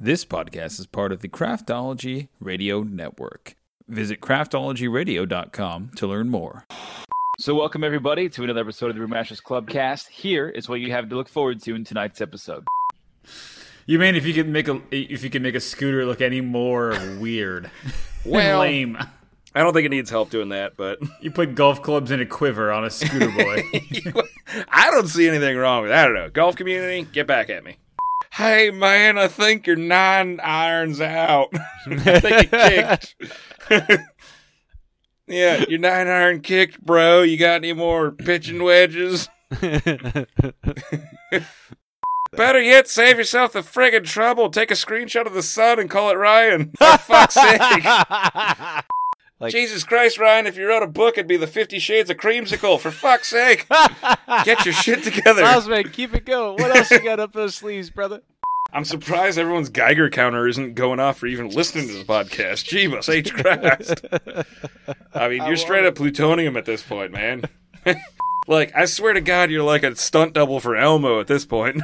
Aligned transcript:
This 0.00 0.24
podcast 0.24 0.78
is 0.78 0.86
part 0.86 1.12
of 1.12 1.20
the 1.20 1.28
Craftology 1.28 2.28
Radio 2.40 2.82
Network. 2.82 3.54
Visit 3.88 4.20
craftologyradio.com 4.20 5.90
to 5.96 6.06
learn 6.06 6.28
more. 6.28 6.66
So, 7.40 7.54
welcome 7.54 7.82
everybody 7.84 8.28
to 8.30 8.44
another 8.44 8.60
episode 8.60 8.90
of 8.90 8.96
the 8.96 9.02
Brewmasters 9.02 9.42
Clubcast. 9.42 10.08
Here 10.08 10.48
is 10.48 10.68
what 10.68 10.80
you 10.80 10.92
have 10.92 11.08
to 11.08 11.16
look 11.16 11.28
forward 11.28 11.62
to 11.62 11.74
in 11.74 11.84
tonight's 11.84 12.20
episode. 12.20 12.64
You 13.86 13.98
mean 13.98 14.14
if 14.16 14.26
you 14.26 14.34
could 14.34 14.48
make 14.48 14.68
a 14.68 14.80
if 14.90 15.24
you 15.24 15.30
could 15.30 15.42
make 15.42 15.54
a 15.54 15.60
scooter 15.60 16.04
look 16.04 16.20
any 16.20 16.40
more 16.40 16.90
weird, 17.18 17.70
Well- 18.24 18.60
lame? 18.60 18.98
I 19.54 19.62
don't 19.62 19.72
think 19.72 19.86
it 19.86 19.88
needs 19.88 20.10
help 20.10 20.30
doing 20.30 20.50
that, 20.50 20.76
but 20.76 20.98
You 21.22 21.30
put 21.32 21.54
golf 21.56 21.82
clubs 21.82 22.10
in 22.12 22.20
a 22.20 22.26
quiver 22.26 22.70
on 22.70 22.84
a 22.84 22.90
scooter 22.90 23.30
boy. 23.30 23.62
I 24.68 24.90
don't 24.90 25.08
see 25.08 25.26
anything 25.26 25.56
wrong 25.56 25.82
with 25.82 25.90
that. 25.90 26.02
I 26.02 26.04
don't 26.04 26.14
know. 26.14 26.30
Golf 26.30 26.54
community, 26.54 27.08
get 27.12 27.26
back 27.26 27.50
at 27.50 27.64
me. 27.64 27.76
Hey 28.38 28.70
man, 28.70 29.18
I 29.18 29.26
think 29.26 29.66
your 29.66 29.74
nine 29.74 30.38
irons 30.38 31.00
out. 31.00 31.48
I 31.86 32.20
think 32.20 32.48
it 32.52 33.14
kicked. 33.68 33.68
yeah, 35.26 35.64
your 35.68 35.80
nine 35.80 36.06
iron 36.06 36.40
kicked, 36.40 36.80
bro. 36.80 37.22
You 37.22 37.36
got 37.36 37.56
any 37.56 37.72
more 37.72 38.12
pitching 38.12 38.62
wedges? 38.62 39.28
Better 39.50 40.28
yet, 42.62 42.86
save 42.86 43.18
yourself 43.18 43.54
the 43.54 43.62
friggin' 43.62 44.04
trouble. 44.04 44.50
Take 44.50 44.70
a 44.70 44.74
screenshot 44.74 45.26
of 45.26 45.34
the 45.34 45.42
sun 45.42 45.80
and 45.80 45.90
call 45.90 46.10
it 46.10 46.14
Ryan. 46.14 46.70
For 46.78 46.96
fuck's 46.96 47.34
sake. 47.34 47.82
Like- 49.40 49.52
Jesus 49.52 49.84
Christ, 49.84 50.18
Ryan, 50.18 50.46
if 50.46 50.56
you 50.56 50.66
wrote 50.66 50.82
a 50.82 50.86
book, 50.88 51.16
it'd 51.16 51.28
be 51.28 51.36
the 51.36 51.46
Fifty 51.46 51.78
Shades 51.78 52.10
of 52.10 52.16
Creamsicle. 52.16 52.80
For 52.80 52.90
fuck's 52.90 53.28
sake. 53.28 53.66
Get 54.44 54.64
your 54.64 54.74
shit 54.74 55.04
together. 55.04 55.44
Osman, 55.44 55.90
keep 55.90 56.14
it 56.14 56.24
going. 56.24 56.60
What 56.60 56.76
else 56.76 56.90
you 56.90 57.00
got 57.00 57.20
up 57.20 57.32
those 57.32 57.54
sleeves, 57.54 57.90
brother? 57.90 58.22
I'm 58.72 58.84
surprised 58.84 59.38
everyone's 59.38 59.70
Geiger 59.70 60.10
counter 60.10 60.46
isn't 60.46 60.74
going 60.74 61.00
off 61.00 61.18
for 61.18 61.26
even 61.26 61.48
listening 61.48 61.86
to 61.88 61.94
the 61.94 62.04
podcast. 62.04 62.66
Jeebus 62.68 63.08
H. 63.14 63.32
Christ. 63.32 64.04
I 65.14 65.28
mean, 65.28 65.46
you're 65.46 65.56
straight 65.56 65.86
up 65.86 65.94
plutonium 65.94 66.56
at 66.56 66.66
this 66.66 66.82
point, 66.82 67.12
man. 67.12 67.44
like, 68.48 68.74
I 68.76 68.84
swear 68.84 69.14
to 69.14 69.22
God, 69.22 69.50
you're 69.50 69.62
like 69.62 69.84
a 69.84 69.96
stunt 69.96 70.34
double 70.34 70.60
for 70.60 70.76
Elmo 70.76 71.20
at 71.20 71.28
this 71.28 71.46
point. 71.46 71.80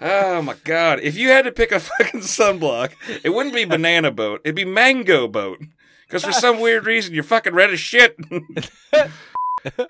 Oh 0.00 0.42
my 0.42 0.54
God. 0.64 1.00
If 1.00 1.16
you 1.16 1.28
had 1.30 1.44
to 1.44 1.52
pick 1.52 1.72
a 1.72 1.80
fucking 1.80 2.20
sunblock, 2.20 2.92
it 3.22 3.30
wouldn't 3.30 3.54
be 3.54 3.64
Banana 3.64 4.10
Boat, 4.10 4.40
it'd 4.44 4.54
be 4.54 4.64
Mango 4.64 5.28
Boat. 5.28 5.60
Because 6.06 6.24
for 6.24 6.32
some 6.32 6.60
weird 6.60 6.86
reason, 6.86 7.14
you're 7.14 7.24
fucking 7.24 7.54
red 7.54 7.70
as 7.70 7.80
shit. 7.80 8.16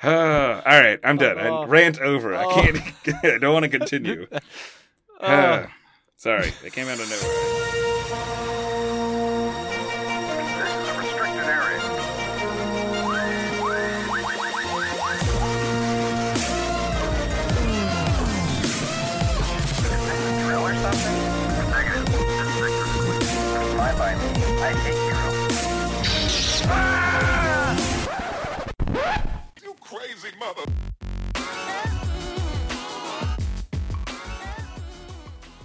Uh, 0.04 0.62
all 0.64 0.80
right, 0.80 1.00
I'm 1.02 1.16
done. 1.16 1.36
I 1.36 1.48
Oh. 1.48 1.66
rant 1.66 2.00
over. 2.00 2.32
I 2.32 2.44
Oh. 2.44 2.54
can't. 2.62 2.78
I 3.24 3.38
don't 3.38 3.52
want 3.52 3.64
to 3.64 3.68
continue. 3.76 4.28
Oh. 5.20 5.26
Uh, 5.26 5.66
sorry, 6.16 6.52
they 6.62 6.70
came 6.70 6.86
out 6.86 7.00
of 7.00 7.10
nowhere. 7.10 8.50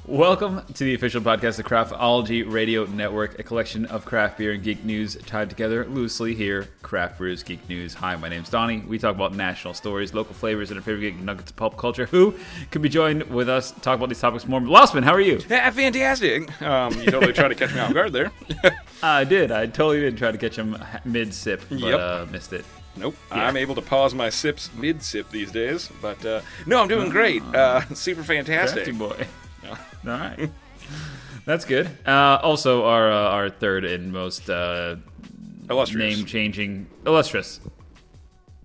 Welcome 0.06 0.62
to 0.74 0.84
the 0.84 0.96
official 0.96 1.22
podcast 1.22 1.60
of 1.60 1.66
Craftology 1.66 2.50
Radio 2.52 2.86
Network, 2.86 3.38
a 3.38 3.44
collection 3.44 3.86
of 3.86 4.06
craft 4.06 4.39
beer 4.39 4.54
and 4.54 4.64
geek 4.64 4.84
news 4.84 5.16
tied 5.28 5.52
together 5.52 5.86
loosely 5.86 6.34
here. 6.34 6.68
Craft 6.82 7.20
Brews 7.20 7.44
Geek 7.44 7.70
News. 7.70 7.94
Hi, 7.94 8.16
my 8.16 8.28
name's 8.28 8.50
Donnie. 8.50 8.80
We 8.80 8.98
talk 8.98 9.14
about 9.14 9.36
national 9.36 9.76
stories, 9.76 10.16
local 10.16 10.34
flavors, 10.34 10.72
and 10.72 10.80
our 10.80 10.84
favorite 10.84 11.02
geek 11.02 11.20
nuggets 11.20 11.52
of 11.52 11.58
pop 11.58 11.78
culture. 11.78 12.08
Who 12.08 12.34
could 12.72 12.82
be 12.82 12.89
joined 12.89 13.23
with 13.23 13.50
us 13.50 13.70
to 13.70 13.80
talk 13.82 13.98
about 13.98 14.10
these 14.10 14.20
topics 14.20 14.48
more? 14.48 14.60
Lossman, 14.62 15.04
how 15.04 15.14
are 15.14 15.22
you? 15.22 15.42
Yeah, 15.48 15.70
fantastic. 15.70 16.60
Um, 16.60 16.92
you 17.02 17.12
totally 17.12 17.34
tried 17.34 17.50
to 17.50 17.56
catch 17.56 17.72
me 17.73 17.80
off 17.80 17.94
guard 17.94 18.12
there. 18.12 18.32
I 19.04 19.26
did. 19.26 19.52
I 19.52 19.68
totally 19.68 20.00
did 20.00 20.18
try 20.18 20.32
to 20.32 20.38
catch 20.39 20.56
him 20.56 20.76
mid 21.06 21.36
sip, 21.36 21.62
but 21.70 21.80
Yep. 21.80 22.00
uh, 22.00 22.26
missed 22.32 22.54
it. 22.54 22.66
Nope, 22.99 23.15
I'm 23.32 23.58
able 23.58 23.76
to 23.76 23.82
pause 23.82 24.14
my 24.14 24.30
sips 24.30 24.70
mid 24.76 25.02
sip 25.02 25.30
these 25.30 25.52
days. 25.52 25.89
But 26.02 26.23
uh, 26.26 26.42
no, 26.65 26.82
I'm 26.82 26.87
doing 26.87 27.10
great. 27.10 27.42
Uh, 27.43 27.82
super 27.93 28.23
fantastic. 28.23 28.83
Crafty 28.83 28.92
boy. 28.92 29.27
All 29.70 29.77
right. 30.05 30.49
That's 31.45 31.65
good. 31.65 31.89
Uh, 32.05 32.39
also, 32.43 32.86
our 32.86 33.11
uh, 33.11 33.30
our 33.32 33.49
third 33.49 33.86
and 33.86 34.11
most 34.14 34.49
uh, 34.49 34.98
name 35.93 36.26
changing 36.26 36.88
illustrious 37.05 37.59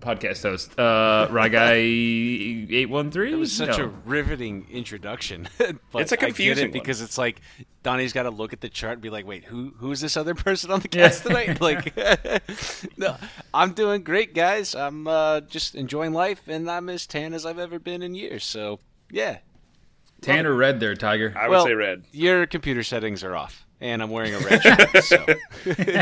podcast 0.05 0.43
host, 0.43 0.79
uh, 0.79 1.27
Rye 1.31 1.49
Guy 1.49 1.73
eight 1.73 2.89
one 2.89 3.09
three. 3.11 3.33
It 3.33 3.37
was 3.37 3.51
such 3.51 3.79
a 3.79 3.87
riveting 3.87 4.67
introduction. 4.71 5.49
but 5.57 6.01
It's 6.01 6.11
a 6.11 6.15
I 6.15 6.17
get 6.17 6.25
confusing 6.27 6.65
it 6.65 6.67
one. 6.67 6.73
because 6.73 7.01
it's 7.01 7.17
like 7.17 7.41
Donnie's 7.83 8.13
got 8.13 8.23
to 8.23 8.29
look 8.29 8.53
at 8.53 8.61
the 8.61 8.69
chart 8.69 8.93
and 8.93 9.01
be 9.01 9.09
like, 9.09 9.25
"Wait, 9.25 9.43
who 9.45 9.73
who's 9.77 10.01
this 10.01 10.15
other 10.15 10.35
person 10.45 10.71
on 10.71 10.79
the 10.79 10.87
cast 10.87 11.23
tonight?" 11.23 11.59
Like, 11.65 11.97
no, 12.97 13.15
I'm 13.53 13.73
doing 13.73 14.03
great, 14.03 14.33
guys. 14.35 14.75
I'm 14.75 15.07
uh, 15.07 15.41
just 15.41 15.73
enjoying 15.75 16.13
life, 16.13 16.41
and 16.47 16.69
I'm 16.69 16.89
as 16.89 17.07
tan 17.07 17.33
as 17.33 17.45
I've 17.45 17.59
ever 17.59 17.79
been 17.79 18.01
in 18.03 18.13
years. 18.13 18.43
So, 18.43 18.79
yeah. 19.11 19.39
tan 20.21 20.45
or 20.45 20.53
red 20.53 20.79
there, 20.79 20.95
Tiger. 20.95 21.33
I 21.35 21.47
would 21.47 21.55
well, 21.55 21.65
say 21.65 21.73
red. 21.73 22.03
Your 22.11 22.45
computer 22.45 22.83
settings 22.83 23.23
are 23.23 23.35
off, 23.35 23.64
and 23.81 24.01
I'm 24.01 24.09
wearing 24.09 24.33
a 24.33 24.39
red 24.39 24.61
shirt. 24.61 24.89
So, 25.05 25.25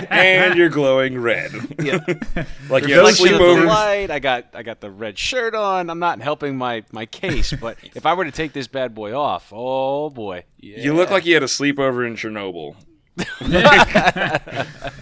and 0.09 0.56
you're 0.56 0.69
glowing 0.69 1.19
red. 1.19 1.51
yeah. 1.79 2.00
like 2.69 2.88
you 2.88 2.94
have 2.95 3.06
Reflection 3.07 3.34
of 3.34 3.39
the 3.39 3.63
light. 3.66 4.11
I 4.11 4.19
got 4.19 4.47
I 4.53 4.63
got 4.63 4.79
the 4.81 4.89
red 4.91 5.17
shirt 5.17 5.56
on. 5.56 5.89
I'm 5.89 6.00
not 6.00 6.22
helping 6.22 6.57
my 6.57 6.84
my 6.91 7.06
case, 7.06 7.53
but 7.61 7.78
if 7.84 8.06
I 8.06 8.13
were 8.13 8.25
to 8.25 8.31
take 8.31 8.53
this 8.53 8.67
bad 8.67 8.94
boy 8.95 9.13
off, 9.17 9.51
oh 9.51 10.09
boy, 10.09 10.45
yeah. 10.57 10.79
You 10.79 10.94
look 10.94 11.09
like 11.09 11.25
you 11.25 11.34
had 11.34 11.44
a 11.44 11.47
sleepover 11.47 12.06
in 12.07 12.16
Chernobyl. 12.16 12.75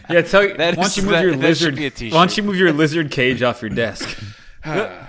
Yeah, 0.10 0.22
tell 0.24 0.44
you. 0.44 0.54
That 0.56 0.78
why 0.78 0.84
is- 0.86 0.96
don't 0.96 0.98
you 0.98 1.04
move 1.04 1.12
that- 1.14 1.24
your 1.24 1.36
lizard? 1.36 1.74
should 1.74 1.76
be 1.78 1.86
a 1.86 1.90
t-shirt. 1.90 2.14
Why 2.14 2.22
don't 2.26 2.38
you 2.38 2.44
move 2.44 2.58
your 2.58 2.74
lizard 2.74 3.12
cage 3.12 3.42
off 3.44 3.62
your 3.62 3.70
desk? 3.70 4.18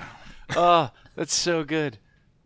Oh, 0.55 0.91
that's 1.17 1.35
so 1.35 1.65
good. 1.65 1.97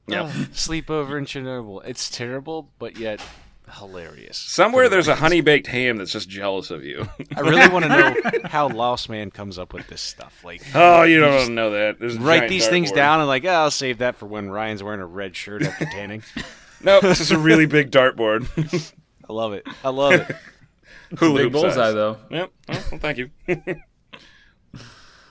Yep. 0.06 0.25
Oh, 0.27 0.28
sleepover 0.53 1.19
in 1.19 1.25
Chernobyl. 1.25 1.84
It's 1.84 2.09
terrible, 2.09 2.71
but 2.78 2.97
yet 2.98 3.21
hilarious. 3.71 4.37
Somewhere 4.37 4.88
there's 4.88 5.09
a 5.09 5.16
honey 5.16 5.41
baked 5.41 5.66
ham 5.66 5.97
that's 5.97 6.12
just 6.12 6.28
jealous 6.28 6.71
of 6.71 6.84
you. 6.84 7.09
I 7.37 7.41
really 7.41 7.69
want 7.69 7.84
to 7.84 7.88
know 7.88 8.15
how 8.44 8.69
Lost 8.69 9.09
Man 9.09 9.31
comes 9.31 9.59
up 9.59 9.72
with 9.72 9.87
this 9.88 10.00
stuff. 10.00 10.44
Like, 10.44 10.62
oh, 10.75 11.03
you 11.03 11.21
don't 11.21 11.54
know 11.54 11.71
that. 11.71 11.99
There's 11.99 12.16
write 12.19 12.49
these 12.49 12.69
things 12.69 12.93
dartboard. 12.93 12.97
down 12.97 13.21
and 13.21 13.28
like, 13.28 13.44
oh, 13.44 13.50
I'll 13.50 13.71
save 13.71 13.99
that 13.99 14.16
for 14.16 14.27
when 14.27 14.50
Ryan's 14.50 14.82
wearing 14.82 15.00
a 15.00 15.06
red 15.06 15.37
shirt 15.37 15.62
after 15.62 15.84
tanning. 15.93 16.22
No, 16.82 17.00
this 17.00 17.21
is 17.21 17.31
a 17.31 17.38
really 17.38 17.66
big 17.66 17.91
dartboard. 17.91 18.47
I 19.28 19.32
love 19.32 19.53
it. 19.53 19.66
I 19.83 19.91
love 19.91 20.12
it. 20.12 20.37
Hula 21.19 21.44
Big 21.44 21.53
bullseye 21.53 21.71
size. 21.71 21.94
though. 21.94 22.19
Yep. 22.31 22.53
Oh, 22.69 22.84
well, 22.91 23.00
thank 23.00 23.19
you. 23.19 23.31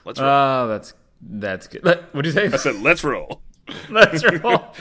let's 0.04 0.20
ah, 0.20 0.22
roll. 0.22 0.64
Oh, 0.64 0.68
that's 0.68 0.94
that's 1.20 1.66
good. 1.66 1.84
What 1.84 2.14
would 2.14 2.26
you 2.26 2.32
say? 2.32 2.46
I 2.46 2.56
said, 2.56 2.76
let's 2.76 3.04
roll. 3.04 3.42
Let's 3.90 4.24
roll. 4.24 4.74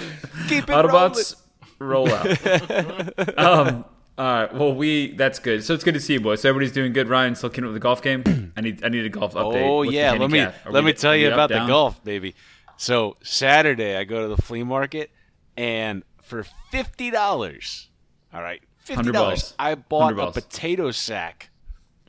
Keep 0.47 0.65
it 0.65 0.73
Autobots 0.73 1.35
roll 1.79 2.09
out. 2.11 3.37
um. 3.39 3.85
All 4.17 4.25
right. 4.25 4.53
Well, 4.53 4.73
we 4.73 5.11
that's 5.11 5.39
good. 5.39 5.63
So 5.63 5.73
it's 5.73 5.83
good 5.83 5.93
to 5.95 5.99
see 5.99 6.13
you, 6.13 6.21
boys. 6.21 6.41
So 6.41 6.47
everybody's 6.49 6.71
doing 6.71 6.93
good. 6.93 7.09
Ryan 7.09 7.35
still 7.35 7.49
keeping 7.49 7.65
up 7.65 7.69
with 7.69 7.75
the 7.75 7.79
golf 7.81 8.01
game. 8.01 8.53
I 8.55 8.61
need 8.61 8.83
I 8.83 8.87
need 8.89 9.05
a 9.05 9.09
golf 9.09 9.33
update. 9.33 9.61
Oh 9.67 9.77
What's 9.79 9.91
yeah, 9.91 10.13
let 10.13 10.31
me? 10.31 10.39
Let 10.39 10.73
we- 10.73 10.81
me 10.81 10.93
tell 10.93 11.15
you 11.15 11.27
up, 11.27 11.33
about 11.33 11.49
the 11.49 11.65
golf, 11.67 12.01
baby. 12.03 12.33
So 12.77 13.17
Saturday, 13.23 13.97
I 13.97 14.03
go 14.05 14.21
to 14.21 14.33
the 14.33 14.41
flea 14.41 14.63
market, 14.63 15.11
and 15.57 16.03
for 16.21 16.45
fifty 16.71 17.11
dollars, 17.11 17.89
all 18.33 18.41
right, 18.41 18.61
fifty 18.77 18.95
100 18.95 19.11
dollars. 19.11 19.53
I 19.59 19.75
bought 19.75 20.17
a 20.17 20.31
potato 20.31 20.91
sack 20.91 21.49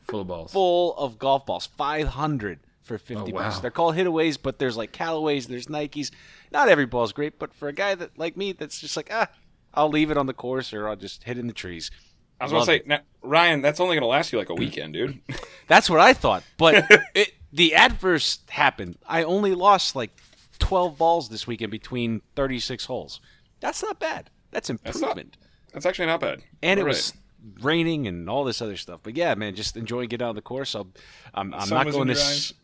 full 0.02 0.20
of 0.20 0.28
balls. 0.28 0.52
full 0.52 0.96
of 0.96 1.18
golf 1.18 1.44
balls, 1.46 1.66
five 1.76 2.06
hundred 2.08 2.60
for 2.82 2.98
fifty 2.98 3.32
Oh, 3.32 3.34
wow. 3.34 3.42
bucks. 3.42 3.58
They're 3.58 3.70
called 3.72 3.96
hitaways, 3.96 4.36
but 4.36 4.60
there's 4.60 4.76
like 4.76 4.92
Callaways, 4.92 5.48
there's 5.48 5.66
Nikes. 5.66 6.12
Not 6.52 6.68
every 6.68 6.86
ball's 6.86 7.12
great, 7.12 7.38
but 7.40 7.52
for 7.52 7.66
a 7.66 7.72
guy 7.72 7.96
that 7.96 8.16
like 8.16 8.36
me, 8.36 8.52
that's 8.52 8.80
just 8.80 8.96
like 8.96 9.08
ah, 9.12 9.28
I'll 9.76 9.90
leave 9.90 10.10
it 10.10 10.16
on 10.16 10.26
the 10.26 10.34
course 10.34 10.72
or 10.72 10.88
I'll 10.88 10.96
just 10.96 11.24
hit 11.24 11.38
in 11.38 11.46
the 11.46 11.52
trees. 11.52 11.90
I 12.40 12.44
was 12.44 12.52
gonna 12.52 12.64
say, 12.64 12.82
now, 12.84 13.00
Ryan, 13.22 13.62
that's 13.62 13.80
only 13.80 13.94
going 13.94 14.02
to 14.02 14.08
last 14.08 14.32
you 14.32 14.38
like 14.38 14.50
a 14.50 14.54
weekend, 14.54 14.92
dude. 14.92 15.20
That's 15.68 15.88
what 15.88 16.00
I 16.00 16.12
thought, 16.12 16.44
but 16.58 16.84
it, 17.14 17.32
the 17.52 17.74
adverse 17.74 18.40
happened. 18.48 18.98
I 19.08 19.22
only 19.22 19.54
lost 19.54 19.96
like 19.96 20.10
12 20.58 20.98
balls 20.98 21.28
this 21.28 21.46
weekend 21.46 21.70
between 21.70 22.20
36 22.34 22.84
holes. 22.84 23.20
That's 23.60 23.82
not 23.82 23.98
bad. 23.98 24.30
That's 24.50 24.70
improvement. 24.70 25.38
That's 25.72 25.86
actually 25.86 26.06
not 26.06 26.20
bad. 26.20 26.42
and 26.62 26.78
it 26.78 26.82
All 26.82 26.88
was 26.88 27.14
raining 27.62 28.06
and 28.06 28.28
all 28.28 28.44
this 28.44 28.60
other 28.60 28.76
stuff. 28.76 29.00
But 29.02 29.16
yeah, 29.16 29.34
man, 29.34 29.54
just 29.54 29.76
enjoying 29.76 30.08
getting 30.08 30.24
out 30.24 30.30
on 30.30 30.34
the 30.36 30.42
course. 30.42 30.74
I'll, 30.74 30.88
I'm, 31.34 31.52
I'm 31.54 31.68
not 31.68 31.90
going 31.90 32.10
in 32.10 32.16
to. 32.16 32.54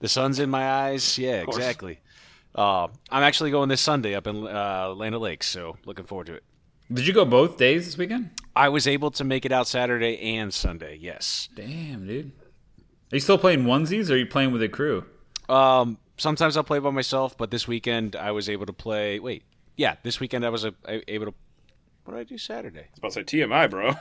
The 0.00 0.08
sun's 0.08 0.38
in 0.38 0.48
my 0.48 0.70
eyes. 0.70 1.18
Yeah, 1.18 1.42
exactly. 1.42 2.00
Uh, 2.54 2.88
I'm 3.10 3.22
actually 3.22 3.50
going 3.50 3.68
this 3.68 3.80
Sunday 3.80 4.14
up 4.14 4.26
in 4.26 4.46
uh, 4.46 4.94
Land 4.96 5.16
Lakes, 5.18 5.46
so 5.46 5.76
looking 5.84 6.06
forward 6.06 6.28
to 6.28 6.34
it. 6.34 6.44
Did 6.92 7.06
you 7.06 7.12
go 7.12 7.24
both 7.24 7.56
days 7.56 7.84
this 7.84 7.98
weekend? 7.98 8.30
I 8.56 8.68
was 8.70 8.86
able 8.86 9.10
to 9.12 9.24
make 9.24 9.44
it 9.44 9.52
out 9.52 9.68
Saturday 9.68 10.18
and 10.36 10.52
Sunday. 10.52 10.96
Yes. 11.00 11.48
Damn, 11.54 12.06
dude. 12.06 12.32
Are 13.12 13.16
you 13.16 13.20
still 13.20 13.38
playing 13.38 13.64
onesies 13.64 14.10
or 14.10 14.14
are 14.14 14.16
you 14.16 14.26
playing 14.26 14.52
with 14.52 14.62
a 14.62 14.68
crew? 14.68 15.04
Um, 15.48 15.98
sometimes 16.16 16.56
I'll 16.56 16.64
play 16.64 16.78
by 16.78 16.90
myself, 16.90 17.36
but 17.36 17.50
this 17.50 17.68
weekend 17.68 18.16
I 18.16 18.32
was 18.32 18.48
able 18.48 18.66
to 18.66 18.72
play. 18.72 19.18
Wait, 19.18 19.44
yeah, 19.76 19.96
this 20.02 20.20
weekend 20.20 20.44
I 20.44 20.50
was 20.50 20.64
able 20.86 21.26
to. 21.26 21.34
What 22.04 22.14
did 22.14 22.20
I 22.20 22.24
do 22.24 22.38
Saturday? 22.38 22.80
I 22.80 22.88
was 23.02 23.16
about 23.16 23.26
to 23.26 23.36
say 23.36 23.38
TMI, 23.46 23.70
bro. 23.70 23.94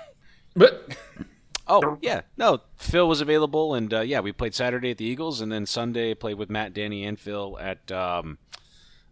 But 0.55 0.97
Oh 1.67 1.97
yeah, 2.01 2.21
no. 2.37 2.61
Phil 2.77 3.07
was 3.07 3.21
available, 3.21 3.73
and 3.73 3.93
uh, 3.93 4.01
yeah, 4.01 4.21
we 4.21 4.31
played 4.31 4.55
Saturday 4.55 4.91
at 4.91 4.97
the 4.97 5.05
Eagles, 5.05 5.41
and 5.41 5.51
then 5.51 5.65
Sunday 5.65 6.13
played 6.13 6.37
with 6.37 6.49
Matt, 6.49 6.73
Danny, 6.73 7.05
and 7.05 7.19
Phil 7.19 7.57
at 7.59 7.91
um, 7.91 8.37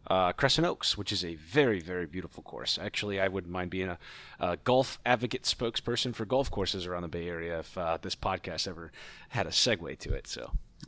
uh, 0.07 0.34
Crescent 0.34 0.68
Oaks, 0.68 0.98
which 0.98 1.12
is 1.12 1.24
a 1.24 1.36
very, 1.36 1.80
very 1.80 2.06
beautiful 2.06 2.44
course. 2.44 2.78
Actually, 2.81 3.19
I 3.19 3.28
wouldn't 3.28 3.52
mind 3.52 3.72
being 3.72 3.90
a, 3.90 3.98
a 4.40 4.57
golf 4.57 5.00
advocate 5.06 5.44
spokesperson 5.44 6.13
for 6.13 6.25
golf 6.25 6.52
courses 6.52 6.86
around 6.86 7.04
the 7.04 7.07
Bay 7.07 7.28
Area 7.28 7.60
if 7.60 7.78
uh, 7.78 7.98
this 8.02 8.16
podcast 8.16 8.68
ever 8.68 8.92
had 9.30 9.48
a 9.48 9.52
segue 9.52 9.98
to 10.00 10.13
it. 10.13 10.28
So 10.28 10.52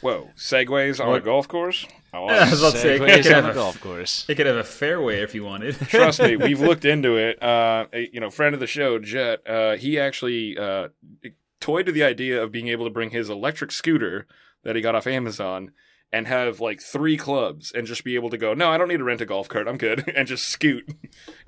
Whoa, 0.00 0.30
segways 0.36 1.04
on 1.04 1.14
a 1.14 1.20
golf 1.20 1.46
course? 1.46 1.86
I 2.12 2.18
like 2.24 2.40
I 2.40 2.50
was 2.50 2.60
about 2.60 2.72
to 2.72 2.78
say, 2.78 2.96
it 2.96 2.98
could, 2.98 3.26
on 3.32 3.32
have 3.32 3.44
a 3.46 3.50
a, 3.50 3.54
golf 3.54 3.80
course. 3.80 4.24
it 4.28 4.34
could 4.34 4.46
have 4.46 4.56
a 4.56 4.64
fairway 4.64 5.20
if 5.20 5.32
you 5.32 5.44
wanted. 5.44 5.76
Trust 5.88 6.20
me, 6.20 6.34
we've 6.36 6.60
looked 6.60 6.84
into 6.84 7.16
it. 7.16 7.40
Uh, 7.40 7.86
a, 7.92 8.10
you 8.12 8.18
know, 8.18 8.30
friend 8.30 8.54
of 8.54 8.60
the 8.60 8.66
show, 8.66 8.98
Jet, 8.98 9.48
uh, 9.48 9.76
he 9.76 10.00
actually 10.00 10.58
uh, 10.58 10.88
toyed 11.60 11.86
with 11.86 11.94
the 11.94 12.02
idea 12.02 12.42
of 12.42 12.50
being 12.50 12.66
able 12.66 12.84
to 12.84 12.90
bring 12.90 13.10
his 13.10 13.30
electric 13.30 13.70
scooter 13.70 14.26
that 14.64 14.74
he 14.74 14.82
got 14.82 14.96
off 14.96 15.06
Amazon 15.06 15.70
and 16.12 16.26
have 16.26 16.58
like 16.60 16.80
three 16.80 17.16
clubs 17.16 17.70
and 17.72 17.86
just 17.86 18.02
be 18.04 18.14
able 18.14 18.30
to 18.30 18.38
go, 18.38 18.54
no, 18.54 18.70
I 18.70 18.78
don't 18.78 18.88
need 18.88 18.96
to 18.98 19.04
rent 19.04 19.20
a 19.20 19.26
golf 19.26 19.48
cart. 19.48 19.68
I'm 19.68 19.76
good. 19.76 20.10
And 20.16 20.26
just 20.26 20.48
scoot. 20.48 20.88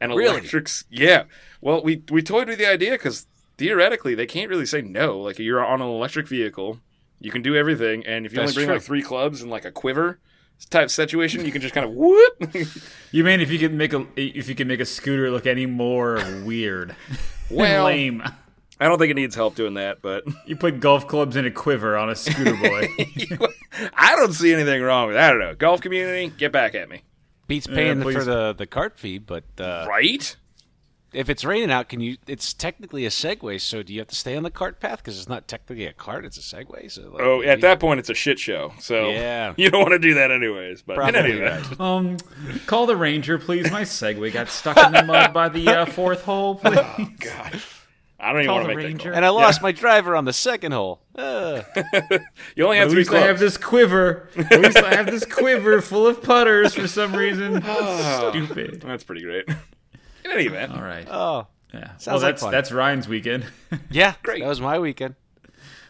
And 0.00 0.14
Really? 0.14 0.46
Yeah. 0.90 1.24
Well, 1.60 1.82
we, 1.82 2.02
we 2.10 2.22
toyed 2.22 2.48
with 2.48 2.58
the 2.58 2.66
idea 2.66 2.92
because 2.92 3.26
theoretically 3.58 4.14
they 4.14 4.26
can't 4.26 4.50
really 4.50 4.66
say 4.66 4.82
no. 4.82 5.18
Like 5.18 5.38
you're 5.38 5.64
on 5.64 5.80
an 5.80 5.88
electric 5.88 6.28
vehicle, 6.28 6.78
you 7.20 7.30
can 7.30 7.42
do 7.42 7.56
everything. 7.56 8.04
And 8.06 8.26
if 8.26 8.32
you 8.32 8.36
That's 8.38 8.50
only 8.52 8.54
bring 8.56 8.66
true. 8.66 8.74
like 8.76 8.82
three 8.82 9.02
clubs 9.02 9.40
and 9.42 9.50
like 9.50 9.64
a 9.64 9.72
quiver 9.72 10.18
type 10.68 10.90
situation, 10.90 11.44
you 11.46 11.52
can 11.52 11.62
just 11.62 11.74
kind 11.74 11.86
of 11.86 11.92
whoop. 11.92 12.54
You 13.12 13.24
mean 13.24 13.40
if 13.40 13.50
you 13.50 13.58
can 13.58 13.76
make 13.76 13.92
a 13.92 14.06
if 14.16 14.48
you 14.48 14.54
can 14.54 14.68
make 14.68 14.78
a 14.80 14.84
scooter 14.86 15.30
look 15.30 15.46
any 15.46 15.66
more 15.66 16.16
weird, 16.44 16.94
Well- 17.50 17.84
lame? 17.86 18.22
I 18.80 18.86
don't 18.88 18.98
think 18.98 19.10
it 19.10 19.14
needs 19.14 19.34
help 19.34 19.54
doing 19.54 19.74
that, 19.74 20.00
but 20.02 20.24
You 20.46 20.56
put 20.56 20.80
golf 20.80 21.06
clubs 21.06 21.36
in 21.36 21.44
a 21.46 21.50
quiver 21.50 21.96
on 21.98 22.08
a 22.10 22.16
scooter 22.16 22.56
boy. 22.56 22.88
I 23.94 24.16
don't 24.16 24.32
see 24.32 24.52
anything 24.52 24.82
wrong 24.82 25.08
with 25.08 25.16
that. 25.16 25.26
I 25.28 25.30
don't 25.30 25.38
know. 25.40 25.54
Golf 25.54 25.80
community, 25.80 26.32
get 26.36 26.50
back 26.52 26.74
at 26.74 26.88
me. 26.88 27.02
Beats 27.46 27.66
paying 27.66 28.00
please. 28.00 28.14
for 28.16 28.24
the 28.24 28.54
the 28.56 28.66
cart 28.66 28.98
fee, 28.98 29.18
but 29.18 29.44
uh, 29.58 29.84
Right? 29.88 30.36
if 31.12 31.28
it's 31.28 31.44
raining 31.44 31.72
out, 31.72 31.88
can 31.88 32.00
you? 32.00 32.16
It's 32.28 32.54
technically 32.54 33.04
a 33.04 33.08
Segway, 33.08 33.60
so 33.60 33.82
do 33.82 33.92
you 33.92 33.98
have 33.98 34.06
to 34.06 34.14
stay 34.14 34.36
on 34.36 34.44
the 34.44 34.50
cart 34.50 34.78
path 34.78 34.98
because 34.98 35.18
it's 35.18 35.28
not 35.28 35.48
technically 35.48 35.84
a 35.86 35.92
cart; 35.92 36.24
it's 36.24 36.38
a 36.38 36.40
Segway. 36.40 36.88
So 36.88 37.10
like, 37.10 37.20
Oh, 37.20 37.42
at 37.42 37.58
you- 37.58 37.62
that 37.62 37.80
point, 37.80 37.98
it's 37.98 38.08
a 38.10 38.14
shit 38.14 38.38
show. 38.38 38.72
So 38.78 39.08
Yeah. 39.10 39.54
you 39.58 39.68
don't 39.70 39.80
want 39.82 39.92
to 39.92 39.98
do 39.98 40.14
that 40.14 40.30
anyways. 40.30 40.82
But 40.82 40.92
in 40.92 40.98
Probably 41.00 41.18
any 41.32 41.40
right. 41.40 41.80
um, 41.80 42.16
call 42.66 42.86
the 42.86 42.96
ranger, 42.96 43.36
please. 43.38 43.68
My 43.72 43.82
Segway 43.82 44.32
got 44.32 44.48
stuck 44.48 44.76
in 44.78 44.92
the 44.92 45.02
mud 45.02 45.34
by 45.34 45.48
the 45.48 45.66
uh, 45.68 45.86
fourth 45.86 46.22
hole. 46.22 46.54
Please. 46.54 46.78
Oh 46.78 47.08
God, 47.18 47.60
I 48.22 48.32
don't 48.32 48.42
even 48.42 48.46
Call 48.48 48.56
want 48.56 48.66
the 48.68 48.72
to 48.72 48.76
make 48.76 48.86
ranger. 48.86 49.10
that 49.10 49.16
And 49.16 49.24
I 49.24 49.30
lost 49.30 49.62
my 49.62 49.72
driver 49.72 50.14
on 50.14 50.24
the 50.26 50.32
second 50.32 50.72
hole. 50.72 51.00
Uh. 51.16 51.62
You 52.56 52.64
only 52.64 52.76
have 52.78 52.88
At 52.88 52.90
three 52.90 52.98
least 53.00 53.12
I 53.12 53.20
have 53.20 53.38
this 53.38 53.56
quiver. 53.56 54.28
At 54.36 54.60
least 54.60 54.76
I 54.78 54.94
have 54.94 55.06
this 55.06 55.24
quiver 55.24 55.80
full 55.80 56.06
of 56.06 56.22
putters 56.22 56.74
for 56.74 56.86
some 56.86 57.14
reason. 57.14 57.62
Stupid. 58.30 58.82
That's 58.82 59.04
pretty 59.04 59.22
great. 59.22 59.48
In 60.24 60.30
any 60.32 60.44
event, 60.44 60.72
All 60.72 60.82
right. 60.82 61.06
oh, 61.10 61.46
Yeah. 61.72 61.80
Well, 61.80 61.98
Sounds 61.98 62.22
like 62.22 62.32
that's 62.32 62.42
fun. 62.42 62.52
that's 62.52 62.72
Ryan's 62.72 63.08
weekend. 63.08 63.46
yeah, 63.90 64.14
Great. 64.22 64.42
That 64.42 64.48
was 64.48 64.60
my 64.60 64.78
weekend. 64.78 65.14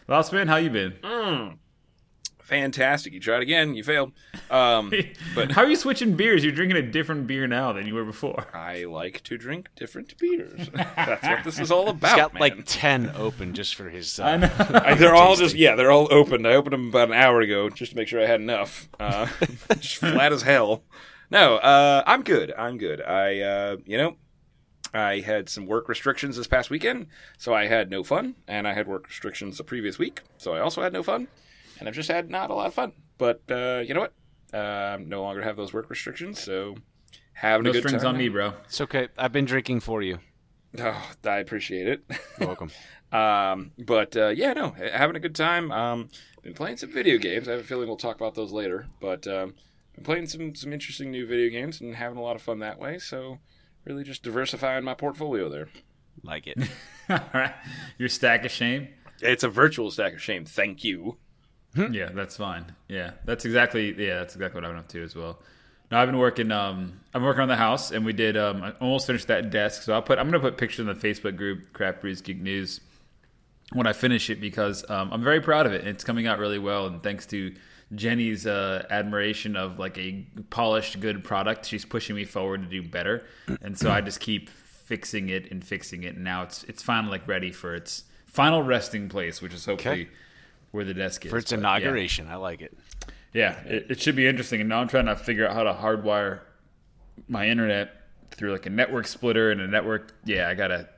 Last 0.07 0.31
man, 0.31 0.47
how 0.47 0.55
you 0.57 0.69
been? 0.69 0.93
Fantastic. 2.51 3.13
You 3.13 3.21
tried 3.21 3.41
again, 3.41 3.75
you 3.75 3.83
failed. 3.83 4.11
Um, 4.49 4.91
but 5.35 5.51
How 5.53 5.63
are 5.63 5.69
you 5.69 5.77
switching 5.77 6.15
beers? 6.15 6.43
You're 6.43 6.53
drinking 6.53 6.77
a 6.77 6.81
different 6.81 7.25
beer 7.25 7.47
now 7.47 7.71
than 7.71 7.87
you 7.87 7.95
were 7.95 8.03
before. 8.03 8.45
I 8.53 8.83
like 8.83 9.23
to 9.23 9.37
drink 9.37 9.69
different 9.77 10.17
beers. 10.17 10.69
That's 10.73 11.23
what 11.23 11.43
this 11.45 11.59
is 11.59 11.71
all 11.71 11.87
about. 11.87 12.11
He's 12.11 12.17
got 12.17 12.33
man. 12.33 12.41
like 12.41 12.65
ten 12.65 13.09
open 13.15 13.53
just 13.53 13.75
for 13.75 13.89
his. 13.89 14.19
Uh, 14.19 14.23
I 14.23 14.37
know. 14.37 14.95
They're 14.95 15.15
all 15.15 15.37
just 15.37 15.55
yeah, 15.55 15.75
they're 15.75 15.91
all 15.91 16.09
opened. 16.11 16.45
I 16.45 16.53
opened 16.53 16.73
them 16.73 16.89
about 16.89 17.07
an 17.07 17.13
hour 17.13 17.39
ago 17.39 17.69
just 17.69 17.91
to 17.91 17.97
make 17.97 18.09
sure 18.09 18.21
I 18.21 18.25
had 18.25 18.41
enough. 18.41 18.89
Uh, 18.99 19.27
just 19.79 19.97
flat 19.97 20.33
as 20.33 20.41
hell. 20.41 20.83
No, 21.29 21.55
uh, 21.57 22.03
I'm 22.05 22.23
good. 22.23 22.53
I'm 22.57 22.77
good. 22.77 23.01
I 23.01 23.39
uh, 23.39 23.77
you 23.85 23.97
know, 23.97 24.17
I 24.93 25.21
had 25.21 25.47
some 25.47 25.65
work 25.65 25.87
restrictions 25.87 26.35
this 26.35 26.47
past 26.47 26.69
weekend, 26.69 27.07
so 27.37 27.53
I 27.53 27.67
had 27.67 27.89
no 27.89 28.03
fun, 28.03 28.35
and 28.47 28.67
I 28.67 28.73
had 28.73 28.87
work 28.87 29.07
restrictions 29.07 29.57
the 29.57 29.63
previous 29.63 29.97
week, 29.97 30.21
so 30.37 30.53
I 30.53 30.59
also 30.59 30.81
had 30.81 30.91
no 30.91 31.01
fun, 31.03 31.27
and 31.81 31.89
I've 31.89 31.95
just 31.95 32.09
had 32.09 32.29
not 32.29 32.49
a 32.49 32.53
lot 32.53 32.67
of 32.67 32.73
fun. 32.73 32.93
But 33.17 33.41
uh, 33.51 33.81
you 33.85 33.93
know 33.93 34.01
what? 34.01 34.13
Uh, 34.57 34.97
no 35.01 35.21
longer 35.23 35.41
have 35.41 35.57
those 35.57 35.73
work 35.73 35.89
restrictions, 35.89 36.39
so 36.39 36.75
having 37.33 37.63
No 37.65 37.71
a 37.71 37.73
good 37.73 37.81
strings 37.81 38.03
time. 38.03 38.13
on 38.13 38.17
me, 38.17 38.29
bro. 38.29 38.53
It's 38.65 38.79
okay. 38.81 39.09
I've 39.17 39.31
been 39.33 39.45
drinking 39.45 39.79
for 39.81 40.01
you. 40.01 40.19
Oh, 40.79 41.11
I 41.25 41.39
appreciate 41.39 41.87
it. 41.87 42.03
You're 42.39 42.47
welcome. 42.47 42.71
Um, 43.13 43.71
but 43.77 44.15
uh, 44.15 44.29
yeah, 44.29 44.53
no, 44.53 44.69
having 44.71 45.17
a 45.17 45.19
good 45.19 45.35
time. 45.35 45.69
Um, 45.69 46.07
been 46.43 46.53
playing 46.53 46.77
some 46.77 46.93
video 46.93 47.17
games. 47.17 47.49
I 47.49 47.51
have 47.51 47.59
a 47.59 47.63
feeling 47.65 47.89
we'll 47.89 47.97
talk 47.97 48.15
about 48.15 48.35
those 48.35 48.53
later. 48.53 48.87
But 49.01 49.27
um, 49.27 49.53
been 49.93 50.05
playing 50.05 50.27
some 50.27 50.55
some 50.55 50.71
interesting 50.71 51.11
new 51.11 51.27
video 51.27 51.49
games 51.49 51.81
and 51.81 51.93
having 51.93 52.17
a 52.17 52.21
lot 52.21 52.37
of 52.37 52.41
fun 52.41 52.59
that 52.59 52.79
way. 52.79 52.99
So 52.99 53.39
really, 53.83 54.05
just 54.05 54.23
diversifying 54.23 54.85
my 54.85 54.93
portfolio 54.93 55.49
there. 55.49 55.67
like 56.23 56.47
it. 56.47 56.57
All 57.09 57.19
right. 57.33 57.53
Your 57.97 58.07
stack 58.07 58.45
of 58.45 58.51
shame. 58.51 58.87
It's 59.21 59.43
a 59.43 59.49
virtual 59.49 59.91
stack 59.91 60.13
of 60.13 60.21
shame. 60.21 60.45
Thank 60.45 60.85
you. 60.85 61.17
Yeah, 61.75 62.09
that's 62.13 62.37
fine. 62.37 62.75
Yeah, 62.87 63.11
that's 63.25 63.45
exactly 63.45 63.95
yeah, 63.97 64.19
that's 64.19 64.35
exactly 64.35 64.57
what 64.57 64.65
I've 64.65 64.71
been 64.71 64.79
up 64.79 64.87
to 64.89 65.03
as 65.03 65.15
well. 65.15 65.39
No, 65.91 65.97
I've 65.97 66.07
been 66.07 66.17
working. 66.17 66.51
Um, 66.51 67.01
I'm 67.13 67.23
working 67.23 67.41
on 67.41 67.49
the 67.49 67.55
house, 67.55 67.91
and 67.91 68.05
we 68.05 68.13
did. 68.13 68.37
Um, 68.37 68.63
I 68.63 68.71
almost 68.79 69.07
finished 69.07 69.27
that 69.27 69.49
desk, 69.49 69.83
so 69.83 69.93
I'll 69.93 70.01
put. 70.01 70.19
I'm 70.19 70.27
gonna 70.27 70.39
put 70.39 70.57
pictures 70.57 70.79
in 70.79 70.87
the 70.87 70.93
Facebook 70.93 71.35
group, 71.35 71.73
Craft 71.73 72.01
Brews 72.01 72.21
Geek 72.21 72.41
News, 72.41 72.81
when 73.73 73.87
I 73.87 73.93
finish 73.93 74.29
it 74.29 74.39
because 74.39 74.89
um, 74.89 75.11
I'm 75.11 75.21
very 75.21 75.41
proud 75.41 75.65
of 75.65 75.73
it. 75.73 75.85
It's 75.85 76.03
coming 76.03 76.27
out 76.27 76.39
really 76.39 76.59
well, 76.59 76.87
and 76.87 77.03
thanks 77.03 77.25
to 77.27 77.53
Jenny's 77.93 78.47
uh, 78.47 78.85
admiration 78.89 79.55
of 79.55 79.79
like 79.79 79.97
a 79.97 80.25
polished, 80.49 80.99
good 80.99 81.23
product, 81.23 81.65
she's 81.65 81.83
pushing 81.83 82.15
me 82.15 82.23
forward 82.23 82.63
to 82.63 82.69
do 82.69 82.87
better, 82.87 83.25
and 83.61 83.77
so 83.77 83.91
I 83.91 84.01
just 84.01 84.19
keep 84.21 84.49
fixing 84.49 85.29
it 85.29 85.51
and 85.51 85.63
fixing 85.63 86.03
it, 86.03 86.15
and 86.15 86.23
now 86.23 86.43
it's 86.43 86.63
it's 86.65 86.81
finally 86.81 87.11
like 87.11 87.27
ready 87.27 87.51
for 87.51 87.75
its 87.75 88.05
final 88.25 88.63
resting 88.63 89.09
place, 89.09 89.41
which 89.41 89.53
is 89.53 89.65
hopefully 89.65 90.09
where 90.71 90.83
the 90.85 90.93
desk 90.93 91.25
is 91.25 91.31
For 91.31 91.37
its 91.37 91.51
But, 91.51 91.57
yeah. 91.59 91.59
inauguration, 91.77 92.27
I 92.27 92.35
like 92.35 92.61
it. 92.61 92.77
Yeah, 93.33 93.59
it, 93.63 93.87
it 93.91 94.01
should 94.01 94.15
be 94.15 94.27
interesting. 94.27 94.59
And 94.61 94.69
now 94.69 94.79
I'm 94.81 94.87
trying 94.87 95.05
to 95.05 95.15
figure 95.15 95.47
out 95.47 95.53
how 95.53 95.63
to 95.63 95.73
hardwire 95.73 96.41
my 97.27 97.47
internet 97.47 97.91
through 98.31 98.51
like 98.51 98.65
a 98.65 98.69
network 98.69 99.07
splitter 99.07 99.51
and 99.51 99.61
a 99.61 99.67
network. 99.67 100.13
Yeah, 100.25 100.49
I 100.49 100.55
gotta. 100.55 100.89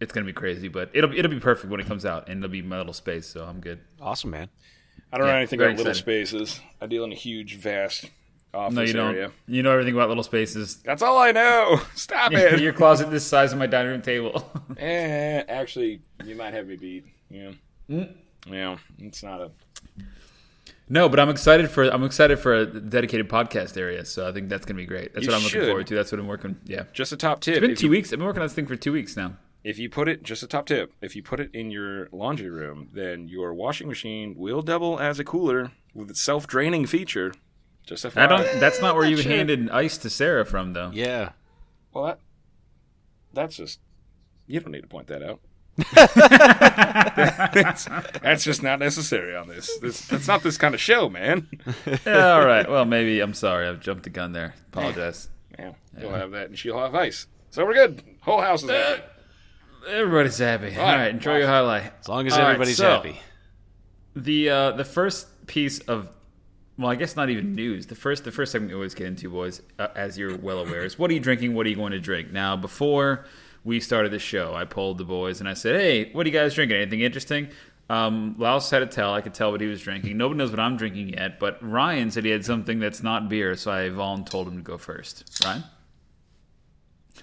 It's 0.00 0.12
gonna 0.12 0.26
be 0.26 0.32
crazy, 0.32 0.66
but 0.68 0.90
it'll 0.94 1.12
it'll 1.16 1.30
be 1.30 1.38
perfect 1.40 1.70
when 1.70 1.78
it 1.80 1.86
comes 1.86 2.04
out, 2.04 2.28
and 2.28 2.38
it'll 2.42 2.52
be 2.52 2.62
my 2.62 2.78
little 2.78 2.92
space. 2.92 3.26
So 3.26 3.44
I'm 3.44 3.60
good. 3.60 3.78
Awesome, 4.00 4.30
man. 4.30 4.48
I 5.12 5.18
don't 5.18 5.26
Yeah, 5.26 5.32
know 5.34 5.38
anything 5.38 5.58
very 5.58 5.70
about 5.72 5.78
little 5.78 5.90
excited. 5.92 6.26
spaces. 6.28 6.60
I 6.80 6.86
deal 6.86 7.04
in 7.04 7.12
a 7.12 7.16
huge, 7.16 7.56
vast 7.56 8.06
office 8.52 8.74
No, 8.74 8.82
you 8.82 8.92
don't. 8.92 9.14
area. 9.14 9.30
You 9.46 9.62
know 9.62 9.70
everything 9.72 9.94
about 9.94 10.08
little 10.08 10.22
spaces. 10.24 10.76
That's 10.82 11.02
all 11.02 11.18
I 11.18 11.30
know. 11.32 11.80
Stop 11.94 12.32
it. 12.34 12.60
Your 12.60 12.72
closet 12.82 13.10
this 13.10 13.24
size 13.26 13.52
of 13.52 13.58
my 13.58 13.66
dining 13.66 13.92
room 13.92 14.02
table. 14.02 14.50
eh, 14.78 15.42
actually, 15.48 16.00
you 16.24 16.34
might 16.34 16.52
have 16.54 16.66
me 16.66 16.76
beat. 16.76 17.04
Yeah. 17.30 17.52
Mm. 17.88 18.12
Yeah, 18.46 18.76
it's 18.98 19.22
not 19.22 19.40
a. 19.40 19.50
no, 20.88 21.08
but 21.08 21.20
I'm 21.20 21.28
excited 21.28 21.70
for 21.70 21.84
I'm 21.84 22.04
excited 22.04 22.38
for 22.38 22.54
a 22.54 22.66
dedicated 22.66 23.28
podcast 23.28 23.76
area. 23.76 24.04
So 24.04 24.28
I 24.28 24.32
think 24.32 24.48
that's 24.48 24.66
gonna 24.66 24.78
be 24.78 24.86
great. 24.86 25.14
That's 25.14 25.26
You 25.26 25.32
what 25.32 25.38
I'm 25.38 25.44
looking 25.44 25.62
forward 25.64 25.86
to. 25.88 25.94
That's 25.94 26.10
what 26.12 26.18
I'm 26.20 26.26
working. 26.26 26.56
Yeah, 26.64 26.84
Just 26.92 27.12
a 27.12 27.16
top 27.16 27.40
tip. 27.40 27.54
it's 27.56 27.60
been 27.60 27.70
if 27.72 27.78
two 27.78 27.86
you- 27.86 27.90
weeks. 27.90 28.12
I've 28.12 28.18
been 28.18 28.26
working 28.26 28.42
on 28.42 28.46
this 28.46 28.54
thing 28.54 28.66
for 28.66 28.76
two 28.76 28.92
weeks 28.92 29.16
now. 29.16 29.36
If 29.64 29.78
you 29.78 29.88
put 29.88 30.08
it, 30.08 30.24
just 30.24 30.42
a 30.42 30.48
top 30.48 30.66
tip, 30.66 30.92
if 31.00 31.14
you 31.14 31.22
put 31.22 31.38
it 31.38 31.50
in 31.54 31.70
your 31.70 32.08
laundry 32.10 32.50
room, 32.50 32.88
then 32.92 33.28
your 33.28 33.54
washing 33.54 33.86
machine 33.86 34.34
will 34.36 34.60
double 34.60 34.98
as 34.98 35.20
a 35.20 35.24
cooler 35.24 35.70
with 35.94 36.10
its 36.10 36.20
self 36.20 36.48
draining 36.48 36.84
feature. 36.86 37.32
Just 37.86 38.04
a 38.04 38.12
I 38.20 38.26
don't. 38.26 38.42
That's 38.60 38.80
not 38.80 38.96
where 38.96 39.04
you 39.06 39.18
handed 39.22 39.70
ice 39.70 39.98
to 39.98 40.10
Sarah 40.10 40.44
from, 40.44 40.72
though. 40.72 40.90
Yeah. 40.92 41.30
Well, 41.92 42.06
that, 42.06 42.18
that's 43.32 43.56
just. 43.56 43.78
You 44.48 44.58
don't 44.60 44.72
need 44.72 44.82
to 44.82 44.88
point 44.88 45.06
that 45.06 45.22
out. 45.22 45.40
That's, 45.94 47.84
that's 48.22 48.44
just 48.44 48.62
not 48.62 48.78
necessary 48.78 49.34
on 49.34 49.48
this. 49.48 49.78
this. 49.78 50.06
That's 50.06 50.28
not 50.28 50.42
this 50.42 50.58
kind 50.58 50.74
of 50.74 50.80
show, 50.80 51.08
man. 51.08 51.48
Yeah, 52.06 52.34
all 52.34 52.44
right. 52.46 52.68
Well, 52.68 52.84
maybe 52.84 53.20
I'm 53.20 53.34
sorry. 53.34 53.66
I've 53.68 53.80
jumped 53.80 54.04
the 54.04 54.10
gun 54.10 54.32
there. 54.32 54.54
Apologize. 54.72 55.28
Yeah, 55.58 55.72
you'll 55.98 56.10
have 56.12 56.30
that, 56.32 56.48
and 56.48 56.58
she'll 56.58 56.78
have 56.78 56.94
ice. 56.94 57.26
So 57.50 57.64
we're 57.64 57.74
good. 57.74 58.02
Whole 58.20 58.40
house 58.40 58.62
is 58.62 58.70
happy. 58.70 59.02
Everybody's 59.88 60.38
happy. 60.38 60.76
All 60.76 60.84
right, 60.84 61.08
enjoy 61.08 61.38
your 61.38 61.48
highlight. 61.48 61.92
As 62.00 62.08
long 62.08 62.26
as 62.26 62.32
All 62.34 62.40
right, 62.40 62.50
everybody's 62.50 62.76
so- 62.76 62.90
happy. 62.90 63.20
The 64.14 64.50
uh, 64.50 64.70
the 64.72 64.84
first 64.84 65.46
piece 65.46 65.78
of 65.80 66.10
well, 66.78 66.90
I 66.90 66.96
guess 66.96 67.16
not 67.16 67.30
even 67.30 67.54
news. 67.54 67.86
The 67.86 67.94
first, 67.94 68.24
the 68.24 68.32
first 68.32 68.52
segment 68.52 68.70
we 68.70 68.74
always 68.74 68.94
get 68.94 69.06
into 69.06 69.30
was, 69.30 69.62
uh, 69.78 69.88
as 69.94 70.18
you're 70.18 70.36
well 70.36 70.58
aware, 70.58 70.84
is 70.84 70.98
what 70.98 71.10
are 71.10 71.14
you 71.14 71.20
drinking? 71.20 71.54
What 71.54 71.66
are 71.66 71.68
you 71.68 71.76
going 71.76 71.92
to 71.92 72.00
drink? 72.00 72.32
Now, 72.32 72.56
before 72.56 73.26
we 73.64 73.80
started 73.80 74.12
the 74.12 74.18
show, 74.18 74.54
I 74.54 74.64
polled 74.64 74.98
the 74.98 75.04
boys 75.04 75.40
and 75.40 75.48
I 75.48 75.54
said, 75.54 75.76
"Hey, 75.80 76.10
what 76.12 76.26
are 76.26 76.28
you 76.28 76.34
guys 76.34 76.54
drinking? 76.54 76.76
Anything 76.78 77.00
interesting?" 77.00 77.48
Um, 77.90 78.36
Laos 78.38 78.70
had 78.70 78.78
to 78.78 78.86
tell. 78.86 79.12
I 79.12 79.20
could 79.20 79.34
tell 79.34 79.50
what 79.52 79.60
he 79.60 79.66
was 79.66 79.82
drinking. 79.82 80.16
Nobody 80.16 80.38
knows 80.38 80.50
what 80.50 80.60
I'm 80.60 80.76
drinking 80.76 81.10
yet, 81.10 81.38
but 81.38 81.58
Ryan 81.62 82.10
said 82.10 82.24
he 82.24 82.30
had 82.30 82.44
something 82.44 82.78
that's 82.78 83.02
not 83.02 83.28
beer, 83.28 83.54
so 83.54 83.70
I 83.70 83.88
volunteered 83.90 84.30
told 84.30 84.48
him 84.48 84.56
to 84.56 84.62
go 84.62 84.78
first. 84.78 85.42
Ryan? 85.44 85.64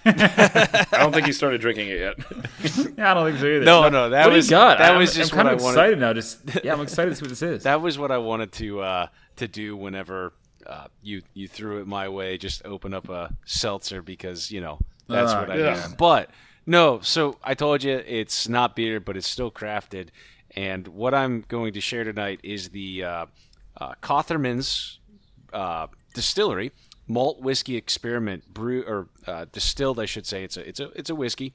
I 0.04 0.86
don't 0.92 1.12
think 1.12 1.26
he 1.26 1.32
started 1.32 1.60
drinking 1.60 1.88
it 1.88 1.98
yet. 1.98 2.14
Yeah, 2.96 3.10
I 3.10 3.14
don't 3.14 3.26
think 3.26 3.38
so 3.40 3.46
either. 3.46 3.64
No, 3.64 3.88
no, 3.88 4.10
that 4.10 4.26
what 4.26 4.34
was 4.34 4.48
do 4.48 4.54
you 4.54 4.58
got? 4.60 4.78
that 4.78 4.90
I'm- 4.92 4.98
was 4.98 5.14
just 5.14 5.32
I'm 5.32 5.36
kind 5.36 5.46
what 5.48 5.54
of 5.54 5.60
I 5.60 5.64
wanted. 5.64 5.78
excited 5.78 5.98
now. 5.98 6.12
Just 6.12 6.40
yeah, 6.64 6.72
I'm 6.72 6.80
excited 6.80 7.10
to 7.10 7.16
see 7.16 7.22
what 7.22 7.30
this 7.30 7.42
is. 7.42 7.62
That 7.64 7.80
was 7.82 7.98
what 7.98 8.10
I 8.12 8.18
wanted 8.18 8.52
to 8.52 8.80
uh, 8.80 9.06
to 9.36 9.48
do 9.48 9.76
whenever 9.76 10.32
uh, 10.66 10.86
you 11.02 11.22
you 11.34 11.48
threw 11.48 11.80
it 11.80 11.86
my 11.86 12.08
way. 12.08 12.36
Just 12.38 12.64
open 12.64 12.92
up 12.94 13.08
a 13.08 13.34
seltzer 13.46 14.02
because 14.02 14.50
you 14.50 14.60
know 14.60 14.78
that's 15.10 15.32
Ah, 15.32 15.40
what 15.40 15.50
I 15.50 15.56
yeah. 15.58 15.86
do. 15.88 15.94
But 15.96 16.30
no, 16.66 17.00
so 17.00 17.38
I 17.42 17.54
told 17.54 17.82
you 17.82 18.02
it's 18.06 18.48
not 18.48 18.76
beer, 18.76 19.00
but 19.00 19.16
it's 19.16 19.28
still 19.28 19.50
crafted. 19.50 20.08
And 20.56 20.88
what 20.88 21.14
I'm 21.14 21.44
going 21.48 21.72
to 21.74 21.80
share 21.80 22.04
tonight 22.04 22.40
is 22.42 22.70
the 22.70 23.04
uh, 23.04 23.26
uh, 23.80 23.94
Cotherman's 24.00 24.98
uh, 25.52 25.86
Distillery 26.14 26.72
malt 27.06 27.40
whiskey 27.40 27.76
experiment 27.76 28.52
brew 28.54 28.82
or 28.86 29.08
uh, 29.26 29.44
distilled, 29.52 29.98
I 29.98 30.06
should 30.06 30.26
say. 30.26 30.44
It's 30.44 30.56
a 30.56 30.68
it's 30.68 30.80
a 30.80 30.90
it's 30.98 31.10
a 31.10 31.14
whiskey 31.14 31.52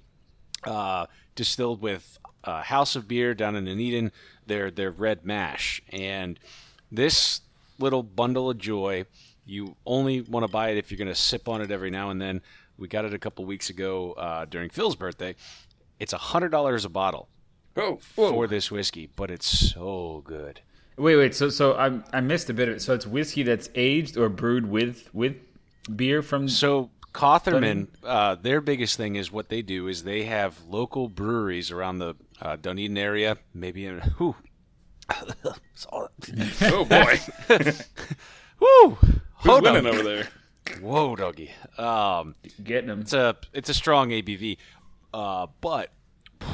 uh, 0.66 1.06
distilled 1.36 1.82
with 1.82 2.18
uh, 2.44 2.62
House 2.64 2.96
of 2.96 3.08
Beer 3.08 3.34
down 3.34 3.56
in 3.56 3.66
Dunedin, 3.66 4.12
their 4.48 4.72
their 4.72 4.92
red 4.92 5.26
mash. 5.26 5.82
And 5.90 6.40
this 6.92 7.42
little 7.80 8.04
bundle 8.04 8.50
of 8.50 8.58
joy, 8.58 9.06
you 9.46 9.76
only 9.86 10.22
want 10.22 10.46
to 10.46 10.52
buy 10.52 10.70
it 10.70 10.78
if 10.78 10.90
you're 10.92 10.98
going 10.98 11.08
to 11.10 11.16
sip 11.16 11.48
on 11.50 11.62
it 11.62 11.72
every 11.72 11.90
now 11.92 12.10
and 12.10 12.22
then. 12.22 12.42
We 12.78 12.88
got 12.88 13.06
it 13.06 13.14
a 13.14 13.20
couple 13.20 13.46
weeks 13.46 13.70
ago 13.70 14.14
uh, 14.14 14.46
during 14.46 14.70
Phil's 14.70 14.96
birthday. 14.96 15.36
It's 16.00 16.14
a 16.14 16.18
hundred 16.18 16.50
dollars 16.50 16.86
a 16.86 16.90
bottle 16.90 17.30
Oh, 17.78 17.98
for 17.98 18.48
this 18.48 18.72
whiskey, 18.72 19.10
but 19.16 19.30
it's 19.30 19.48
so 19.48 20.22
good. 20.26 20.62
Wait, 20.98 21.16
wait. 21.18 21.36
So, 21.36 21.50
so 21.50 21.74
I 21.74 22.00
I 22.18 22.22
missed 22.22 22.50
a 22.50 22.54
bit 22.54 22.70
of 22.70 22.76
it. 22.76 22.82
So 22.82 22.94
it's 22.94 23.06
whiskey 23.06 23.44
that's 23.44 23.70
aged 23.76 24.18
or 24.18 24.30
brewed 24.30 24.66
with 24.66 25.14
with 25.14 25.36
beer 25.94 26.22
from. 26.22 26.48
So 26.48 26.90
Cotherman, 27.14 27.88
uh, 28.04 28.36
their 28.36 28.60
biggest 28.62 28.98
thing 28.98 29.16
is 29.16 29.32
what 29.32 29.48
they 29.50 29.62
do 29.62 29.88
is 29.88 30.04
they 30.04 30.24
have 30.24 30.58
local 30.68 31.08
breweries 31.08 31.72
around 31.72 32.00
the 32.00 32.16
uh, 32.42 32.58
Dunedin 32.58 32.98
area, 32.98 33.38
maybe 33.54 33.86
in 33.86 34.00
whew, 34.18 34.36
oh 35.92 36.86
boy, 36.86 37.20
whoo, 38.60 38.98
who's 39.40 39.62
winning 39.62 39.86
over 39.86 40.04
there? 40.04 40.28
Whoa, 40.82 41.16
doggy. 41.16 41.52
Um, 41.78 42.36
getting 42.64 42.88
them. 42.88 43.02
it's 43.02 43.14
a 43.14 43.36
it's 43.54 43.70
a 43.70 43.74
strong 43.74 44.10
ABV, 44.10 44.58
uh, 45.14 45.48
but 45.62 45.92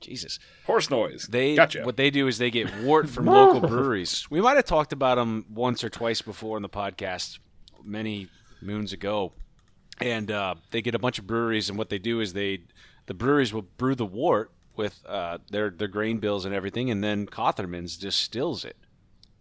Jesus, 0.00 0.38
Horse 0.64 0.90
noise. 0.90 1.26
they 1.30 1.56
gotcha. 1.56 1.82
what 1.82 1.96
they 1.96 2.10
do 2.10 2.26
is 2.28 2.38
they 2.38 2.50
get 2.50 2.74
wort 2.82 3.08
from 3.08 3.26
local 3.26 3.60
breweries. 3.68 4.26
We 4.30 4.40
might 4.40 4.56
have 4.56 4.64
talked 4.64 4.92
about 4.92 5.16
them 5.16 5.44
once 5.52 5.82
or 5.84 5.88
twice 5.88 6.22
before 6.22 6.56
in 6.56 6.62
the 6.62 6.68
podcast, 6.68 7.38
many 7.84 8.28
moons 8.62 8.92
ago, 8.92 9.32
and 10.00 10.30
uh, 10.30 10.54
they 10.70 10.82
get 10.82 10.94
a 10.94 10.98
bunch 10.98 11.18
of 11.18 11.26
breweries, 11.26 11.68
and 11.68 11.76
what 11.76 11.88
they 11.90 11.98
do 11.98 12.20
is 12.20 12.32
they 12.32 12.60
the 13.06 13.14
breweries 13.14 13.52
will 13.52 13.62
brew 13.62 13.94
the 13.94 14.06
wort 14.06 14.52
with 14.76 15.02
uh, 15.06 15.38
their 15.50 15.70
their 15.70 15.88
grain 15.88 16.18
bills 16.18 16.44
and 16.44 16.54
everything, 16.54 16.90
and 16.90 17.02
then 17.02 17.26
Cotherman's 17.26 17.96
distills 17.96 18.64
it. 18.64 18.76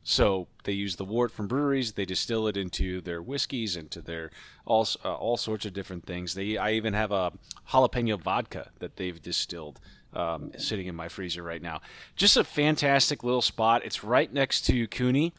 So 0.10 0.48
they 0.64 0.72
use 0.72 0.96
the 0.96 1.04
wort 1.04 1.34
from 1.34 1.48
breweries. 1.48 1.92
They 1.92 2.06
distill 2.06 2.48
it 2.48 2.56
into 2.56 3.02
their 3.02 3.22
whiskeys, 3.22 3.76
into 3.76 4.00
their 4.00 4.32
all 4.64 4.88
uh, 5.04 5.14
all 5.14 5.36
sorts 5.36 5.66
of 5.66 5.74
different 5.74 6.06
things. 6.06 6.34
They 6.34 6.56
I 6.56 6.72
even 6.72 6.94
have 6.94 7.12
a 7.12 7.34
jalapeno 7.72 8.18
vodka 8.18 8.70
that 8.80 8.96
they've 8.96 9.22
distilled 9.22 9.82
um, 10.14 10.54
sitting 10.58 10.88
in 10.88 10.96
my 10.96 11.10
freezer 11.10 11.44
right 11.44 11.62
now. 11.62 11.82
Just 12.16 12.38
a 12.38 12.46
fantastic 12.46 13.22
little 13.22 13.42
spot. 13.42 13.82
It's 13.84 14.02
right 14.02 14.32
next 14.32 14.62
to 14.68 14.88
Cueni 14.88 15.34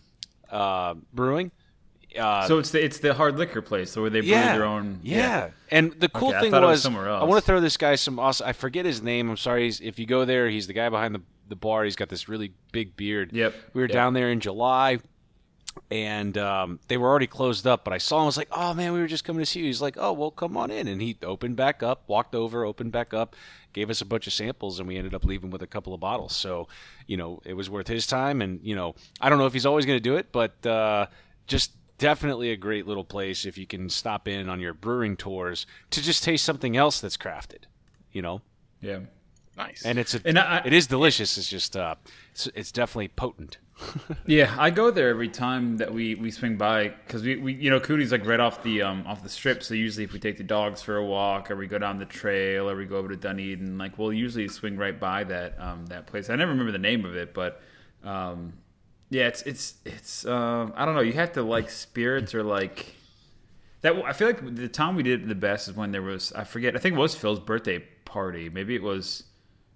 uh, 0.51 0.97
Brewing. 1.15 1.51
Uh, 2.17 2.47
So 2.47 2.59
it's 2.59 2.71
the 2.71 2.83
it's 2.85 2.99
the 2.99 3.13
hard 3.15 3.37
liquor 3.39 3.61
place, 3.63 3.97
where 3.97 4.09
they 4.11 4.21
brew 4.21 4.31
their 4.31 4.65
own. 4.65 5.01
yeah. 5.03 5.51
And 5.71 5.93
the 5.93 6.09
cool 6.09 6.31
Okay, 6.31 6.41
thing 6.41 6.55
it 6.55 6.61
was 6.61 6.87
was, 6.89 6.97
I 6.97 7.25
want 7.25 7.41
to 7.43 7.47
throw 7.47 7.61
this 7.61 7.77
guy 7.77 7.97
some 7.97 8.19
awesome. 8.19 8.47
I 8.47 8.53
forget 8.53 8.85
his 8.87 9.03
name. 9.03 9.29
I'm 9.31 9.37
sorry. 9.37 9.65
He's, 9.65 9.81
if 9.81 9.99
you 9.99 10.07
go 10.07 10.25
there, 10.25 10.49
he's 10.49 10.67
the 10.67 10.73
guy 10.73 10.89
behind 10.89 11.15
the 11.15 11.21
the 11.49 11.57
bar. 11.57 11.85
He's 11.85 11.97
got 11.97 12.09
this 12.09 12.29
really 12.29 12.53
big 12.73 12.97
beard. 12.97 13.33
Yep. 13.33 13.55
We 13.75 13.81
were 13.83 13.87
Yep. 13.89 13.93
down 13.95 14.13
there 14.15 14.31
in 14.31 14.41
July, 14.41 14.99
and 15.91 16.37
um, 16.39 16.81
they 16.89 16.97
were 16.97 17.09
already 17.09 17.27
closed 17.27 17.67
up. 17.67 17.85
But 17.85 17.93
I 17.93 17.99
saw 17.99 18.17
him. 18.19 18.23
I 18.23 18.27
was 18.27 18.37
like, 18.37 18.49
"Oh 18.53 18.75
man, 18.75 18.93
we 18.93 19.01
were 19.01 19.07
just 19.07 19.25
coming 19.25 19.41
to 19.41 19.47
see 19.47 19.61
you." 19.61 19.67
He's 19.67 19.81
like, 19.83 19.97
"Oh 19.99 20.13
well, 20.13 20.31
come 20.31 20.57
on 20.57 20.71
in." 20.71 20.89
And 20.89 21.01
he 21.01 21.17
opened 21.23 21.57
back 21.57 21.83
up, 21.83 22.03
walked 22.09 22.35
over, 22.35 22.65
opened 22.65 22.93
back 22.93 23.13
up, 23.15 23.37
gave 23.73 23.91
us 23.91 24.01
a 24.01 24.05
bunch 24.05 24.27
of 24.27 24.33
samples, 24.33 24.79
and 24.79 24.89
we 24.89 24.97
ended 24.97 25.15
up 25.15 25.25
leaving 25.25 25.51
with 25.51 25.63
a 25.63 25.67
couple 25.67 25.95
of 25.95 26.01
bottles. 26.01 26.35
So, 26.35 26.69
you 27.07 27.17
know, 27.17 27.41
it 27.45 27.55
was 27.55 27.69
worth 27.71 27.89
his 27.89 28.07
time. 28.07 28.43
And 28.43 28.61
you 28.63 28.75
know, 28.75 28.95
I 29.21 29.29
don't 29.29 29.39
know 29.39 29.47
if 29.47 29.53
he's 29.53 29.67
always 29.67 29.87
going 29.87 29.97
to 29.99 30.03
do 30.03 30.17
it, 30.17 30.33
but 30.33 30.65
uh, 30.67 31.07
just 31.47 31.73
definitely 31.99 32.51
a 32.51 32.57
great 32.57 32.87
little 32.87 33.05
place 33.05 33.45
if 33.45 33.59
you 33.59 33.67
can 33.67 33.89
stop 33.91 34.27
in 34.29 34.49
on 34.49 34.61
your 34.61 34.73
brewing 34.75 35.17
tours 35.17 35.67
to 35.91 36.01
just 36.03 36.23
taste 36.25 36.45
something 36.45 36.77
else 36.77 37.01
that's 37.01 37.17
crafted. 37.17 37.65
You 38.13 38.23
know, 38.23 38.41
yeah. 38.81 39.01
nice. 39.57 39.85
and 39.85 39.99
it's 39.99 40.15
a, 40.15 40.21
And 40.25 40.39
I- 40.39 40.63
it 40.65 40.73
is 40.73 40.87
delicious. 40.87 41.37
It's 41.37 41.49
just 41.51 41.77
uh, 41.77 41.97
it's, 42.33 42.47
it's 42.55 42.73
definitely 42.73 43.09
potent. 43.09 43.59
Yeah, 44.27 44.55
I 44.59 44.71
go 44.71 44.91
there 44.91 45.09
every 45.09 45.29
time 45.29 45.77
that 45.77 45.93
we, 45.95 46.15
we 46.17 46.31
swing 46.33 46.57
by 46.57 46.89
because 46.89 47.23
we, 47.23 47.37
we 47.37 47.53
you 47.55 47.71
know 47.71 47.79
Cootie's 47.79 48.11
like 48.13 48.27
right 48.27 48.41
off 48.41 48.63
the 48.63 48.83
um 48.83 49.07
off 49.07 49.23
the 49.23 49.29
strip. 49.29 49.63
So 49.63 49.73
usually 49.75 50.03
if 50.05 50.13
we 50.13 50.19
take 50.19 50.37
the 50.37 50.43
dogs 50.45 50.83
for 50.83 50.97
a 50.97 51.05
walk 51.05 51.49
or 51.51 51.57
we 51.57 51.67
go 51.69 51.79
down 51.79 51.99
the 51.99 52.05
trail 52.05 52.69
or 52.69 52.75
we 52.77 52.85
go 52.87 52.97
over 52.97 53.09
to 53.09 53.17
Dunedin, 53.17 53.79
like 53.79 53.97
we'll 53.97 54.13
usually 54.13 54.49
swing 54.49 54.77
right 54.77 54.99
by 54.99 55.23
that 55.25 55.55
um 55.61 55.87
that 55.87 56.07
place. 56.09 56.29
I 56.29 56.35
never 56.37 56.51
remember 56.51 56.73
the 56.73 56.79
name 56.79 57.05
of 57.05 57.15
it, 57.17 57.33
but 57.33 57.63
um 58.03 58.53
yeah, 59.11 59.27
it's 59.29 59.43
it's 59.43 59.75
it's 59.85 60.25
um 60.27 60.73
I 60.77 60.85
don't 60.85 60.95
know. 60.95 61.01
You 61.01 61.13
have 61.15 61.33
to 61.33 61.43
like 61.43 61.71
spirits 61.71 62.35
or 62.35 62.43
like 62.43 62.95
that. 63.83 63.95
I 64.05 64.13
feel 64.13 64.29
like 64.29 64.55
the 64.57 64.69
time 64.69 64.97
we 64.97 65.03
did 65.03 65.23
it 65.23 65.29
the 65.29 65.35
best 65.35 65.69
is 65.69 65.75
when 65.75 65.93
there 65.93 66.03
was 66.03 66.33
I 66.33 66.45
forget. 66.45 66.75
I 66.77 66.79
think 66.79 66.95
it 66.97 66.99
was 66.99 67.15
Phil's 67.15 67.41
birthday 67.41 67.81
party. 68.05 68.49
Maybe 68.49 68.75
it 68.75 68.83
was. 68.83 69.25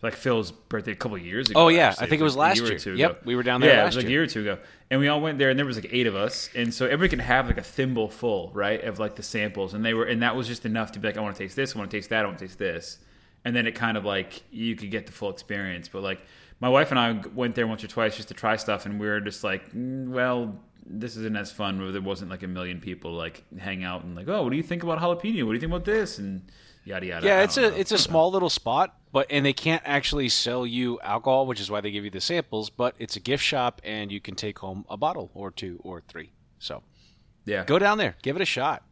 Like 0.04 0.14
Phil's 0.16 0.50
birthday 0.50 0.90
a 0.90 0.96
couple 0.96 1.16
of 1.16 1.24
years 1.24 1.48
ago. 1.48 1.60
Oh, 1.60 1.68
yeah. 1.68 1.90
actually. 1.90 2.06
I 2.06 2.08
think 2.10 2.20
it 2.22 2.24
was 2.24 2.34
like 2.34 2.48
last 2.48 2.56
year 2.58 2.66
or 2.66 2.70
year. 2.70 2.78
two 2.80 2.94
Yep, 2.96 3.10
ago. 3.12 3.20
we 3.24 3.36
were 3.36 3.44
down 3.44 3.60
there 3.60 3.72
Yeah, 3.72 3.82
it 3.82 3.86
was 3.86 3.94
like 3.96 4.06
a 4.06 4.08
year. 4.08 4.22
year 4.22 4.22
or 4.24 4.26
two 4.26 4.40
ago, 4.40 4.58
and 4.90 4.98
we 4.98 5.06
all 5.06 5.20
went 5.20 5.38
there, 5.38 5.48
and 5.48 5.56
there 5.56 5.64
was 5.64 5.76
like 5.76 5.90
eight 5.92 6.08
of 6.08 6.16
us, 6.16 6.50
and 6.56 6.74
so 6.74 6.86
everybody 6.86 7.08
could 7.10 7.20
have 7.24 7.46
like 7.46 7.56
a 7.58 7.62
thimble 7.62 8.08
full, 8.08 8.50
right, 8.52 8.82
of 8.82 8.98
like 8.98 9.14
the 9.14 9.22
samples, 9.22 9.74
and 9.74 9.84
they 9.84 9.94
were, 9.94 10.04
and 10.04 10.20
that 10.22 10.34
was 10.34 10.48
just 10.48 10.66
enough 10.66 10.90
to 10.90 10.98
be 10.98 11.06
like, 11.06 11.16
I 11.16 11.20
want 11.20 11.36
to 11.36 11.44
taste 11.44 11.54
this, 11.54 11.76
I 11.76 11.78
want 11.78 11.88
to 11.92 11.96
taste 11.96 12.10
that, 12.10 12.24
I 12.24 12.26
want 12.26 12.36
to 12.40 12.46
taste 12.48 12.58
this, 12.58 12.98
and 13.44 13.54
then 13.54 13.68
it 13.68 13.76
kind 13.76 13.96
of 13.96 14.04
like 14.04 14.42
you 14.50 14.74
could 14.74 14.90
get 14.90 15.06
the 15.06 15.12
full 15.12 15.30
experience. 15.30 15.86
But 15.86 16.02
like 16.02 16.20
my 16.62 16.70
wife 16.76 16.90
and 16.92 16.98
I 16.98 17.20
went 17.34 17.54
there 17.56 17.66
once 17.66 17.82
or 17.84 17.88
twice 17.88 18.16
just 18.16 18.28
to 18.28 18.34
try 18.34 18.56
stuff, 18.56 18.86
and 18.86 18.98
we 19.00 19.06
were 19.06 19.20
just 19.20 19.44
like, 19.44 19.62
mm, 19.72 20.08
well. 20.08 20.40
This 20.84 21.16
isn't 21.16 21.36
as 21.36 21.52
fun 21.52 21.80
where 21.80 21.92
there 21.92 22.02
wasn't 22.02 22.28
like 22.28 22.42
a 22.42 22.48
million 22.48 22.80
people 22.80 23.12
like 23.12 23.44
hang 23.56 23.84
out 23.84 24.02
and 24.02 24.16
like, 24.16 24.28
oh, 24.28 24.42
what 24.42 24.50
do 24.50 24.56
you 24.56 24.64
think 24.64 24.82
about 24.82 24.98
jalapeno? 24.98 25.44
What 25.46 25.52
do 25.52 25.54
you 25.54 25.60
think 25.60 25.70
about 25.70 25.84
this? 25.84 26.18
And 26.18 26.42
yada 26.84 27.06
yada. 27.06 27.24
Yeah, 27.24 27.42
it's 27.42 27.56
a 27.56 27.70
know. 27.70 27.76
it's 27.82 27.92
a 27.92 27.98
small 27.98 28.32
little 28.32 28.50
spot, 28.50 28.92
but 29.12 29.28
and 29.30 29.46
they 29.46 29.52
can't 29.52 29.82
actually 29.86 30.28
sell 30.28 30.66
you 30.66 30.98
alcohol, 31.00 31.46
which 31.46 31.60
is 31.60 31.70
why 31.70 31.80
they 31.80 31.92
give 31.92 32.02
you 32.04 32.10
the 32.10 32.20
samples. 32.20 32.68
But 32.68 32.96
it's 32.98 33.14
a 33.14 33.20
gift 33.20 33.44
shop, 33.44 33.80
and 33.84 34.10
you 34.10 34.20
can 34.20 34.34
take 34.34 34.58
home 34.58 34.84
a 34.90 34.96
bottle 34.96 35.30
or 35.34 35.52
two 35.52 35.78
or 35.84 36.02
three. 36.08 36.32
So 36.58 36.82
yeah. 37.46 37.64
go 37.64 37.78
down 37.78 37.96
there, 37.98 38.16
give 38.20 38.34
it 38.34 38.42
a 38.42 38.44
shot. 38.44 38.82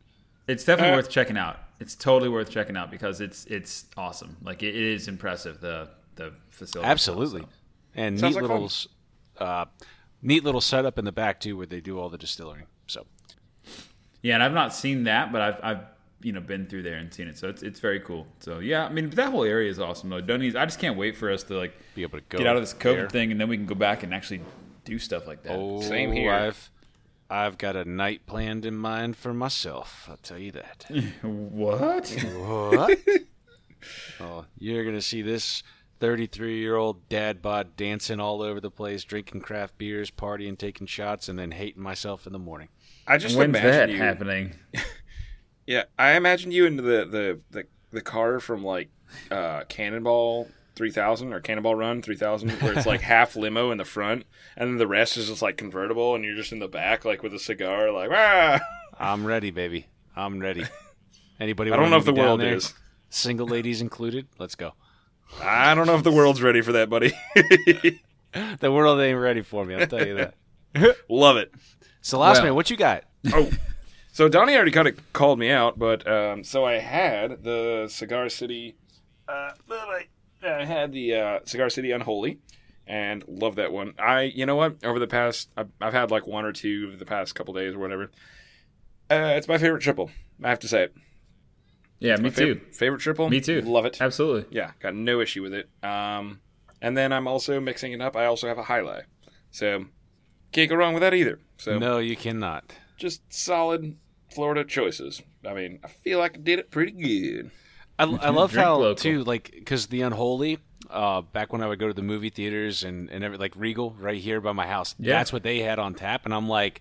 It's 0.46 0.64
definitely 0.64 0.92
Uh, 0.92 0.98
worth 0.98 1.10
checking 1.10 1.36
out. 1.36 1.58
It's 1.80 1.96
totally 1.96 2.30
worth 2.30 2.50
checking 2.50 2.76
out 2.76 2.92
because 2.92 3.20
it's 3.20 3.46
it's 3.46 3.86
awesome. 3.96 4.36
Like 4.44 4.62
it, 4.62 4.76
it 4.76 4.94
is 4.94 5.08
impressive 5.08 5.60
the 5.60 5.88
the 6.14 6.32
facility. 6.50 6.88
Absolutely, 6.88 7.40
itself, 7.40 7.59
and 7.94 8.18
Sounds 8.18 8.34
neat 8.34 8.42
like 8.42 8.50
little 8.50 8.70
uh, 9.38 9.64
neat 10.22 10.44
little 10.44 10.60
setup 10.60 10.98
in 10.98 11.04
the 11.04 11.12
back 11.12 11.40
too, 11.40 11.56
where 11.56 11.66
they 11.66 11.80
do 11.80 11.98
all 11.98 12.08
the 12.08 12.18
distilling. 12.18 12.64
So 12.86 13.00
so. 13.00 13.06
Yeah, 14.22 14.34
and 14.34 14.42
I've 14.42 14.52
not 14.52 14.74
seen 14.74 15.04
that, 15.04 15.32
but 15.32 15.40
I've 15.40 15.60
I've 15.62 15.84
you 16.22 16.32
know 16.32 16.40
been 16.40 16.66
through 16.66 16.82
there 16.82 16.96
and 16.96 17.12
seen 17.12 17.28
it, 17.28 17.38
so 17.38 17.48
it's 17.48 17.62
it's 17.62 17.80
very 17.80 18.00
cool. 18.00 18.26
So 18.40 18.58
yeah, 18.58 18.84
I 18.84 18.90
mean 18.90 19.10
that 19.10 19.30
whole 19.30 19.44
area 19.44 19.70
is 19.70 19.78
awesome 19.78 20.10
though. 20.10 20.20
Dunedin, 20.20 20.56
I 20.56 20.64
just 20.66 20.78
can't 20.78 20.98
wait 20.98 21.16
for 21.16 21.30
us 21.30 21.42
to 21.44 21.56
like 21.56 21.74
be 21.94 22.02
able 22.02 22.18
to 22.18 22.24
go 22.28 22.38
get 22.38 22.46
out 22.46 22.56
of 22.56 22.62
this 22.62 22.74
COVID 22.74 22.94
there. 22.94 23.08
thing, 23.08 23.32
and 23.32 23.40
then 23.40 23.48
we 23.48 23.56
can 23.56 23.66
go 23.66 23.74
back 23.74 24.02
and 24.02 24.12
actually 24.12 24.42
do 24.84 24.98
stuff 24.98 25.26
like 25.26 25.42
that. 25.44 25.56
Oh, 25.56 25.80
Same 25.80 26.12
here. 26.12 26.32
I've 26.32 26.70
I've 27.30 27.58
got 27.58 27.76
a 27.76 27.84
night 27.84 28.26
planned 28.26 28.66
in 28.66 28.76
mind 28.76 29.16
for 29.16 29.32
myself. 29.32 30.06
I'll 30.10 30.16
tell 30.16 30.38
you 30.38 30.52
that. 30.52 30.86
What? 31.22 32.08
What? 32.34 32.98
oh, 34.20 34.44
you're 34.58 34.84
gonna 34.84 35.00
see 35.00 35.22
this 35.22 35.62
33 36.00 36.58
year 36.58 36.76
old 36.76 37.08
dad 37.08 37.40
bod 37.42 37.76
dancing 37.76 38.18
all 38.20 38.42
over 38.42 38.60
the 38.60 38.70
place, 38.70 39.04
drinking 39.04 39.42
craft 39.42 39.78
beers, 39.78 40.10
partying, 40.10 40.56
taking 40.58 40.86
shots, 40.86 41.28
and 41.28 41.38
then 41.38 41.52
hating 41.52 41.82
myself 41.82 42.26
in 42.26 42.32
the 42.32 42.38
morning. 42.38 42.68
I 43.06 43.18
just 43.18 43.36
When's 43.36 43.50
imagine 43.56 43.70
that 43.70 43.90
you. 43.90 43.98
happening? 43.98 44.54
Yeah, 45.66 45.84
I 45.96 46.12
imagine 46.12 46.50
you 46.50 46.66
in 46.66 46.76
the 46.76 46.82
the 46.82 47.40
the, 47.52 47.64
the 47.92 48.00
car 48.00 48.40
from 48.40 48.64
like 48.64 48.88
uh, 49.30 49.62
Cannonball 49.68 50.48
3000 50.74 51.32
or 51.32 51.38
Cannonball 51.38 51.76
Run 51.76 52.02
3000, 52.02 52.50
where 52.60 52.72
it's 52.72 52.86
like 52.86 53.00
half 53.02 53.36
limo 53.36 53.70
in 53.70 53.78
the 53.78 53.84
front, 53.84 54.24
and 54.56 54.68
then 54.68 54.78
the 54.78 54.88
rest 54.88 55.16
is 55.16 55.28
just 55.28 55.42
like 55.42 55.56
convertible, 55.56 56.16
and 56.16 56.24
you're 56.24 56.34
just 56.34 56.50
in 56.50 56.58
the 56.58 56.66
back, 56.66 57.04
like 57.04 57.22
with 57.22 57.32
a 57.34 57.38
cigar, 57.38 57.92
like, 57.92 58.10
ah! 58.12 58.58
I'm 58.98 59.24
ready, 59.24 59.52
baby. 59.52 59.86
I'm 60.16 60.40
ready. 60.40 60.64
Anybody? 61.38 61.70
I 61.70 61.76
don't 61.76 61.90
know 61.90 61.98
if 61.98 62.04
the 62.04 62.10
meet 62.12 62.16
me 62.16 62.22
down 62.22 62.28
world 62.30 62.40
there? 62.40 62.54
is. 62.54 62.74
Single 63.10 63.46
ladies 63.46 63.80
included. 63.80 64.26
Let's 64.38 64.56
go. 64.56 64.72
I 65.42 65.74
don't 65.74 65.86
know 65.86 65.94
if 65.96 66.02
the 66.02 66.12
world's 66.12 66.42
ready 66.42 66.60
for 66.60 66.72
that, 66.72 66.88
buddy. 66.90 67.12
The 68.60 68.70
world 68.70 69.00
ain't 69.00 69.18
ready 69.18 69.42
for 69.42 69.64
me. 69.64 69.74
I'll 69.74 69.88
tell 69.88 70.06
you 70.06 70.14
that. 70.14 70.96
Love 71.08 71.36
it. 71.36 71.52
So, 72.00 72.16
last 72.20 72.36
Well- 72.36 72.44
man, 72.44 72.54
what 72.54 72.70
you 72.70 72.76
got? 72.76 73.02
Oh, 73.34 73.50
so 74.12 74.28
Donnie 74.28 74.54
already 74.54 74.70
kind 74.70 74.86
of 74.86 75.12
called 75.12 75.38
me 75.40 75.50
out, 75.50 75.78
but 75.80 76.06
um, 76.06 76.44
so 76.44 76.64
I 76.64 76.74
had 76.78 77.42
the 77.42 77.88
Cigar 77.90 78.28
City. 78.28 78.76
Uh, 79.28 79.50
I, 79.68 80.04
I 80.46 80.64
had 80.64 80.92
the 80.92 81.14
uh, 81.16 81.38
Cigar 81.44 81.70
City 81.70 81.90
Unholy, 81.90 82.38
and 82.86 83.24
love 83.26 83.56
that 83.56 83.72
one. 83.72 83.94
I, 83.98 84.22
you 84.22 84.46
know 84.46 84.54
what? 84.56 84.76
Over 84.84 85.00
the 85.00 85.08
past, 85.08 85.50
I've, 85.56 85.70
I've 85.80 85.92
had 85.92 86.12
like 86.12 86.26
one 86.28 86.44
or 86.44 86.52
two 86.52 86.90
of 86.92 87.00
the 87.00 87.04
past 87.06 87.34
couple 87.34 87.52
days 87.54 87.74
or 87.74 87.80
whatever. 87.80 88.12
Uh, 89.10 89.32
it's 89.36 89.48
my 89.48 89.58
favorite 89.58 89.82
triple. 89.82 90.08
I 90.42 90.50
have 90.50 90.60
to 90.60 90.68
say 90.68 90.84
it. 90.84 90.94
Yeah, 92.00 92.16
me 92.16 92.30
too. 92.30 92.56
fav- 92.56 92.74
Favorite 92.74 93.00
triple. 93.00 93.28
Me 93.30 93.40
too. 93.40 93.60
Love 93.60 93.84
it. 93.86 94.00
Absolutely. 94.00 94.46
Yeah, 94.56 94.72
got 94.80 94.94
no 94.94 95.20
issue 95.20 95.42
with 95.42 95.54
it. 95.54 95.68
Um, 95.84 96.40
and 96.82 96.96
then 96.96 97.12
I'm 97.12 97.28
also 97.28 97.60
mixing 97.60 97.92
it 97.92 98.00
up. 98.00 98.16
I 98.16 98.24
also 98.26 98.48
have 98.48 98.58
a 98.58 98.62
highlight, 98.64 99.04
so 99.50 99.84
can't 100.52 100.68
go 100.70 100.76
wrong 100.76 100.94
with 100.94 101.02
that 101.02 101.14
either. 101.14 101.38
So 101.58 101.78
No, 101.78 101.98
you 101.98 102.16
cannot. 102.16 102.72
just 102.96 103.20
solid 103.32 103.96
Florida 104.34 104.64
choices. 104.64 105.22
I 105.46 105.54
mean, 105.54 105.78
I 105.84 105.88
feel 105.88 106.18
like 106.18 106.36
I 106.36 106.40
did 106.40 106.58
it 106.58 106.70
pretty 106.70 106.92
good. 106.92 107.50
I, 107.98 108.04
I 108.04 108.30
love 108.30 108.54
how 108.54 108.76
local. 108.78 108.94
too 108.94 109.24
like 109.24 109.50
because 109.52 109.86
the 109.88 110.02
unholy. 110.02 110.58
Uh, 110.88 111.20
back 111.20 111.52
when 111.52 111.62
I 111.62 111.68
would 111.68 111.78
go 111.78 111.86
to 111.86 111.92
the 111.94 112.02
movie 112.02 112.30
theaters 112.30 112.82
and 112.82 113.10
and 113.10 113.22
every, 113.22 113.36
like 113.36 113.54
Regal 113.54 113.94
right 114.00 114.20
here 114.20 114.40
by 114.40 114.50
my 114.52 114.66
house, 114.66 114.96
Yeah. 114.98 115.18
that's 115.18 115.32
what 115.32 115.42
they 115.44 115.58
had 115.60 115.78
on 115.78 115.94
tap, 115.94 116.24
and 116.24 116.34
I'm 116.34 116.48
like, 116.48 116.80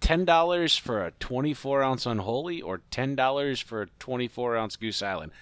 ten 0.00 0.24
dollars 0.24 0.76
for 0.76 1.04
a 1.04 1.10
24 1.12 1.82
ounce 1.82 2.06
unholy 2.06 2.60
or 2.62 2.82
ten 2.90 3.14
dollars 3.14 3.60
for 3.60 3.82
a 3.82 3.86
24 3.98 4.56
ounce 4.56 4.76
Goose 4.76 5.02
Island. 5.02 5.32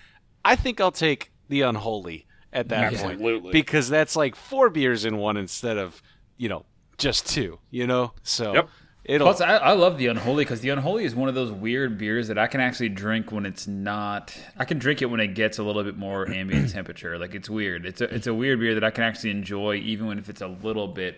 I 0.45 0.57
think 0.57 0.81
I'll 0.81 0.93
take 0.93 1.33
the 1.49 1.63
unholy 1.63 2.27
at 2.53 2.69
that 2.69 2.93
point 2.95 3.13
Absolutely. 3.13 3.53
because 3.53 3.89
that's 3.89 4.17
like 4.17 4.35
four 4.37 4.71
beers 4.71 5.05
in 5.05 5.19
one 5.19 5.37
instead 5.37 5.77
of 5.77 6.03
you 6.37 6.49
know 6.49 6.65
just 6.99 7.29
two. 7.29 7.59
You 7.71 7.87
know, 7.87 8.13
so 8.23 8.55
Yep. 8.55 8.69
it'll 9.05 9.27
Plus, 9.27 9.41
I, 9.43 9.57
I 9.57 9.73
love 9.73 9.99
the 9.99 10.07
unholy 10.07 10.45
because 10.45 10.61
the 10.63 10.71
unholy 10.71 11.05
is 11.05 11.15
one 11.15 11.29
of 11.29 11.35
those 11.35 11.53
weird 11.53 11.99
beers 11.99 12.29
that 12.29 12.39
I 12.39 12.47
can 12.47 12.61
actually 12.61 12.89
drink 12.89 13.31
when 13.33 13.45
it's 13.45 13.67
not. 13.67 14.37
I 14.57 14.65
can 14.65 14.79
drink 14.79 15.03
it 15.03 15.07
when 15.07 15.21
it 15.21 15.35
gets 15.35 15.59
a 15.59 15.63
little 15.63 15.85
bit 15.85 15.97
more 15.99 16.29
ambient 16.31 16.71
temperature. 16.71 17.19
Like 17.19 17.35
it's 17.35 17.51
weird. 17.51 17.85
It's 17.85 18.01
a 18.01 18.15
it's 18.15 18.27
a 18.27 18.35
weird 18.35 18.61
beer 18.61 18.75
that 18.75 18.85
I 18.85 18.91
can 18.91 19.05
actually 19.05 19.31
enjoy 19.31 19.77
even 19.77 20.07
when 20.07 20.19
if 20.19 20.29
it's 20.31 20.41
a 20.41 20.49
little 20.49 20.89
bit 20.89 21.17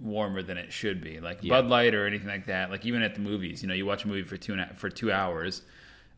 warmer 0.00 0.42
than 0.42 0.58
it 0.58 0.72
should 0.72 1.00
be. 1.00 1.20
Like 1.20 1.46
Bud 1.46 1.66
Light 1.66 1.94
or 1.94 2.06
anything 2.06 2.28
like 2.28 2.46
that. 2.46 2.70
Like 2.70 2.84
even 2.86 3.02
at 3.02 3.14
the 3.14 3.20
movies, 3.20 3.62
you 3.62 3.68
know, 3.68 3.74
you 3.74 3.86
watch 3.86 4.04
a 4.04 4.08
movie 4.08 4.22
for 4.22 4.36
two 4.36 4.52
and 4.52 4.60
a- 4.62 4.74
for 4.74 4.88
two 4.88 5.12
hours. 5.12 5.62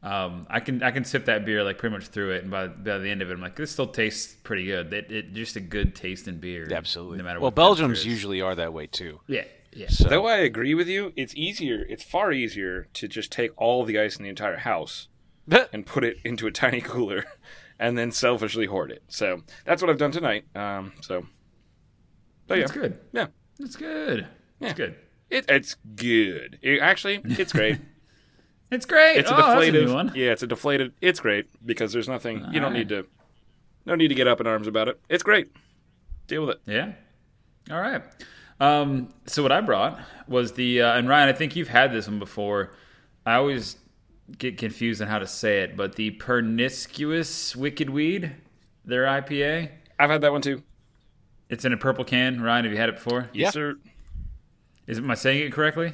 Um, 0.02 0.46
I 0.50 0.58
can 0.58 0.82
I 0.82 0.90
can 0.90 1.04
sip 1.04 1.26
that 1.26 1.44
beer 1.44 1.62
like 1.62 1.78
pretty 1.78 1.94
much 1.94 2.08
through 2.08 2.32
it, 2.32 2.42
and 2.42 2.50
by, 2.50 2.66
by 2.66 2.98
the 2.98 3.08
end 3.08 3.22
of 3.22 3.30
it, 3.30 3.34
I'm 3.34 3.40
like, 3.40 3.54
this 3.54 3.70
still 3.70 3.86
tastes 3.86 4.34
pretty 4.42 4.64
good. 4.64 4.92
It, 4.92 5.12
it 5.12 5.32
just 5.32 5.54
a 5.54 5.60
good 5.60 5.94
taste 5.94 6.26
in 6.26 6.38
beer, 6.38 6.66
absolutely. 6.72 7.18
No 7.18 7.24
matter 7.24 7.38
well, 7.38 7.52
what 7.52 7.54
the 7.54 7.74
temperature 7.76 8.02
Belgiums 8.02 8.04
usually 8.04 8.40
are 8.40 8.54
that 8.56 8.72
way 8.72 8.86
too. 8.88 9.20
yeah 9.28 9.44
yeah. 9.72 9.86
So 9.88 10.08
Though 10.08 10.26
I 10.26 10.38
agree 10.38 10.74
with 10.74 10.88
you, 10.88 11.12
it's 11.16 11.34
easier. 11.36 11.86
It's 11.88 12.02
far 12.02 12.32
easier 12.32 12.88
to 12.94 13.06
just 13.08 13.30
take 13.30 13.52
all 13.56 13.84
the 13.84 13.98
ice 13.98 14.16
in 14.16 14.24
the 14.24 14.28
entire 14.28 14.56
house 14.58 15.06
and 15.72 15.86
put 15.86 16.02
it 16.04 16.16
into 16.24 16.46
a 16.48 16.50
tiny 16.50 16.80
cooler, 16.80 17.24
and 17.78 17.96
then 17.96 18.10
selfishly 18.10 18.66
hoard 18.66 18.90
it. 18.90 19.04
So 19.08 19.42
that's 19.64 19.80
what 19.80 19.88
I've 19.90 19.98
done 19.98 20.10
tonight. 20.10 20.44
Um, 20.56 20.92
so, 21.00 21.26
but 22.48 22.58
yeah, 22.58 22.64
It's 22.64 22.72
good. 22.72 22.98
Yeah, 23.12 23.26
It's 23.62 23.76
good. 23.76 24.26
It's 24.60 24.74
good. 24.74 24.96
it, 25.30 25.44
it's 25.48 25.76
good. 25.96 26.58
It, 26.62 26.80
actually, 26.80 27.20
it's 27.24 27.52
great. 27.54 27.78
It's 28.70 28.86
great. 28.86 29.18
It's 29.18 29.30
a 29.30 29.34
oh, 29.34 29.36
that's 29.36 29.48
deflated. 29.48 29.86
new 29.86 29.94
one. 29.94 30.12
yeah, 30.14 30.32
it's 30.32 30.42
a 30.42 30.46
deflated. 30.46 30.92
It's 31.00 31.20
great 31.20 31.46
because 31.64 31.92
there's 31.92 32.08
nothing. 32.08 32.38
You 32.38 32.60
don't 32.60 32.64
Alright. 32.64 32.72
need 32.74 32.88
to. 32.90 33.06
No 33.84 33.94
need 33.94 34.08
to 34.08 34.14
get 34.14 34.28
up 34.28 34.40
in 34.40 34.46
arms 34.46 34.66
about 34.66 34.88
it. 34.88 35.00
It's 35.08 35.22
great. 35.22 35.50
Deal 36.26 36.46
with 36.46 36.56
it. 36.56 36.62
Yeah. 36.66 36.92
All 37.70 37.80
right. 37.80 38.02
Um, 38.60 39.12
so 39.26 39.42
what 39.42 39.52
I 39.52 39.60
brought 39.60 40.00
was 40.28 40.52
the 40.52 40.82
uh, 40.82 40.94
and 40.96 41.08
Ryan, 41.08 41.28
I 41.28 41.32
think 41.32 41.56
you've 41.56 41.68
had 41.68 41.92
this 41.92 42.06
one 42.06 42.18
before. 42.18 42.74
I 43.26 43.34
always 43.34 43.76
get 44.38 44.56
confused 44.56 45.02
on 45.02 45.08
how 45.08 45.18
to 45.18 45.26
say 45.26 45.62
it, 45.62 45.76
but 45.76 45.96
the 45.96 46.12
Perniscuous 46.12 47.54
Wicked 47.56 47.90
Weed, 47.90 48.32
their 48.84 49.04
IPA. 49.04 49.70
I've 49.98 50.10
had 50.10 50.20
that 50.22 50.32
one 50.32 50.42
too. 50.42 50.62
It's 51.52 51.66
in 51.66 51.74
a 51.74 51.76
purple 51.76 52.02
can. 52.02 52.40
Ryan, 52.40 52.64
have 52.64 52.72
you 52.72 52.78
had 52.78 52.88
it 52.88 52.94
before? 52.94 53.28
Yeah. 53.34 53.42
Yes, 53.42 53.52
sir. 53.52 53.76
Is 54.86 54.96
am 54.96 55.10
I 55.10 55.14
saying 55.14 55.46
it 55.46 55.52
correctly? 55.52 55.92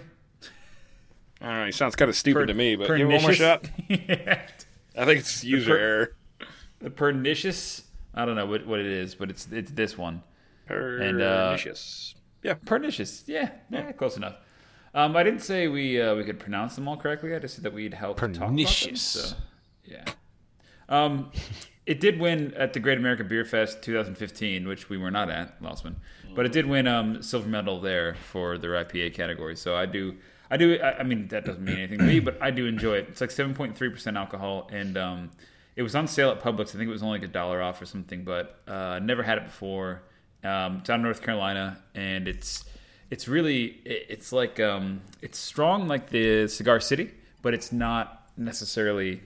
I 1.41 1.47
don't 1.47 1.55
know. 1.59 1.67
He 1.67 1.73
sounds 1.73 1.97
kind 1.97 2.09
of 2.09 2.15
stupid 2.15 2.43
Per- 2.43 2.47
to 2.47 2.55
me, 2.55 2.77
but 2.77 2.87
give 2.87 3.01
it 3.11 3.13
one 3.13 3.23
more 3.23 3.33
shot. 3.33 3.69
yeah. 3.89 4.41
I 4.97 5.05
think 5.05 5.19
it's 5.19 5.43
user 5.43 5.73
per- 5.73 5.79
error. 5.79 6.17
The 6.79 6.91
pernicious. 6.91 7.83
I 8.15 8.25
don't 8.25 8.37
know 8.37 8.47
what, 8.47 8.69
what 8.69 8.79
it 8.79 8.87
is, 8.87 9.17
but 9.17 9.31
it's 9.31 9.49
it's 9.51 9.73
this 9.73 9.99
one. 9.99 10.23
And 10.69 11.21
uh, 11.21 11.59
yeah. 12.45 12.55
Pernicious. 12.65 13.25
Yeah, 13.27 13.51
yeah, 13.69 13.91
close 13.91 14.17
enough. 14.17 14.37
Um, 14.95 15.17
I 15.17 15.25
didn't 15.25 15.43
say 15.43 15.67
we 15.67 16.01
uh, 16.01 16.15
we 16.15 16.23
could 16.23 16.39
pronounce 16.39 16.77
them 16.77 16.87
all 16.87 16.97
correctly. 16.97 17.35
I 17.35 17.41
just 17.41 17.57
said 17.57 17.65
that 17.65 17.73
we'd 17.73 17.95
help 17.95 18.19
talk 18.19 18.29
about 18.29 18.39
them. 18.39 18.49
Pernicious. 18.51 19.03
So, 19.03 19.37
yeah. 19.85 20.05
Um, 20.89 21.33
it 21.89 22.01
did 22.01 22.21
win 22.21 22.53
at 22.55 22.73
the 22.75 22.81
Great 22.81 22.99
American 22.99 23.27
Beer 23.29 23.45
Fest 23.45 23.83
2015, 23.83 24.69
which 24.69 24.89
we 24.91 24.97
were 24.99 25.11
not 25.11 25.31
at, 25.31 25.61
Lossman, 25.63 25.95
but 26.35 26.45
it 26.47 26.53
did 26.53 26.67
win 26.67 26.87
um, 26.87 27.23
silver 27.23 27.49
medal 27.49 27.81
there 27.81 28.15
for 28.15 28.59
their 28.59 28.73
IPA 28.85 29.15
category. 29.15 29.57
So 29.57 29.75
I 29.75 29.87
do, 29.87 30.15
I 30.51 30.57
do. 30.57 30.79
I, 30.81 30.99
I 31.01 31.03
mean, 31.03 31.29
that 31.29 31.45
doesn't 31.45 31.65
mean 31.65 31.79
anything 31.79 31.99
to 31.99 32.05
me, 32.05 32.21
but 32.21 32.37
I 32.43 32.51
do 32.51 32.67
enjoy 32.67 32.99
it. 32.99 33.07
It's 33.09 33.21
like 33.21 33.31
7.3 33.31 33.77
percent 33.93 34.17
alcohol, 34.17 34.69
and 34.73 34.97
um, 34.97 35.31
it 35.77 35.83
was 35.83 35.95
on 35.97 36.07
sale 36.09 36.31
at 36.31 36.41
Publix. 36.41 36.69
I 36.75 36.79
think 36.79 36.89
it 36.89 36.97
was 36.99 37.03
only 37.03 37.19
like 37.21 37.29
a 37.29 37.33
dollar 37.33 37.63
off 37.63 37.81
or 37.83 37.87
something, 37.87 38.23
but 38.25 38.61
uh, 38.69 38.99
never 39.03 39.23
had 39.23 39.39
it 39.39 39.45
before. 39.45 40.03
Um, 40.45 40.79
it's 40.81 40.91
out 40.91 40.97
of 41.01 41.03
North 41.03 41.23
Carolina, 41.23 41.79
and 41.95 42.29
it's 42.29 42.65
it's 43.11 43.27
really 43.29 43.65
it- 43.85 44.07
it's 44.11 44.31
like 44.33 44.61
um, 44.61 45.01
it's 45.23 45.39
strong 45.39 45.89
like 45.89 46.11
the 46.11 46.47
Cigar 46.49 46.81
City, 46.81 47.11
but 47.43 47.55
it's 47.55 47.73
not 47.73 48.29
necessarily. 48.37 49.23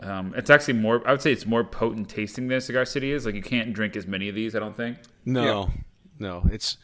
Um, 0.00 0.32
it's 0.36 0.50
actually 0.50 0.74
more. 0.74 1.06
I 1.06 1.12
would 1.12 1.20
say 1.22 1.32
it's 1.32 1.46
more 1.46 1.62
potent 1.64 2.08
tasting 2.08 2.48
than 2.48 2.58
a 2.58 2.60
Cigar 2.60 2.84
City 2.84 3.12
is. 3.12 3.26
Like 3.26 3.34
you 3.34 3.42
can't 3.42 3.72
drink 3.72 3.96
as 3.96 4.06
many 4.06 4.28
of 4.28 4.34
these. 4.34 4.54
I 4.56 4.58
don't 4.58 4.76
think. 4.76 4.98
No, 5.24 5.70
no, 6.18 6.42
it's. 6.50 6.78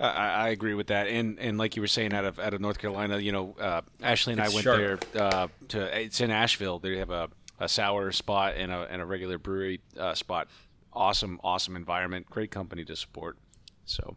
I, 0.00 0.08
I 0.08 0.28
I 0.28 0.48
agree 0.48 0.74
with 0.74 0.86
that, 0.88 1.06
and 1.06 1.38
and 1.38 1.58
like 1.58 1.76
you 1.76 1.82
were 1.82 1.88
saying, 1.88 2.14
out 2.14 2.24
of 2.24 2.38
out 2.38 2.54
of 2.54 2.60
North 2.60 2.78
Carolina, 2.78 3.18
you 3.18 3.32
know, 3.32 3.54
uh, 3.60 3.82
Ashley 4.02 4.32
and 4.32 4.40
It's 4.40 4.50
I 4.50 4.54
went 4.54 4.64
sharp. 4.64 5.04
there 5.12 5.22
uh, 5.22 5.48
to. 5.68 6.00
It's 6.00 6.20
in 6.20 6.30
Asheville. 6.30 6.78
They 6.78 6.96
have 6.98 7.10
a, 7.10 7.28
a 7.60 7.68
sour 7.68 8.10
spot 8.12 8.54
and 8.56 8.72
a 8.72 8.86
and 8.90 9.02
a 9.02 9.04
regular 9.04 9.38
brewery 9.38 9.80
uh, 9.98 10.14
spot. 10.14 10.48
Awesome, 10.92 11.40
awesome 11.44 11.76
environment. 11.76 12.30
Great 12.30 12.50
company 12.50 12.84
to 12.86 12.96
support. 12.96 13.36
So 13.84 14.16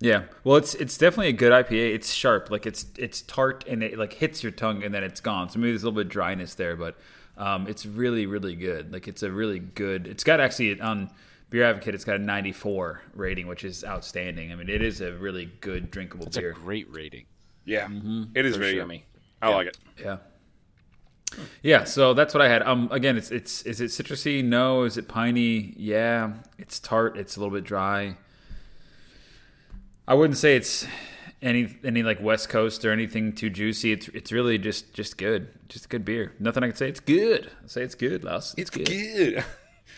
Yeah. 0.00 0.24
Well, 0.44 0.56
it's 0.56 0.74
it's 0.76 0.96
definitely 0.96 1.28
a 1.28 1.32
good 1.32 1.50
IPA. 1.52 1.94
It's 1.94 2.12
sharp, 2.12 2.50
like 2.50 2.66
it's 2.66 2.86
it's 2.96 3.22
tart 3.22 3.64
and 3.66 3.82
it 3.82 3.98
like 3.98 4.12
hits 4.12 4.42
your 4.42 4.52
tongue 4.52 4.84
and 4.84 4.94
then 4.94 5.02
it's 5.02 5.20
gone. 5.20 5.48
So 5.48 5.58
maybe 5.58 5.72
there's 5.72 5.82
a 5.82 5.86
little 5.86 5.96
bit 5.96 6.06
of 6.06 6.12
dryness 6.12 6.54
there, 6.54 6.76
but 6.76 6.96
um, 7.36 7.66
it's 7.66 7.86
really 7.86 8.26
really 8.26 8.54
good. 8.54 8.92
Like 8.92 9.08
it's 9.08 9.22
a 9.22 9.30
really 9.30 9.58
good. 9.58 10.06
It's 10.06 10.24
got 10.24 10.40
actually 10.40 10.80
on 10.80 11.10
Beer 11.50 11.64
Advocate. 11.64 11.94
It's 11.94 12.04
got 12.04 12.16
a 12.16 12.18
94 12.18 13.02
rating, 13.14 13.46
which 13.46 13.64
is 13.64 13.84
outstanding. 13.84 14.52
I 14.52 14.56
mean, 14.56 14.68
it 14.68 14.82
is 14.82 15.00
a 15.00 15.12
really 15.12 15.52
good 15.60 15.90
drinkable 15.90 16.26
it's 16.26 16.36
beer. 16.36 16.50
a 16.50 16.54
great 16.54 16.92
rating. 16.92 17.26
Yeah. 17.64 17.88
It 18.34 18.44
is 18.44 18.56
very 18.56 18.76
yummy. 18.76 19.04
I 19.40 19.50
like 19.50 19.68
it. 19.68 19.78
Yeah. 20.00 20.16
Yeah, 21.62 21.84
so 21.84 22.14
that's 22.14 22.32
what 22.32 22.42
I 22.42 22.48
had. 22.48 22.62
Um, 22.62 22.88
again, 22.92 23.16
it's 23.16 23.30
it's 23.30 23.62
is 23.62 23.80
it 23.80 23.90
citrusy? 23.90 24.44
No. 24.44 24.84
Is 24.84 24.96
it 24.96 25.08
piney? 25.08 25.74
Yeah. 25.76 26.32
It's 26.58 26.78
tart. 26.78 27.16
It's 27.16 27.36
a 27.36 27.40
little 27.40 27.54
bit 27.54 27.64
dry. 27.64 28.16
I 30.06 30.14
wouldn't 30.14 30.38
say 30.38 30.56
it's 30.56 30.86
any 31.44 31.76
any 31.84 32.02
like 32.02 32.20
West 32.20 32.48
Coast 32.48 32.84
or 32.84 32.92
anything 32.92 33.32
too 33.32 33.50
juicy. 33.50 33.92
It's 33.92 34.08
it's 34.08 34.32
really 34.32 34.58
just 34.58 34.92
just 34.94 35.18
good, 35.18 35.48
just 35.68 35.88
good 35.88 36.04
beer. 36.04 36.32
Nothing 36.40 36.64
I 36.64 36.68
can 36.68 36.76
say. 36.76 36.88
It's 36.88 37.00
good. 37.00 37.50
I 37.62 37.66
say 37.66 37.82
it's 37.82 37.94
good, 37.94 38.24
Laos. 38.24 38.54
It's, 38.56 38.70
good. 38.70 38.86
Good. 38.86 39.44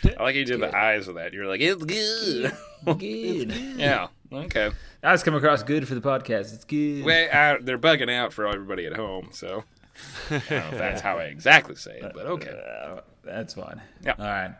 I 0.19 0.23
like 0.23 0.35
you 0.35 0.45
did 0.45 0.61
the 0.61 0.77
eyes 0.77 1.09
of 1.09 1.15
that. 1.15 1.33
You're 1.33 1.47
like, 1.47 1.61
it's 1.61 1.85
good. 1.85 2.53
Good. 2.99 3.53
yeah. 3.79 4.09
Okay. 4.33 4.71
That's 5.01 5.25
come 5.25 5.35
across 5.35 5.65
good 5.65 5.89
for 5.89 5.97
the 5.97 6.01
podcast. 6.01 6.55
It's 6.55 6.65
good. 6.65 7.05
Well, 7.05 7.29
I, 7.33 7.59
they're 7.61 7.79
bugging 7.79 8.13
out 8.13 8.33
for 8.33 8.47
everybody 8.47 8.87
at 8.87 8.95
home, 8.95 9.31
so 9.33 9.65
I 10.31 10.39
don't 10.39 10.51
know 10.51 10.57
if 10.69 10.79
that's 10.79 11.01
how 11.01 11.19
I 11.19 11.25
exactly 11.25 11.75
say 11.75 11.99
it, 11.99 12.13
but 12.15 12.27
okay. 12.27 12.51
Uh, 12.51 13.01
that's 13.25 13.55
fine. 13.55 13.83
Yeah. 14.05 14.15
All 14.19 14.25
right. 14.25 14.55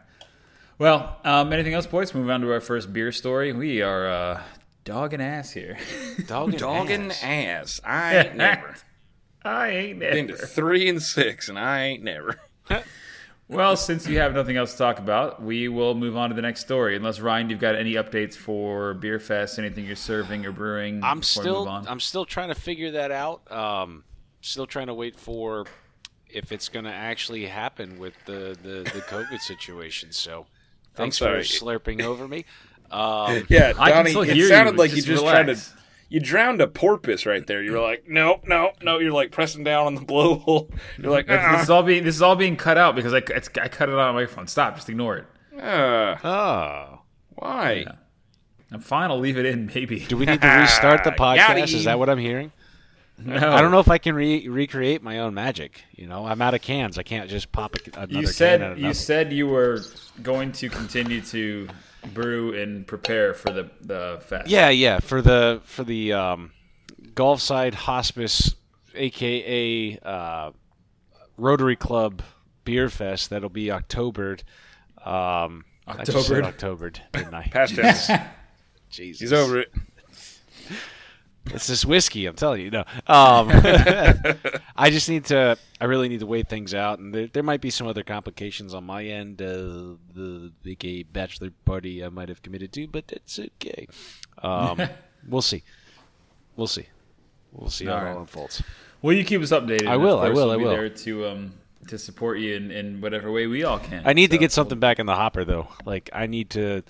Well, 0.79 1.21
um, 1.25 1.53
anything 1.53 1.75
else, 1.75 1.87
boys? 1.87 2.13
Move 2.15 2.29
on 2.31 2.41
to 2.41 2.51
our 2.51 2.61
first 2.61 2.93
beer 2.93 3.13
story. 3.13 3.53
We 3.53 3.81
are 3.81 4.09
uh, 4.09 4.43
dog 4.87 5.13
and 5.13 5.23
ass 5.23 5.53
here. 5.53 5.77
Dog 6.27 6.51
and 6.51 6.59
Dogging 6.59 7.11
ass. 7.11 7.23
ass. 7.23 7.81
I 7.85 8.17
ain't 8.25 8.37
never. 8.37 8.75
I 9.45 9.69
ain't 9.69 9.99
never. 9.99 10.15
Been 10.15 10.29
to 10.29 10.37
three 10.37 10.89
and 10.89 11.03
six, 11.03 11.51
and 11.51 11.59
I 11.59 11.83
ain't 11.83 12.03
never. 12.03 12.41
Well, 13.49 13.77
since 13.77 14.09
you 14.09 14.19
have 14.19 14.35
nothing 14.35 14.57
else 14.57 14.73
to 14.73 14.79
talk 14.79 14.99
about, 14.99 15.41
we 15.41 15.69
will 15.69 15.95
move 15.95 16.17
on 16.17 16.31
to 16.31 16.35
the 16.35 16.43
next 16.43 16.63
story. 16.63 16.97
Unless 16.97 17.21
Ryan, 17.21 17.49
you've 17.49 17.61
got 17.61 17.77
any 17.77 17.93
updates 17.93 18.35
for 18.35 18.93
Beer 18.93 19.21
Fest, 19.21 19.61
anything 19.61 19.85
you're 19.85 19.95
serving 19.95 20.45
or 20.45 20.51
brewing? 20.51 21.05
I'm 21.05 21.21
before 21.21 21.45
we 21.45 21.49
move 21.49 21.57
still 21.57 21.69
on? 21.69 21.87
I'm 21.87 22.01
still 22.01 22.25
trying 22.25 22.49
to 22.49 22.57
figure 22.57 22.91
that 22.91 23.13
out. 23.13 23.49
Um, 23.53 24.03
still 24.41 24.67
trying 24.67 24.89
to 24.89 24.95
wait 24.95 25.17
for 25.17 25.65
if 26.29 26.51
it's 26.51 26.69
going 26.69 26.87
to 26.87 26.93
actually 26.93 27.47
happen 27.47 28.01
with 28.01 28.15
the, 28.25 28.59
the, 28.65 28.83
the 28.83 29.03
COVID 29.03 29.39
situation. 29.39 30.11
So 30.11 30.47
thanks 30.97 31.17
for 31.19 31.41
sorry. 31.41 31.79
slurping 31.79 32.03
over 32.03 32.27
me. 32.27 32.47
Um, 32.91 33.45
Yeah, 33.49 33.73
I 33.79 33.91
can 33.91 33.97
Donnie, 33.99 34.11
still 34.11 34.23
it 34.23 34.35
hear 34.35 34.49
sounded 34.49 34.73
you. 34.73 34.79
like 34.79 34.91
you 34.91 34.97
Just 34.97 35.09
just 35.09 35.23
tried 35.25 35.43
to. 35.45 35.53
relax. 35.53 35.75
You 36.09 36.21
drowned 36.21 36.61
a 36.61 36.69
porpoise 36.69 37.27
right 37.27 37.45
there. 37.47 37.61
You 37.63 37.73
were 37.73 37.81
like, 37.81 38.09
no, 38.09 38.41
no, 38.47 38.71
no. 38.81 39.01
You're 39.01 39.13
like 39.13 39.33
pressing 39.33 39.65
down 39.65 39.87
on 39.87 39.95
the 39.97 40.03
blowhole. 40.03 40.71
You're 40.99 41.11
like, 41.11 41.27
This, 41.27 41.43
this 41.51 41.63
is 41.65 41.71
all 41.71 41.83
being 41.83 42.05
this 42.05 42.15
is 42.15 42.23
all 42.23 42.37
being 42.37 42.57
cut 42.57 42.79
out 42.79 42.95
because 42.95 43.13
I, 43.13 43.23
it's, 43.29 43.49
I 43.61 43.67
cut 43.69 43.89
it 43.89 43.95
on 43.97 44.15
my 44.15 44.27
phone. 44.27 44.47
Stop, 44.47 44.77
just 44.77 44.89
ignore 44.89 45.17
it. 45.17 45.27
ah, 45.61 46.21
oh. 46.25 47.03
why? 47.35 47.87
I'm 48.71 48.81
fine. 48.81 49.11
I'll 49.11 49.19
leave 49.19 49.37
it 49.39 49.47
in. 49.47 49.67
Maybe. 49.75 50.01
Do 50.01 50.17
we 50.17 50.27
need 50.27 50.41
to 50.43 50.49
restart 50.49 51.03
the 51.05 51.11
podcast? 51.19 51.57
him. 51.57 51.65
Is 51.65 51.85
that 51.85 51.99
what 51.99 52.09
I'm 52.09 52.19
hearing? 52.19 52.53
No. 53.19 53.35
I 53.53 53.61
don't 53.63 53.71
know 53.71 53.81
if 53.81 53.89
I 53.89 53.99
can 53.99 54.15
re- 54.15 54.47
recreate 54.47 55.03
my 55.03 55.21
own 55.21 55.33
magic. 55.35 55.83
You 55.93 56.07
know, 56.07 56.27
I'm 56.27 56.43
out 56.43 56.53
of 56.55 56.61
cans. 56.61 56.99
I 56.99 57.03
can't 57.03 57.31
just 57.31 57.51
pop 57.51 57.75
a, 57.75 57.79
another 57.97 58.13
You 58.13 58.25
can 58.25 58.33
said 58.33 58.63
out 58.63 58.79
you 58.79 58.93
said 58.93 59.33
you 59.33 59.47
were 59.49 59.83
going 60.23 60.53
to 60.53 60.69
continue 60.69 61.21
to 61.23 61.69
brew 62.15 62.55
and 62.55 62.87
prepare 62.87 63.35
for 63.35 63.51
the 63.51 63.71
the 63.81 64.21
fest. 64.27 64.49
Yeah, 64.49 64.71
yeah, 64.71 65.01
for 65.01 65.23
the 65.23 65.61
for 65.65 65.85
the 65.85 66.13
um, 66.13 66.53
Gulfside 67.15 67.75
Hospice, 67.75 68.55
aka 68.95 69.99
uh, 70.03 70.51
Rotary 71.37 71.77
Club 71.77 72.23
Beer 72.65 72.89
Fest. 72.89 73.31
That'll 73.31 73.49
be 73.49 73.67
Octobered. 73.67 74.43
Um, 75.05 75.65
said 76.05 76.15
Octobered, 76.45 76.99
didn't 77.13 77.35
I? 77.35 77.49
Past 77.49 77.75
tense. 77.75 78.11
Jesus, 78.91 79.21
He's 79.21 79.33
over 79.33 79.59
it. 79.59 79.73
It's 81.55 81.67
this 81.67 81.85
whiskey, 81.85 82.27
I'm 82.27 82.35
telling 82.35 82.61
you. 82.63 82.71
No, 82.71 82.81
um, 83.07 83.49
I 84.77 84.91
just 84.91 85.09
need 85.09 85.27
to. 85.27 85.57
I 85.81 85.85
really 85.85 86.09
need 86.09 86.21
to 86.21 86.27
wait 86.27 86.49
things 86.49 86.75
out, 86.75 86.99
and 86.99 87.15
there, 87.15 87.27
there 87.29 87.43
might 87.43 87.61
be 87.61 87.71
some 87.71 87.87
other 87.87 88.03
complications 88.03 88.75
on 88.75 88.85
my 88.85 89.05
end. 89.05 89.41
Uh, 89.41 89.97
the 90.15 90.53
aka 90.67 91.03
bachelor 91.05 91.51
party 91.65 92.05
I 92.05 92.09
might 92.09 92.29
have 92.29 92.43
committed 92.43 92.73
to, 92.73 92.87
but 92.89 93.05
it's 93.09 93.39
okay. 93.39 93.87
Um, 94.43 94.83
we'll 95.29 95.43
see. 95.43 95.63
We'll 96.57 96.67
see. 96.67 96.87
We'll 97.53 97.71
see 97.71 97.87
how 97.87 97.99
All 97.99 98.07
it 98.07 98.11
all 98.11 98.21
unfolds. 98.21 98.63
Will 99.03 99.15
you 99.15 99.25
keep 99.25 99.41
us 99.41 99.51
updated? 99.51 99.87
I 99.87 99.97
will, 99.97 100.19
I 100.19 100.29
will, 100.29 100.35
we'll 100.35 100.51
I 100.51 100.57
be 100.57 100.65
will. 100.65 100.71
there 100.71 100.89
to 100.89 101.27
um 101.27 101.53
to 101.89 101.99
support 101.99 102.39
you 102.39 102.57
in, 102.57 102.71
in 102.71 103.01
whatever 103.01 103.31
way 103.31 103.47
we 103.47 103.63
all 103.63 103.79
can. 103.79 104.03
I 104.05 104.13
need 104.13 104.31
to 104.33 104.39
get 104.39 104.51
something 104.53 104.81
back 104.81 104.99
in 104.99 105.07
the 105.07 105.15
hopper, 105.15 105.45
though. 105.45 105.69
Like 105.85 106.11
I 106.13 106.27
need 106.27 106.51
to 106.51 106.83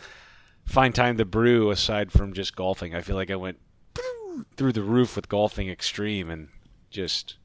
find 0.64 0.94
time 0.94 1.18
to 1.18 1.24
brew 1.24 1.70
aside 1.70 2.10
from 2.10 2.32
just 2.32 2.56
golfing. 2.56 2.94
I 2.94 3.02
feel 3.02 3.16
like 3.16 3.30
I 3.30 3.36
went 3.36 3.58
through 4.56 4.72
the 4.72 4.82
roof 4.82 5.16
with 5.16 5.28
golfing 5.28 5.68
extreme 5.68 6.30
and 6.30 6.48
just 6.90 7.36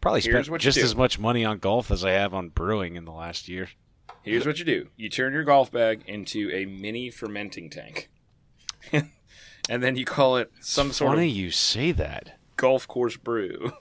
probably 0.00 0.20
Here's 0.20 0.46
spent 0.46 0.60
just 0.60 0.78
as 0.78 0.94
much 0.94 1.18
money 1.18 1.44
on 1.44 1.58
golf 1.58 1.90
as 1.90 2.04
I 2.04 2.12
have 2.12 2.34
on 2.34 2.48
brewing 2.50 2.96
in 2.96 3.04
the 3.04 3.12
last 3.12 3.48
year. 3.48 3.68
Here's 4.22 4.46
what 4.46 4.58
you 4.58 4.64
do: 4.64 4.88
you 4.96 5.08
turn 5.08 5.32
your 5.32 5.44
golf 5.44 5.72
bag 5.72 6.02
into 6.06 6.50
a 6.52 6.64
mini 6.66 7.10
fermenting 7.10 7.70
tank, 7.70 8.10
and 8.92 9.82
then 9.82 9.96
you 9.96 10.04
call 10.04 10.36
it 10.36 10.50
some 10.60 10.92
sort 10.92 11.12
Funny 11.12 11.30
of 11.30 11.36
you 11.36 11.50
say 11.50 11.92
that. 11.92 12.38
golf 12.56 12.86
course 12.86 13.16
brew. 13.16 13.72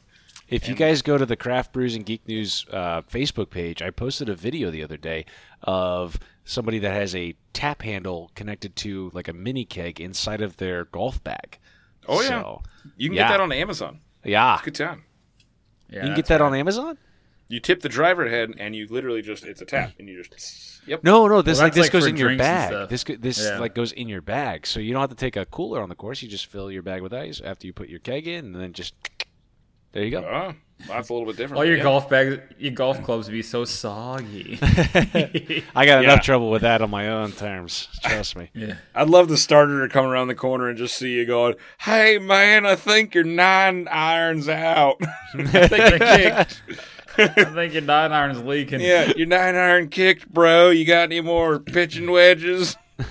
If 0.47 0.67
you 0.67 0.75
guys 0.75 1.01
go 1.01 1.17
to 1.17 1.25
the 1.25 1.37
Craft 1.37 1.71
Brews 1.71 1.95
and 1.95 2.05
Geek 2.05 2.27
News 2.27 2.65
uh, 2.71 3.03
Facebook 3.03 3.49
page, 3.51 3.81
I 3.81 3.89
posted 3.89 4.27
a 4.27 4.35
video 4.35 4.69
the 4.69 4.83
other 4.83 4.97
day 4.97 5.25
of 5.63 6.19
somebody 6.43 6.77
that 6.79 6.91
has 6.91 7.15
a 7.15 7.35
tap 7.53 7.83
handle 7.83 8.31
connected 8.35 8.75
to 8.77 9.11
like 9.13 9.29
a 9.29 9.33
mini 9.33 9.63
keg 9.63 10.01
inside 10.01 10.41
of 10.41 10.57
their 10.57 10.83
golf 10.83 11.23
bag. 11.23 11.57
Oh 12.07 12.21
yeah, 12.21 12.27
So, 12.29 12.61
you 12.97 13.09
can 13.09 13.15
yeah. 13.17 13.23
get 13.27 13.29
that 13.33 13.41
on 13.41 13.51
Amazon. 13.51 13.99
yeah. 14.23 14.59
Good 14.63 14.75
time. 14.75 15.03
Yeah, 15.89 15.97
You 16.01 16.05
can 16.07 16.15
get 16.15 16.25
that 16.27 16.39
right. 16.41 16.47
on 16.47 16.55
Amazon? 16.55 16.97
You 17.47 17.59
tip 17.59 17.81
the 17.81 17.89
driver 17.89 18.29
head, 18.29 18.53
and 18.57 18.73
you 18.75 18.87
literally 18.89 19.21
just 19.21 19.43
it's 19.43 19.61
a 19.61 19.65
tap, 19.65 19.91
and 19.99 20.07
you 20.07 20.23
just 20.23 20.81
yep. 20.87 21.03
No, 21.03 21.27
no. 21.27 21.41
This 21.41 21.57
Well, 21.57 21.65
like 21.67 21.73
this 21.73 21.85
like 21.85 21.91
goes 21.91 22.05
in 22.05 22.15
your 22.15 22.35
bag. 22.37 22.87
This 22.87 23.03
this 23.03 23.43
Yeah. 23.43 23.59
like 23.59 23.75
goes 23.75 23.91
in 23.91 24.07
your 24.07 24.21
bag, 24.21 24.65
so 24.65 24.79
you 24.79 24.93
don't 24.93 25.01
have 25.01 25.09
to 25.09 25.15
take 25.17 25.35
a 25.35 25.45
cooler 25.45 25.81
on 25.81 25.89
the 25.89 25.95
course. 25.95 26.21
You 26.21 26.29
just 26.29 26.45
fill 26.45 26.71
your 26.71 26.81
bag 26.81 27.01
with 27.01 27.13
ice 27.13 27.41
after 27.43 27.67
you 27.67 27.73
put 27.73 27.89
your 27.89 27.99
keg 27.99 28.25
in, 28.25 28.45
and 28.45 28.55
then 28.55 28.71
just 28.71 28.93
there 29.91 30.03
you 30.05 30.11
go. 30.11 30.23
Oh, 30.23 30.53
that's 30.87 31.09
a 31.09 31.13
little 31.13 31.25
bit 31.27 31.37
different. 31.37 31.57
All 31.59 31.65
your 31.65 31.77
Yeah. 31.77 31.83
golf 31.83 32.09
bags, 32.09 32.39
your 32.57 32.71
golf 32.73 33.01
clubs 33.03 33.27
would 33.27 33.33
be 33.33 33.41
so 33.41 33.65
soggy. 33.65 34.59
I 34.63 35.85
got 35.85 35.85
Yeah. 35.85 36.01
enough 36.01 36.21
trouble 36.21 36.49
with 36.51 36.61
that 36.63 36.81
on 36.81 36.89
my 36.89 37.07
own 37.09 37.31
terms. 37.31 37.87
Trust 38.03 38.35
me. 38.35 38.49
yeah. 38.53 38.75
I'd 38.95 39.09
love 39.09 39.27
the 39.29 39.37
starter 39.37 39.87
to 39.87 39.93
come 39.93 40.05
around 40.05 40.27
the 40.27 40.35
corner 40.35 40.67
and 40.69 40.77
just 40.77 40.95
see 40.97 41.11
you 41.11 41.25
going, 41.25 41.55
"Hey 41.79 42.17
man, 42.19 42.65
I 42.65 42.75
think 42.75 43.13
your 43.15 43.23
nine 43.23 43.87
irons 43.89 44.47
out. 44.49 44.97
I 45.33 45.67
think 45.67 45.91
you 45.93 45.99
kicked. 45.99 46.61
I 47.17 47.27
think 47.45 47.73
your 47.73 47.81
nine 47.83 48.11
iron's 48.11 48.41
leaking. 48.41 48.79
Yeah, 48.81 49.11
your 49.17 49.27
nine 49.27 49.55
iron 49.55 49.89
kicked, 49.89 50.31
bro. 50.33 50.69
You 50.69 50.85
got 50.85 51.03
any 51.03 51.19
more 51.21 51.59
pitching 51.59 52.09
wedges? 52.09 52.77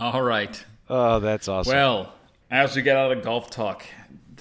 All 0.00 0.22
right. 0.22 0.64
Oh, 0.88 1.18
that's 1.20 1.48
awesome. 1.48 1.72
Well, 1.74 2.12
as 2.50 2.76
we 2.76 2.82
get 2.82 2.96
out 2.96 3.10
of 3.12 3.22
golf 3.24 3.50
talk, 3.50 3.84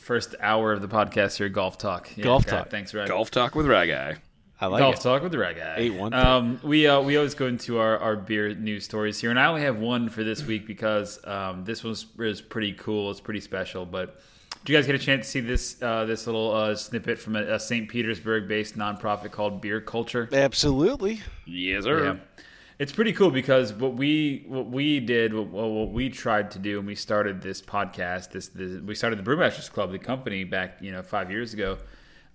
first 0.03 0.35
hour 0.39 0.73
of 0.73 0.81
the 0.81 0.87
podcast 0.87 1.37
here, 1.37 1.49
golf 1.49 1.77
talk. 1.77 2.09
Yeah, 2.15 2.23
Golf 2.23 2.45
God, 2.45 2.57
talk. 2.57 2.69
Thanks, 2.69 2.93
Ryan. 2.93 3.07
Golf 3.07 3.31
talk 3.31 3.55
with 3.55 3.65
Rag 3.65 3.89
Guy. 3.89 4.17
I 4.63 4.67
like 4.67 4.79
Golf 4.79 4.95
it. 4.95 5.01
talk 5.01 5.23
with 5.23 5.33
the 5.33 5.39
right 5.39 5.57
guy. 5.57 5.73
Eight 5.77 5.93
one. 5.93 6.13
Um, 6.13 6.59
we 6.63 6.87
uh, 6.87 7.01
we 7.01 7.17
always 7.17 7.33
go 7.33 7.47
into 7.47 7.79
our, 7.79 7.97
our 7.97 8.15
beer 8.15 8.53
news 8.55 8.85
stories 8.85 9.19
here, 9.19 9.29
and 9.29 9.37
I 9.37 9.47
only 9.47 9.61
have 9.61 9.77
one 9.77 10.07
for 10.07 10.23
this 10.23 10.41
week 10.45 10.65
because 10.65 11.19
um, 11.25 11.65
this 11.65 11.83
was 11.83 12.05
is 12.19 12.39
pretty 12.39 12.71
cool. 12.73 13.11
It's 13.11 13.19
pretty 13.19 13.41
special. 13.41 13.85
But 13.85 14.21
did 14.63 14.71
you 14.71 14.77
guys 14.77 14.85
get 14.85 14.95
a 14.95 14.99
chance 14.99 15.25
to 15.25 15.31
see 15.31 15.39
this 15.41 15.81
uh, 15.81 16.05
this 16.05 16.27
little 16.27 16.53
uh, 16.53 16.75
snippet 16.75 17.19
from 17.19 17.35
a, 17.35 17.55
a 17.55 17.59
St. 17.59 17.89
Petersburg 17.89 18.47
based 18.47 18.77
nonprofit 18.77 19.31
called 19.31 19.59
Beer 19.59 19.81
Kulture? 19.81 20.31
Absolutely. 20.31 21.19
Yes, 21.45 21.83
sir. 21.83 22.05
Yeah. 22.05 22.43
It's 22.79 22.91
pretty 22.91 23.13
cool 23.13 23.31
because 23.31 23.73
what 23.73 23.93
we 23.93 24.45
what 24.47 24.67
we 24.67 24.99
did 24.99 25.33
what, 25.33 25.47
what 25.47 25.91
we 25.91 26.09
tried 26.09 26.51
to 26.51 26.59
do 26.59 26.77
when 26.77 26.85
we 26.85 26.95
started 26.95 27.41
this 27.41 27.61
podcast 27.61 28.31
this, 28.31 28.47
this 28.49 28.81
we 28.81 28.95
started 28.95 29.23
the 29.23 29.23
Brewmasters 29.23 29.71
Club 29.71 29.91
the 29.91 29.99
company 29.99 30.43
back 30.43 30.77
you 30.81 30.91
know 30.91 31.03
five 31.03 31.29
years 31.29 31.53
ago 31.53 31.77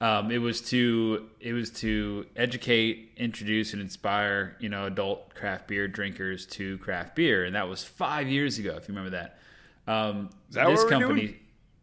um, 0.00 0.30
it 0.30 0.38
was 0.38 0.60
to 0.70 1.28
it 1.40 1.52
was 1.52 1.70
to 1.70 2.26
educate 2.36 3.12
introduce 3.16 3.72
and 3.72 3.82
inspire 3.82 4.56
you 4.60 4.68
know 4.68 4.86
adult 4.86 5.34
craft 5.34 5.66
beer 5.66 5.88
drinkers 5.88 6.46
to 6.46 6.78
craft 6.78 7.16
beer 7.16 7.44
and 7.44 7.56
that 7.56 7.68
was 7.68 7.82
five 7.82 8.28
years 8.28 8.58
ago 8.58 8.76
if 8.76 8.88
you 8.88 8.94
remember 8.94 9.10
that. 9.10 9.38
Um, 9.92 10.30
that 10.50 10.66
this 10.68 10.84
company 10.84 11.36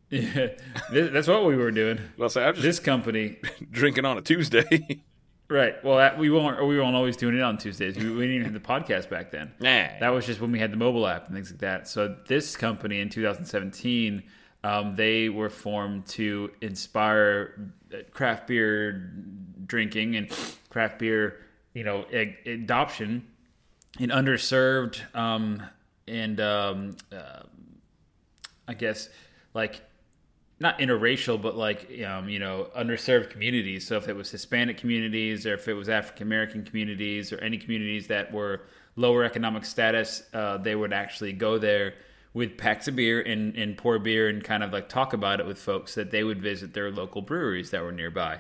yeah, 0.10 0.50
this, 0.92 1.12
that's 1.12 1.28
what 1.28 1.46
we 1.46 1.56
were 1.56 1.72
doing. 1.72 2.00
Well, 2.18 2.30
say 2.30 2.46
I'm 2.46 2.54
just 2.54 2.64
this 2.64 2.80
company 2.80 3.38
drinking 3.72 4.06
on 4.06 4.18
a 4.18 4.22
Tuesday. 4.22 5.02
Right. 5.48 5.84
Well, 5.84 5.98
that, 5.98 6.18
we 6.18 6.30
weren't. 6.30 6.66
We 6.66 6.80
weren't 6.80 6.96
always 6.96 7.16
doing 7.18 7.36
it 7.36 7.42
on 7.42 7.58
Tuesdays. 7.58 7.96
We, 7.98 8.10
we 8.10 8.22
didn't 8.22 8.36
even 8.36 8.44
have 8.46 8.54
the 8.54 8.60
podcast 8.60 9.10
back 9.10 9.32
then. 9.32 9.54
Nah. 9.60 9.88
That 10.00 10.10
was 10.10 10.26
just 10.26 10.42
when 10.42 10.52
we 10.52 10.58
had 10.60 10.72
the 10.72 10.78
mobile 10.78 11.06
app 11.06 11.28
and 11.28 11.36
things 11.36 11.52
like 11.52 11.60
that. 11.60 11.88
So 11.88 12.16
this 12.28 12.56
company 12.56 13.00
in 13.00 13.10
2017, 13.10 14.24
um, 14.64 14.96
they 14.96 15.30
were 15.30 15.50
formed 15.52 16.08
to 16.08 16.50
inspire 16.62 17.72
uh, 17.94 17.98
craft 18.12 18.48
beer 18.48 19.12
drinking 19.68 20.16
and 20.16 20.30
craft 20.70 20.98
beer, 20.98 21.42
you 21.74 21.84
know, 21.84 22.06
a- 22.12 22.38
adoption 22.48 23.28
in 24.00 24.10
underserved 24.10 25.16
um, 25.16 25.62
and 26.08 26.40
um, 26.42 26.98
uh, 27.12 27.44
I 28.68 28.74
guess 28.74 29.10
like 29.54 29.82
not 30.60 30.80
interracial, 30.80 31.42
but 31.42 31.56
like 31.56 31.90
um, 32.08 32.30
you 32.30 32.40
know 32.40 32.70
underserved 32.78 33.30
communities. 33.30 33.88
So 33.88 33.98
if 33.98 34.08
it 34.08 34.16
was 34.16 34.32
Hispanic 34.32 34.78
communities, 34.78 35.46
or 35.46 35.56
if 35.56 35.68
it 35.68 35.74
was 35.74 35.90
African 35.90 36.28
American 36.28 36.64
communities, 36.64 37.32
or 37.32 37.38
any 37.40 37.58
communities 37.58 38.08
that 38.08 38.32
were 38.32 38.62
lower 38.96 39.24
economic 39.24 39.66
status, 39.66 40.24
uh, 40.34 40.58
they 40.58 40.76
would 40.76 40.94
actually 40.94 41.34
go 41.34 41.58
there 41.58 41.96
with 42.34 42.58
packs 42.58 42.88
of 42.88 42.96
beer 42.96 43.22
and, 43.22 43.56
and 43.56 43.78
pour 43.78 43.98
beer 43.98 44.28
and 44.28 44.44
kind 44.44 44.62
of 44.62 44.74
like 44.74 44.90
talk 44.90 45.14
about 45.14 45.40
it 45.40 45.46
with 45.46 45.58
folks 45.58 45.96
that 45.96 46.12
they 46.12 46.24
would 46.24 46.42
visit 46.42 46.74
their 46.74 46.92
local 46.92 47.22
breweries 47.22 47.72
that 47.72 47.82
were 47.82 47.94
nearby. 47.94 48.38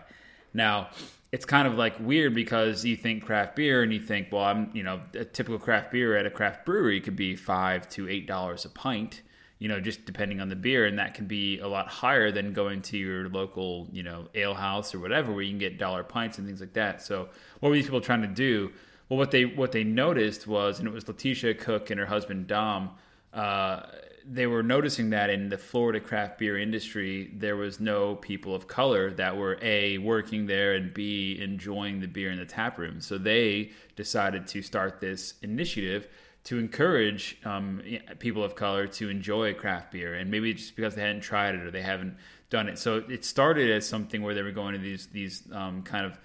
Now, 0.53 0.89
it's 1.31 1.45
kind 1.45 1.67
of 1.67 1.75
like 1.75 1.99
weird 1.99 2.35
because 2.35 2.85
you 2.85 2.95
think 2.95 3.25
craft 3.25 3.55
beer 3.55 3.83
and 3.83 3.93
you 3.93 3.99
think, 3.99 4.31
well, 4.31 4.43
I'm, 4.43 4.69
you 4.73 4.83
know, 4.83 5.01
a 5.13 5.25
typical 5.25 5.59
craft 5.59 5.91
beer 5.91 6.15
at 6.17 6.25
a 6.25 6.29
craft 6.29 6.65
brewery 6.65 6.99
could 7.01 7.15
be 7.15 7.35
five 7.35 7.87
to 7.89 8.07
eight 8.09 8.27
dollars 8.27 8.65
a 8.65 8.69
pint, 8.69 9.21
you 9.59 9.69
know, 9.69 9.79
just 9.79 10.05
depending 10.05 10.41
on 10.41 10.49
the 10.49 10.55
beer, 10.55 10.85
and 10.85 10.99
that 10.99 11.13
can 11.13 11.27
be 11.27 11.59
a 11.59 11.67
lot 11.67 11.87
higher 11.87 12.31
than 12.31 12.53
going 12.53 12.81
to 12.83 12.97
your 12.97 13.29
local, 13.29 13.87
you 13.91 14.03
know, 14.03 14.27
ale 14.35 14.53
house 14.53 14.93
or 14.93 14.99
whatever 14.99 15.31
where 15.31 15.41
you 15.41 15.51
can 15.51 15.59
get 15.59 15.77
dollar 15.77 16.03
pints 16.03 16.37
and 16.37 16.45
things 16.45 16.59
like 16.59 16.73
that. 16.73 17.01
So, 17.01 17.29
what 17.59 17.69
were 17.69 17.75
these 17.75 17.85
people 17.85 18.01
trying 18.01 18.21
to 18.21 18.27
do? 18.27 18.71
Well, 19.07 19.17
what 19.17 19.31
they 19.31 19.45
what 19.45 19.71
they 19.71 19.83
noticed 19.83 20.45
was, 20.47 20.79
and 20.79 20.87
it 20.87 20.93
was 20.93 21.07
Letitia 21.07 21.53
Cook 21.55 21.89
and 21.89 21.99
her 21.99 22.05
husband 22.05 22.47
Dom. 22.47 22.91
Uh, 23.33 23.83
they 24.27 24.47
were 24.47 24.63
noticing 24.63 25.11
that 25.11 25.29
in 25.29 25.49
the 25.49 25.57
Florida 25.57 25.99
craft 25.99 26.39
beer 26.39 26.57
industry, 26.57 27.31
there 27.35 27.55
was 27.55 27.79
no 27.79 28.15
people 28.15 28.55
of 28.55 28.67
color 28.67 29.11
that 29.11 29.37
were 29.37 29.59
a 29.61 29.99
working 29.99 30.47
there 30.47 30.73
and 30.73 30.93
b 30.93 31.39
enjoying 31.39 31.99
the 31.99 32.07
beer 32.07 32.31
in 32.31 32.39
the 32.39 32.45
tap 32.45 32.77
room. 32.79 32.99
So 32.99 33.17
they 33.17 33.71
decided 33.95 34.47
to 34.47 34.61
start 34.63 34.99
this 34.99 35.35
initiative 35.43 36.07
to 36.45 36.59
encourage 36.59 37.37
um, 37.43 37.81
people 38.19 38.43
of 38.43 38.55
color 38.55 38.87
to 38.87 39.09
enjoy 39.09 39.53
craft 39.53 39.91
beer, 39.91 40.13
and 40.13 40.31
maybe 40.31 40.53
just 40.53 40.75
because 40.75 40.95
they 40.95 41.01
hadn't 41.01 41.21
tried 41.21 41.55
it 41.55 41.61
or 41.61 41.71
they 41.71 41.81
haven't 41.81 42.15
done 42.49 42.69
it. 42.69 42.77
So 42.77 43.03
it 43.09 43.25
started 43.25 43.69
as 43.71 43.87
something 43.87 44.21
where 44.21 44.33
they 44.33 44.43
were 44.43 44.51
going 44.51 44.73
to 44.73 44.79
these 44.79 45.07
these 45.07 45.43
um, 45.51 45.81
kind 45.81 46.05
of 46.05 46.19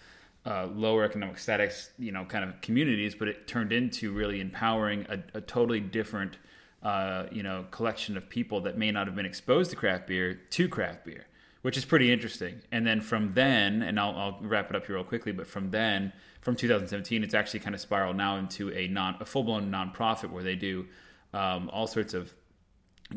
uh, 0.47 0.67
lower 0.67 1.05
economic 1.05 1.39
status, 1.39 1.91
you 1.99 2.13
know, 2.13 2.25
kind 2.25 2.45
of 2.45 2.61
communities, 2.61 3.15
but 3.15 3.29
it 3.29 3.47
turned 3.47 3.73
into 3.73 4.13
really 4.13 4.41
empowering 4.41 5.07
a, 5.09 5.39
a 5.39 5.41
totally 5.41 5.81
different 5.81 6.39
uh, 6.83 7.27
you 7.31 7.43
know, 7.43 7.67
collection 7.71 8.17
of 8.17 8.29
people 8.29 8.61
that 8.63 8.79
may 8.79 8.91
not 8.91 9.07
have 9.07 9.15
been 9.15 9.27
exposed 9.27 9.71
to 9.71 9.77
craft 9.77 10.07
beer 10.07 10.41
to 10.51 10.69
craft 10.69 11.05
beer, 11.05 11.27
which 11.63 11.77
is 11.77 11.85
pretty 11.85 12.11
interesting. 12.11 12.61
And 12.73 12.87
then 12.87 13.01
from 13.01 13.35
then, 13.35 13.83
and 13.83 14.01
I'll, 14.01 14.17
I'll 14.17 14.39
wrap 14.41 14.71
it 14.71 14.77
up 14.77 14.87
here 14.87 14.97
real 14.97 15.05
quickly, 15.05 15.33
but 15.33 15.47
from 15.47 15.71
then, 15.71 16.13
from 16.41 16.57
2017, 16.57 17.23
it's 17.23 17.35
actually 17.35 17.61
kind 17.61 17.75
of 17.75 17.81
spiraled 17.81 18.17
now 18.17 18.37
into 18.37 18.73
a 18.73 18.89
non 18.89 19.17
a 19.21 19.25
full 19.25 19.45
blown 19.45 19.71
nonprofit 19.71 20.31
where 20.31 20.43
they 20.43 20.57
do 20.57 20.87
um, 21.35 21.69
all 21.73 21.87
sorts 21.87 22.15
of 22.15 22.33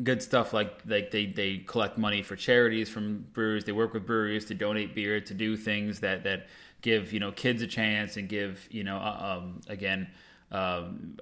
good 0.02 0.22
stuff 0.22 0.52
like 0.52 0.80
like 0.86 1.10
they, 1.10 1.26
they 1.26 1.58
collect 1.58 1.96
money 1.96 2.22
for 2.22 2.36
charities 2.36 2.88
from 2.88 3.26
breweries. 3.32 3.64
They 3.64 3.72
work 3.72 3.94
with 3.94 4.06
breweries 4.06 4.44
to 4.46 4.54
donate 4.54 4.94
beer 4.94 5.20
to 5.20 5.34
do 5.34 5.56
things 5.56 6.00
that 6.00 6.24
that 6.24 6.48
give 6.82 7.12
you 7.12 7.20
know 7.20 7.32
kids 7.32 7.62
a 7.62 7.66
chance 7.66 8.16
and 8.16 8.28
give 8.28 8.68
you 8.70 8.84
know 8.84 8.96
uh, 8.98 9.38
um, 9.38 9.60
again 9.68 10.08
um, 10.52 11.18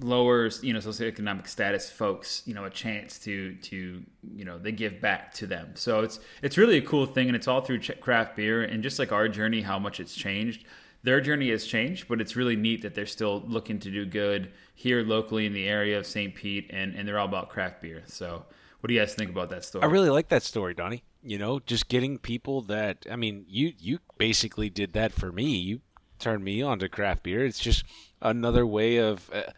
lowers 0.00 0.64
you 0.64 0.72
know 0.72 0.80
socioeconomic 0.80 1.46
status 1.46 1.88
folks 1.88 2.42
you 2.44 2.54
know 2.54 2.64
a 2.64 2.70
chance 2.70 3.20
to 3.20 3.54
to 3.56 4.02
you 4.34 4.44
know 4.44 4.58
they 4.58 4.72
give 4.72 5.00
back 5.00 5.32
to 5.34 5.46
them. 5.46 5.70
So 5.74 6.00
it's 6.00 6.18
it's 6.42 6.58
really 6.58 6.78
a 6.78 6.82
cool 6.82 7.06
thing 7.06 7.28
and 7.28 7.36
it's 7.36 7.46
all 7.46 7.60
through 7.60 7.80
craft 8.00 8.34
beer. 8.34 8.64
And 8.64 8.82
just 8.82 8.98
like 8.98 9.12
our 9.12 9.28
journey 9.28 9.60
how 9.60 9.78
much 9.78 10.00
it's 10.00 10.14
changed 10.14 10.64
their 11.04 11.20
journey 11.20 11.50
has 11.50 11.64
changed 11.64 12.08
but 12.08 12.20
it's 12.20 12.34
really 12.34 12.56
neat 12.56 12.82
that 12.82 12.94
they're 12.94 13.06
still 13.06 13.42
looking 13.46 13.78
to 13.78 13.90
do 13.90 14.04
good 14.04 14.50
here 14.74 15.04
locally 15.04 15.46
in 15.46 15.52
the 15.52 15.68
area 15.68 15.96
of 15.96 16.06
st 16.06 16.34
pete 16.34 16.66
and 16.70 16.94
and 16.94 17.06
they're 17.06 17.18
all 17.18 17.28
about 17.28 17.48
craft 17.48 17.80
beer. 17.80 18.02
So 18.06 18.44
what 18.80 18.88
do 18.88 18.94
you 18.94 19.00
guys 19.00 19.14
think 19.14 19.30
about 19.30 19.50
that 19.50 19.64
story? 19.64 19.84
I 19.84 19.86
really 19.86 20.10
like 20.10 20.28
that 20.30 20.42
story 20.42 20.74
donnie. 20.74 21.04
You 21.22 21.38
know 21.38 21.60
just 21.60 21.88
getting 21.88 22.18
people 22.18 22.62
that 22.62 23.06
i 23.10 23.16
mean 23.16 23.44
you 23.48 23.72
you 23.78 24.00
basically 24.18 24.68
did 24.68 24.94
that 24.94 25.12
for 25.12 25.30
me. 25.30 25.56
You 25.56 25.80
turned 26.18 26.44
me 26.44 26.62
on 26.62 26.78
to 26.80 26.88
craft 26.88 27.22
beer. 27.22 27.44
It's 27.44 27.60
just 27.60 27.84
another 28.20 28.66
way 28.66 28.96
of 28.96 29.30
uh, 29.32 29.52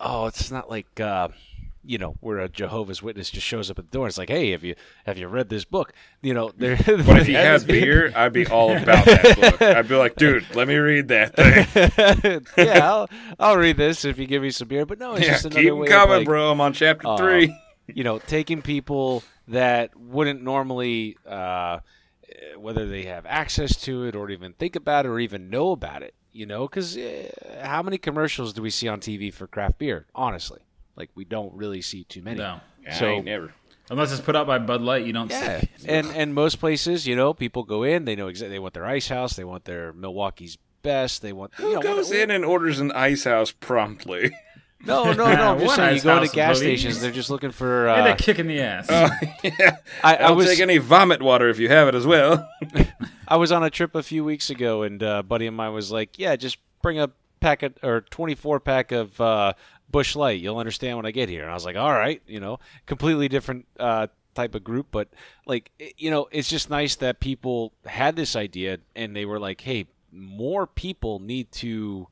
oh, 0.00 0.26
it's 0.26 0.50
not 0.50 0.70
like 0.70 1.00
uh, 1.00 1.28
you 1.86 1.98
know 1.98 2.16
where 2.20 2.38
a 2.38 2.48
Jehovah's 2.48 3.02
Witness 3.02 3.30
just 3.30 3.46
shows 3.46 3.70
up 3.70 3.78
at 3.78 3.86
the 3.86 3.90
door. 3.90 4.06
It's 4.06 4.18
like, 4.18 4.28
hey, 4.28 4.50
have 4.50 4.64
you 4.64 4.74
have 5.04 5.16
you 5.18 5.28
read 5.28 5.48
this 5.48 5.64
book? 5.64 5.92
You 6.20 6.34
know, 6.34 6.52
there. 6.56 6.76
But 6.86 7.18
if 7.18 7.26
he 7.26 7.34
had 7.34 7.66
beer, 7.66 8.12
I'd 8.14 8.32
be 8.32 8.46
all 8.46 8.76
about 8.76 9.04
that 9.04 9.36
book. 9.40 9.62
I'd 9.62 9.88
be 9.88 9.94
like, 9.94 10.16
dude, 10.16 10.44
let 10.54 10.66
me 10.66 10.76
read 10.76 11.08
that 11.08 11.36
thing. 11.36 12.46
yeah, 12.66 12.86
I'll, 12.86 13.08
I'll 13.38 13.56
read 13.56 13.76
this 13.76 14.04
if 14.04 14.18
you 14.18 14.26
give 14.26 14.42
me 14.42 14.50
some 14.50 14.68
beer. 14.68 14.86
But 14.86 14.98
no, 14.98 15.14
it's 15.14 15.26
yeah, 15.26 15.32
just 15.32 15.46
another 15.46 15.62
keep 15.62 15.74
way 15.74 15.88
coming, 15.88 16.12
of 16.14 16.18
like, 16.20 16.26
bro. 16.26 16.50
I'm 16.50 16.60
on 16.60 16.72
chapter 16.72 17.06
uh, 17.06 17.16
three. 17.16 17.56
You 17.86 18.04
know, 18.04 18.18
taking 18.18 18.62
people 18.62 19.22
that 19.48 19.96
wouldn't 19.96 20.42
normally. 20.42 21.16
Uh, 21.26 21.80
whether 22.58 22.86
they 22.86 23.04
have 23.04 23.24
access 23.26 23.80
to 23.80 24.04
it 24.04 24.14
or 24.14 24.30
even 24.30 24.52
think 24.52 24.76
about 24.76 25.06
it 25.06 25.08
or 25.08 25.18
even 25.18 25.48
know 25.48 25.70
about 25.70 26.02
it 26.02 26.14
you 26.36 26.44
know, 26.44 26.68
because 26.68 26.96
uh, 26.98 27.30
how 27.62 27.82
many 27.82 27.96
commercials 27.96 28.52
do 28.52 28.60
we 28.60 28.68
see 28.68 28.88
on 28.88 29.00
TV 29.00 29.32
for 29.32 29.46
craft 29.46 29.78
beer? 29.78 30.06
Honestly, 30.14 30.60
like 30.96 31.10
we 31.14 31.24
don't 31.24 31.54
really 31.54 31.82
see 31.82 32.04
too 32.04 32.22
many. 32.22 32.38
No. 32.38 32.60
so 32.92 33.16
I 33.16 33.20
never. 33.20 33.52
Unless 33.88 34.10
it's 34.12 34.20
put 34.20 34.34
out 34.34 34.48
by 34.48 34.58
Bud 34.58 34.80
Light, 34.80 35.06
you 35.06 35.12
don't 35.12 35.30
yeah. 35.30 35.60
see. 35.60 35.68
and 35.88 36.08
and 36.08 36.34
most 36.34 36.58
places, 36.58 37.06
you 37.06 37.14
know, 37.14 37.32
people 37.34 37.62
go 37.62 37.84
in, 37.84 38.04
they 38.04 38.16
know 38.16 38.28
exactly 38.28 38.54
they 38.54 38.58
want 38.58 38.74
their 38.74 38.86
ice 38.86 39.08
house, 39.08 39.36
they 39.36 39.44
want 39.44 39.64
their 39.64 39.92
Milwaukee's 39.92 40.58
best, 40.82 41.22
they 41.22 41.32
want. 41.32 41.54
Who 41.54 41.68
you 41.68 41.74
know, 41.74 41.82
goes 41.82 42.08
what, 42.08 42.18
in 42.18 42.30
and 42.30 42.44
orders 42.44 42.80
an 42.80 42.90
ice 42.92 43.24
house 43.24 43.50
promptly? 43.52 44.36
No, 44.84 45.12
no, 45.12 45.34
no. 45.34 45.54
I'm 45.54 45.58
just 45.60 45.74
saying, 45.74 45.96
you 45.96 46.02
go 46.02 46.20
to 46.20 46.28
gas 46.28 46.58
please. 46.58 46.80
stations, 46.80 47.00
they're 47.00 47.10
just 47.10 47.30
looking 47.30 47.50
for. 47.50 47.88
and 47.88 48.06
a 48.06 48.10
Uh, 48.12 48.16
kick 48.16 48.38
in 48.38 48.46
the 48.46 48.60
ass. 48.60 48.86
Oh, 48.88 49.08
yeah. 49.42 49.78
I, 50.04 50.14
I 50.14 50.26
I'll 50.26 50.36
was 50.36 50.46
take 50.46 50.60
any 50.60 50.78
vomit 50.78 51.20
water 51.20 51.48
if 51.48 51.58
you 51.58 51.68
have 51.68 51.88
it 51.88 51.94
as 51.96 52.06
well. 52.06 52.48
I 53.26 53.36
was 53.36 53.50
on 53.50 53.64
a 53.64 53.70
trip 53.70 53.96
a 53.96 54.02
few 54.02 54.22
weeks 54.22 54.48
ago, 54.48 54.82
and 54.82 55.02
uh, 55.02 55.16
a 55.20 55.22
buddy 55.24 55.46
of 55.46 55.54
mine 55.54 55.72
was 55.72 55.90
like, 55.90 56.18
"Yeah, 56.20 56.36
just 56.36 56.58
bring 56.82 57.00
a 57.00 57.10
packet 57.40 57.78
or 57.82 58.02
24 58.02 58.60
pack 58.60 58.92
of 58.92 59.20
uh, 59.20 59.54
Busch 59.96 60.14
Light. 60.14 60.40
You'll 60.40 60.58
understand 60.58 60.96
when 60.98 61.06
I 61.06 61.10
get 61.10 61.28
here." 61.28 61.42
And 61.42 61.50
I 61.50 61.54
was 61.54 61.64
like, 61.64 61.76
"All 61.76 61.92
right," 61.92 62.20
you 62.26 62.40
know, 62.40 62.58
completely 62.86 63.28
different 63.28 63.66
uh, 63.80 64.06
type 64.34 64.54
of 64.54 64.62
group, 64.62 64.88
but 64.90 65.08
like, 65.46 65.70
it- 65.78 65.94
you 65.96 66.10
know, 66.10 66.28
it's 66.30 66.48
just 66.48 66.68
nice 66.70 66.94
that 66.96 67.20
people 67.20 67.72
had 67.86 68.16
this 68.16 68.36
idea 68.36 68.78
and 68.94 69.16
they 69.16 69.24
were 69.24 69.38
like, 69.38 69.60
"Hey, 69.62 69.86
more 70.12 70.66
people 70.66 71.18
need 71.18 71.50
to 71.64 72.08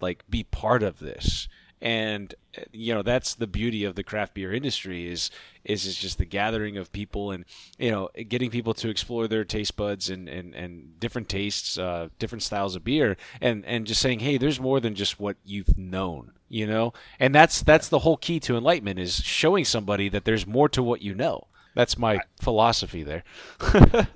like 0.00 0.24
be 0.28 0.42
part 0.44 0.82
of 0.82 0.98
this." 0.98 1.48
And 1.80 2.34
uh, 2.58 2.62
you 2.72 2.94
know 2.94 3.02
that's 3.02 3.34
the 3.34 3.46
beauty 3.46 3.84
of 3.84 3.94
the 3.94 4.02
craft 4.02 4.32
beer 4.34 4.52
industry 4.52 5.06
is 5.12 5.30
is 5.62 5.84
is 5.86 5.94
just 5.96 6.16
the 6.18 6.24
gathering 6.24 6.78
of 6.78 6.90
people 6.90 7.30
and 7.30 7.44
you 7.78 7.90
know 7.90 8.08
getting 8.28 8.50
people 8.50 8.72
to 8.74 8.88
explore 8.88 9.28
their 9.28 9.44
taste 9.44 9.76
buds 9.76 10.08
and 10.08 10.26
and, 10.28 10.54
and 10.54 10.98
different 10.98 11.28
tastes 11.28 11.76
uh, 11.78 12.08
different 12.18 12.42
styles 12.42 12.74
of 12.76 12.82
beer 12.82 13.16
and 13.42 13.62
and 13.66 13.86
just 13.86 14.00
saying 14.00 14.20
hey 14.20 14.38
there's 14.38 14.58
more 14.58 14.80
than 14.80 14.94
just 14.94 15.20
what 15.20 15.36
you've 15.44 15.76
known 15.76 16.32
you 16.48 16.66
know 16.66 16.92
and 17.18 17.34
that's 17.34 17.62
that's 17.62 17.88
the 17.88 18.00
whole 18.00 18.16
key 18.16 18.40
to 18.40 18.56
enlightenment 18.56 18.98
is 18.98 19.16
showing 19.16 19.64
somebody 19.64 20.08
that 20.08 20.24
there's 20.24 20.46
more 20.46 20.68
to 20.68 20.82
what 20.82 21.02
you 21.02 21.14
know 21.14 21.46
that's 21.74 21.98
my 21.98 22.18
philosophy 22.40 23.02
there 23.02 23.24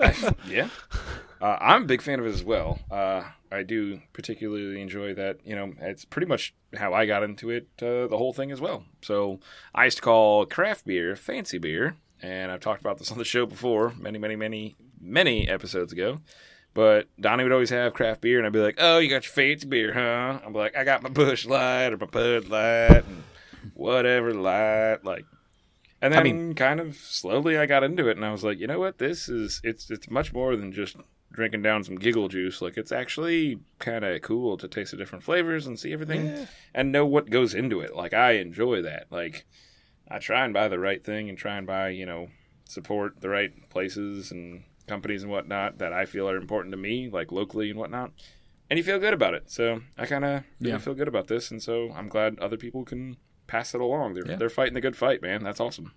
yeah. 0.49 0.69
Uh, 1.41 1.57
I'm 1.59 1.85
a 1.85 1.87
big 1.87 2.03
fan 2.03 2.21
of 2.21 2.27
it 2.27 2.35
as 2.35 2.45
well. 2.45 2.81
Uh, 2.91 3.23
I 3.51 3.63
do 3.63 4.01
particularly 4.13 4.81
enjoy 4.81 5.15
that. 5.15 5.39
You 5.45 5.57
know, 5.57 5.73
it's 5.81 6.05
pretty 6.05 6.27
much 6.27 6.55
how 6.77 6.93
I 6.93 7.07
got 7.07 7.23
into 7.23 7.51
it, 7.51 7.69
uh, 7.81 8.07
the 8.09 8.19
whole 8.19 8.33
thing 8.33 8.51
as 8.51 8.61
well. 8.61 8.85
So 9.01 9.41
I 9.75 9.87
used 9.87 9.97
to 9.99 10.03
call 10.03 10.45
craft 10.45 10.85
beer 10.85 11.17
fancy 11.17 11.57
beer, 11.57 11.97
and 12.21 12.53
I've 12.53 12.61
talked 12.61 12.81
about 12.81 12.99
this 12.99 13.11
on 13.11 13.19
the 13.19 13.25
show 13.25 13.47
before, 13.47 13.95
many, 13.99 14.19
many, 14.19 14.37
many, 14.37 14.77
many 15.01 15.49
episodes 15.49 15.93
ago. 15.93 16.21
But 16.73 17.09
Donnie 17.21 17.43
would 17.43 17.53
always 17.53 17.71
have 17.71 17.95
craft 17.95 18.21
beer, 18.21 18.39
and 18.39 18.47
I'd 18.47 18.53
be 18.53 18.61
like, 18.61 18.77
"Oh, 18.79 18.99
you 18.99 19.09
got 19.11 19.25
your 19.25 19.33
fancy 19.33 19.67
beer, 19.67 19.93
huh?" 19.93 20.41
I'm 20.45 20.53
like, 20.53 20.77
"I 20.77 20.85
got 20.85 21.03
my 21.03 21.09
Busch 21.09 21.45
Light 21.45 21.93
or 21.93 21.97
my 21.97 22.07
Bud 22.07 22.49
Light, 22.49 23.05
and 23.07 23.23
whatever 23.75 24.33
light." 24.33 24.99
Like, 25.05 25.25
and 26.01 26.13
then 26.13 26.21
I 26.21 26.23
mean- 26.23 26.55
kind 26.55 26.79
of 26.81 26.97
slowly 26.97 27.59
I 27.59 27.67
got 27.67 27.83
into 27.83 28.09
it, 28.09 28.17
and 28.17 28.25
I 28.25 28.31
was 28.33 28.45
like, 28.45 28.59
you 28.61 28.67
know 28.67 28.79
what? 28.79 28.99
This 28.99 29.29
is 29.29 29.61
it's 29.65 29.91
it's 29.91 30.09
much 30.11 30.33
more 30.33 30.55
than 30.57 30.73
just 30.73 30.97
drinking 31.33 31.63
down 31.63 31.85
some 31.85 31.97
giggle 31.97 32.29
juice. 32.29 32.61
Like, 32.63 32.77
it's 32.77 32.91
actually 32.93 33.59
kind 33.79 34.05
of 34.05 34.21
cool 34.23 34.57
to 34.57 34.67
taste 34.67 34.91
the 34.91 34.97
different 34.97 35.23
flavors 35.25 35.67
and 35.67 35.79
see 35.79 35.93
everything 35.93 36.47
and 36.75 36.91
know 36.91 37.07
what 37.07 37.31
goes 37.31 37.55
into 37.55 37.81
it. 37.81 37.95
Like, 37.95 38.13
I 38.15 38.33
enjoy 38.33 38.83
that. 38.83 39.07
Like, 39.11 39.45
I 40.11 40.19
try 40.19 40.45
and 40.45 40.53
buy 40.53 40.67
the 40.69 40.81
right 40.81 41.05
thing 41.05 41.29
and 41.29 41.39
try 41.39 41.57
and 41.57 41.67
buy, 41.69 41.91
you 41.91 42.05
know, 42.05 42.29
support 42.65 43.21
the 43.21 43.29
right 43.29 43.53
places 43.71 44.33
and 44.33 44.65
companies 44.91 45.23
and 45.23 45.31
whatnot 45.33 45.79
that 45.79 45.93
I 45.93 46.05
feel 46.05 46.29
are 46.29 46.37
important 46.37 46.73
to 46.73 46.77
me, 46.77 47.09
like 47.19 47.33
locally 47.33 47.71
and 47.71 47.79
whatnot. 47.79 48.11
And 48.69 48.77
you 48.79 48.85
feel 48.85 48.99
good 49.01 49.15
about 49.15 49.35
it. 49.35 49.45
So 49.51 49.81
I 49.99 50.05
kind 50.07 50.25
of 50.25 50.45
really 50.61 50.73
Yeah. 50.73 50.79
feel 50.79 50.95
good 50.95 51.09
about 51.09 51.27
this, 51.29 51.51
and 51.51 51.63
so 51.63 51.91
I'm 51.99 52.09
glad 52.09 52.39
other 52.39 52.57
people 52.57 52.85
can 52.85 53.17
pass 53.47 53.75
it 53.75 53.81
along. 53.81 54.15
They're 54.15 54.27
Yeah. 54.29 54.37
they're 54.37 54.51
fighting 54.61 54.75
the 54.75 54.81
good 54.81 54.97
fight, 54.97 55.23
man. 55.23 55.43
That's 55.43 55.61
awesome. 55.61 55.93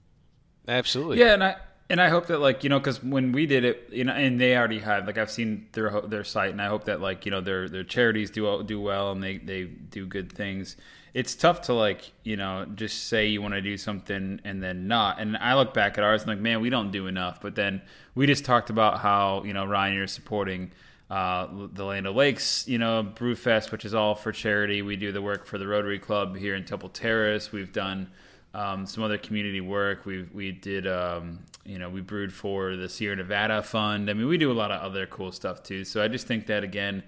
absolutely 0.67 1.19
Yeah, 1.19 1.33
and 1.33 1.43
I 1.43 1.55
and 1.89 1.99
I 2.01 2.07
hope 2.09 2.27
that 2.27 2.39
like 2.39 2.63
you 2.63 2.69
know 2.69 2.79
because 2.79 3.03
when 3.03 3.31
we 3.33 3.45
did 3.45 3.63
it, 3.65 3.89
you 3.91 4.03
know, 4.05 4.13
and 4.13 4.39
they 4.39 4.55
already 4.57 4.79
had 4.79 5.05
like 5.05 5.17
I've 5.17 5.29
seen 5.31 5.67
their 5.73 5.89
their 6.01 6.23
site, 6.23 6.51
and 6.51 6.61
I 6.61 6.67
hope 6.67 6.85
that 6.85 7.01
like 7.01 7.25
you 7.25 7.31
know 7.31 7.41
their 7.41 7.67
their 7.69 7.83
charities 7.83 8.31
do 8.31 8.63
do 8.63 8.79
well 8.81 9.11
and 9.11 9.21
they 9.21 9.37
they 9.37 9.65
do 9.65 10.05
good 10.07 10.31
things. 10.31 10.77
It's 11.13 11.35
tough 11.35 11.61
to 11.63 11.73
like 11.73 12.11
you 12.23 12.37
know 12.37 12.65
just 12.75 13.07
say 13.07 13.27
you 13.27 13.41
want 13.41 13.53
to 13.53 13.61
do 13.61 13.77
something 13.77 14.39
and 14.43 14.63
then 14.63 14.87
not. 14.87 15.19
And 15.19 15.37
I 15.37 15.55
look 15.55 15.73
back 15.73 15.97
at 15.97 16.03
ours 16.03 16.21
and 16.21 16.29
like 16.29 16.39
man, 16.39 16.61
we 16.61 16.69
don't 16.69 16.91
do 16.91 17.07
enough. 17.07 17.41
But 17.41 17.55
then 17.55 17.81
we 18.15 18.25
just 18.25 18.45
talked 18.45 18.69
about 18.69 18.99
how 18.99 19.43
you 19.43 19.53
know 19.53 19.65
Ryan, 19.65 19.95
you're 19.95 20.07
supporting. 20.07 20.71
Uh, 21.09 21.67
the 21.73 21.83
Land 21.83 22.07
O' 22.07 22.11
Lakes, 22.11 22.67
you 22.67 22.79
know, 22.79 23.03
Brewfest, 23.03 23.71
which 23.71 23.85
is 23.85 23.93
all 23.93 24.15
for 24.15 24.31
charity. 24.31 24.81
We 24.81 24.95
do 24.95 25.11
the 25.11 25.21
work 25.21 25.45
for 25.45 25.59
the 25.59 25.67
Rotary 25.67 25.99
Club 25.99 26.35
here 26.35 26.55
in 26.55 26.65
Temple 26.65 26.89
Terrace. 26.89 27.51
We've 27.51 27.71
done 27.71 28.09
um, 28.53 28.85
some 28.85 29.03
other 29.03 29.17
community 29.17 29.61
work. 29.61 30.05
We 30.05 30.23
we 30.33 30.51
did 30.51 30.87
um, 30.87 31.39
you 31.65 31.79
know 31.79 31.89
we 31.89 32.01
brewed 32.01 32.31
for 32.33 32.75
the 32.75 32.87
Sierra 32.87 33.15
Nevada 33.15 33.61
Fund. 33.63 34.09
I 34.09 34.13
mean, 34.13 34.27
we 34.27 34.37
do 34.37 34.51
a 34.51 34.53
lot 34.53 34.71
of 34.71 34.81
other 34.81 35.05
cool 35.07 35.31
stuff 35.31 35.63
too. 35.63 35.83
So 35.83 36.03
I 36.03 36.07
just 36.07 36.27
think 36.27 36.47
that 36.47 36.63
again, 36.63 37.03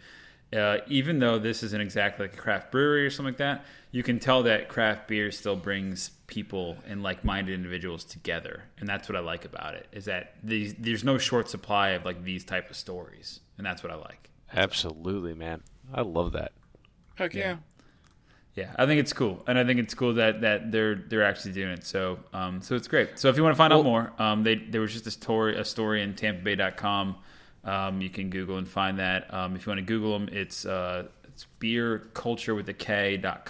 uh, 0.53 0.77
even 0.87 1.19
though 1.19 1.37
this 1.37 1.63
isn't 1.63 1.81
exactly 1.81 2.27
like 2.27 2.33
a 2.33 2.37
craft 2.37 2.71
brewery 2.71 3.05
or 3.05 3.09
something 3.09 3.33
like 3.33 3.37
that, 3.37 3.65
you 3.95 4.03
can 4.03 4.19
tell 4.19 4.43
that 4.43 4.67
craft 4.67 5.07
beer 5.07 5.31
still 5.31 5.55
brings 5.55 6.09
people 6.27 6.75
and 6.85 7.01
like-minded 7.01 7.53
individuals 7.53 8.03
together, 8.03 8.65
and 8.77 8.89
that's 8.89 9.07
what 9.07 9.15
I 9.15 9.21
like 9.21 9.45
about 9.45 9.73
it. 9.75 9.87
Is 9.93 10.03
that 10.03 10.33
these, 10.43 10.75
there's 10.77 11.05
no 11.05 11.17
short 11.17 11.49
supply 11.49 11.91
of 11.91 12.03
like 12.03 12.21
these 12.25 12.43
type 12.43 12.69
of 12.69 12.75
stories, 12.75 13.39
and 13.57 13.65
that's 13.65 13.83
what 13.83 13.93
I 13.93 13.95
like. 13.95 14.29
absolutely 14.53 15.33
man 15.33 15.63
i 15.93 16.01
love 16.01 16.33
that 16.33 16.51
Heck 17.15 17.33
yeah. 17.33 17.57
Yeah, 18.53 18.73
I 18.77 18.85
think 18.85 18.99
it's 19.01 19.11
cool, 19.11 19.43
and 19.47 19.57
I 19.59 19.65
think 19.65 19.79
it's 19.79 19.93
cool 19.93 20.13
that 20.13 20.41
that 20.41 20.71
they're 20.71 20.95
they're 20.95 21.25
actually 21.25 21.51
doing 21.51 21.71
it. 21.71 21.85
So 21.85 22.19
um, 22.31 22.61
so 22.61 22.75
it's 22.75 22.87
great. 22.87 23.19
So 23.19 23.27
if 23.27 23.35
you 23.35 23.43
want 23.43 23.53
to 23.53 23.57
find 23.57 23.73
out 23.73 23.83
more, 23.83 24.13
um, 24.17 24.43
they 24.43 24.55
there 24.55 24.79
was 24.79 24.93
just 24.93 25.07
a 25.07 25.11
story 25.11 25.57
a 25.57 25.65
story 25.65 26.01
in 26.01 26.13
TampaBay.com. 26.13 27.17
Um, 27.65 27.99
you 27.99 28.09
can 28.09 28.29
Google 28.29 28.57
and 28.57 28.67
find 28.67 28.99
that. 28.99 29.33
Um, 29.33 29.57
if 29.57 29.65
you 29.65 29.71
want 29.71 29.79
to 29.79 29.85
Google 29.85 30.17
them, 30.17 30.29
it's 30.31 30.65
uh, 30.65 31.07
it's 31.35 31.45
Beer 31.59 32.09
Kulture 32.13 32.55
with 32.55 32.67
a 32.69 32.73
K 32.73 33.17
dot 33.17 33.45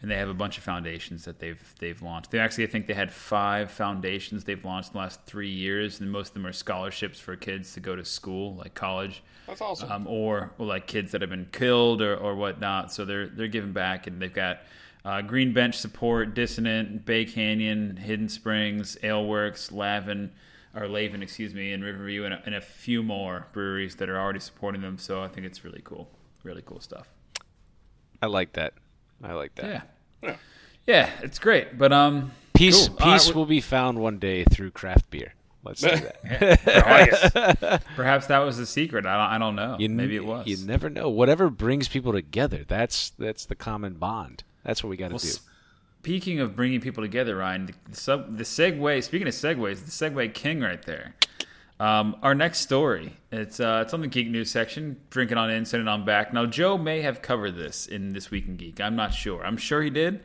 and 0.00 0.10
they 0.10 0.16
have 0.16 0.28
a 0.28 0.34
bunch 0.34 0.58
of 0.58 0.64
foundations 0.64 1.24
that 1.24 1.38
they've 1.38 1.74
they've 1.78 2.00
launched. 2.02 2.30
They 2.30 2.38
actually 2.38 2.64
I 2.64 2.66
think 2.68 2.86
they 2.86 2.94
had 2.94 3.10
five 3.10 3.70
foundations 3.70 4.44
they've 4.44 4.64
launched 4.64 4.90
in 4.90 4.92
the 4.92 4.98
last 4.98 5.24
three 5.24 5.50
years, 5.50 5.98
and 5.98 6.12
most 6.12 6.28
of 6.28 6.34
them 6.34 6.46
are 6.46 6.52
scholarships 6.52 7.18
for 7.18 7.34
kids 7.36 7.72
to 7.72 7.80
go 7.80 7.96
to 7.96 8.04
school, 8.04 8.54
like 8.56 8.74
college 8.74 9.22
That's 9.46 9.60
awesome. 9.60 9.90
um, 9.90 10.06
or, 10.06 10.52
or 10.58 10.66
like 10.66 10.86
kids 10.86 11.12
that 11.12 11.20
have 11.22 11.30
been 11.30 11.48
killed 11.52 12.02
or, 12.02 12.14
or 12.16 12.36
whatnot. 12.36 12.92
So 12.92 13.04
they're 13.04 13.28
they're 13.28 13.48
giving 13.48 13.72
back, 13.72 14.06
and 14.06 14.20
they've 14.20 14.32
got 14.32 14.60
uh, 15.04 15.22
Green 15.22 15.52
Bench 15.52 15.76
support, 15.76 16.34
Dissonant, 16.34 17.04
Bay 17.04 17.24
Cannon, 17.24 17.96
Hidden 17.96 18.28
Springs, 18.28 18.96
Aleworks, 19.02 19.72
Lavin, 19.72 20.32
or 20.76 20.86
Lavin, 20.86 21.22
excuse 21.22 21.54
me, 21.54 21.72
and 21.72 21.82
Riverview, 21.82 22.24
and 22.24 22.34
a, 22.34 22.42
and 22.46 22.54
a 22.54 22.60
few 22.60 23.02
more 23.02 23.46
breweries 23.52 23.96
that 23.96 24.08
are 24.08 24.18
already 24.20 24.40
supporting 24.40 24.82
them. 24.82 24.98
So 24.98 25.22
I 25.22 25.28
think 25.28 25.46
it's 25.46 25.64
really 25.64 25.82
cool, 25.82 26.08
really 26.44 26.62
cool 26.64 26.80
stuff. 26.80 27.08
I 28.22 28.26
like 28.26 28.52
that. 28.52 28.74
I 29.22 29.32
like 29.32 29.54
that. 29.56 29.88
Yeah, 30.22 30.36
yeah, 30.86 31.10
it's 31.22 31.38
great. 31.38 31.76
But 31.76 31.92
um, 31.92 32.30
Peace, 32.54 32.88
Cool. 32.88 32.96
Peace 32.96 33.26
well- 33.26 33.34
will 33.36 33.46
be 33.46 33.60
found 33.60 33.98
one 33.98 34.18
day 34.18 34.44
through 34.44 34.70
craft 34.70 35.10
beer. 35.10 35.34
Let's 35.64 35.80
do 35.80 35.88
that. 35.88 37.82
perhaps 37.96 38.26
that 38.26 38.38
was 38.40 38.58
the 38.58 38.66
secret. 38.66 39.06
I 39.06 39.16
don't, 39.16 39.32
I 39.32 39.38
don't 39.38 39.56
know. 39.56 39.76
You 39.78 39.88
Maybe 39.88 40.14
it 40.14 40.24
was. 40.24 40.46
You 40.46 40.58
never 40.58 40.90
know. 40.90 41.08
Whatever 41.08 41.48
brings 41.48 41.88
people 41.88 42.12
together, 42.12 42.64
that's 42.68 43.10
that's 43.18 43.46
the 43.46 43.54
common 43.54 43.94
bond. 43.94 44.44
That's 44.62 44.84
what 44.84 44.90
we 44.90 44.96
got 44.98 45.08
to 45.08 45.14
Well, 45.14 45.20
do. 45.20 45.28
speaking 46.00 46.38
of 46.40 46.54
bringing 46.54 46.80
people 46.82 47.02
together, 47.02 47.36
Ryan, 47.36 47.74
the, 47.90 47.96
sub, 47.96 48.36
the 48.36 48.44
segue. 48.44 49.02
Speaking 49.02 49.26
of 49.26 49.32
segues, 49.34 49.84
the 49.86 49.90
segue 49.90 50.34
king 50.34 50.60
right 50.60 50.82
there. 50.84 51.14
Um, 51.80 52.16
our 52.22 52.34
next 52.34 52.60
story. 52.60 53.14
It's 53.32 53.58
uh, 53.58 53.82
it's 53.84 53.92
on 53.94 54.00
the 54.00 54.06
Geek 54.06 54.28
News 54.28 54.50
section. 54.50 54.96
drinking 55.10 55.38
on 55.38 55.50
in, 55.50 55.64
send 55.64 55.80
it 55.82 55.88
on 55.88 56.04
back. 56.04 56.32
Now, 56.32 56.46
Joe 56.46 56.78
may 56.78 57.02
have 57.02 57.20
covered 57.20 57.56
this 57.56 57.86
in 57.86 58.12
this 58.12 58.30
week 58.30 58.46
in 58.46 58.56
Geek. 58.56 58.80
I'm 58.80 58.94
not 58.96 59.12
sure. 59.12 59.44
I'm 59.44 59.56
sure 59.56 59.82
he 59.82 59.90
did. 59.90 60.22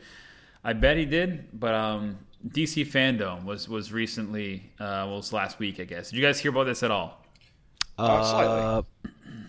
I 0.63 0.73
bet 0.73 0.97
he 0.97 1.05
did. 1.05 1.47
But 1.59 1.73
um, 1.73 2.19
DC 2.47 2.85
Fandom 2.85 3.45
was 3.45 3.67
was 3.67 3.91
recently. 3.91 4.71
Uh, 4.79 5.03
well, 5.07 5.13
it 5.13 5.17
was 5.17 5.33
last 5.33 5.57
week, 5.59 5.79
I 5.79 5.85
guess. 5.85 6.11
Did 6.11 6.17
you 6.17 6.23
guys 6.23 6.39
hear 6.39 6.51
about 6.51 6.65
this 6.65 6.83
at 6.83 6.91
all? 6.91 7.23
Uh, 7.97 8.23
slightly. 8.23 8.61
Uh, 8.61 8.81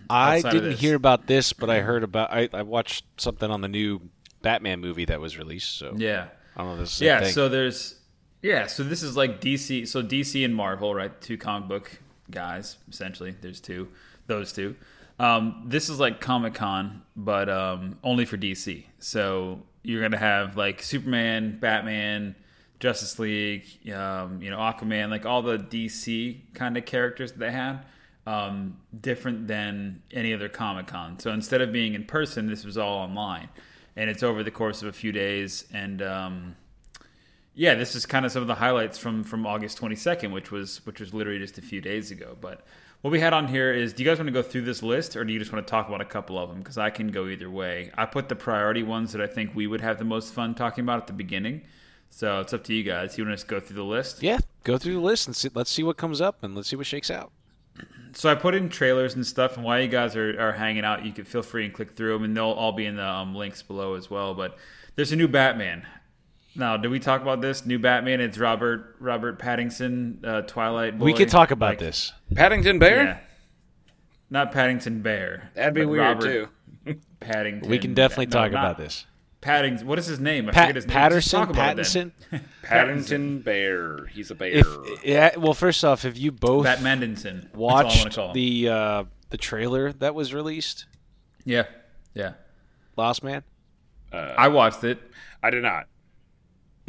I 0.08 0.40
didn't 0.40 0.72
hear 0.78 0.96
about 0.96 1.26
this, 1.26 1.52
but 1.52 1.68
I 1.70 1.80
heard 1.80 2.02
about. 2.02 2.32
I, 2.32 2.48
I 2.52 2.62
watched 2.62 3.04
something 3.18 3.48
on 3.50 3.60
the 3.60 3.68
new 3.68 4.00
Batman 4.42 4.80
movie 4.80 5.04
that 5.04 5.20
was 5.20 5.36
released. 5.38 5.76
So 5.78 5.94
Yeah. 5.96 6.28
I 6.56 6.62
don't 6.64 6.68
know. 6.68 6.74
if 6.74 6.80
This 6.80 6.94
is 6.96 7.00
Yeah, 7.02 7.20
thing. 7.20 7.32
so 7.32 7.48
there's 7.48 7.99
yeah, 8.42 8.66
so 8.66 8.82
this 8.82 9.02
is 9.02 9.16
like 9.16 9.40
DC, 9.40 9.86
so 9.86 10.02
DC 10.02 10.44
and 10.44 10.54
Marvel, 10.54 10.94
right? 10.94 11.18
Two 11.20 11.36
comic 11.36 11.68
book 11.68 12.00
guys 12.30 12.78
essentially. 12.88 13.34
There's 13.40 13.60
two, 13.60 13.88
those 14.26 14.52
two. 14.52 14.76
Um, 15.18 15.64
this 15.66 15.90
is 15.90 16.00
like 16.00 16.20
Comic 16.20 16.54
Con, 16.54 17.02
but 17.14 17.50
um, 17.50 17.98
only 18.02 18.24
for 18.24 18.38
DC. 18.38 18.84
So 18.98 19.60
you're 19.82 20.00
gonna 20.00 20.16
have 20.16 20.56
like 20.56 20.82
Superman, 20.82 21.58
Batman, 21.60 22.34
Justice 22.78 23.18
League, 23.18 23.64
um, 23.92 24.40
you 24.40 24.50
know, 24.50 24.56
Aquaman, 24.56 25.10
like 25.10 25.26
all 25.26 25.42
the 25.42 25.58
DC 25.58 26.54
kind 26.54 26.78
of 26.78 26.86
characters 26.86 27.32
that 27.32 27.38
they 27.38 27.52
had. 27.52 27.80
Um, 28.26 28.76
different 29.00 29.48
than 29.48 30.02
any 30.12 30.32
other 30.34 30.48
Comic 30.48 30.86
Con. 30.86 31.18
So 31.18 31.32
instead 31.32 31.62
of 31.62 31.72
being 31.72 31.94
in 31.94 32.04
person, 32.04 32.46
this 32.46 32.64
was 32.64 32.78
all 32.78 32.98
online, 32.98 33.48
and 33.96 34.08
it's 34.08 34.22
over 34.22 34.42
the 34.44 34.50
course 34.50 34.82
of 34.82 34.88
a 34.88 34.92
few 34.92 35.10
days. 35.10 35.64
And 35.72 36.00
um, 36.02 36.56
yeah, 37.60 37.74
this 37.74 37.94
is 37.94 38.06
kind 38.06 38.24
of 38.24 38.32
some 38.32 38.40
of 38.40 38.48
the 38.48 38.54
highlights 38.54 38.96
from 38.96 39.22
from 39.22 39.46
August 39.46 39.78
22nd, 39.78 40.32
which 40.32 40.50
was 40.50 40.80
which 40.86 40.98
was 40.98 41.12
literally 41.12 41.38
just 41.38 41.58
a 41.58 41.62
few 41.62 41.82
days 41.82 42.10
ago. 42.10 42.34
But 42.40 42.64
what 43.02 43.10
we 43.10 43.20
had 43.20 43.34
on 43.34 43.48
here 43.48 43.70
is, 43.70 43.92
do 43.92 44.02
you 44.02 44.08
guys 44.08 44.16
want 44.16 44.28
to 44.28 44.32
go 44.32 44.40
through 44.40 44.62
this 44.62 44.82
list, 44.82 45.14
or 45.14 45.26
do 45.26 45.32
you 45.34 45.38
just 45.38 45.52
want 45.52 45.66
to 45.66 45.70
talk 45.70 45.86
about 45.86 46.00
a 46.00 46.06
couple 46.06 46.38
of 46.38 46.48
them? 46.48 46.60
Because 46.60 46.78
I 46.78 46.88
can 46.88 47.08
go 47.08 47.26
either 47.26 47.50
way. 47.50 47.90
I 47.98 48.06
put 48.06 48.30
the 48.30 48.34
priority 48.34 48.82
ones 48.82 49.12
that 49.12 49.20
I 49.20 49.26
think 49.26 49.54
we 49.54 49.66
would 49.66 49.82
have 49.82 49.98
the 49.98 50.06
most 50.06 50.32
fun 50.32 50.54
talking 50.54 50.84
about 50.84 51.00
at 51.00 51.06
the 51.06 51.12
beginning. 51.12 51.60
So 52.08 52.40
it's 52.40 52.54
up 52.54 52.64
to 52.64 52.72
you 52.72 52.82
guys. 52.82 53.18
You 53.18 53.24
want 53.24 53.32
to 53.32 53.36
just 53.36 53.48
go 53.48 53.60
through 53.60 53.76
the 53.76 53.84
list? 53.84 54.22
yeah, 54.22 54.38
go 54.64 54.78
through 54.78 54.94
the 54.94 55.00
list 55.00 55.26
and 55.26 55.36
see, 55.36 55.50
let's 55.52 55.70
see 55.70 55.82
what 55.82 55.98
comes 55.98 56.22
up 56.22 56.42
and 56.42 56.54
let's 56.54 56.68
see 56.70 56.76
what 56.76 56.86
shakes 56.86 57.10
out. 57.10 57.30
So 58.14 58.30
I 58.30 58.36
put 58.36 58.54
in 58.54 58.70
trailers 58.70 59.16
and 59.16 59.26
stuff, 59.26 59.56
and 59.56 59.66
while 59.66 59.78
you 59.78 59.88
guys 59.88 60.16
are, 60.16 60.40
are 60.40 60.52
hanging 60.52 60.86
out, 60.86 61.04
you 61.04 61.12
can 61.12 61.26
feel 61.26 61.42
free 61.42 61.66
and 61.66 61.74
click 61.74 61.90
through 61.90 62.14
them, 62.14 62.24
and 62.24 62.34
they'll 62.34 62.46
all 62.46 62.72
be 62.72 62.86
in 62.86 62.96
the 62.96 63.06
um, 63.06 63.34
links 63.34 63.60
below 63.60 63.96
as 63.96 64.08
well. 64.08 64.32
But 64.32 64.56
there's 64.96 65.12
a 65.12 65.16
new 65.16 65.28
Batman. 65.28 65.84
Now, 66.60 66.76
did 66.76 66.90
we 66.90 66.98
talk 66.98 67.22
about 67.22 67.40
this 67.40 67.64
new 67.64 67.78
Batman? 67.78 68.20
It's 68.20 68.36
Robert 68.36 68.96
Robert 69.00 69.38
Pattinson, 69.38 70.22
uh, 70.22 70.42
Twilight. 70.42 70.98
we 70.98 71.14
could 71.14 71.30
talk 71.30 71.50
about 71.50 71.70
Like, 71.70 71.78
this. 71.78 72.12
Paddington 72.34 72.78
Bear? 72.78 73.02
Yeah, 73.02 73.18
not 74.28 74.52
Paddington 74.52 75.00
Bear. 75.00 75.50
That'd 75.54 75.72
be 75.72 75.86
weird 75.86 76.02
Robert 76.02 76.50
too. 76.84 77.00
Paddington. 77.20 77.70
We 77.70 77.78
can 77.78 77.94
definitely 77.94 78.26
no, 78.26 78.32
talk 78.32 78.52
not 78.52 78.58
about 78.64 78.76
this. 78.76 79.06
Paddington. 79.40 79.86
What 79.86 79.98
is 79.98 80.04
his 80.04 80.20
name? 80.20 80.50
I 80.50 80.52
Pat, 80.52 80.64
forget 80.64 80.76
his 80.76 80.84
name. 80.86 80.92
Just 80.92 80.98
Patterson, 80.98 81.40
talk 81.40 81.48
about. 81.48 81.76
Pattinson. 81.78 82.12
Paddington 82.62 83.40
Bear. 83.40 84.04
He's 84.08 84.30
a 84.30 84.34
bear. 84.34 84.50
If 84.50 84.66
yeah, 85.02 85.38
well, 85.38 85.54
first 85.54 85.82
off, 85.82 86.04
if 86.04 86.18
you 86.18 86.30
both 86.30 86.64
Bat 86.64 86.80
Mandinson. 86.80 87.40
That's 87.44 87.54
all 87.56 87.70
I 87.70 87.84
want 87.84 87.90
to 87.90 88.04
watched 88.04 88.16
call 88.16 88.32
the 88.34 88.68
uh, 88.68 89.04
the 89.30 89.38
trailer 89.38 89.94
that 89.94 90.14
was 90.14 90.34
released, 90.34 90.84
yeah, 91.46 91.64
yeah. 92.12 92.34
Lost 92.98 93.24
Man, 93.24 93.44
I 94.12 94.48
watched 94.48 94.84
it. 94.84 95.00
I 95.42 95.48
did 95.48 95.62
not. 95.62 95.86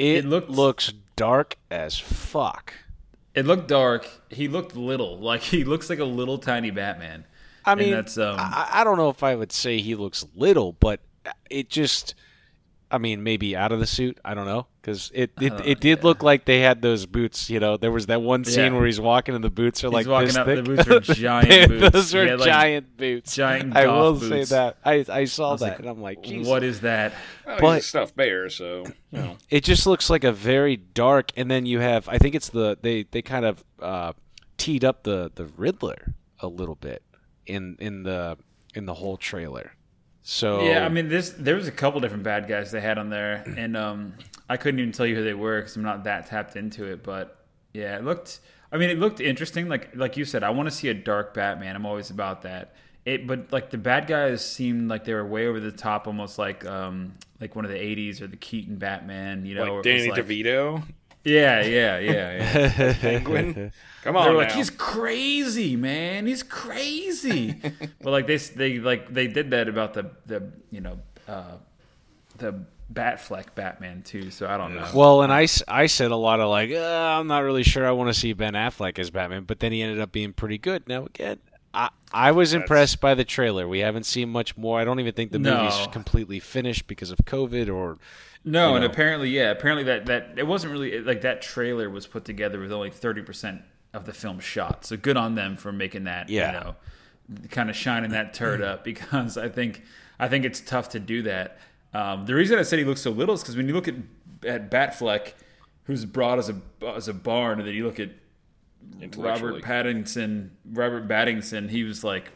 It, 0.01 0.17
It 0.17 0.25
looked- 0.25 0.49
looks 0.49 0.93
dark 1.15 1.57
as 1.69 1.97
fuck. 1.99 2.73
It 3.35 3.45
looked 3.45 3.67
dark. 3.67 4.09
He 4.29 4.47
looked 4.47 4.75
little. 4.75 5.17
Like 5.19 5.41
he 5.41 5.63
looks 5.63 5.89
like 5.89 5.99
a 5.99 6.05
little 6.05 6.37
tiny 6.37 6.71
Batman. 6.71 7.25
I 7.63 7.75
mean, 7.75 7.91
that's, 7.91 8.17
um, 8.17 8.35
I, 8.39 8.69
I 8.73 8.83
don't 8.83 8.97
know 8.97 9.09
if 9.09 9.21
I 9.23 9.35
would 9.35 9.51
say 9.51 9.77
he 9.79 9.93
looks 9.95 10.25
little, 10.35 10.73
but 10.73 10.99
it 11.49 11.69
just, 11.69 12.15
I 12.89 12.97
mean, 12.97 13.23
maybe 13.23 13.55
out 13.55 13.71
of 13.71 13.79
the 13.79 13.85
suit. 13.85 14.19
I 14.25 14.33
don't 14.33 14.47
know 14.47 14.65
because 14.81 15.11
it 15.13 15.31
it, 15.39 15.53
it 15.63 15.79
did 15.79 16.03
look 16.03 16.23
like 16.23 16.45
they 16.45 16.59
had 16.61 16.81
those 16.81 17.05
boots. 17.05 17.49
You 17.49 17.59
know, 17.59 17.77
there 17.77 17.91
was 17.91 18.07
that 18.07 18.21
one 18.21 18.43
scene 18.45 18.71
Yeah. 18.73 18.77
where 18.77 18.85
he's 18.85 18.99
walking 18.99 19.35
and 19.35 19.43
the 19.43 19.49
boots 19.51 19.83
are 19.83 19.87
He's 19.87 19.93
like 19.93 20.07
walking 20.07 20.27
this 20.27 20.35
up, 20.37 20.47
thick. 20.47 20.57
the 20.57 20.63
boots 20.63 20.87
are 20.87 20.99
giant 21.13 21.69
boots. 21.69 21.89
those 21.91 22.15
are 22.15 22.23
He 22.23 22.29
had, 22.29 22.39
like, 22.39 22.49
giant 22.49 22.97
boots. 22.97 23.35
giant 23.35 23.75
I 23.77 23.85
will 23.87 24.13
boots. 24.13 24.49
say 24.49 24.55
that. 24.55 24.77
I 24.83 25.05
I 25.09 25.25
saw 25.25 25.55
that 25.55 25.61
like, 25.65 25.79
and 25.79 25.87
I'm 25.87 26.01
like, 26.01 26.23
Jesus. 26.23 26.47
What 26.47 26.63
is 26.63 26.81
that? 26.81 27.13
Well, 27.45 27.57
But- 27.59 27.75
he's 27.75 27.83
a 27.85 27.87
stuffed 27.87 28.15
bear, 28.15 28.49
so 28.49 28.85
you 29.11 29.19
know. 29.19 29.37
it 29.49 29.63
just 29.63 29.85
looks 29.85 30.09
like 30.09 30.23
a 30.23 30.31
very 30.31 30.77
dark 30.77 31.31
and 31.37 31.49
then 31.51 31.65
you 31.65 31.79
have 31.79 32.07
i 32.09 32.17
think 32.17 32.33
it's 32.35 32.49
the 32.49 32.77
they 32.81 33.03
they 33.11 33.21
kind 33.21 33.45
of 33.45 33.63
uh 33.81 34.13
teed 34.57 34.83
up 34.85 35.03
the 35.03 35.31
the 35.35 35.45
riddler 35.45 36.13
a 36.39 36.47
little 36.47 36.75
bit 36.75 37.03
in 37.45 37.75
in 37.79 38.03
the 38.03 38.37
in 38.73 38.85
the 38.85 38.93
whole 38.93 39.17
trailer 39.17 39.73
so 40.23 40.63
Yeah, 40.63 40.86
I 40.86 40.89
mean, 40.89 41.07
this 41.10 41.31
there 41.31 41.55
was 41.55 41.67
a 41.67 41.71
couple 41.71 41.99
different 41.99 42.23
bad 42.23 42.47
guys 42.47 42.71
they 42.71 42.81
had 42.81 42.97
on 42.97 43.10
there, 43.10 43.43
and 43.57 43.75
um, 43.75 44.13
I 44.49 44.57
couldn't 44.57 44.79
even 44.79 44.91
tell 44.91 45.05
you 45.05 45.15
who 45.15 45.23
they 45.23 45.34
were 45.34 45.60
because 45.60 45.75
I'm 45.75 45.84
not 45.84 46.03
that 46.03 46.27
tapped 46.27 46.55
into 46.55 46.86
it. 46.86 47.03
But 47.03 47.38
yeah, 47.73 47.97
it 47.97 48.03
looked. 48.03 48.39
I 48.71 48.77
mean, 48.77 48.89
it 48.89 48.99
looked 48.99 49.19
interesting. 49.19 49.67
Like 49.67 49.95
like 49.95 50.17
you 50.17 50.25
said, 50.25 50.43
I 50.43 50.51
want 50.51 50.69
to 50.69 50.75
see 50.75 50.89
a 50.89 50.93
dark 50.93 51.34
Batman. 51.34 51.75
I'm 51.75 51.86
always 51.86 52.10
about 52.10 52.43
that. 52.43 52.75
It, 53.03 53.25
but 53.25 53.51
like 53.51 53.71
the 53.71 53.79
bad 53.79 54.05
guys 54.05 54.45
seemed 54.45 54.88
like 54.88 55.05
they 55.05 55.13
were 55.13 55.25
way 55.25 55.47
over 55.47 55.60
the 55.60 55.71
top, 55.71 56.05
almost 56.05 56.38
like 56.38 56.65
um 56.65 57.13
like 57.39 57.55
one 57.55 57.65
of 57.65 57.71
the 57.71 57.77
'80s 57.77 58.21
or 58.21 58.27
the 58.27 58.38
Keaton 58.38 58.75
Batman. 58.75 59.45
You 59.45 59.55
know, 59.55 59.75
like 59.75 59.84
Danny 59.84 60.12
like- 60.12 60.23
DeVito, 60.23 60.84
Yeah, 61.23 61.62
yeah, 61.63 61.99
yeah, 61.99 62.71
yeah. 62.77 62.93
Penguin. 62.99 63.71
Come 64.03 64.13
They 64.15 64.19
on 64.19 64.29
were 64.29 64.34
like, 64.39 64.49
now. 64.49 64.55
he's 64.55 64.69
crazy, 64.71 65.75
man. 65.75 66.25
He's 66.25 66.43
crazy. 66.43 67.62
but 68.01 68.10
like 68.12 68.27
they 68.27 68.38
they 68.38 68.79
like 68.79 69.13
they 69.13 69.27
did 69.27 69.51
that 69.51 69.67
about 69.69 69.93
the 69.93 70.10
the 70.25 70.51
you 70.71 70.81
know 70.81 70.99
uh, 71.27 71.57
the 72.38 72.65
Batfleck 72.91 73.53
Batman 73.55 74.01
too. 74.01 74.31
So 74.31 74.47
I 74.47 74.57
don't 74.57 74.75
know. 74.75 74.88
well 74.95 75.21
and 75.21 75.31
I, 75.31 75.47
I 75.67 75.86
said 75.86 76.12
a 76.12 76.15
lot 76.15 76.39
of 76.41 76.49
like 76.49 76.71
uh, 76.71 76.77
i'm 77.19 77.27
not 77.27 77.39
really 77.43 77.63
sure 77.63 77.88
i 77.88 77.91
want 77.91 78.10
to 78.10 78.13
see 78.13 78.34
ben 78.34 78.51
affleck 78.53 78.99
as 78.99 79.10
batman 79.10 79.45
but 79.45 79.60
then 79.62 79.71
he 79.71 79.81
ended 79.81 80.01
up 80.01 80.12
being 80.12 80.34
pretty 80.34 80.57
good 80.57 80.89
now 80.89 81.05
again 81.05 81.39
I, 81.73 81.88
I 82.12 82.31
was 82.34 82.53
impressed 82.53 82.99
by 82.99 83.13
the 83.15 83.23
trailer. 83.23 83.65
We 83.65 83.79
haven't 83.79 84.05
seen 84.05 84.27
much 84.27 84.57
more. 84.57 84.77
I 84.77 84.84
don't 84.84 84.99
even 84.99 85.13
think 85.13 85.31
the 85.31 85.39
No. 85.39 85.63
movie's 85.63 85.88
completely 85.93 86.41
finished 86.41 86.86
because 86.86 87.12
of 87.12 87.19
COVID 87.19 87.73
or 87.73 87.97
No, 88.43 88.69
you 88.71 88.75
and 88.77 88.86
apparently, 88.86 89.30
yeah, 89.30 89.51
apparently 89.51 89.84
that 89.86 90.05
that 90.07 90.34
it 90.38 90.47
wasn't 90.47 90.74
really 90.74 90.99
like 91.01 91.22
that 91.22 91.41
trailer 91.41 91.89
was 91.89 92.07
put 92.07 92.26
together 92.26 92.59
with 92.59 92.72
only 92.72 92.89
thirty 92.89 93.22
percent 93.22 93.61
of 93.93 94.05
the 94.05 94.13
film 94.13 94.39
shot. 94.39 94.86
So 94.86 94.97
good 94.97 95.18
on 95.18 95.36
them 95.36 95.55
for 95.57 95.72
making 95.72 96.05
that. 96.05 96.30
Yeah. 96.30 96.47
You 96.47 96.59
know, 96.59 96.76
kind 97.49 97.70
of 97.70 97.76
shining 97.76 98.11
that 98.11 98.34
turd 98.34 98.61
up 98.61 98.84
because 98.91 99.38
I 99.38 99.49
think 99.49 99.84
I 100.20 100.28
think 100.28 100.45
it's 100.45 100.59
tough 100.61 100.89
to 100.89 100.99
do 100.99 101.22
that. 101.24 101.59
Um, 101.93 102.26
the 102.26 102.34
reason 102.34 102.57
I 102.57 102.63
said 102.63 102.80
he 102.80 102.86
looks 102.86 103.01
so 103.01 103.11
little 103.11 103.36
is 103.36 103.41
because 103.41 103.57
when 103.57 103.68
you 103.68 103.74
look 103.74 103.88
at 103.88 103.95
at 104.45 104.72
Batfleck, 104.72 105.34
who's 105.84 106.05
broad 106.05 106.39
as 106.39 106.49
a 106.49 106.55
as 106.88 107.07
a 107.07 107.13
barn, 107.13 107.59
and 107.59 107.68
then 107.68 107.76
you 107.76 107.86
look 107.86 107.99
at 107.99 108.09
Robert 109.18 109.61
Pattinson, 109.61 110.49
Robert 110.72 111.07
Battingson, 111.07 111.70
he 111.70 111.84
was 111.84 112.03
like 112.03 112.32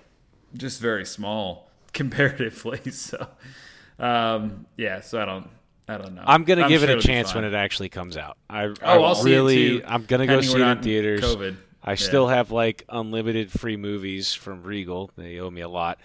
just 0.56 0.80
very 0.82 1.06
small 1.06 1.70
comparatively. 1.94 2.80
So, 2.92 3.28
Um, 3.98 4.66
yeah, 4.78 5.02
so 5.02 5.22
I 5.22 5.26
don't, 5.26 5.50
I 5.88 5.98
don't 5.98 6.16
know. 6.16 6.24
I'm 6.26 6.44
gonna 6.46 6.68
give 6.68 6.82
sure 6.82 6.90
it 6.90 6.98
a 6.98 7.02
chance 7.02 7.36
when 7.36 7.44
it 7.44 7.54
actually 7.54 7.90
comes 7.90 8.18
out. 8.18 8.38
I, 8.50 8.66
Oh, 8.66 8.74
I 8.82 8.98
I'll 8.98 9.16
see 9.16 9.32
it 9.32 9.36
really, 9.36 9.86
I'm 9.86 10.06
gonna 10.06 10.26
go 10.28 10.42
see 10.42 10.60
it 10.60 10.62
in 10.68 10.82
theaters. 10.82 11.22
COVID. 11.22 11.56
I 11.84 11.92
Yeah. 11.92 11.96
still 11.96 12.28
have 12.28 12.50
like 12.52 12.84
unlimited 12.90 13.52
free 13.52 13.78
movies 13.78 14.34
from 14.34 14.64
Regal. 14.64 15.12
They 15.16 15.40
owe 15.40 15.52
me 15.52 15.62
a 15.62 15.70
lot. 15.70 16.00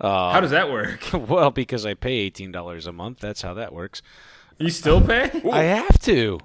Uh, 0.00 0.32
How 0.32 0.40
does 0.40 0.50
that 0.52 0.70
work? 0.70 1.00
well, 1.12 1.50
because 1.50 1.84
I 1.84 1.94
pay 1.94 2.12
eighteen 2.14 2.52
dollars 2.52 2.86
a 2.86 2.92
month. 2.92 3.18
That's 3.18 3.42
how 3.42 3.54
that 3.54 3.72
works. 3.72 4.02
You 4.58 4.70
still 4.70 5.00
pay? 5.00 5.30
I 5.52 5.62
have 5.64 5.98
to. 6.02 6.38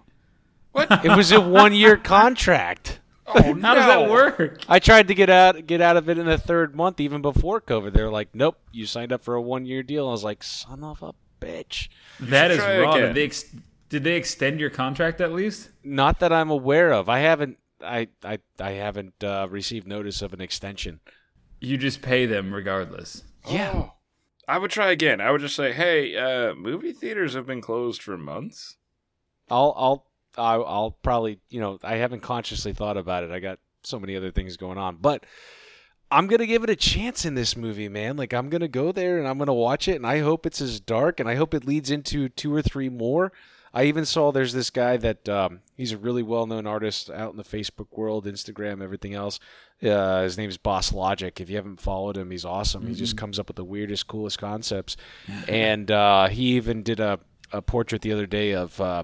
What? 0.71 1.03
It 1.05 1.15
was 1.15 1.31
a 1.31 1.39
one-year 1.41 1.97
contract. 2.33 2.99
Oh, 3.27 3.33
How 3.61 3.75
does 3.75 3.85
that 3.85 4.09
work? 4.09 4.61
I 4.67 4.79
tried 4.79 5.07
to 5.09 5.13
get 5.15 5.29
out 5.29 5.67
get 5.67 5.81
out 5.81 5.97
of 5.97 6.09
it 6.09 6.17
in 6.17 6.25
the 6.25 6.37
third 6.39 6.75
month, 6.75 6.99
even 6.99 7.21
before 7.21 7.61
COVID. 7.61 7.93
They 7.93 8.01
were 8.01 8.09
like, 8.09 8.29
"Nope, 8.33 8.57
you 8.71 8.87
signed 8.87 9.11
up 9.11 9.23
for 9.23 9.35
a 9.35 9.41
one-year 9.41 9.83
deal." 9.83 10.07
I 10.07 10.11
was 10.11 10.23
like, 10.23 10.41
"Son 10.41 10.83
of 10.83 11.03
a 11.03 11.13
bitch!" 11.39 11.89
That 12.19 12.51
is 12.51 12.57
try 12.57 12.79
wrong. 12.79 12.95
again. 12.97 13.07
Did 13.07 13.15
they, 13.15 13.23
ex- 13.25 13.55
did 13.89 14.03
they 14.03 14.15
extend 14.15 14.59
your 14.59 14.69
contract 14.69 15.21
at 15.21 15.33
least? 15.33 15.69
Not 15.83 16.19
that 16.19 16.31
I'm 16.33 16.49
aware 16.49 16.91
of. 16.91 17.09
I 17.09 17.19
haven't. 17.19 17.57
I 17.81 18.09
I 18.23 18.39
I 18.59 18.71
haven't 18.71 19.23
uh, 19.23 19.47
received 19.49 19.87
notice 19.87 20.21
of 20.21 20.33
an 20.33 20.41
extension. 20.41 20.99
You 21.61 21.77
just 21.77 22.01
pay 22.01 22.25
them 22.25 22.53
regardless. 22.53 23.23
Yeah. 23.49 23.71
Oh. 23.73 23.93
I 24.47 24.57
would 24.57 24.71
try 24.71 24.89
again. 24.89 25.21
I 25.21 25.29
would 25.29 25.41
just 25.41 25.55
say, 25.55 25.73
"Hey, 25.73 26.15
uh, 26.15 26.55
movie 26.55 26.91
theaters 26.91 27.35
have 27.35 27.45
been 27.45 27.61
closed 27.61 28.01
for 28.01 28.17
months." 28.17 28.77
I'll 29.49 29.73
I'll 29.77 30.07
I'll, 30.37 30.65
I'll 30.65 30.91
probably 31.03 31.39
you 31.49 31.59
know 31.59 31.77
I 31.83 31.97
haven't 31.97 32.21
consciously 32.21 32.73
thought 32.73 32.97
about 32.97 33.23
it. 33.23 33.31
I 33.31 33.39
got 33.39 33.59
so 33.83 33.99
many 33.99 34.15
other 34.15 34.31
things 34.31 34.57
going 34.57 34.77
on, 34.77 34.97
but 34.99 35.25
I'm 36.11 36.27
gonna 36.27 36.47
give 36.47 36.63
it 36.63 36.69
a 36.69 36.75
chance 36.75 37.25
in 37.25 37.35
this 37.35 37.55
movie, 37.55 37.89
man. 37.89 38.17
Like 38.17 38.33
I'm 38.33 38.49
gonna 38.49 38.67
go 38.67 38.91
there 38.91 39.19
and 39.19 39.27
I'm 39.27 39.37
gonna 39.37 39.53
watch 39.53 39.87
it, 39.87 39.95
and 39.95 40.07
I 40.07 40.19
hope 40.19 40.45
it's 40.45 40.61
as 40.61 40.79
dark, 40.79 41.19
and 41.19 41.29
I 41.29 41.35
hope 41.35 41.53
it 41.53 41.65
leads 41.65 41.91
into 41.91 42.29
two 42.29 42.53
or 42.53 42.61
three 42.61 42.89
more. 42.89 43.31
I 43.73 43.83
even 43.83 44.05
saw 44.05 44.31
there's 44.31 44.53
this 44.53 44.69
guy 44.71 44.97
that 44.97 45.29
um, 45.29 45.59
he's 45.75 45.91
a 45.91 45.97
really 45.97 46.23
well 46.23 46.47
known 46.47 46.65
artist 46.65 47.09
out 47.09 47.31
in 47.31 47.37
the 47.37 47.43
Facebook 47.43 47.87
world, 47.91 48.25
Instagram, 48.25 48.81
everything 48.81 49.13
else. 49.13 49.39
Uh, 49.83 50.23
his 50.23 50.37
is 50.37 50.57
Boss 50.57 50.91
Logic. 50.91 51.39
If 51.39 51.49
you 51.49 51.55
haven't 51.55 51.79
followed 51.79 52.17
him, 52.17 52.31
he's 52.31 52.45
awesome. 52.45 52.87
He 52.87 52.95
just 52.95 53.15
comes 53.15 53.39
up 53.39 53.47
with 53.47 53.55
the 53.55 53.63
weirdest, 53.63 54.07
coolest 54.07 54.39
concepts. 54.39 54.97
and 55.47 55.89
uh, 55.91 56.27
he 56.29 56.55
even 56.55 56.83
did 56.83 56.99
a, 56.99 57.19
a 57.51 57.61
portrait 57.61 58.01
the 58.01 58.11
other 58.11 58.25
day 58.25 58.53
of 58.53 58.79
uh, 58.81 59.03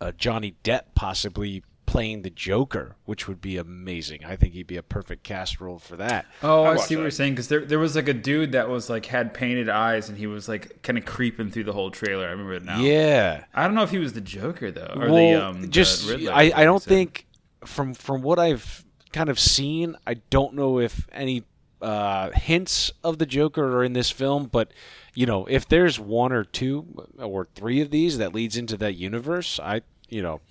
uh, 0.00 0.12
Johnny 0.12 0.54
Depp 0.62 0.82
possibly 0.94 1.64
playing 1.88 2.20
the 2.20 2.28
Joker, 2.28 2.96
which 3.06 3.26
would 3.26 3.40
be 3.40 3.56
amazing. 3.56 4.22
I 4.22 4.36
think 4.36 4.52
he'd 4.52 4.66
be 4.66 4.76
a 4.76 4.82
perfect 4.82 5.22
cast 5.22 5.58
role 5.58 5.78
for 5.78 5.96
that. 5.96 6.26
Oh, 6.42 6.62
I, 6.62 6.74
watch 6.74 6.80
see 6.80 6.94
what 6.94 7.00
that. 7.00 7.04
you're 7.04 7.10
saying 7.10 7.32
because 7.32 7.48
there 7.48 7.64
there 7.64 7.78
was 7.78 7.96
like 7.96 8.08
a 8.08 8.12
dude 8.12 8.52
that 8.52 8.68
was 8.68 8.90
like 8.90 9.06
had 9.06 9.32
painted 9.32 9.70
eyes 9.70 10.10
and 10.10 10.18
he 10.18 10.26
was 10.26 10.50
like 10.50 10.82
kind 10.82 10.98
of 10.98 11.06
creeping 11.06 11.50
through 11.50 11.64
the 11.64 11.72
whole 11.72 11.90
trailer. 11.90 12.26
I 12.26 12.30
remember 12.32 12.52
it 12.52 12.62
now. 12.62 12.78
Yeah. 12.80 13.44
I 13.54 13.64
don't 13.64 13.74
know 13.74 13.84
if 13.84 13.90
he 13.90 13.96
was 13.96 14.12
the 14.12 14.20
Joker 14.20 14.70
though, 14.70 14.92
or 14.96 15.08
well, 15.08 15.14
the 15.14 15.34
um. 15.34 15.60
the 15.62 15.68
just 15.68 16.06
Riddler, 16.06 16.30
I, 16.30 16.52
I 16.54 16.64
don't 16.64 16.82
think 16.82 17.26
from 17.64 17.94
from 17.94 18.20
what 18.20 18.38
I've 18.38 18.84
kind 19.14 19.30
of 19.30 19.38
seen, 19.38 19.96
I 20.06 20.14
don't 20.28 20.52
know 20.52 20.80
if 20.80 21.08
any 21.10 21.44
uh, 21.80 22.32
hints 22.32 22.92
of 23.02 23.16
the 23.16 23.24
Joker 23.24 23.64
are 23.78 23.82
in 23.82 23.94
this 23.94 24.10
film, 24.10 24.44
but 24.44 24.72
you 25.14 25.24
know, 25.24 25.46
if 25.46 25.66
there's 25.66 25.98
one 25.98 26.32
or 26.32 26.44
two 26.44 26.84
or 27.18 27.48
three 27.54 27.80
of 27.80 27.90
these 27.90 28.18
that 28.18 28.34
leads 28.34 28.58
into 28.58 28.76
that 28.76 28.96
universe, 28.96 29.58
I 29.58 29.80
you 30.10 30.20
know, 30.20 30.42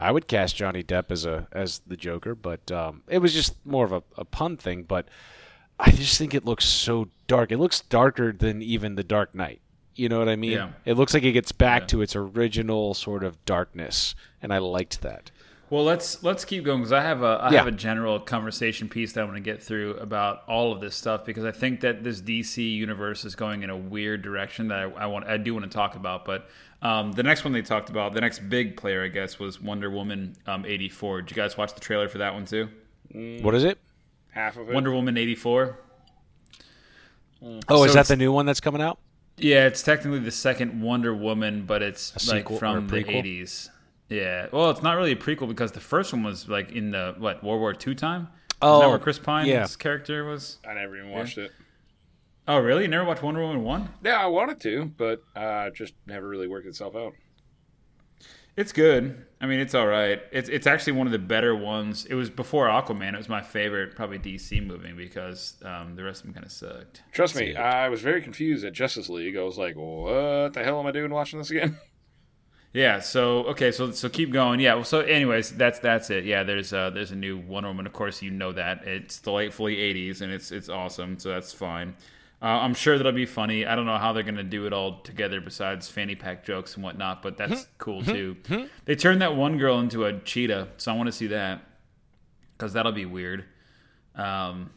I 0.00 0.10
would 0.10 0.28
cast 0.28 0.56
Johnny 0.56 0.82
Depp 0.82 1.10
as 1.10 1.24
a 1.24 1.46
as 1.52 1.80
the 1.86 1.96
Joker, 1.96 2.34
but 2.34 2.70
um, 2.72 3.02
it 3.08 3.18
was 3.18 3.32
just 3.32 3.54
more 3.66 3.84
of 3.84 3.92
a, 3.92 4.02
a 4.16 4.24
pun 4.24 4.56
thing. 4.56 4.82
But 4.82 5.08
I 5.78 5.90
just 5.90 6.18
think 6.18 6.34
it 6.34 6.44
looks 6.44 6.64
so 6.64 7.08
dark. 7.26 7.52
It 7.52 7.58
looks 7.58 7.80
darker 7.80 8.32
than 8.32 8.62
even 8.62 8.94
the 8.94 9.04
Dark 9.04 9.34
Knight. 9.34 9.60
You 9.94 10.08
know 10.10 10.18
what 10.18 10.28
I 10.28 10.36
mean? 10.36 10.52
Yeah. 10.52 10.68
It 10.84 10.94
looks 10.94 11.14
like 11.14 11.22
it 11.22 11.32
gets 11.32 11.52
back 11.52 11.82
Yeah. 11.82 11.86
to 11.88 12.02
its 12.02 12.14
original 12.14 12.92
sort 12.94 13.24
of 13.24 13.42
darkness, 13.46 14.14
and 14.42 14.52
I 14.52 14.58
liked 14.58 15.00
that. 15.02 15.30
Well, 15.68 15.82
let's 15.82 16.22
let's 16.22 16.44
keep 16.44 16.62
going 16.64 16.78
because 16.80 16.92
I 16.92 17.00
have 17.02 17.22
a 17.22 17.38
I 17.42 17.50
Yeah. 17.50 17.58
have 17.58 17.66
a 17.66 17.72
general 17.72 18.20
conversation 18.20 18.88
piece 18.88 19.14
that 19.14 19.22
I 19.22 19.24
want 19.24 19.36
to 19.36 19.40
get 19.40 19.60
through 19.62 19.94
about 19.96 20.42
all 20.46 20.72
of 20.72 20.80
this 20.80 20.94
stuff 20.94 21.24
because 21.24 21.44
I 21.44 21.50
think 21.50 21.80
that 21.80 22.04
this 22.04 22.20
DC 22.20 22.76
universe 22.76 23.24
is 23.24 23.34
going 23.34 23.62
in 23.64 23.70
a 23.70 23.76
weird 23.76 24.22
direction 24.22 24.68
that 24.68 24.78
I, 24.78 24.82
I 24.90 25.06
want 25.06 25.26
I 25.26 25.38
do 25.38 25.54
want 25.54 25.64
to 25.64 25.74
talk 25.74 25.96
about. 25.96 26.24
But 26.24 26.48
um, 26.82 27.12
the 27.12 27.22
next 27.22 27.44
one 27.44 27.52
they 27.52 27.62
talked 27.62 27.88
about, 27.90 28.12
the 28.12 28.20
next 28.20 28.48
big 28.48 28.76
player, 28.76 29.04
I 29.04 29.08
guess, 29.08 29.38
was 29.38 29.60
Wonder 29.60 29.90
Woman 29.90 30.36
um, 30.46 30.64
eighty 30.66 30.88
four. 30.88 31.22
Did 31.22 31.30
you 31.30 31.36
guys 31.36 31.56
watch 31.56 31.74
the 31.74 31.80
trailer 31.80 32.08
for 32.08 32.18
that 32.18 32.34
one 32.34 32.44
too? 32.44 32.68
What 33.42 33.54
is 33.54 33.64
it? 33.64 33.78
Half 34.30 34.56
of 34.56 34.68
it. 34.68 34.74
Wonder 34.74 34.92
Woman 34.92 35.16
eighty 35.16 35.34
four. 35.34 35.78
Oh, 37.68 37.84
is 37.84 37.94
that 37.94 38.08
the 38.08 38.16
new 38.16 38.32
one 38.32 38.46
that's 38.46 38.60
coming 38.60 38.82
out? 38.82 38.98
Yeah, 39.38 39.66
it's 39.66 39.82
technically 39.82 40.20
the 40.20 40.30
second 40.30 40.80
Wonder 40.80 41.14
Woman, 41.14 41.64
but 41.66 41.82
it's 41.82 42.28
A 42.28 42.34
like 42.34 42.58
from 42.58 42.88
the 42.88 43.08
eighties. 43.10 43.70
Yeah, 44.08 44.46
well, 44.52 44.70
it's 44.70 44.82
not 44.82 44.96
really 44.96 45.12
a 45.12 45.16
prequel 45.16 45.48
because 45.48 45.72
the 45.72 45.80
first 45.80 46.12
one 46.12 46.22
was 46.22 46.48
like 46.48 46.72
in 46.72 46.92
the 46.92 47.14
what 47.18 47.42
World 47.42 47.60
War 47.60 47.74
II 47.74 47.94
time. 47.94 48.28
Oh, 48.62 48.76
Is 48.76 48.82
that 48.82 48.88
where 48.88 48.98
Chris 48.98 49.18
Pine's 49.18 49.48
yeah. 49.48 49.66
character 49.78 50.24
was? 50.24 50.58
I 50.66 50.74
never 50.74 50.96
even 50.96 51.10
watched 51.10 51.38
it. 51.38 51.52
Oh, 52.48 52.58
really? 52.58 52.82
You 52.82 52.88
never 52.88 53.04
watched 53.04 53.22
Wonder 53.22 53.40
Woman 53.40 53.64
one? 53.64 53.88
Yeah, 54.04 54.18
I 54.18 54.26
wanted 54.26 54.60
to, 54.60 54.84
but 54.96 55.22
uh, 55.34 55.70
just 55.70 55.94
never 56.06 56.28
really 56.28 56.46
worked 56.46 56.66
itself 56.66 56.94
out. 56.94 57.14
It's 58.56 58.72
good. 58.72 59.26
I 59.40 59.46
mean, 59.46 59.60
it's 59.60 59.74
all 59.74 59.86
right. 59.86 60.22
It's 60.32 60.48
it's 60.48 60.66
actually 60.66 60.94
one 60.94 61.06
of 61.06 61.12
the 61.12 61.18
better 61.18 61.54
ones. 61.54 62.06
It 62.06 62.14
was 62.14 62.30
before 62.30 62.68
Aquaman. 62.68 63.12
It 63.12 63.18
was 63.18 63.28
my 63.28 63.42
favorite, 63.42 63.94
probably 63.94 64.18
DC 64.18 64.64
movie 64.66 64.92
because 64.92 65.56
um, 65.62 65.94
the 65.94 66.02
rest 66.02 66.20
of 66.20 66.26
them 66.26 66.34
kind 66.34 66.46
of 66.46 66.52
sucked. 66.52 67.02
Trust 67.12 67.36
me, 67.36 67.54
I 67.54 67.90
was 67.90 68.00
very 68.00 68.22
confused 68.22 68.64
at 68.64 68.72
Justice 68.72 69.10
League. 69.10 69.36
I 69.36 69.42
was 69.42 69.58
like, 69.58 69.74
"What 69.76 70.54
the 70.54 70.62
hell 70.64 70.80
am 70.80 70.86
I 70.86 70.90
doing 70.92 71.10
watching 71.10 71.38
this 71.38 71.50
again?" 71.50 71.78
Yeah. 72.72 73.00
So 73.00 73.44
okay. 73.46 73.72
So 73.72 73.90
so 73.92 74.10
keep 74.10 74.32
going. 74.32 74.60
Yeah. 74.60 74.74
Well, 74.74 74.84
so 74.84 75.00
anyways, 75.00 75.52
that's 75.52 75.78
that's 75.78 76.10
it. 76.10 76.26
Yeah. 76.26 76.42
There's 76.42 76.74
uh 76.74 76.90
there's 76.90 77.10
a 77.10 77.16
new 77.16 77.38
Wonder 77.38 77.70
Woman. 77.70 77.86
Of 77.86 77.94
course, 77.94 78.20
you 78.20 78.30
know 78.30 78.52
that 78.52 78.86
it's 78.86 79.18
delightfully 79.18 79.76
80s 79.76 80.20
and 80.20 80.30
it's 80.30 80.52
it's 80.52 80.68
awesome. 80.68 81.18
So 81.18 81.30
that's 81.30 81.54
fine. 81.54 81.96
Uh, 82.42 82.46
I'm 82.46 82.74
sure 82.74 82.96
that'll 82.98 83.12
be 83.12 83.24
funny. 83.26 83.64
I 83.64 83.74
don't 83.74 83.86
know 83.86 83.96
how 83.96 84.12
they're 84.12 84.22
gonna 84.22 84.42
do 84.42 84.66
it 84.66 84.72
all 84.72 85.00
together 85.00 85.40
besides 85.40 85.88
fanny 85.88 86.14
pack 86.14 86.44
jokes 86.44 86.74
and 86.74 86.84
whatnot, 86.84 87.22
but 87.22 87.36
that's 87.38 87.66
cool 87.78 88.02
too. 88.02 88.36
They 88.84 88.94
turned 88.94 89.22
that 89.22 89.34
one 89.36 89.56
girl 89.58 89.78
into 89.80 90.04
a 90.04 90.18
cheetah, 90.20 90.68
so 90.76 90.92
I 90.92 90.96
want 90.96 91.06
to 91.06 91.12
see 91.12 91.28
that 91.28 91.62
because 92.56 92.74
that'll 92.74 92.92
be 92.92 93.06
weird. 93.06 93.44
Um, 94.14 94.70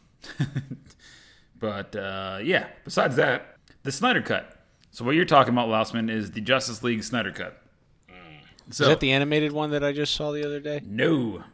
but 1.58 1.94
uh, 1.96 2.38
yeah. 2.42 2.68
Besides 2.84 3.16
that, 3.16 3.56
the 3.82 3.92
Snyder 3.92 4.22
Cut. 4.22 4.56
So 4.90 5.04
what 5.04 5.14
you're 5.14 5.24
talking 5.24 5.52
about, 5.52 5.68
Lausman, 5.68 6.10
is 6.10 6.32
the 6.32 6.40
Justice 6.40 6.82
League 6.82 7.04
Snyder 7.04 7.30
Cut. 7.32 7.60
So 8.70 8.84
Is 8.84 8.88
that 8.90 9.00
the 9.00 9.12
animated 9.12 9.52
one 9.52 9.70
that 9.72 9.82
I 9.82 9.92
just 9.92 10.14
saw 10.14 10.30
the 10.32 10.44
other 10.44 10.60
day? 10.60 10.80
no. 10.84 11.44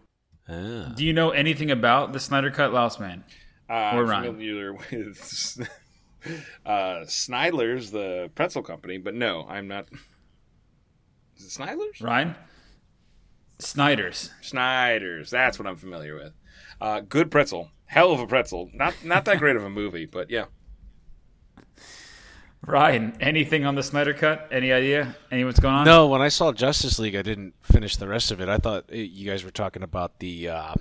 Ah. 0.48 0.92
Do 0.94 1.04
you 1.04 1.12
know 1.12 1.30
anything 1.30 1.72
about 1.72 2.12
the 2.12 2.20
Snyder 2.20 2.50
Cut, 2.52 2.70
Lausman? 2.70 3.22
Uh, 3.68 3.72
Or 3.72 4.02
I'm 4.02 4.06
Ryan. 4.08 4.32
familiar 4.34 4.72
with 4.74 5.68
uh, 6.66 7.04
Snidler's, 7.04 7.90
the 7.90 8.30
pretzel 8.34 8.62
company, 8.62 8.98
but 8.98 9.14
no, 9.14 9.46
I'm 9.48 9.68
not. 9.68 9.86
Is 11.36 11.44
it 11.46 11.60
Snidler's? 11.60 12.00
Ryan? 12.00 12.34
Snyder's. 13.58 14.30
Snyder's. 14.42 15.30
That's 15.30 15.58
what 15.58 15.66
I'm 15.66 15.76
familiar 15.76 16.14
with. 16.14 16.32
Uh, 16.80 17.00
good 17.00 17.30
pretzel, 17.30 17.70
hell 17.86 18.12
of 18.12 18.20
a 18.20 18.26
pretzel. 18.26 18.70
Not 18.74 18.94
not 19.04 19.24
that 19.24 19.38
great 19.38 19.56
of 19.56 19.64
a 19.64 19.70
movie, 19.70 20.06
but 20.06 20.30
yeah. 20.30 20.46
Ryan, 22.66 23.16
anything 23.20 23.64
on 23.64 23.76
the 23.76 23.82
Snyder 23.82 24.12
Cut? 24.12 24.48
Any 24.50 24.72
idea? 24.72 25.16
Any 25.30 25.44
what's 25.44 25.60
going 25.60 25.74
on? 25.74 25.84
No, 25.84 26.08
when 26.08 26.20
I 26.20 26.28
saw 26.28 26.52
Justice 26.52 26.98
League, 26.98 27.14
I 27.14 27.22
didn't 27.22 27.54
finish 27.62 27.96
the 27.96 28.08
rest 28.08 28.32
of 28.32 28.40
it. 28.40 28.48
I 28.48 28.58
thought 28.58 28.86
uh, 28.92 28.96
you 28.96 29.30
guys 29.30 29.44
were 29.44 29.52
talking 29.52 29.82
about 29.82 30.18
the 30.18 30.48
uh, 30.48 30.74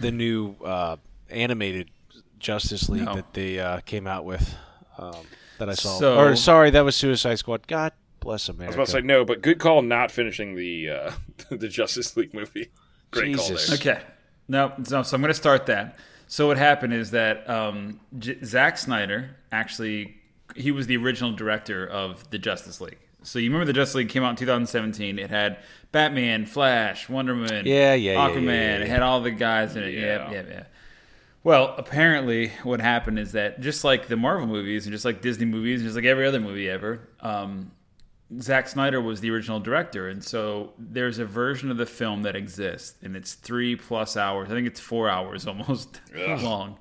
the 0.00 0.10
new 0.10 0.56
uh, 0.64 0.96
animated 1.28 1.90
Justice 2.38 2.88
League 2.88 3.04
No. 3.04 3.14
that 3.16 3.32
they 3.34 3.58
uh, 3.58 3.80
came 3.80 4.06
out 4.06 4.24
with. 4.24 4.54
Um, 4.98 5.14
that 5.58 5.68
I 5.70 5.74
saw. 5.74 5.98
So- 5.98 6.18
or 6.18 6.36
sorry, 6.36 6.70
that 6.70 6.84
was 6.84 6.96
Suicide 6.96 7.36
Squad. 7.36 7.66
God 7.66 7.92
bless 8.20 8.48
America. 8.48 8.76
I 8.76 8.80
was 8.80 8.90
about 8.90 8.98
to 8.98 9.02
say 9.02 9.06
no, 9.06 9.24
but 9.24 9.42
good 9.42 9.58
call 9.58 9.82
not 9.82 10.10
finishing 10.10 10.54
the 10.56 10.90
uh, 10.90 11.12
the 11.50 11.68
Justice 11.68 12.16
League 12.16 12.34
movie. 12.34 12.70
Great 13.10 13.36
Jesus. 13.36 13.68
call 13.68 13.76
there. 13.78 13.94
Okay. 13.96 14.04
No, 14.48 14.72
no, 14.90 15.02
so 15.02 15.14
I'm 15.14 15.20
going 15.22 15.28
to 15.30 15.34
start 15.34 15.66
that. 15.66 15.96
So 16.26 16.46
what 16.48 16.58
happened 16.58 16.92
is 16.92 17.12
that 17.12 17.48
um, 17.48 18.00
J- 18.18 18.38
Zack 18.44 18.76
Snyder 18.78 19.36
actually 19.52 20.16
he 20.56 20.70
was 20.70 20.86
the 20.86 20.96
original 20.96 21.32
director 21.32 21.86
of 21.86 22.28
the 22.30 22.38
Justice 22.38 22.80
League. 22.80 22.98
So 23.22 23.38
you 23.38 23.48
remember 23.48 23.64
the 23.64 23.72
Justice 23.72 23.94
League 23.94 24.08
came 24.10 24.22
out 24.22 24.30
in 24.30 24.36
2017. 24.36 25.18
It 25.18 25.30
had 25.30 25.58
Batman, 25.92 26.44
Flash, 26.44 27.08
Wonder 27.08 27.34
Woman, 27.34 27.64
Yeah, 27.66 27.94
yeah, 27.94 28.12
yeah, 28.12 28.18
Aquaman. 28.18 28.44
yeah, 28.44 28.52
yeah, 28.78 28.84
It 28.84 28.88
had 28.88 29.02
all 29.02 29.20
the 29.22 29.30
guys 29.30 29.76
in 29.76 29.82
it. 29.82 29.94
Yeah, 29.94 30.30
Yeah. 30.30 30.32
yeah, 30.32 30.42
yeah. 30.48 30.62
Well, 31.44 31.74
apparently, 31.76 32.48
what 32.62 32.80
happened 32.80 33.18
is 33.18 33.32
that 33.32 33.60
just 33.60 33.84
like 33.84 34.08
the 34.08 34.16
Marvel 34.16 34.46
movies 34.46 34.86
and 34.86 34.92
just 34.92 35.04
like 35.04 35.20
Disney 35.20 35.44
movies 35.44 35.80
and 35.80 35.86
just 35.86 35.94
like 35.94 36.06
every 36.06 36.26
other 36.26 36.40
movie 36.40 36.70
ever, 36.70 37.06
um, 37.20 37.70
Zack 38.40 38.66
Snyder 38.66 38.98
was 38.98 39.20
the 39.20 39.30
original 39.30 39.60
director, 39.60 40.08
and 40.08 40.24
so 40.24 40.72
there's 40.78 41.18
a 41.18 41.26
version 41.26 41.70
of 41.70 41.76
the 41.76 41.84
film 41.84 42.22
that 42.22 42.34
exists, 42.34 42.96
and 43.02 43.14
it's 43.14 43.34
three 43.34 43.76
plus 43.76 44.16
hours. 44.16 44.50
I 44.50 44.54
think 44.54 44.66
it's 44.66 44.80
four 44.80 45.10
hours 45.10 45.46
almost 45.46 46.00
long. 46.14 46.78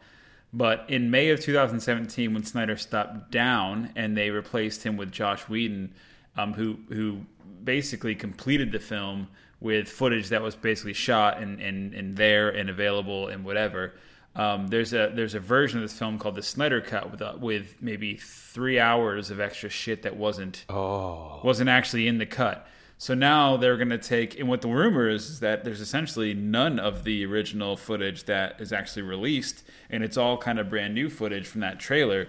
But 0.54 0.86
in 0.88 1.12
May 1.12 1.30
of 1.30 1.42
2017, 1.42 2.34
when 2.34 2.44
Snyder 2.44 2.78
stopped 2.78 3.32
down 3.32 3.92
and 3.96 4.16
they 4.16 4.30
replaced 4.30 4.84
him 4.84 4.96
with 4.96 5.12
Joss 5.12 5.50
Whedon, 5.50 5.94
um, 6.38 6.54
who 6.54 6.78
who 6.88 7.26
basically 7.66 8.16
completed 8.16 8.72
the 8.72 8.80
film 8.80 9.28
with 9.60 9.90
footage 9.90 10.30
that 10.30 10.42
was 10.42 10.56
basically 10.56 10.94
shot 10.94 11.42
and, 11.42 11.60
and, 11.60 11.94
and 11.94 12.16
there 12.16 12.50
and 12.50 12.70
available 12.70 13.28
and 13.28 13.44
whatever. 13.44 13.94
Um, 14.36 14.68
there's 14.68 14.94
a 14.94 15.12
there's 15.14 15.36
a 15.36 15.40
version 15.40 15.78
of 15.80 15.84
this 15.84 15.98
film 15.98 16.18
called 16.18 16.36
the 16.36 16.42
Snyder 16.44 16.82
Cut 16.82 17.12
with 17.12 17.22
uh, 17.22 17.34
with 17.40 17.76
maybe 17.82 18.18
three 18.18 18.80
hours 18.80 19.30
of 19.30 19.40
extra 19.40 19.70
shit 19.70 20.02
that 20.04 20.16
wasn't 20.16 20.66
Oh, 20.70 21.40
wasn't 21.44 21.70
actually 21.70 22.08
in 22.08 22.18
the 22.18 22.26
cut. 22.26 22.68
So 22.98 23.14
now 23.14 23.58
they're 23.58 23.76
going 23.76 23.90
to 23.90 23.98
take, 23.98 24.40
and 24.40 24.48
what 24.48 24.62
the 24.62 24.70
rumor 24.70 25.10
is, 25.10 25.30
is 25.30 25.40
that 25.42 25.66
there's 25.66 25.82
essentially 25.82 26.34
none 26.34 26.80
of 26.80 27.04
the 27.04 27.26
original 27.26 27.76
footage 27.76 28.24
that 28.26 28.62
is 28.62 28.72
actually 28.72 29.02
released, 29.02 29.64
and 29.90 30.04
it's 30.06 30.16
all 30.16 30.38
kind 30.38 30.58
of 30.58 30.70
brand 30.70 30.94
new 30.94 31.10
footage 31.10 31.46
from 31.46 31.62
that 31.62 31.80
trailer. 31.80 32.28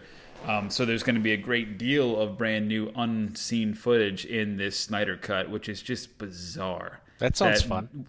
Um, 0.49 0.71
so 0.71 0.85
there's 0.85 1.05
going 1.05 1.15
to 1.15 1.21
be 1.21 1.33
a 1.33 1.37
great 1.37 1.79
deal 1.79 2.21
of 2.21 2.37
brand 2.37 2.67
new 2.67 2.91
unseen 2.97 3.73
footage 3.75 4.25
in 4.25 4.57
this 4.57 4.77
Snyder 4.79 5.17
cut, 5.17 5.49
which 5.49 5.69
is 5.69 5.81
just 5.81 6.19
bizarre. 6.19 7.01
that 7.19 7.37
sounds 7.37 7.63
fun. 7.63 8.07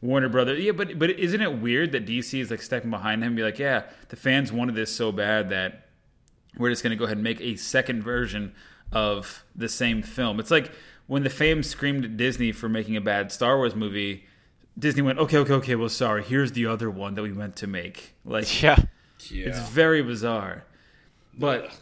Warner 0.00 0.28
Brothers, 0.28 0.60
yeah, 0.60 0.72
but 0.72 0.98
but 0.98 1.10
isn't 1.10 1.40
it 1.40 1.58
weird 1.58 1.92
that 1.92 2.06
DC 2.06 2.40
is 2.40 2.50
like 2.50 2.62
stepping 2.62 2.90
behind 2.90 3.22
him, 3.22 3.28
and 3.28 3.36
be 3.36 3.42
like, 3.42 3.58
yeah, 3.58 3.84
the 4.10 4.16
fans 4.16 4.52
wanted 4.52 4.74
this 4.74 4.94
so 4.94 5.10
bad 5.12 5.50
that 5.50 5.88
we're 6.56 6.70
just 6.70 6.82
going 6.82 6.90
to 6.90 6.96
go 6.96 7.04
ahead 7.04 7.16
and 7.16 7.24
make 7.24 7.40
a 7.40 7.56
second 7.56 8.02
version 8.02 8.52
of 8.92 9.44
the 9.56 9.68
same 9.68 10.02
film. 10.02 10.38
It's 10.40 10.50
like 10.50 10.70
when 11.06 11.22
the 11.24 11.30
fame 11.30 11.62
screamed 11.62 12.04
at 12.04 12.16
Disney 12.16 12.52
for 12.52 12.68
making 12.68 12.96
a 12.96 13.00
bad 13.00 13.32
Star 13.32 13.56
Wars 13.56 13.74
movie. 13.74 14.24
Disney 14.78 15.02
went, 15.02 15.18
okay, 15.18 15.38
okay, 15.38 15.54
okay. 15.54 15.74
Well, 15.74 15.88
sorry. 15.88 16.22
Here's 16.22 16.52
the 16.52 16.66
other 16.66 16.88
one 16.88 17.16
that 17.16 17.22
we 17.22 17.30
meant 17.30 17.56
to 17.56 17.66
make. 17.66 18.14
Like, 18.24 18.62
Yeah. 18.62 18.76
Yeah. 19.28 19.48
it's 19.48 19.58
very 19.70 20.04
bizarre. 20.04 20.62
But 21.36 21.76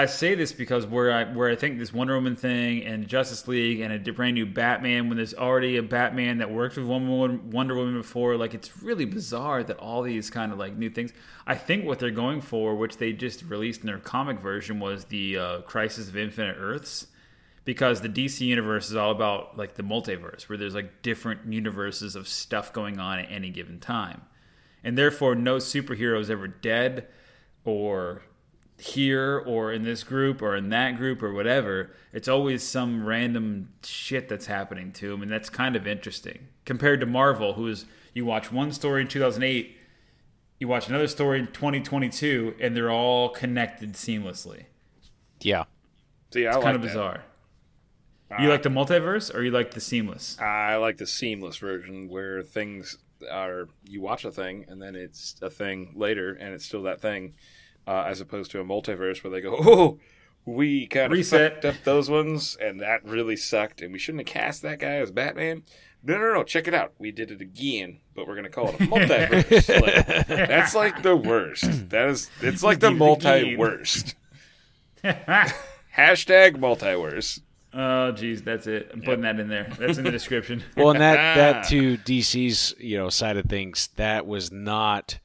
I 0.00 0.06
say 0.06 0.34
this 0.34 0.52
because 0.52 0.86
where 0.86 1.12
I 1.12 1.24
where 1.24 1.50
I 1.50 1.56
think 1.56 1.78
this 1.78 1.92
Wonder 1.92 2.14
Woman 2.14 2.34
thing 2.34 2.84
and 2.84 3.06
Justice 3.06 3.46
League 3.46 3.80
and 3.80 3.92
a 3.92 4.12
brand 4.12 4.34
new 4.34 4.46
Batman 4.46 5.08
when 5.08 5.18
there's 5.18 5.34
already 5.34 5.76
a 5.76 5.82
Batman 5.82 6.38
that 6.38 6.50
worked 6.50 6.78
with 6.78 6.86
Wonder 6.86 7.74
Woman, 7.74 7.96
before, 7.98 8.38
like 8.38 8.54
it's 8.54 8.82
really 8.82 9.04
bizarre 9.04 9.62
that 9.62 9.76
all 9.76 10.00
these 10.00 10.30
kind 10.30 10.52
of 10.52 10.58
like 10.58 10.74
new 10.74 10.88
things. 10.88 11.12
I 11.46 11.54
think 11.54 11.84
what 11.84 11.98
they're 11.98 12.10
going 12.10 12.40
for, 12.40 12.74
which 12.74 12.96
they 12.96 13.12
just 13.12 13.42
released 13.42 13.82
in 13.82 13.88
their 13.88 13.98
comic 13.98 14.40
version, 14.40 14.80
was 14.80 15.04
the 15.04 15.36
uh, 15.36 15.60
Crisis 15.62 16.08
of 16.08 16.16
Infinite 16.16 16.56
Earths. 16.58 17.06
Because 17.66 18.00
the 18.00 18.08
DC 18.08 18.40
universe 18.40 18.88
is 18.88 18.96
all 18.96 19.10
about 19.10 19.58
like 19.58 19.74
the 19.74 19.82
multiverse, 19.82 20.48
where 20.48 20.56
there's 20.56 20.74
like 20.74 21.02
different 21.02 21.52
universes 21.52 22.16
of 22.16 22.26
stuff 22.26 22.72
going 22.72 22.98
on 22.98 23.18
at 23.18 23.30
any 23.30 23.50
given 23.50 23.78
time 23.78 24.22
and 24.82 24.96
therefore 24.96 25.34
no 25.34 25.56
superhero 25.56 26.18
is 26.20 26.30
ever 26.30 26.48
dead 26.48 27.06
or 27.64 28.22
here 28.80 29.42
or 29.46 29.72
in 29.72 29.84
this 29.84 30.02
group 30.02 30.40
or 30.40 30.56
in 30.56 30.70
that 30.70 30.96
group 30.96 31.22
or 31.22 31.32
whatever 31.32 31.90
it's 32.12 32.28
always 32.28 32.62
some 32.62 33.04
random 33.06 33.68
shit 33.84 34.28
that's 34.28 34.46
happening 34.46 34.90
to 34.90 35.12
him 35.12 35.22
and 35.22 35.30
that's 35.30 35.50
kind 35.50 35.76
of 35.76 35.86
interesting. 35.86 36.48
Compared 36.64 37.00
to 37.00 37.06
marvel 37.06 37.54
who's 37.54 37.84
you 38.14 38.24
watch 38.24 38.50
one 38.50 38.72
story 38.72 39.02
in 39.02 39.08
2008 39.08 39.76
you 40.58 40.68
watch 40.68 40.88
another 40.88 41.08
story 41.08 41.38
in 41.38 41.46
2022 41.48 42.54
and 42.60 42.76
they're 42.76 42.90
all 42.90 43.30
connected 43.30 43.94
seamlessly. 43.94 44.64
Yeah. 45.40 45.64
See, 46.32 46.46
I 46.46 46.50
it's 46.50 46.56
like 46.56 46.64
kind 46.64 46.76
of 46.76 46.82
that. 46.82 46.88
bizarre. 46.88 47.24
You 48.38 48.48
like 48.48 48.62
the 48.62 48.68
multiverse 48.68 49.34
or 49.34 49.42
you 49.42 49.50
like 49.50 49.72
the 49.72 49.80
seamless? 49.80 50.38
I 50.38 50.76
like 50.76 50.98
the 50.98 51.06
seamless 51.06 51.56
version 51.56 52.08
where 52.08 52.42
things 52.42 52.96
are 53.30 53.68
you 53.84 54.00
watch 54.00 54.24
a 54.24 54.30
thing 54.30 54.66
and 54.68 54.80
then 54.80 54.94
it's 54.94 55.34
a 55.42 55.50
thing 55.50 55.92
later 55.96 56.34
and 56.34 56.54
it's 56.54 56.64
still 56.64 56.84
that 56.84 57.00
thing, 57.00 57.34
uh, 57.86 58.04
as 58.06 58.20
opposed 58.20 58.50
to 58.52 58.60
a 58.60 58.64
multiverse 58.64 59.22
where 59.24 59.30
they 59.30 59.40
go, 59.40 59.56
oh, 59.58 59.98
we 60.46 60.86
kind 60.86 61.06
of 61.06 61.12
Reset. 61.12 61.52
fucked 61.54 61.64
up 61.66 61.74
those 61.84 62.08
ones 62.08 62.56
and 62.60 62.80
that 62.80 63.04
really 63.04 63.36
sucked 63.36 63.82
and 63.82 63.92
we 63.92 63.98
shouldn't 63.98 64.26
have 64.28 64.34
cast 64.34 64.62
that 64.62 64.78
guy 64.78 64.94
as 64.96 65.10
Batman. 65.10 65.62
No, 66.02 66.16
no, 66.18 66.32
no! 66.32 66.42
Check 66.44 66.66
it 66.66 66.72
out. 66.72 66.94
We 66.98 67.10
did 67.12 67.30
it 67.30 67.42
again, 67.42 67.98
but 68.14 68.26
we're 68.26 68.34
gonna 68.34 68.48
call 68.48 68.68
it 68.70 68.76
a 68.76 68.78
multiverse. 68.86 69.82
Like, 69.82 70.26
that's 70.48 70.74
like 70.74 71.02
the 71.02 71.14
worst. 71.14 71.90
That 71.90 72.08
is, 72.08 72.30
it's 72.40 72.62
like 72.62 72.80
the 72.80 72.88
did 72.88 72.94
it 73.02 73.02
again. 73.02 73.06
multi 73.06 73.56
worst. 73.56 74.14
Hashtag 75.04 76.56
multiverse. 76.56 77.40
oh 77.72 78.10
geez 78.12 78.42
that's 78.42 78.66
it 78.66 78.90
i'm 78.92 79.00
putting 79.02 79.20
that 79.22 79.38
in 79.38 79.48
there 79.48 79.70
that's 79.78 79.96
in 79.98 80.04
the 80.04 80.10
description 80.10 80.62
Well, 80.76 80.90
and 80.90 81.00
that 81.00 81.34
that 81.36 81.64
to 81.68 81.96
DC's 81.98 82.74
you 82.78 82.96
know 82.96 83.08
side 83.10 83.36
of 83.36 83.44
things, 83.46 83.90
that 83.96 84.26
was 84.26 84.50
not, 84.50 85.18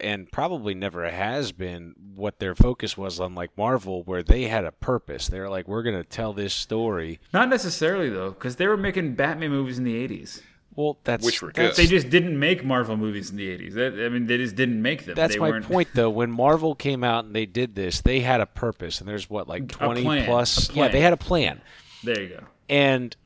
and 0.00 0.30
probably 0.30 0.74
never 0.74 1.08
has 1.10 1.52
been 1.52 1.94
what 2.14 2.38
their 2.38 2.54
focus 2.54 2.96
was 2.96 3.20
on 3.20 3.34
like 3.34 3.50
Marvel, 3.56 4.02
where 4.04 4.22
they 4.22 4.44
had 4.44 4.64
a 4.64 4.72
purpose. 4.72 5.28
They're 5.28 5.48
like, 5.50 5.66
we're 5.68 5.82
gonna 5.82 6.04
tell 6.04 6.32
this 6.32 6.54
story. 6.54 7.20
Not 7.32 7.48
necessarily 7.48 8.08
though, 8.10 8.30
because 8.30 8.56
they 8.56 8.66
were 8.66 8.76
making 8.76 9.14
Batman 9.14 9.50
movies 9.50 9.78
in 9.78 9.84
the 9.84 9.94
'80s. 10.08 10.42
Well, 10.74 10.98
that's 11.04 11.24
Which 11.24 11.40
were 11.40 11.52
that's- 11.52 11.76
good. 11.76 11.82
They 11.84 11.88
just 11.88 12.10
didn't 12.10 12.38
make 12.38 12.62
Marvel 12.62 12.96
movies 12.98 13.30
in 13.30 13.36
the 13.36 13.48
'80s. 13.48 14.04
I 14.04 14.08
mean, 14.10 14.26
they 14.26 14.36
just 14.36 14.56
didn't 14.56 14.82
make 14.82 15.06
them. 15.06 15.14
That's 15.14 15.34
they 15.34 15.40
my 15.40 15.48
weren't, 15.50 15.64
point, 15.66 15.88
though. 15.94 16.10
When 16.10 16.30
Marvel 16.30 16.74
came 16.74 17.02
out 17.02 17.24
and 17.24 17.34
they 17.34 17.46
did 17.46 17.74
this, 17.74 18.02
they 18.02 18.20
had 18.20 18.40
a 18.42 18.46
purpose, 18.46 19.00
and 19.00 19.08
there's 19.08 19.30
what 19.30 19.48
like 19.48 19.68
twenty 19.68 20.02
plan, 20.02 20.26
plus. 20.26 20.68
a 20.70 20.72
Yeah, 20.74 20.88
they 20.88 21.00
had 21.00 21.12
a 21.14 21.16
plan. 21.16 21.62
There 22.04 22.20
you 22.20 22.28
go. 22.28 22.44
And 22.68 23.16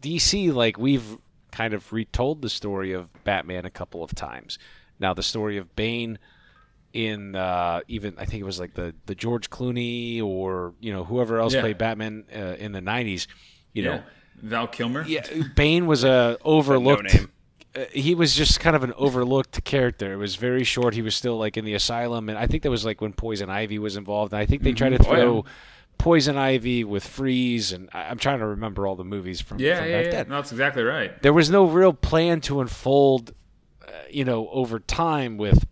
DC, 0.00 0.52
like 0.54 0.78
we've 0.78 1.18
kind 1.52 1.74
of 1.74 1.92
retold 1.92 2.42
the 2.42 2.48
story 2.50 2.92
of 2.92 3.08
Batman 3.24 3.64
a 3.64 3.70
couple 3.70 4.02
of 4.02 4.14
times. 4.14 4.58
Now 4.98 5.14
the 5.14 5.22
story 5.22 5.56
of 5.58 5.74
Bane 5.76 6.18
in 6.92 7.34
uh, 7.36 7.80
even 7.88 8.14
I 8.18 8.24
think 8.24 8.40
it 8.40 8.44
was 8.44 8.58
like 8.60 8.74
the 8.74 8.94
the 9.06 9.14
George 9.14 9.50
Clooney 9.50 10.22
or 10.22 10.74
you 10.80 10.92
know 10.92 11.04
whoever 11.04 11.38
else 11.40 11.54
Yeah. 11.54 11.60
played 11.60 11.78
Batman 11.78 12.24
uh, 12.34 12.38
in 12.58 12.72
the 12.72 12.80
'90s. 12.80 13.26
You 13.72 13.82
know, 13.84 14.02
Val 14.36 14.66
Kilmer. 14.66 15.04
yeah, 15.06 15.26
Bane 15.54 15.86
was 15.86 16.02
a 16.04 16.38
overlooked. 16.44 17.12
name. 17.14 17.30
Uh, 17.74 17.84
he 17.92 18.14
was 18.14 18.34
just 18.34 18.58
kind 18.58 18.74
of 18.74 18.82
an 18.84 18.94
overlooked 18.96 19.62
character. 19.64 20.10
It 20.14 20.16
was 20.16 20.36
very 20.36 20.64
short. 20.64 20.94
He 20.94 21.02
was 21.02 21.14
still 21.14 21.36
like 21.36 21.58
in 21.58 21.66
the 21.66 21.74
asylum, 21.74 22.30
and 22.30 22.38
I 22.38 22.46
think 22.46 22.62
that 22.62 22.70
was 22.70 22.86
like 22.86 23.02
when 23.02 23.12
Poison 23.12 23.50
Ivy 23.50 23.78
was 23.78 23.96
involved. 23.98 24.32
And 24.32 24.40
I 24.40 24.46
think 24.46 24.62
they 24.62 24.72
tried 24.72 24.90
to 24.96 25.06
Oh, 25.06 25.12
yeah. 25.12 25.20
throw 25.20 25.44
Poison 25.98 26.38
Ivy 26.38 26.84
with 26.84 27.06
Freeze, 27.06 27.72
and 27.72 27.90
I- 27.92 28.04
I'm 28.04 28.16
trying 28.16 28.38
to 28.38 28.46
remember 28.46 28.86
all 28.86 28.96
the 28.96 29.04
movies 29.04 29.42
from, 29.42 29.58
Yeah, 29.58 29.76
from 29.80 29.90
yeah, 29.90 29.96
back 29.98 30.04
yeah. 30.06 30.10
then. 30.22 30.28
No, 30.30 30.36
that's 30.36 30.52
exactly 30.52 30.84
right. 30.84 31.20
There 31.22 31.34
was 31.34 31.50
no 31.50 31.66
real 31.66 31.92
plan 31.92 32.40
to 32.42 32.62
unfold, 32.62 33.34
you 34.10 34.24
know, 34.24 34.48
over 34.50 34.78
time 34.80 35.36
with 35.36 35.66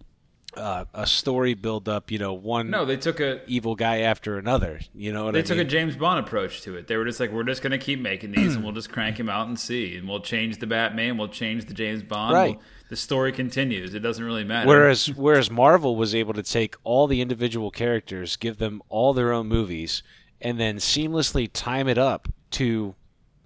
uh, 0.56 0.84
a 0.94 1.06
story 1.06 1.54
build 1.54 1.88
up. 1.88 2.10
You 2.10 2.18
know, 2.18 2.32
one 2.32 2.70
No, 2.70 2.84
they 2.84 2.96
took 2.96 3.18
a 3.20 3.40
evil 3.48 3.74
guy 3.74 3.98
after 4.00 4.38
another. 4.38 4.80
You 4.94 5.12
know 5.12 5.24
what 5.24 5.34
they 5.34 5.40
I 5.40 5.42
took 5.42 5.56
mean? 5.58 5.66
a 5.66 5.70
James 5.70 5.96
Bond 5.96 6.24
approach 6.24 6.62
to 6.62 6.76
it. 6.76 6.86
They 6.86 6.96
were 6.96 7.04
just 7.04 7.18
like, 7.18 7.30
we're 7.32 7.42
just 7.44 7.60
going 7.62 7.72
to 7.72 7.78
keep 7.78 8.00
making 8.00 8.32
these, 8.32 8.54
and 8.54 8.62
we'll 8.64 8.72
just 8.72 8.90
crank 8.92 9.18
him 9.18 9.28
out 9.28 9.48
and 9.48 9.58
see, 9.58 9.96
and 9.96 10.08
we'll 10.08 10.20
change 10.20 10.58
the 10.58 10.66
Batman, 10.66 11.16
we'll 11.18 11.28
change 11.28 11.64
the 11.66 11.74
James 11.74 12.02
Bond. 12.02 12.34
Right. 12.34 12.54
We'll- 12.56 12.62
the 12.90 12.96
story 12.96 13.32
continues. 13.32 13.94
It 13.94 14.00
doesn't 14.00 14.22
really 14.22 14.44
matter. 14.44 14.68
Whereas 14.68 15.10
whereas 15.14 15.50
Marvel 15.50 15.96
was 15.96 16.14
able 16.14 16.34
to 16.34 16.42
take 16.42 16.76
all 16.84 17.06
the 17.06 17.22
individual 17.22 17.70
characters, 17.70 18.36
give 18.36 18.58
them 18.58 18.82
all 18.90 19.14
their 19.14 19.32
own 19.32 19.48
movies, 19.48 20.02
and 20.40 20.60
then 20.60 20.76
seamlessly 20.76 21.48
time 21.52 21.88
it 21.88 21.96
up 21.96 22.28
to 22.52 22.94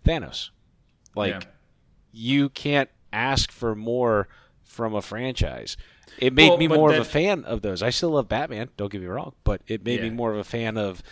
Thanos. 0.04 0.50
Like 1.14 1.30
Yeah. 1.34 1.40
you 2.12 2.48
can't 2.48 2.90
ask 3.12 3.52
for 3.52 3.76
more 3.76 4.28
from 4.68 4.94
a 4.94 5.02
franchise. 5.02 5.76
It 6.18 6.32
made 6.32 6.50
Well, 6.50 6.58
me 6.58 6.68
more 6.68 6.92
of 6.92 6.98
a 6.98 7.04
fan 7.04 7.44
of 7.44 7.62
those. 7.62 7.82
I 7.82 7.90
still 7.90 8.10
love 8.10 8.28
Batman, 8.28 8.70
don't 8.76 8.92
get 8.92 9.00
me 9.00 9.08
wrong, 9.08 9.34
but 9.44 9.62
it 9.66 9.84
made 9.84 10.02
me 10.02 10.10
more 10.10 10.32
of 10.32 10.38
a 10.38 10.44
fan 10.44 10.76
of 10.78 11.02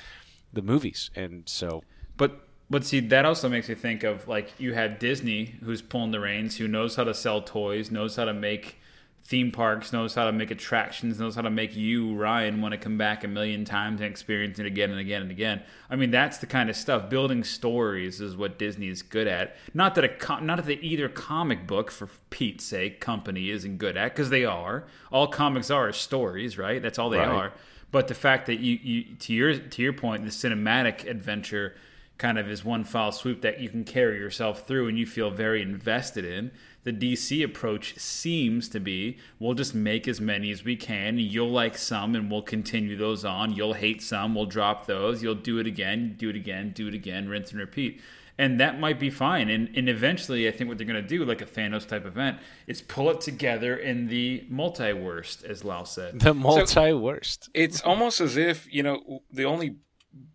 the 0.52 0.62
movies. 0.62 1.10
And 1.16 1.48
so 1.48 1.82
But 2.16 2.40
but 2.68 2.84
see, 2.84 3.00
that 3.00 3.24
also 3.24 3.48
makes 3.48 3.68
me 3.68 3.74
think 3.74 4.02
of 4.04 4.26
like 4.28 4.52
you 4.58 4.74
had 4.74 4.98
Disney, 4.98 5.56
who's 5.62 5.82
pulling 5.82 6.10
the 6.10 6.20
reins, 6.20 6.56
who 6.56 6.68
knows 6.68 6.96
how 6.96 7.04
to 7.04 7.14
sell 7.14 7.42
toys, 7.42 7.90
knows 7.90 8.16
how 8.16 8.24
to 8.24 8.34
make 8.34 8.78
theme 9.26 9.50
parks, 9.50 9.92
knows 9.92 10.14
how 10.14 10.24
to 10.24 10.32
make 10.32 10.52
attractions, 10.52 11.18
knows 11.18 11.34
how 11.34 11.42
to 11.42 11.50
make 11.50 11.74
you 11.74 12.14
Ryan 12.14 12.60
want 12.60 12.72
to 12.72 12.78
come 12.78 12.96
back 12.96 13.24
a 13.24 13.28
million 13.28 13.64
times 13.64 14.00
and 14.00 14.08
experience 14.08 14.60
it 14.60 14.66
again 14.66 14.90
and 14.90 15.00
again 15.00 15.20
and 15.22 15.32
again. 15.32 15.62
I 15.90 15.96
mean, 15.96 16.12
that's 16.12 16.38
the 16.38 16.46
kind 16.46 16.70
of 16.70 16.76
stuff. 16.76 17.10
Building 17.10 17.42
stories 17.42 18.20
is 18.20 18.36
what 18.36 18.56
Disney 18.56 18.86
is 18.88 19.02
good 19.02 19.26
at. 19.26 19.56
Not 19.74 19.96
that 19.96 20.04
a 20.04 20.08
com- 20.08 20.46
not 20.46 20.64
that 20.64 20.82
either 20.82 21.08
comic 21.08 21.66
book, 21.66 21.90
for 21.90 22.08
Pete's 22.30 22.64
sake, 22.64 23.00
company 23.00 23.50
isn't 23.50 23.78
good 23.78 23.96
at 23.96 24.12
because 24.14 24.30
they 24.30 24.44
are. 24.44 24.84
All 25.10 25.26
comics 25.26 25.70
are 25.70 25.92
stories, 25.92 26.56
right? 26.56 26.80
That's 26.80 26.98
all 26.98 27.10
they 27.10 27.18
Right. 27.18 27.28
are. 27.28 27.52
But 27.90 28.08
the 28.08 28.14
fact 28.14 28.46
that 28.46 28.60
you, 28.60 28.78
you 28.80 29.04
to 29.16 29.32
your 29.32 29.56
to 29.56 29.82
your 29.82 29.92
point, 29.92 30.24
the 30.24 30.30
cinematic 30.30 31.08
adventure 31.08 31.74
kind 32.18 32.38
of 32.38 32.48
is 32.48 32.64
one 32.64 32.84
foul 32.84 33.12
swoop 33.12 33.42
that 33.42 33.60
you 33.60 33.68
can 33.68 33.84
carry 33.84 34.18
yourself 34.18 34.66
through 34.66 34.88
and 34.88 34.98
you 34.98 35.04
feel 35.04 35.30
very 35.30 35.60
invested 35.62 36.24
in. 36.24 36.50
The 36.86 36.92
DC 36.92 37.42
approach 37.44 37.98
seems 37.98 38.68
to 38.68 38.78
be 38.78 39.18
we'll 39.40 39.54
just 39.54 39.74
make 39.74 40.06
as 40.06 40.20
many 40.20 40.52
as 40.52 40.64
we 40.64 40.76
can. 40.76 41.18
You'll 41.18 41.50
like 41.50 41.76
some 41.76 42.14
and 42.14 42.30
we'll 42.30 42.42
continue 42.42 42.96
those 42.96 43.24
on. 43.24 43.52
You'll 43.56 43.72
hate 43.72 44.00
some, 44.00 44.36
we'll 44.36 44.46
drop 44.46 44.86
those. 44.86 45.20
You'll 45.20 45.34
do 45.34 45.58
it 45.58 45.66
again, 45.66 46.14
do 46.16 46.28
it 46.30 46.36
again, 46.36 46.70
do 46.70 46.86
it 46.86 46.94
again, 46.94 47.28
rinse 47.28 47.50
and 47.50 47.58
repeat. 47.58 48.00
and 48.38 48.60
that 48.60 48.78
might 48.78 49.00
be 49.00 49.10
fine. 49.10 49.48
And 49.50 49.68
and 49.76 49.88
eventually, 49.88 50.46
I 50.46 50.52
think 50.52 50.68
what 50.68 50.78
they're 50.78 50.86
going 50.86 51.02
to 51.02 51.08
do, 51.08 51.24
like 51.24 51.42
a 51.42 51.46
Thanos 51.46 51.88
type 51.88 52.06
event, 52.06 52.38
is 52.68 52.82
pull 52.82 53.10
it 53.10 53.20
together 53.20 53.76
in 53.76 54.06
the 54.06 54.46
multi-worst, 54.48 55.42
as 55.42 55.64
Lau 55.64 55.82
said. 55.82 56.20
The 56.20 56.34
multi 56.34 56.92
worst. 56.92 57.48
it's 57.52 57.80
almost 57.80 58.20
as 58.20 58.36
if 58.36 58.72
you 58.72 58.84
know 58.84 59.22
the 59.32 59.44
only 59.44 59.78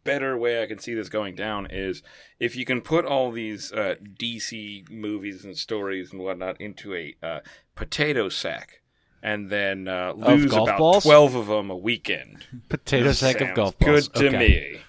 better 0.04 0.38
way 0.38 0.62
I 0.64 0.68
can 0.68 0.80
see 0.80 0.94
this 0.94 1.10
going 1.10 1.36
down 1.36 1.68
is 1.70 2.02
if 2.40 2.56
you 2.56 2.66
can 2.66 2.82
put 2.82 3.06
all 3.06 3.32
these 3.32 3.72
uh, 3.72 3.96
DC 4.20 4.90
movies 4.90 5.46
and 5.46 5.58
stories 5.58 6.12
and 6.12 6.22
whatnot 6.22 6.60
into 6.60 6.94
a 6.96 7.16
uh, 7.24 7.40
potato 7.76 8.30
sack, 8.30 8.82
and 9.24 9.50
then 9.50 9.88
uh, 9.88 10.14
lose 10.16 10.52
about 10.54 10.78
balls? 10.78 11.04
twelve 11.04 11.36
of 11.36 11.48
them 11.48 11.70
a 11.70 11.78
weekend. 11.78 12.46
Potato 12.70 13.12
sack 13.12 13.42
of 13.42 13.54
golf 13.56 13.78
Good 13.80 14.04
to 14.16 14.28
Okay. 14.28 14.38
me. 14.38 14.82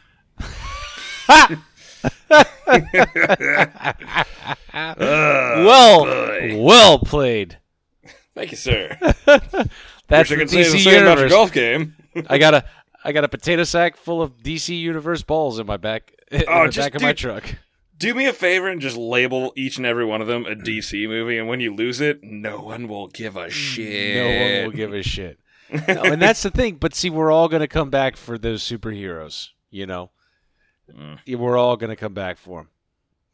Well, 4.74 6.07
well 6.62 6.99
played. 6.99 7.59
Thank 8.34 8.51
you, 8.53 8.57
sir. 8.57 8.97
That's 9.01 9.26
Wish 9.26 9.68
I 10.11 10.22
the 10.24 10.36
could 10.36 10.51
say 10.51 10.62
the 10.64 10.76
DC 10.76 10.84
same 10.84 11.03
about 11.03 11.18
your 11.18 11.28
universe. 11.28 11.32
golf 11.32 11.53
game. 11.53 11.95
I 12.28 12.38
got 12.38 12.55
a 12.55 12.64
I 13.05 13.12
got 13.12 13.24
a 13.24 13.28
potato 13.28 13.64
sack 13.64 13.96
full 13.96 14.22
of 14.22 14.38
DC 14.42 14.78
universe 14.78 15.22
balls 15.22 15.59
in 15.59 15.66
my 15.66 15.76
back 15.76 16.12
in 16.30 16.44
Oh, 16.48 16.66
the 16.68 16.72
back 16.80 16.94
of 16.94 17.03
my 17.03 17.12
truck. 17.12 17.44
Do 17.98 18.14
me 18.14 18.26
a 18.26 18.32
favor 18.32 18.68
and 18.68 18.80
just 18.80 18.96
label 18.96 19.53
each 19.57 19.76
and 19.76 19.86
every 19.86 20.05
one 20.05 20.20
of 20.20 20.26
them 20.26 20.44
a 20.46 20.55
DC 20.57 21.07
movie, 21.09 21.38
and 21.38 21.46
when 21.48 21.61
you 21.61 21.74
lose 21.74 22.00
it, 22.00 22.20
no 22.22 22.61
one 22.61 22.88
will 22.88 23.07
give 23.09 23.36
a 23.36 23.48
shit. 23.50 24.16
No 24.16 24.24
one 24.57 24.64
will 24.66 24.76
give 24.76 24.92
a 24.92 25.03
shit. 25.03 25.38
No, 25.88 26.03
and 26.03 26.20
that's 26.20 26.42
the 26.42 26.50
thing. 26.50 26.74
But 26.74 26.94
see, 26.94 27.09
we're 27.09 27.30
all 27.32 27.48
going 27.48 27.61
to 27.61 27.68
come 27.68 27.88
back 27.88 28.18
for 28.18 28.36
those 28.36 28.62
superheroes. 28.62 29.48
You 29.70 29.86
know, 29.86 30.11
Mm. 30.94 31.38
We're 31.38 31.57
all 31.57 31.76
going 31.76 31.88
to 31.90 31.96
come 31.96 32.12
back 32.12 32.36
for 32.36 32.61
them. 32.61 32.68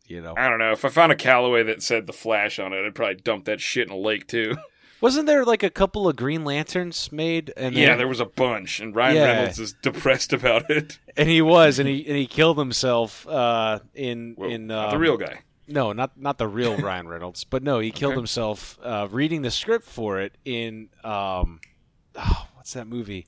You 0.06 0.20
know, 0.22 0.34
I 0.36 0.48
don't 0.48 0.58
know. 0.58 0.70
If 0.72 0.84
I 0.84 0.88
found 0.88 1.10
a 1.12 1.16
Callaway 1.16 1.64
that 1.64 1.82
said 1.82 2.06
the 2.06 2.12
Flash 2.12 2.58
on 2.58 2.72
it, 2.72 2.84
I'd 2.86 2.94
probably 2.94 3.16
dump 3.16 3.44
that 3.46 3.60
shit 3.60 3.88
in 3.88 3.92
a 3.92 3.96
lake 3.96 4.26
too. 4.28 4.56
wasn't 5.00 5.26
there 5.26 5.44
like 5.44 5.62
a 5.62 5.70
couple 5.70 6.08
of 6.08 6.16
Green 6.16 6.44
Lanterns 6.44 7.10
made? 7.12 7.52
And 7.56 7.74
yeah, 7.74 7.88
then- 7.88 7.98
there 7.98 8.08
was 8.08 8.20
a 8.20 8.24
bunch, 8.26 8.80
and 8.80 8.94
Ryan 8.94 9.16
Yeah. 9.16 9.24
Reynolds 9.26 9.58
is 9.58 9.72
depressed 9.82 10.32
about 10.32 10.70
it. 10.70 10.98
and 11.16 11.28
he 11.28 11.40
was, 11.42 11.78
and 11.78 11.88
he 11.88 12.06
and 12.06 12.16
he 12.16 12.26
killed 12.26 12.58
himself 12.58 13.26
uh, 13.28 13.80
in 13.94 14.34
Well, 14.36 14.50
in 14.50 14.66
not 14.68 14.90
the 14.90 14.96
um, 14.96 15.02
real 15.02 15.16
guy. 15.16 15.40
No, 15.66 15.92
not 15.92 16.18
not 16.18 16.38
the 16.38 16.48
real 16.48 16.76
Ryan 16.78 17.08
Reynolds, 17.08 17.44
but 17.44 17.62
no, 17.62 17.78
he 17.78 17.90
killed 17.90 18.12
Okay. 18.12 18.20
himself 18.20 18.78
uh, 18.82 19.06
reading 19.10 19.42
the 19.42 19.50
script 19.50 19.84
for 19.86 20.20
it 20.20 20.32
in 20.44 20.88
um, 21.04 21.60
oh, 22.14 22.46
what's 22.54 22.72
that 22.72 22.86
movie? 22.86 23.26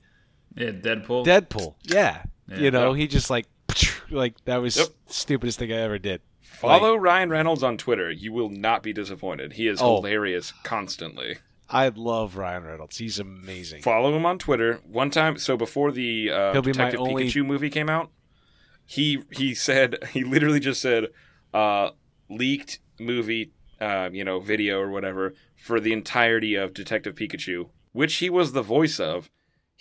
Yeah, 0.55 0.71
Deadpool. 0.71 1.25
Deadpool. 1.25 1.75
Yeah, 1.83 2.23
Yeah. 2.47 2.57
you 2.57 2.71
know, 2.71 2.93
he 2.93 3.07
just 3.07 3.29
like 3.29 3.45
like 4.09 4.33
that 4.45 4.57
was 4.57 4.75
Yep. 4.77 4.87
stupidest 5.07 5.59
thing 5.59 5.71
I 5.71 5.77
ever 5.77 5.99
did. 5.99 6.21
Follow 6.41 6.95
Ryan 6.95 7.29
Reynolds 7.29 7.63
on 7.63 7.77
Twitter. 7.77 8.11
You 8.11 8.33
will 8.33 8.49
not 8.49 8.83
be 8.83 8.91
disappointed. 8.93 9.53
He 9.53 9.67
is 9.67 9.79
Oh. 9.81 9.95
hilarious 9.95 10.51
constantly. 10.63 11.37
I 11.71 11.87
love 11.87 12.35
Ryan 12.35 12.65
Reynolds. 12.65 12.97
He's 12.97 13.17
amazing. 13.17 13.81
Follow 13.81 14.15
him 14.15 14.25
on 14.25 14.37
Twitter. 14.37 14.81
One 14.85 15.09
time, 15.09 15.37
so 15.37 15.55
before 15.55 15.91
the 15.91 16.29
uh, 16.29 16.51
He'll 16.51 16.61
be 16.61 16.69
my 16.69 16.73
Detective 16.91 16.99
only- 16.99 17.25
Pikachu 17.25 17.45
movie 17.45 17.69
came 17.69 17.89
out, 17.89 18.11
he 18.85 19.23
he 19.31 19.55
said 19.55 19.97
he 20.11 20.23
literally 20.23 20.59
just 20.59 20.81
said 20.81 21.05
uh, 21.53 21.91
leaked 22.29 22.79
movie, 22.99 23.51
uh, 23.79 24.09
you 24.11 24.23
know, 24.23 24.39
video 24.39 24.79
or 24.79 24.89
whatever 24.89 25.33
for 25.55 25.79
the 25.79 25.93
entirety 25.93 26.55
of 26.55 26.73
Detective 26.73 27.15
Pikachu, 27.15 27.69
which 27.93 28.15
he 28.15 28.29
was 28.29 28.51
the 28.51 28.61
voice 28.61 28.99
of. 28.99 29.29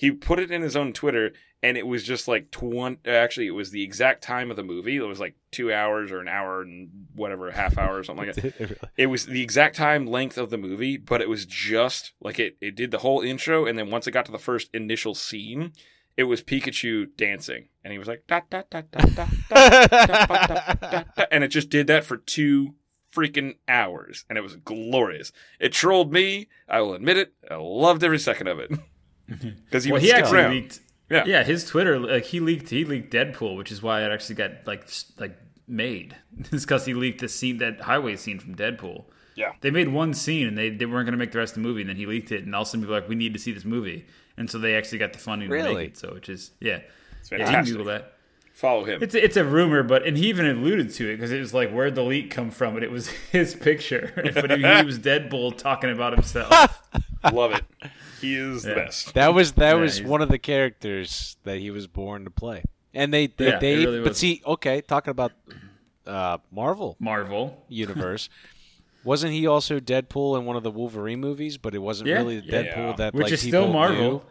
He 0.01 0.11
put 0.11 0.39
it 0.39 0.51
in 0.51 0.63
his 0.63 0.77
own 0.77 0.95
Twitter, 0.95 1.35
and 1.63 1.77
it 1.77 1.87
was 1.87 2.05
just 2.05 2.27
like 2.27 2.51
twenty. 2.51 2.97
Actually, 3.05 3.49
it 3.49 3.51
was 3.51 3.71
the 3.71 3.83
exact 3.83 4.23
time 4.23 4.51
of 4.51 4.57
the 4.57 4.63
movie. 4.63 4.97
It 4.97 5.03
was 5.03 5.21
like 5.21 5.35
two 5.51 5.71
hours 5.71 6.11
or 6.11 6.21
an 6.21 6.27
hour 6.27 6.63
and 6.63 6.89
whatever, 7.15 7.49
a 7.49 7.53
half 7.53 7.77
hour 7.77 7.99
or 7.99 8.03
something 8.03 8.29
like 8.29 8.35
that. 8.37 8.91
It 8.97 9.09
was 9.09 9.27
the 9.27 9.43
exact 9.43 9.77
time 9.77 10.07
length 10.07 10.39
of 10.39 10.49
the 10.49 10.57
movie, 10.57 10.97
but 10.97 11.21
it 11.21 11.29
was 11.29 11.45
just 11.45 12.13
like 12.19 12.39
it, 12.39 12.57
it 12.63 12.77
did 12.77 12.93
the 12.93 13.01
whole 13.01 13.21
intro, 13.21 13.67
and 13.67 13.79
then 13.79 13.91
once 13.91 14.07
it 14.07 14.13
got 14.13 14.25
to 14.25 14.33
the 14.33 14.39
first 14.39 14.71
initial 14.73 15.15
scene, 15.15 15.73
it 16.17 16.25
was 16.25 16.43
Pikachu 16.43 17.15
dancing. 17.19 17.69
And 17.85 17.93
he 17.93 17.99
was 17.99 18.09
like, 18.09 18.25
da, 18.27 18.41
da, 18.49 18.63
da, 18.71 18.81
da, 18.91 19.01
da, 19.01 19.27
da, 19.51 19.87
da, 19.87 20.17
da, 20.47 21.03
da, 21.15 21.25
and 21.31 21.45
it 21.45 21.49
just 21.49 21.69
did 21.69 21.89
that 21.89 22.05
for 22.05 22.17
two 22.17 22.75
freaking 23.15 23.57
hours, 23.69 24.25
and 24.31 24.39
it 24.39 24.43
was 24.43 24.57
glorious. 24.57 25.31
It 25.59 25.75
trolled 25.75 26.11
me, 26.11 26.49
I 26.67 26.81
will 26.81 26.95
admit 26.95 27.19
it. 27.19 27.35
I 27.51 27.57
loved 27.57 28.03
every 28.03 28.19
second 28.19 28.47
of 28.47 28.59
it. 28.61 28.71
Mm-hmm. 29.31 29.49
Because 29.65 29.85
he 29.85 29.93
well, 29.93 30.01
would 30.01 30.07
he 30.07 30.13
actually 30.13 30.39
around. 30.39 30.51
leaked. 30.53 30.81
Yeah. 31.09 31.25
yeah, 31.27 31.43
his 31.43 31.65
Twitter 31.65 31.99
like 31.99 32.25
he 32.25 32.39
leaked 32.41 32.71
he 32.71 32.85
leaked 32.85 33.13
Deadpool, 33.13 33.57
which 33.57 33.73
is 33.73 33.83
why 33.83 34.05
it 34.05 34.13
actually 34.13 34.37
got 34.37 34.67
like 34.67 34.89
like 35.19 35.37
made. 35.67 36.17
it's 36.39 36.65
because 36.65 36.87
he 36.87 36.95
leaked 36.95 37.21
the 37.21 37.29
scene 37.29 37.59
that 37.59 37.81
highway 37.81 38.17
scene 38.17 38.39
from 38.39 38.55
Deadpool. 38.55 39.05
Yeah. 39.35 39.53
They 39.61 39.71
made 39.71 39.89
one 39.89 40.13
scene 40.13 40.47
and 40.47 40.59
they, 40.59 40.71
they 40.71 40.87
weren't 40.87 41.07
going 41.07 41.13
to 41.13 41.19
make 41.19 41.33
the 41.33 41.39
rest 41.39 41.57
of 41.57 41.63
the 41.63 41.69
movie, 41.69 41.81
and 41.81 41.89
then 41.89 41.97
he 41.97 42.07
leaked 42.07 42.31
it, 42.31 42.45
and 42.45 42.55
all 42.55 42.63
of 42.63 42.69
a 42.69 42.71
sudden 42.71 42.83
people 42.83 42.95
were 42.95 43.01
like, 43.01 43.09
"We 43.09 43.15
need 43.15 43.33
to 43.33 43.39
see 43.39 43.53
this 43.53 43.65
movie," 43.65 44.07
and 44.37 44.51
so 44.51 44.59
they 44.59 44.77
actually 44.77 44.99
got 44.99 45.13
the 45.13 45.19
funding 45.19 45.49
to 45.49 45.63
make 45.63 45.89
it. 45.91 45.97
So, 45.97 46.13
which 46.15 46.29
is 46.29 46.51
yeah, 46.61 46.81
yeah, 47.31 47.39
you 47.39 47.45
can. 47.45 47.65
Google 47.65 47.87
that. 47.87 48.15
Follow 48.53 48.85
him. 48.85 49.03
It's 49.03 49.15
a, 49.15 49.25
it's 49.25 49.37
a 49.39 49.45
rumor, 49.45 49.83
but 49.83 50.07
and 50.07 50.19
he 50.19 50.29
even 50.29 50.45
alluded 50.45 50.93
to 50.95 51.09
it 51.09 51.17
because 51.17 51.33
it 51.33 51.39
was 51.39 51.55
like 51.55 51.71
where'd 51.71 51.95
the 51.95 52.03
leak 52.03 52.31
come 52.31 52.51
from, 52.51 52.75
and 52.75 52.85
it 52.85 52.91
was 52.91 53.09
his 53.33 53.55
picture, 53.55 54.13
but 54.35 54.51
he, 54.51 54.57
he 54.59 54.85
was 54.85 54.99
Deadpool 54.99 55.57
talking 55.57 55.91
about 55.91 56.13
himself. 56.13 56.83
Love 57.33 57.53
it. 57.53 57.65
He 58.21 58.35
is 58.37 58.63
the 58.63 58.75
best. 58.75 59.15
That 59.15 59.35
was 59.35 59.53
that 59.53 59.75
Yeah, 59.77 59.81
was 59.81 59.99
he's- 59.99 60.09
one 60.09 60.23
of 60.23 60.29
the 60.29 60.39
characters 60.39 61.37
that 61.45 61.59
he 61.59 61.71
was 61.71 61.87
born 61.87 62.25
to 62.25 62.31
play. 62.31 62.63
And 62.95 63.13
they 63.15 63.29
they, 63.29 63.49
Yeah, 63.49 63.59
they 63.59 63.77
really 63.77 64.01
but 64.01 64.09
was. 64.11 64.19
see, 64.19 64.43
okay, 64.47 64.81
talking 64.81 65.11
about 65.11 65.33
uh, 66.07 66.39
Marvel 66.51 66.97
Marvel, 66.99 67.65
universe. 67.69 68.29
Wasn't 69.05 69.33
he 69.33 69.47
also 69.47 69.81
Deadpool 69.81 70.39
in 70.39 70.45
one 70.45 70.57
of 70.57 70.63
the 70.63 70.71
Wolverine 70.71 71.21
movies? 71.21 71.57
But 71.57 71.75
it 71.75 71.79
wasn't 71.79 72.09
Yeah. 72.09 72.17
really 72.17 72.41
the 72.41 72.47
Yeah. 72.47 72.63
Deadpool 72.75 72.97
that 72.99 73.15
which 73.15 73.25
like 73.25 73.33
is 73.33 73.41
still 73.41 73.73
Marvel, 73.73 74.11
knew. 74.11 74.23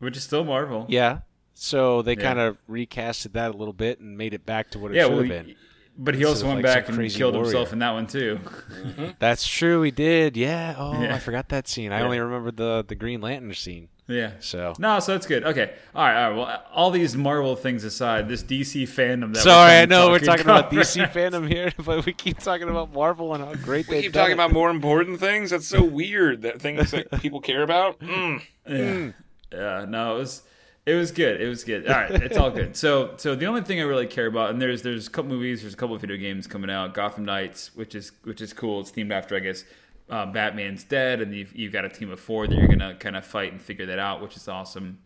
which 0.00 0.16
is 0.16 0.24
still 0.24 0.44
Marvel. 0.44 0.84
Yeah. 0.88 1.20
So 1.54 2.02
they 2.02 2.14
Yeah. 2.14 2.22
kind 2.22 2.38
of 2.40 2.58
recasted 2.68 3.32
that 3.32 3.54
a 3.54 3.56
little 3.56 3.72
bit 3.72 4.00
and 4.00 4.18
made 4.18 4.34
it 4.34 4.44
back 4.44 4.70
to 4.72 4.78
what 4.78 4.90
it 4.90 4.96
Yeah, 4.96 5.04
should 5.04 5.12
well, 5.12 5.20
have 5.22 5.46
been. 5.46 5.56
But 5.96 6.14
he 6.14 6.20
Instead 6.22 6.30
also 6.36 6.46
went 6.48 6.56
like, 6.64 6.74
back 6.74 6.88
and 6.88 6.96
crazy 6.98 7.18
killed 7.18 7.34
warrior. 7.34 7.50
himself 7.50 7.72
in 7.72 7.78
that 7.80 7.92
one 7.92 8.06
too. 8.06 8.40
That's 9.18 9.46
true. 9.46 9.82
He 9.82 9.90
did. 9.90 10.36
Yeah. 10.36 10.74
Oh, 10.76 11.00
Yeah. 11.00 11.14
I 11.14 11.18
forgot 11.18 11.48
that 11.50 11.68
scene. 11.68 11.92
I 11.92 11.98
Yeah. 11.98 12.04
only 12.04 12.18
remembered 12.20 12.56
the 12.56 12.84
the 12.86 12.94
Green 12.94 13.20
Lantern 13.20 13.52
scene. 13.54 13.88
Yeah. 14.06 14.32
So 14.40 14.74
No, 14.78 15.00
so 15.00 15.12
that's 15.12 15.26
good. 15.26 15.44
Okay. 15.44 15.72
All 15.94 16.04
right. 16.04 16.24
All 16.24 16.30
right. 16.30 16.36
Well, 16.36 16.62
all 16.74 16.90
these 16.90 17.16
Marvel 17.16 17.56
things 17.56 17.84
aside, 17.84 18.28
this 18.28 18.42
DC 18.42 18.82
fandom 18.82 19.32
that 19.32 19.42
sorry, 19.42 19.72
I 19.72 19.80
we're 19.82 19.86
know 19.86 20.10
we're 20.10 20.18
talking 20.18 20.44
about 20.44 20.68
cover- 20.70 20.82
DC 20.82 21.10
fandom 21.12 21.48
here, 21.48 21.72
but 21.84 22.04
we 22.04 22.12
keep 22.12 22.38
talking 22.38 22.68
about 22.68 22.92
Marvel 22.92 23.32
and 23.34 23.42
how 23.42 23.54
great 23.54 23.88
We 23.88 23.94
they 23.96 24.02
keep 24.02 24.12
talking 24.12 24.34
about 24.34 24.52
more 24.52 24.68
important 24.70 25.20
things. 25.20 25.50
That's 25.50 25.66
so 25.66 25.82
weird. 25.82 26.42
That 26.42 26.60
things 26.60 26.90
that 26.90 27.10
people 27.22 27.40
care 27.40 27.62
about. 27.62 27.98
Mm. 28.00 28.42
Yeah. 28.68 29.10
yeah. 29.52 29.84
No, 29.88 30.16
it 30.16 30.18
was 30.18 30.42
it 30.86 30.94
was 30.94 31.10
good. 31.12 31.40
It 31.40 31.48
was 31.48 31.64
good. 31.64 31.86
All 31.88 31.94
right, 31.94 32.10
it's 32.10 32.36
all 32.36 32.50
good. 32.50 32.76
So 32.84 33.14
so 33.16 33.34
the 33.34 33.46
only 33.46 33.62
thing 33.62 33.80
I 33.80 33.84
really 33.84 34.06
care 34.06 34.26
about, 34.26 34.50
and 34.50 34.60
there's 34.60 34.82
there's 34.82 35.06
a 35.06 35.10
couple 35.10 35.30
movies, 35.30 35.62
there's 35.62 35.74
a 35.74 35.76
couple 35.76 35.94
of 35.94 36.00
video 36.00 36.16
games 36.16 36.46
coming 36.46 36.70
out. 36.70 36.94
Gotham 36.94 37.24
Knights, 37.24 37.74
which 37.74 37.94
is 37.94 38.12
which 38.24 38.40
is 38.40 38.52
cool. 38.52 38.80
It's 38.80 38.90
themed 38.92 39.12
after 39.12 39.36
I 39.36 39.40
guess 39.40 39.64
uh, 40.10 40.26
Batman's 40.26 40.84
dead, 40.84 41.20
and 41.20 41.34
you've 41.34 41.54
you've 41.54 41.72
got 41.72 41.84
a 41.84 41.88
team 41.88 42.10
of 42.10 42.20
four 42.20 42.46
that 42.46 42.54
you're 42.54 42.68
gonna 42.68 42.94
kind 42.96 43.16
of 43.16 43.24
fight 43.24 43.52
and 43.52 43.60
figure 43.60 43.86
that 43.86 43.98
out, 43.98 44.20
which 44.20 44.36
is 44.36 44.48
awesome. 44.48 44.98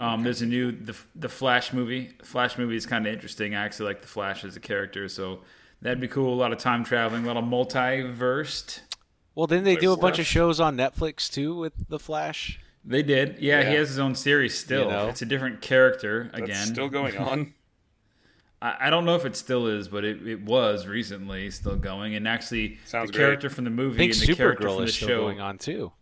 Um, 0.00 0.22
there's 0.22 0.42
a 0.42 0.46
new 0.46 0.72
the 0.72 0.96
the 1.14 1.28
Flash 1.28 1.72
movie. 1.72 2.10
Flash 2.22 2.58
movie 2.58 2.76
is 2.76 2.86
kind 2.86 3.06
of 3.06 3.12
interesting. 3.12 3.54
I 3.54 3.64
actually 3.64 3.86
like 3.86 4.02
the 4.02 4.08
Flash 4.08 4.44
as 4.44 4.56
a 4.56 4.60
character, 4.60 5.08
so 5.08 5.40
that'd 5.82 6.00
be 6.00 6.08
cool. 6.08 6.32
A 6.32 6.36
lot 6.36 6.52
of 6.52 6.58
time 6.58 6.84
traveling, 6.84 7.24
a 7.24 7.26
lot 7.26 7.36
of 7.36 7.44
multiversed. 7.44 8.80
Well, 9.34 9.46
didn't 9.46 9.64
they 9.64 9.76
do 9.76 9.92
a 9.92 9.96
bunch 9.98 10.18
of 10.18 10.26
shows 10.26 10.60
on 10.60 10.76
Netflix 10.76 11.30
too 11.30 11.54
with 11.54 11.74
the 11.88 11.98
Flash? 11.98 12.58
They 12.88 13.02
did, 13.02 13.38
yeah, 13.40 13.68
He 13.68 13.74
has 13.74 13.88
his 13.88 13.98
own 13.98 14.14
series 14.14 14.56
still. 14.56 14.84
You 14.84 14.90
know? 14.90 15.08
It's 15.08 15.20
a 15.22 15.26
different 15.26 15.60
character 15.60 16.30
again. 16.32 16.48
That's 16.48 16.66
still 16.66 16.88
going 16.88 17.16
on. 17.18 17.54
I, 18.62 18.76
I 18.86 18.90
don't 18.90 19.04
know 19.04 19.16
if 19.16 19.24
it 19.24 19.36
still 19.36 19.66
is, 19.66 19.88
but 19.88 20.04
it, 20.04 20.26
it 20.26 20.42
was 20.42 20.86
recently 20.86 21.50
still 21.50 21.76
going. 21.76 22.14
And 22.14 22.28
actually, 22.28 22.78
Sounds 22.84 23.10
the 23.10 23.12
great. 23.18 23.24
character 23.24 23.50
from 23.50 23.64
the 23.64 23.70
movie 23.70 24.04
and 24.04 24.14
the 24.14 24.34
character 24.34 24.68
from 24.68 24.76
the 24.78 24.82
is 24.84 24.94
still 24.94 25.08
show. 25.08 25.20
going 25.22 25.40
on 25.40 25.58
too. 25.58 25.92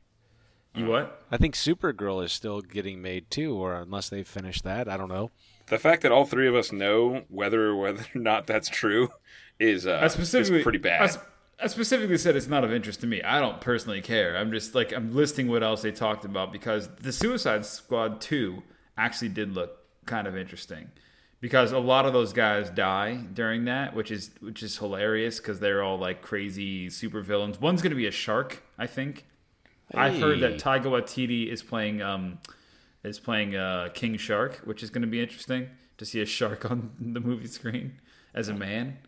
You 0.77 0.87
what? 0.87 1.23
I 1.31 1.37
think 1.37 1.55
Supergirl 1.55 2.25
is 2.25 2.33
still 2.33 2.61
getting 2.61 3.01
made 3.01 3.31
too, 3.31 3.55
or 3.55 3.75
unless 3.77 4.09
they 4.09 4.25
finished 4.25 4.65
that, 4.65 4.89
I 4.89 4.97
don't 4.97 5.09
know. 5.09 5.31
The 5.69 5.79
fact 5.79 6.03
that 6.03 6.11
all 6.13 6.25
three 6.25 6.49
of 6.49 6.55
us 6.55 6.73
know 6.73 7.23
whether 7.29 7.69
or 7.69 7.77
whether 7.77 8.05
or 8.15 8.21
not 8.21 8.47
that's 8.47 8.69
true 8.69 9.09
is 9.61 9.87
uh, 9.87 9.93
I 9.93 10.07
is 10.07 10.13
specifically 10.13 10.63
pretty 10.63 10.79
bad. 10.79 11.03
I, 11.03 11.07
sp- 11.15 11.23
I 11.65 11.67
specifically 11.67 12.19
said 12.19 12.37
it's 12.37 12.47
not 12.47 12.63
of 12.63 12.75
interest 12.75 13.01
to 13.01 13.07
me. 13.07 13.23
I 13.23 13.41
don't 13.41 13.59
personally 13.59 14.03
care. 14.03 14.37
I'm 14.37 14.53
just 14.53 14.75
like 14.75 14.93
I'm 14.93 15.15
listing 15.15 15.49
what 15.49 15.63
else 15.63 15.81
they 15.81 15.93
talked 15.93 16.27
about 16.27 16.53
because 16.53 16.89
the 17.01 17.11
Suicide 17.11 17.65
Squad 17.65 18.21
two 18.21 18.63
actually 18.99 19.31
did 19.31 19.55
look 19.55 19.79
kind 20.05 20.27
of 20.27 20.37
interesting 20.37 20.91
because 21.41 21.73
a 21.73 21.79
lot 21.79 22.05
of 22.05 22.13
those 22.13 22.35
guys 22.35 22.69
die 22.69 23.15
during 23.33 23.65
that, 23.65 23.97
which 23.97 24.11
is 24.11 24.31
which 24.41 24.63
is 24.63 24.77
hilarious 24.77 25.39
because 25.39 25.59
they're 25.59 25.83
all 25.83 25.97
like 25.97 26.21
crazy 26.21 26.91
super 26.91 27.23
villains. 27.23 27.59
One's 27.59 27.81
going 27.81 27.93
to 27.93 27.97
be 27.97 28.07
a 28.07 28.11
shark, 28.13 28.63
I 28.79 28.87
think. 28.87 29.25
I've 29.95 30.19
heard 30.19 30.41
that 30.41 30.59
Taika 30.59 30.85
Waititi 30.85 31.51
is 31.51 31.63
playing 31.63 32.03
um 32.03 32.41
is 33.05 33.19
playing 33.19 33.57
uh, 33.57 33.89
King 33.95 34.19
Shark, 34.19 34.57
which 34.65 34.83
is 34.83 34.91
going 34.91 35.01
to 35.01 35.09
be 35.09 35.23
interesting 35.23 35.71
to 35.97 36.05
see 36.05 36.21
a 36.21 36.27
shark 36.27 36.65
on 36.71 36.93
the 37.01 37.21
movie 37.21 37.47
screen 37.47 38.01
as 38.35 38.51
a 38.51 38.55
man. 38.55 38.99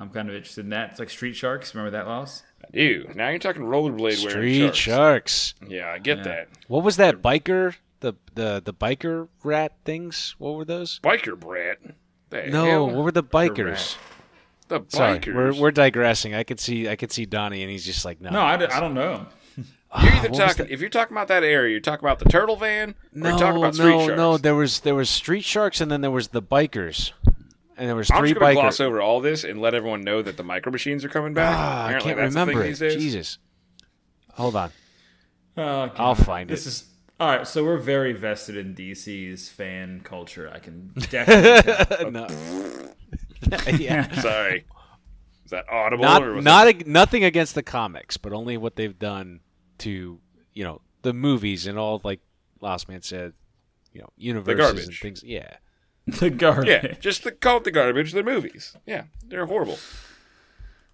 I'm 0.00 0.08
kind 0.10 0.28
of 0.28 0.34
interested 0.34 0.64
in 0.64 0.70
that. 0.70 0.90
It's 0.90 0.98
like 0.98 1.10
Street 1.10 1.36
Sharks. 1.36 1.74
Remember 1.74 1.90
that 1.96 2.06
loss? 2.08 2.42
I 2.64 2.70
do. 2.72 3.06
Now 3.14 3.28
you're 3.28 3.38
talking 3.38 3.62
rollerblade 3.62 4.24
wearing 4.24 4.30
Street 4.30 4.74
sharks. 4.74 4.78
sharks. 4.78 5.54
Yeah, 5.68 5.90
I 5.90 5.98
get 5.98 6.18
Yeah. 6.18 6.24
that. 6.24 6.48
What 6.68 6.82
was 6.84 6.96
that 6.96 7.20
biker? 7.22 7.76
The 8.00 8.14
the 8.34 8.62
the 8.64 8.72
biker 8.74 9.28
rat 9.44 9.72
things? 9.84 10.34
What 10.38 10.54
were 10.54 10.64
those? 10.64 11.00
Biker 11.04 11.38
brat. 11.38 11.78
The 12.30 12.46
No, 12.46 12.64
hell? 12.64 12.86
what 12.86 13.04
were 13.04 13.12
the 13.12 13.22
bikers? 13.22 13.96
the 14.68 14.82
Sorry, 14.88 15.20
we're 15.26 15.52
we're 15.52 15.70
digressing. 15.70 16.34
I 16.34 16.44
could 16.44 16.60
see 16.60 16.88
I 16.88 16.96
could 16.96 17.12
see 17.12 17.26
Donnie, 17.26 17.62
and 17.62 17.70
he's 17.70 17.84
just 17.84 18.04
like, 18.06 18.20
no, 18.20 18.30
No, 18.30 18.40
I, 18.40 18.56
don't- 18.56 18.72
I 18.72 18.80
don't 18.80 18.94
know. 18.94 19.26
Ah, 19.92 20.04
you're 20.04 20.12
either 20.14 20.28
talking 20.28 20.66
if 20.70 20.80
you're 20.80 20.88
talking 20.88 21.16
about 21.16 21.26
that 21.28 21.42
area, 21.42 21.72
you're 21.72 21.80
talking 21.80 22.04
about 22.06 22.20
the 22.20 22.26
turtle 22.26 22.54
van, 22.56 22.90
or 22.90 22.94
no, 23.12 23.28
you're 23.30 23.38
talking 23.38 23.58
about 23.60 23.74
street 23.74 23.88
no, 23.90 24.06
sharks. 24.06 24.16
no. 24.16 24.36
There 24.38 24.54
was 24.54 24.80
there 24.80 24.94
was 24.94 25.10
street 25.10 25.42
sharks, 25.44 25.80
and 25.80 25.90
then 25.90 26.00
there 26.00 26.12
was 26.12 26.28
the 26.28 26.40
bikers, 26.40 27.10
and 27.80 27.88
there 27.88 27.96
was 27.96 28.10
I'm 28.10 28.18
three 28.20 28.28
just 28.30 28.38
gonna 28.40 28.52
bikers. 28.52 28.60
gloss 28.60 28.80
over 28.80 29.00
all 29.00 29.20
this 29.20 29.42
and 29.42 29.60
let 29.60 29.74
everyone 29.74 30.02
know 30.02 30.22
that 30.22 30.36
the 30.36 30.44
micro 30.44 30.70
machines 30.70 31.04
are 31.04 31.08
coming 31.08 31.34
back. 31.34 31.56
Ah, 31.58 31.60
I 31.60 31.84
Apparently 31.86 32.08
can't 32.10 32.18
that's 32.20 32.34
the 32.34 32.40
thing 32.40 32.46
remember 32.48 32.64
it. 32.64 32.68
these 32.68 32.78
days. 32.78 32.94
Jesus, 33.02 33.38
hold 34.34 34.54
on, 34.56 34.70
Oh, 35.56 35.86
God. 35.88 35.92
I'll 35.96 36.14
find 36.14 36.48
it. 36.50 36.54
This 36.54 36.66
it. 36.66 36.68
is 36.68 36.84
all 37.18 37.28
right. 37.36 37.46
So 37.46 37.64
we're 37.64 37.76
very 37.78 38.12
vested 38.12 38.56
in 38.56 38.74
DC's 38.74 39.48
fan 39.48 40.00
culture. 40.04 40.50
I 40.54 40.58
can 40.60 40.92
definitely. 41.10 41.96
tell. 41.96 42.10
no. 42.12 42.26
yeah. 43.78 44.10
Sorry. 44.20 44.64
Is 45.44 45.50
that 45.50 45.68
audible 45.68 46.04
not 46.04 46.22
or 46.22 46.34
was 46.34 46.44
not 46.44 46.68
ag- 46.68 46.86
nothing 46.86 47.24
against 47.24 47.54
the 47.54 47.62
comics, 47.62 48.16
but 48.16 48.32
only 48.32 48.56
what 48.56 48.76
they've 48.76 48.98
done 48.98 49.40
to 49.78 50.20
you 50.54 50.64
know 50.64 50.80
the 51.02 51.12
movies 51.12 51.66
and 51.66 51.78
all 51.78 52.00
like 52.04 52.20
Last 52.60 52.88
Man 52.88 53.02
said, 53.02 53.32
you 53.92 54.00
know 54.00 54.08
universes 54.16 54.48
and 54.70 54.76
garbage. 54.76 55.00
things. 55.00 55.22
Yeah, 55.24 55.56
the 56.20 56.30
garbage. 56.30 56.68
Yeah, 56.68 56.94
just 57.00 57.24
the, 57.24 57.32
call 57.32 57.58
it 57.58 57.64
the 57.64 57.70
garbage. 57.70 58.12
They're 58.12 58.22
movies. 58.22 58.76
Yeah, 58.86 59.04
they're 59.26 59.46
horrible. 59.46 59.78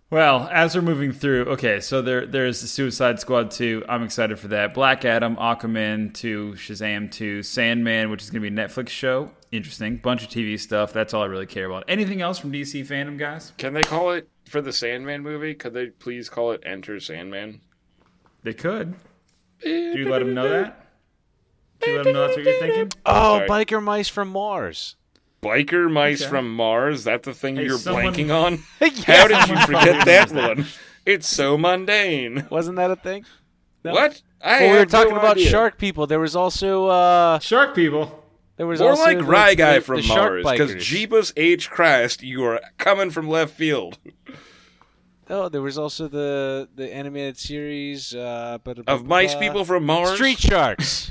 Well, 0.08 0.48
as 0.52 0.76
we're 0.76 0.82
moving 0.82 1.10
through, 1.10 1.46
okay, 1.46 1.80
so 1.80 2.00
there 2.00 2.26
there's 2.26 2.60
the 2.60 2.68
Suicide 2.68 3.18
Squad 3.18 3.50
2. 3.50 3.86
I'm 3.88 4.04
excited 4.04 4.38
for 4.38 4.46
that. 4.48 4.72
Black 4.72 5.04
Adam, 5.04 5.34
Aquaman 5.34 6.14
2, 6.14 6.52
Shazam 6.56 7.10
2, 7.10 7.42
Sandman, 7.42 8.08
which 8.10 8.22
is 8.22 8.30
going 8.30 8.40
to 8.40 8.48
be 8.50 8.60
a 8.60 8.66
Netflix 8.66 8.90
show. 8.90 9.32
Interesting. 9.50 9.96
Bunch 9.96 10.22
of 10.22 10.28
TV 10.28 10.60
stuff. 10.60 10.92
That's 10.92 11.12
all 11.12 11.22
I 11.22 11.26
really 11.26 11.46
care 11.46 11.66
about. 11.66 11.84
Anything 11.88 12.22
else 12.22 12.38
from 12.38 12.52
DC 12.52 12.86
fandom, 12.86 13.18
guys? 13.18 13.52
Can 13.58 13.74
they 13.74 13.82
call 13.82 14.12
it 14.12 14.28
for 14.48 14.60
the 14.60 14.72
Sandman 14.72 15.22
movie? 15.22 15.54
Could 15.54 15.74
they 15.74 15.86
please 15.88 16.28
call 16.28 16.52
it 16.52 16.62
Enter 16.64 17.00
Sandman? 17.00 17.60
They 18.44 18.54
could. 18.54 18.94
Do 19.60 19.70
you 19.70 20.08
let 20.08 20.20
them 20.20 20.34
know 20.34 20.48
that? 20.48 20.86
Do 21.80 21.90
you 21.90 21.96
let 21.96 22.04
them 22.04 22.12
know 22.12 22.26
that's 22.26 22.36
what 22.36 22.44
you're 22.44 22.60
thinking? 22.60 22.92
Oh, 23.04 23.38
Sorry. 23.38 23.48
biker 23.48 23.82
mice 23.82 24.08
from 24.08 24.28
Mars. 24.28 24.94
Biker 25.46 25.90
mice 25.90 26.22
Okay. 26.22 26.30
from 26.30 26.54
Mars. 26.54 27.04
That 27.04 27.22
the 27.22 27.34
thing 27.34 27.56
you're 27.56 27.78
someone- 27.78 28.12
blanking 28.14 28.34
on? 28.34 28.62
Yeah. 28.80 29.16
How 29.16 29.28
did 29.28 29.48
you 29.48 29.56
forget 29.66 30.04
that 30.06 30.32
one? 30.32 30.66
It's 31.04 31.28
so 31.28 31.56
mundane. 31.56 32.46
Wasn't 32.50 32.76
that 32.76 32.90
a 32.90 32.96
thing? 32.96 33.24
No. 33.84 33.92
What? 33.92 34.20
I 34.42 34.50
Well, 34.50 34.60
we 34.60 34.66
were 34.72 34.78
have 34.80 34.92
no 34.92 34.98
talking 35.04 35.16
about 35.16 35.36
idea. 35.36 35.50
shark 35.50 35.78
people. 35.78 36.06
There 36.06 36.20
was 36.20 36.34
also 36.36 36.86
uh 36.88 37.38
Shark 37.38 37.74
people. 37.74 38.24
there 38.56 38.66
was 38.66 38.80
More 38.80 38.90
also 38.90 39.02
like 39.04 39.18
the- 39.18 39.54
Guy 39.56 39.74
the- 39.76 39.80
from 39.82 40.00
the 40.02 40.08
Mars, 40.08 40.44
because 40.44 40.72
bikers. 40.74 40.80
Jeebus 41.08 41.32
H. 41.36 41.70
Christ, 41.70 42.22
you 42.22 42.44
are 42.44 42.60
coming 42.78 43.10
from 43.10 43.28
left 43.28 43.54
field. 43.54 43.98
Oh, 45.28 45.48
there 45.48 45.62
was 45.62 45.76
also 45.78 46.06
the 46.08 46.68
the 46.74 46.92
animated 46.94 47.36
series 47.38 48.14
uh 48.14 48.58
but 48.62 48.78
Of 48.86 49.06
mice 49.06 49.34
people 49.34 49.64
from 49.64 49.84
Mars? 49.84 50.14
Street 50.14 50.38
Sharks. 50.38 51.10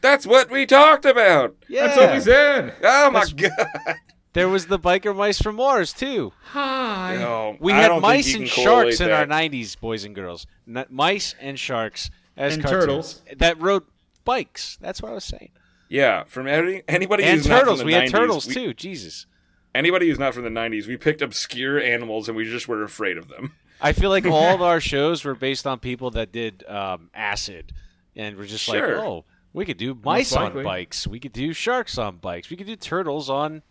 That's 0.00 0.26
what 0.26 0.50
we 0.50 0.66
talked 0.66 1.04
about. 1.04 1.56
Yeah. 1.68 1.86
That's 1.86 1.98
what 1.98 2.12
we 2.14 2.20
said. 2.20 2.74
Oh 2.82 3.10
my 3.10 3.24
god. 3.36 3.96
There 4.34 4.48
was 4.48 4.66
the 4.66 4.78
biker 4.78 5.16
mice 5.16 5.40
from 5.40 5.56
Mars 5.56 5.92
too. 5.92 6.32
Hi. 6.52 7.16
No, 7.18 7.56
We 7.60 7.72
I 7.72 7.76
had 7.80 7.88
don't 7.88 7.96
think 7.96 8.02
mice 8.02 8.28
you 8.28 8.40
and 8.40 8.50
can 8.50 8.62
sharks 8.64 8.66
correlate 8.98 9.00
in 9.00 9.10
our 9.10 9.26
that. 9.26 9.50
'90s, 9.52 9.80
boys 9.80 10.04
and 10.04 10.14
girls. 10.14 10.46
N- 10.68 10.86
mice 10.90 11.34
and 11.40 11.58
sharks 11.58 12.10
as 12.36 12.54
And 12.54 12.62
cartoons. 12.62 12.84
turtles. 12.84 13.22
that 13.38 13.60
rode 13.60 13.82
bikes. 14.24 14.78
That's 14.80 15.02
what 15.02 15.10
I 15.10 15.14
was 15.14 15.24
saying. 15.24 15.50
Yeah, 15.88 16.24
from 16.24 16.46
any, 16.46 16.82
anybody 16.86 17.24
And 17.24 17.38
who's 17.38 17.48
not 17.48 17.60
turtles. 17.60 17.80
from 17.80 17.88
the 17.88 17.94
We 17.96 18.00
had 18.00 18.10
turtles 18.10 18.46
we- 18.46 18.54
too. 18.54 18.74
Jesus. 18.74 19.26
Anybody 19.74 20.08
who's 20.08 20.18
not 20.18 20.34
from 20.34 20.44
the 20.44 20.50
'90s, 20.50 20.86
we 20.86 20.96
picked 20.96 21.22
obscure 21.22 21.80
animals 21.80 22.28
and 22.28 22.36
we 22.36 22.44
just 22.44 22.68
were 22.68 22.82
afraid 22.84 23.16
of 23.16 23.28
them. 23.28 23.54
I 23.80 23.92
feel 23.92 24.10
like 24.10 24.26
all 24.26 24.54
of 24.54 24.62
our 24.62 24.80
shows 24.80 25.24
were 25.24 25.34
based 25.34 25.66
on 25.66 25.78
people 25.78 26.10
that 26.12 26.30
did 26.32 26.64
um, 26.68 27.10
acid, 27.14 27.72
and 28.14 28.36
we're 28.36 28.46
just 28.46 28.64
Sure. 28.64 28.96
like, 28.96 29.04
oh, 29.06 29.24
we 29.58 29.64
could 29.64 29.76
do 29.76 29.98
mice 30.04 30.32
on 30.32 30.62
bikes. 30.62 31.06
We 31.06 31.18
could 31.18 31.32
do 31.32 31.52
sharks 31.52 31.98
on 31.98 32.18
bikes. 32.18 32.48
We 32.48 32.56
could 32.56 32.68
do 32.68 32.76
turtles 32.76 33.28
on, 33.28 33.62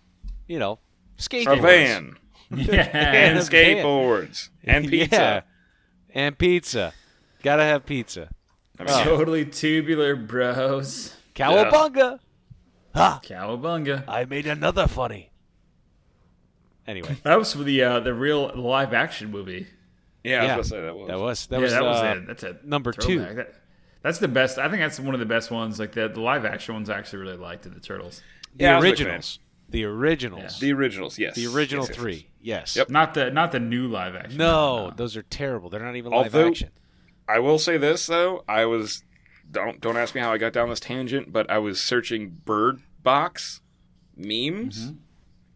you 0.46 0.60
know, 0.60 0.80
skateboards. 1.18 1.46
A 1.48 1.58
skateboards. 1.58 1.62
van 1.62 2.16
Yeah. 2.52 2.82
and 2.94 3.40
a 3.40 3.42
van. 3.42 3.78
skateboards 3.78 4.50
and 4.66 4.88
pizza. 4.90 5.16
Yeah. 5.16 5.42
And 6.14 6.38
pizza. 6.38 6.94
Gotta 7.42 7.64
have 7.64 7.86
pizza. 7.86 8.30
I 8.78 8.84
mean, 8.84 9.04
Totally 9.06 9.46
tubular 9.46 10.16
bros. 10.16 11.16
Cowabunga. 11.34 12.20
Ha! 12.94 13.22
Cowabunga. 13.24 14.04
I 14.08 14.26
made 14.26 14.46
another 14.46 14.88
funny. 14.88 15.32
Anyway, 16.86 17.18
That 17.24 17.38
was 17.38 17.54
for 17.54 17.64
the 17.64 17.82
uh, 17.84 18.00
the 18.02 18.14
real 18.14 18.52
live 18.56 18.94
action 18.94 19.32
movie. 19.32 19.68
yeah, 20.24 20.44
yeah, 20.44 20.54
I 20.54 20.58
was 20.58 20.70
gonna 20.70 20.82
say 20.82 20.86
that 20.86 20.96
was. 20.96 21.08
that 21.08 21.20
was 21.20 21.48
that 21.48 21.56
yeah, 21.58 21.62
was, 21.62 21.72
that 21.72 21.84
was 21.84 22.02
uh, 22.02 22.06
it. 22.18 22.28
That's 22.28 22.44
a 22.44 22.58
number 22.64 22.92
two. 22.92 23.20
That- 23.20 23.54
that's 24.08 24.20
the 24.20 24.28
best. 24.28 24.58
I 24.58 24.70
think 24.70 24.82
that's 24.82 25.00
one 25.00 25.14
of 25.14 25.20
the 25.20 25.26
best 25.26 25.52
ones. 25.52 25.80
Like 25.80 25.92
the, 25.92 26.08
the 26.08 26.22
live 26.22 26.46
action 26.46 26.74
ones, 26.76 26.90
I 26.90 26.98
actually 26.98 27.20
really 27.20 27.38
liked 27.38 27.66
it. 27.66 27.74
The 27.74 27.80
turtles, 27.82 28.22
the 28.56 28.64
Yeah, 28.64 28.74
I 28.74 28.76
was 28.80 28.86
a 28.86 28.90
big 28.90 28.98
fan. 28.98 29.08
originals. 29.08 29.40
The 29.70 29.84
originals. 29.84 30.60
The 30.60 30.72
originals, 30.74 31.20
yes. 31.20 31.36
The 31.36 31.48
original 31.48 31.84
Yes, 31.84 31.90
yes, 31.90 31.96
yes. 31.98 32.02
three. 32.02 32.30
Yes. 32.40 32.76
Yep. 32.78 32.90
not 32.90 33.14
the 33.14 33.30
not 33.32 33.52
the 33.52 33.60
new 33.60 33.88
live 33.88 34.16
action. 34.16 34.38
No, 34.38 34.92
those 34.96 35.18
are 35.18 35.24
terrible. 35.24 35.70
They're 35.70 35.84
not 35.84 35.96
even 35.98 36.12
live 36.14 36.34
Although- 36.34 36.48
action. 36.50 36.70
I 37.28 37.40
will 37.40 37.60
say 37.60 37.78
this 37.78 38.08
though, 38.08 38.44
I 38.48 38.64
was 38.66 39.04
don't 39.52 39.82
don't 39.82 39.98
ask 39.98 40.16
me 40.16 40.22
how 40.22 40.32
I 40.32 40.38
got 40.38 40.54
down 40.54 40.70
this 40.70 40.80
tangent, 40.80 41.34
but 41.34 41.50
I 41.52 41.58
was 41.58 41.82
searching 41.82 42.30
Bird 42.46 42.82
Box 43.04 43.60
memes, 44.16 44.94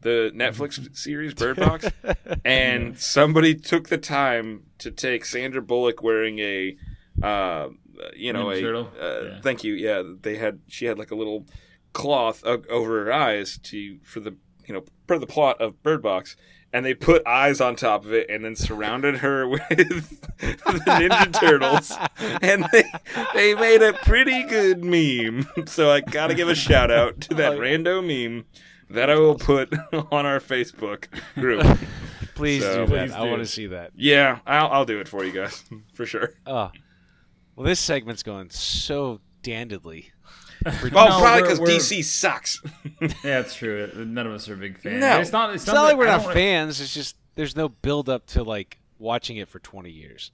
the 0.02 0.32
Netflix 0.36 0.94
series 0.96 1.34
Bird 1.34 1.58
Box, 1.58 1.86
and 2.46 2.98
somebody 3.00 3.56
took 3.56 3.88
the 3.90 3.98
time 3.98 4.64
to 4.80 4.92
take 4.92 5.24
Sandra 5.26 5.62
Bullock 5.62 6.04
wearing 6.04 6.40
a, 6.40 6.76
uh, 7.24 7.70
you 8.16 8.34
know, 8.34 8.52
a. 8.52 8.56
Uh, 8.56 9.22
Yeah. 9.24 9.42
Thank 9.42 9.64
you. 9.64 9.74
Yeah, 9.74 10.04
they 10.22 10.38
had 10.38 10.60
she 10.68 10.86
had 10.86 10.98
like 10.98 11.12
a 11.12 11.16
little 11.16 11.46
cloth 11.94 12.44
o- 12.46 12.64
over 12.70 13.06
her 13.06 13.12
eyes 13.14 13.58
to 13.64 14.00
for 14.04 14.20
the 14.20 14.36
you 14.68 14.74
know 14.74 14.84
per 15.08 15.18
the 15.20 15.28
plot 15.28 15.60
of 15.62 15.82
Bird 15.84 16.02
Box. 16.02 16.36
And 16.74 16.86
they 16.86 16.94
put 16.94 17.28
eyes 17.28 17.60
on 17.60 17.76
top 17.76 18.06
of 18.06 18.14
it, 18.14 18.30
and 18.30 18.46
then 18.46 18.56
surrounded 18.56 19.18
her 19.18 19.46
with 19.50 19.68
the 20.40 20.82
Ninja 20.88 21.34
Turtles, 21.38 21.92
and 22.42 22.66
they 22.72 22.84
they 23.34 23.56
made 23.56 23.82
a 23.82 23.92
pretty 23.92 24.44
good 24.44 24.82
meme. 24.82 25.48
So 25.68 25.92
I 25.92 26.00
gotta 26.00 26.34
give 26.34 26.48
a 26.48 26.56
shout 26.56 26.90
out 26.90 27.20
to 27.22 27.34
that 27.36 27.58
rando 27.58 28.00
meme 28.02 28.46
that 28.90 29.10
I 29.10 29.16
will 29.16 29.36
put 29.36 29.74
on 29.94 30.26
our 30.26 30.40
Facebook 30.40 31.08
group. 31.36 31.66
Please 32.36 32.64
So- 32.64 32.86
do 32.86 32.94
that. 32.96 33.08
Please 33.10 33.12
I 33.16 33.24
want 33.26 33.40
to 33.42 33.46
see 33.46 33.68
that. 33.68 33.92
Yeah, 33.98 34.40
I'll 34.48 34.68
I'll 34.70 34.86
do 34.86 35.02
it 35.02 35.10
for 35.10 35.26
you 35.26 35.34
guys 35.34 35.66
for 35.94 36.06
sure. 36.06 36.36
Oh. 36.48 36.72
Well, 37.62 37.70
this 37.70 37.80
segment's 37.80 38.24
going 38.24 38.50
so 38.50 39.20
dandidly. 39.44 40.06
Well, 40.66 40.74
oh, 40.84 40.90
No, 40.90 41.20
probably 41.20 41.42
because 41.44 41.60
DC 41.60 42.04
sucks. 42.04 42.60
Yeah, 43.24 43.40
it's 43.42 43.54
true. 43.54 43.88
None 43.96 44.26
of 44.26 44.34
us 44.34 44.50
are 44.50 44.56
big 44.56 44.80
fans. 44.80 45.02
No. 45.02 45.20
it's 45.20 45.32
not. 45.32 45.54
It's, 45.54 45.66
It's 45.66 45.72
not 45.72 45.84
like 45.84 45.96
we're 45.96 46.08
not 46.08 46.24
don't- 46.24 46.34
fans. 46.34 46.82
It's 46.82 46.92
just 46.92 47.18
there's 47.36 47.56
no 47.56 47.70
build 47.70 48.10
up 48.10 48.26
to 48.28 48.42
like 48.42 48.80
watching 48.98 49.38
it 49.38 49.48
for 49.48 49.60
20 49.60 49.92
years. 49.92 50.32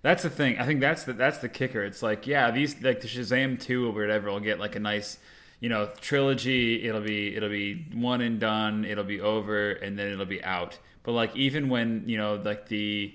That's 0.00 0.22
the 0.22 0.30
thing. 0.30 0.58
I 0.58 0.64
think 0.64 0.80
that's 0.80 1.02
the 1.04 1.12
that's 1.12 1.38
the 1.38 1.50
kicker. 1.50 1.84
It's 1.84 2.02
like 2.02 2.26
yeah, 2.26 2.50
these 2.50 2.80
like 2.82 3.02
the 3.02 3.08
Shazam 3.08 3.60
two 3.60 3.86
or 3.88 3.92
whatever 3.92 4.30
will 4.30 4.40
get 4.40 4.58
like 4.58 4.76
a 4.76 4.80
nice, 4.80 5.18
you 5.60 5.68
know, 5.68 5.90
trilogy. 6.00 6.88
It'll 6.88 7.02
be 7.02 7.36
it'll 7.36 7.50
be 7.50 7.86
one 7.92 8.22
and 8.22 8.40
done. 8.40 8.86
It'll 8.86 9.04
be 9.04 9.20
over 9.20 9.72
and 9.72 9.98
then 9.98 10.10
it'll 10.10 10.24
be 10.24 10.42
out. 10.42 10.78
But 11.02 11.12
like 11.12 11.36
even 11.36 11.68
when 11.68 12.04
you 12.06 12.16
know 12.16 12.36
like 12.42 12.68
the, 12.68 13.14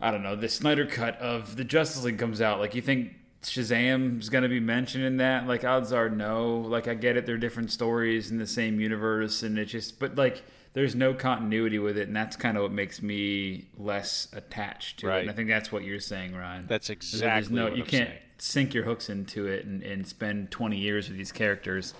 I 0.00 0.10
don't 0.10 0.22
know, 0.22 0.36
the 0.36 0.48
Snyder 0.48 0.86
cut 0.86 1.18
of 1.18 1.56
the 1.56 1.64
Justice 1.64 2.04
League 2.04 2.18
comes 2.18 2.40
out, 2.40 2.60
like 2.60 2.74
you 2.74 2.82
think 2.82 3.12
Shazam's 3.42 4.28
gonna 4.28 4.48
be 4.48 4.60
mentioned 4.60 5.04
in 5.04 5.18
that? 5.18 5.46
Like 5.46 5.64
odds 5.64 5.92
are 5.92 6.08
no. 6.08 6.58
Like 6.60 6.88
I 6.88 6.94
get 6.94 7.16
it, 7.16 7.26
they're 7.26 7.36
different 7.36 7.70
stories 7.70 8.30
in 8.30 8.38
the 8.38 8.46
same 8.46 8.80
universe, 8.80 9.42
and 9.42 9.58
it 9.58 9.66
just 9.66 9.98
but 9.98 10.16
like. 10.16 10.42
There's 10.72 10.96
no 10.96 11.14
continuity 11.14 11.78
with 11.78 11.96
it, 11.96 12.08
and 12.08 12.16
that's 12.16 12.34
kind 12.34 12.56
of 12.56 12.64
what 12.64 12.72
makes 12.72 13.00
me 13.00 13.68
less 13.78 14.26
attached 14.32 14.98
to 14.98 15.08
it. 15.08 15.20
And 15.20 15.30
I 15.30 15.32
think 15.32 15.48
that's 15.48 15.70
what 15.70 15.84
you're 15.84 16.00
saying, 16.00 16.34
Ryan. 16.34 16.66
That's 16.66 16.88
that 16.88 16.98
there's 16.98 17.14
exactly 17.14 17.54
no, 17.54 17.68
you 17.68 17.84
I'm 17.84 17.88
can't 17.88 18.08
saying. 18.08 18.20
sink 18.38 18.74
your 18.74 18.82
hooks 18.82 19.08
into 19.08 19.46
it 19.46 19.66
and, 19.66 19.84
and 19.84 20.04
spend 20.04 20.50
20 20.50 20.76
years 20.76 21.08
with 21.08 21.16
these 21.16 21.30
characters 21.30 21.94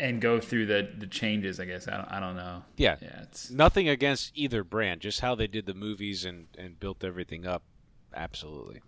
and 0.00 0.20
go 0.20 0.38
through 0.40 0.66
the, 0.66 0.88
the 0.98 1.06
changes. 1.06 1.58
I 1.60 1.64
guess 1.64 1.88
I 1.88 1.96
don't, 1.96 2.10
I 2.12 2.20
don't 2.20 2.36
know. 2.36 2.62
Yeah. 2.76 2.96
yeah. 3.00 3.22
It's 3.22 3.50
Nothing 3.50 3.88
against 3.88 4.32
either 4.34 4.64
brand, 4.64 5.00
just 5.00 5.20
how 5.20 5.34
they 5.34 5.46
did 5.46 5.66
the 5.66 5.74
movies 5.74 6.24
and, 6.24 6.46
and 6.58 6.78
built 6.80 7.02
everything 7.04 7.46
up. 7.46 7.62
Absolutely. 8.14 8.80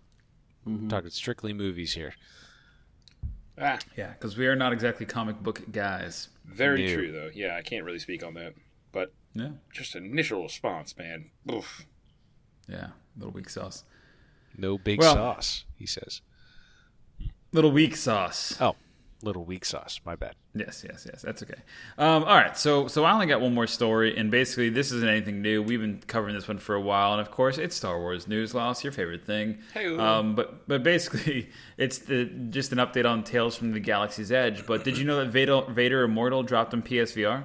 Talking 0.87 1.09
strictly 1.09 1.51
movies 1.53 1.93
here. 1.93 2.13
ah, 3.59 3.79
yeah, 3.97 4.11
because 4.13 4.37
we 4.37 4.45
are 4.47 4.55
not 4.55 4.71
exactly 4.73 5.05
comic 5.05 5.39
book 5.41 5.63
guys. 5.71 6.29
very 6.45 6.85
No. 6.85 6.93
true 6.93 7.11
though. 7.11 7.29
Yeah, 7.33 7.55
I 7.55 7.61
can't 7.63 7.83
really 7.85 7.97
speak 7.99 8.23
on 8.23 8.35
that, 8.35 8.53
but 8.91 9.11
Yeah, 9.33 9.51
just 9.73 9.95
initial 9.95 10.43
response, 10.43 10.95
man. 10.97 11.31
Oof. 11.51 11.85
yeah, 12.67 12.89
little 13.17 13.31
weak 13.31 13.49
sauce. 13.49 13.83
No 14.57 14.77
big 14.77 14.99
Well- 14.99 15.15
sauce, 15.15 15.65
he 15.75 15.85
says. 15.87 16.21
Little 17.51 17.71
weak 17.71 17.95
sauce. 17.95 18.55
Oh, 18.61 18.75
little 19.21 19.43
weak 19.43 19.65
sauce. 19.65 19.99
My 20.05 20.15
bad. 20.15 20.35
Yes, 20.55 20.83
yes, 20.87 21.05
yes. 21.09 21.21
That's 21.21 21.43
okay. 21.43 21.61
Um, 21.97 22.23
all 22.23 22.35
right. 22.35 22.57
So, 22.57 22.87
so 22.87 23.03
I 23.03 23.11
only 23.11 23.27
got 23.27 23.41
one 23.41 23.53
more 23.53 23.67
story, 23.67 24.15
and 24.17 24.31
basically, 24.31 24.69
this 24.69 24.91
isn't 24.91 25.07
anything 25.07 25.41
new. 25.41 25.61
We've 25.61 25.79
been 25.79 26.01
covering 26.07 26.35
this 26.35 26.47
one 26.47 26.57
for 26.57 26.75
a 26.75 26.81
while, 26.81 27.11
and 27.11 27.21
of 27.21 27.31
course, 27.31 27.57
it's 27.57 27.75
Star 27.75 27.99
Wars 27.99 28.27
news. 28.27 28.53
Loss, 28.53 28.83
your 28.83 28.93
favorite 28.93 29.25
thing. 29.25 29.59
Hey-o. 29.73 29.99
Um, 29.99 30.35
but 30.35 30.67
but 30.67 30.83
basically, 30.83 31.49
it's 31.77 31.99
the 31.99 32.25
just 32.25 32.71
an 32.71 32.77
update 32.77 33.09
on 33.09 33.23
Tales 33.23 33.55
from 33.55 33.71
the 33.73 33.79
Galaxy's 33.79 34.31
Edge. 34.31 34.65
But 34.65 34.83
did 34.83 34.97
you 34.97 35.05
know 35.05 35.17
that 35.17 35.27
Vader, 35.31 35.61
Vader 35.69 36.03
Immortal 36.03 36.43
dropped 36.43 36.73
on 36.73 36.81
PSVR? 36.81 37.43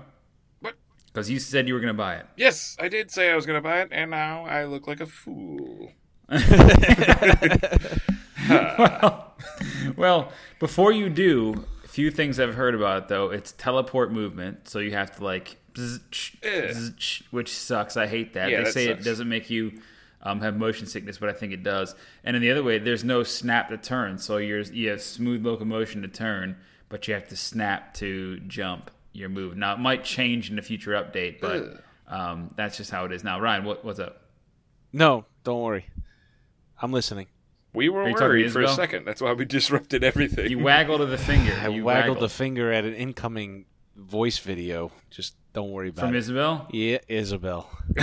What? 0.60 0.74
Because 1.06 1.30
you 1.30 1.38
said 1.38 1.68
you 1.68 1.74
were 1.74 1.80
going 1.80 1.94
to 1.94 1.96
buy 1.96 2.16
it. 2.16 2.26
Yes, 2.36 2.76
I 2.80 2.88
did 2.88 3.10
say 3.10 3.30
I 3.30 3.36
was 3.36 3.46
going 3.46 3.58
to 3.58 3.62
buy 3.62 3.80
it, 3.80 3.88
and 3.90 4.10
now 4.10 4.44
I 4.46 4.64
look 4.64 4.86
like 4.86 5.00
a 5.00 5.06
fool. 5.06 5.92
Well, 8.48 9.33
before 10.58 10.92
you 10.92 11.08
do, 11.08 11.66
a 11.84 11.88
few 11.88 12.10
things 12.10 12.40
I've 12.40 12.54
heard 12.54 12.74
about 12.74 13.04
it 13.04 13.08
though. 13.08 13.30
It's 13.30 13.52
teleport 13.52 14.12
movement, 14.12 14.68
so 14.68 14.78
you 14.78 14.92
have 14.92 15.16
to 15.16 15.24
like, 15.24 15.56
bzz, 15.74 16.00
ch, 16.10 16.36
bzz, 16.40 16.96
ch, 16.96 17.24
which 17.30 17.52
sucks. 17.52 17.96
I 17.96 18.06
hate 18.06 18.34
that. 18.34 18.50
Yeah, 18.50 18.58
they 18.58 18.64
that 18.64 18.72
say 18.72 18.86
sucks. 18.86 19.00
it 19.00 19.04
doesn't 19.04 19.28
make 19.28 19.50
you 19.50 19.80
um, 20.22 20.40
have 20.40 20.56
motion 20.56 20.86
sickness, 20.86 21.18
but 21.18 21.28
I 21.28 21.32
think 21.32 21.52
it 21.52 21.62
does. 21.62 21.94
And 22.24 22.34
then 22.34 22.42
the 22.42 22.50
other 22.50 22.62
way, 22.62 22.78
there's 22.78 23.04
no 23.04 23.22
snap 23.22 23.68
to 23.68 23.76
turn, 23.76 24.18
so 24.18 24.38
you're 24.38 24.60
you 24.60 24.90
have 24.90 25.02
smooth 25.02 25.44
locomotion 25.44 26.02
to 26.02 26.08
turn, 26.08 26.56
but 26.88 27.06
you 27.06 27.14
have 27.14 27.28
to 27.28 27.36
snap 27.36 27.94
to 27.94 28.40
jump 28.40 28.90
your 29.12 29.28
move. 29.28 29.56
Now 29.56 29.74
it 29.74 29.78
might 29.78 30.04
change 30.04 30.50
in 30.50 30.58
a 30.58 30.62
future 30.62 30.92
update, 30.92 31.40
but 31.40 31.84
um, 32.08 32.50
that's 32.56 32.76
just 32.76 32.90
how 32.90 33.04
it 33.04 33.12
is 33.12 33.24
now. 33.24 33.40
Ryan, 33.40 33.64
what, 33.64 33.84
what's 33.84 33.98
up? 33.98 34.22
No, 34.92 35.24
don't 35.44 35.62
worry. 35.62 35.86
I'm 36.80 36.92
listening. 36.92 37.26
We 37.74 37.88
were 37.88 38.02
Are 38.02 38.08
you 38.08 38.14
talking 38.14 38.28
worried 38.28 38.52
for 38.52 38.62
a 38.62 38.68
second. 38.68 39.04
That's 39.04 39.20
why 39.20 39.32
we 39.32 39.44
disrupted 39.58 40.04
everything. 40.04 40.50
You 40.50 40.60
waggled 40.60 41.00
of 41.00 41.10
the 41.10 41.18
finger. 41.18 41.52
I 41.60 41.68
you 41.68 41.84
waggled 41.84 42.20
the 42.20 42.28
finger 42.28 42.72
at 42.72 42.84
an 42.84 42.94
incoming 42.94 43.66
voice 43.96 44.38
video. 44.38 44.92
Just 45.10 45.34
don't 45.54 45.70
worry 45.70 45.88
about 45.88 46.02
from 46.06 46.14
it. 46.14 46.18
Isabel. 46.18 46.68
yeah, 46.72 46.98
Isabel. 47.08 47.70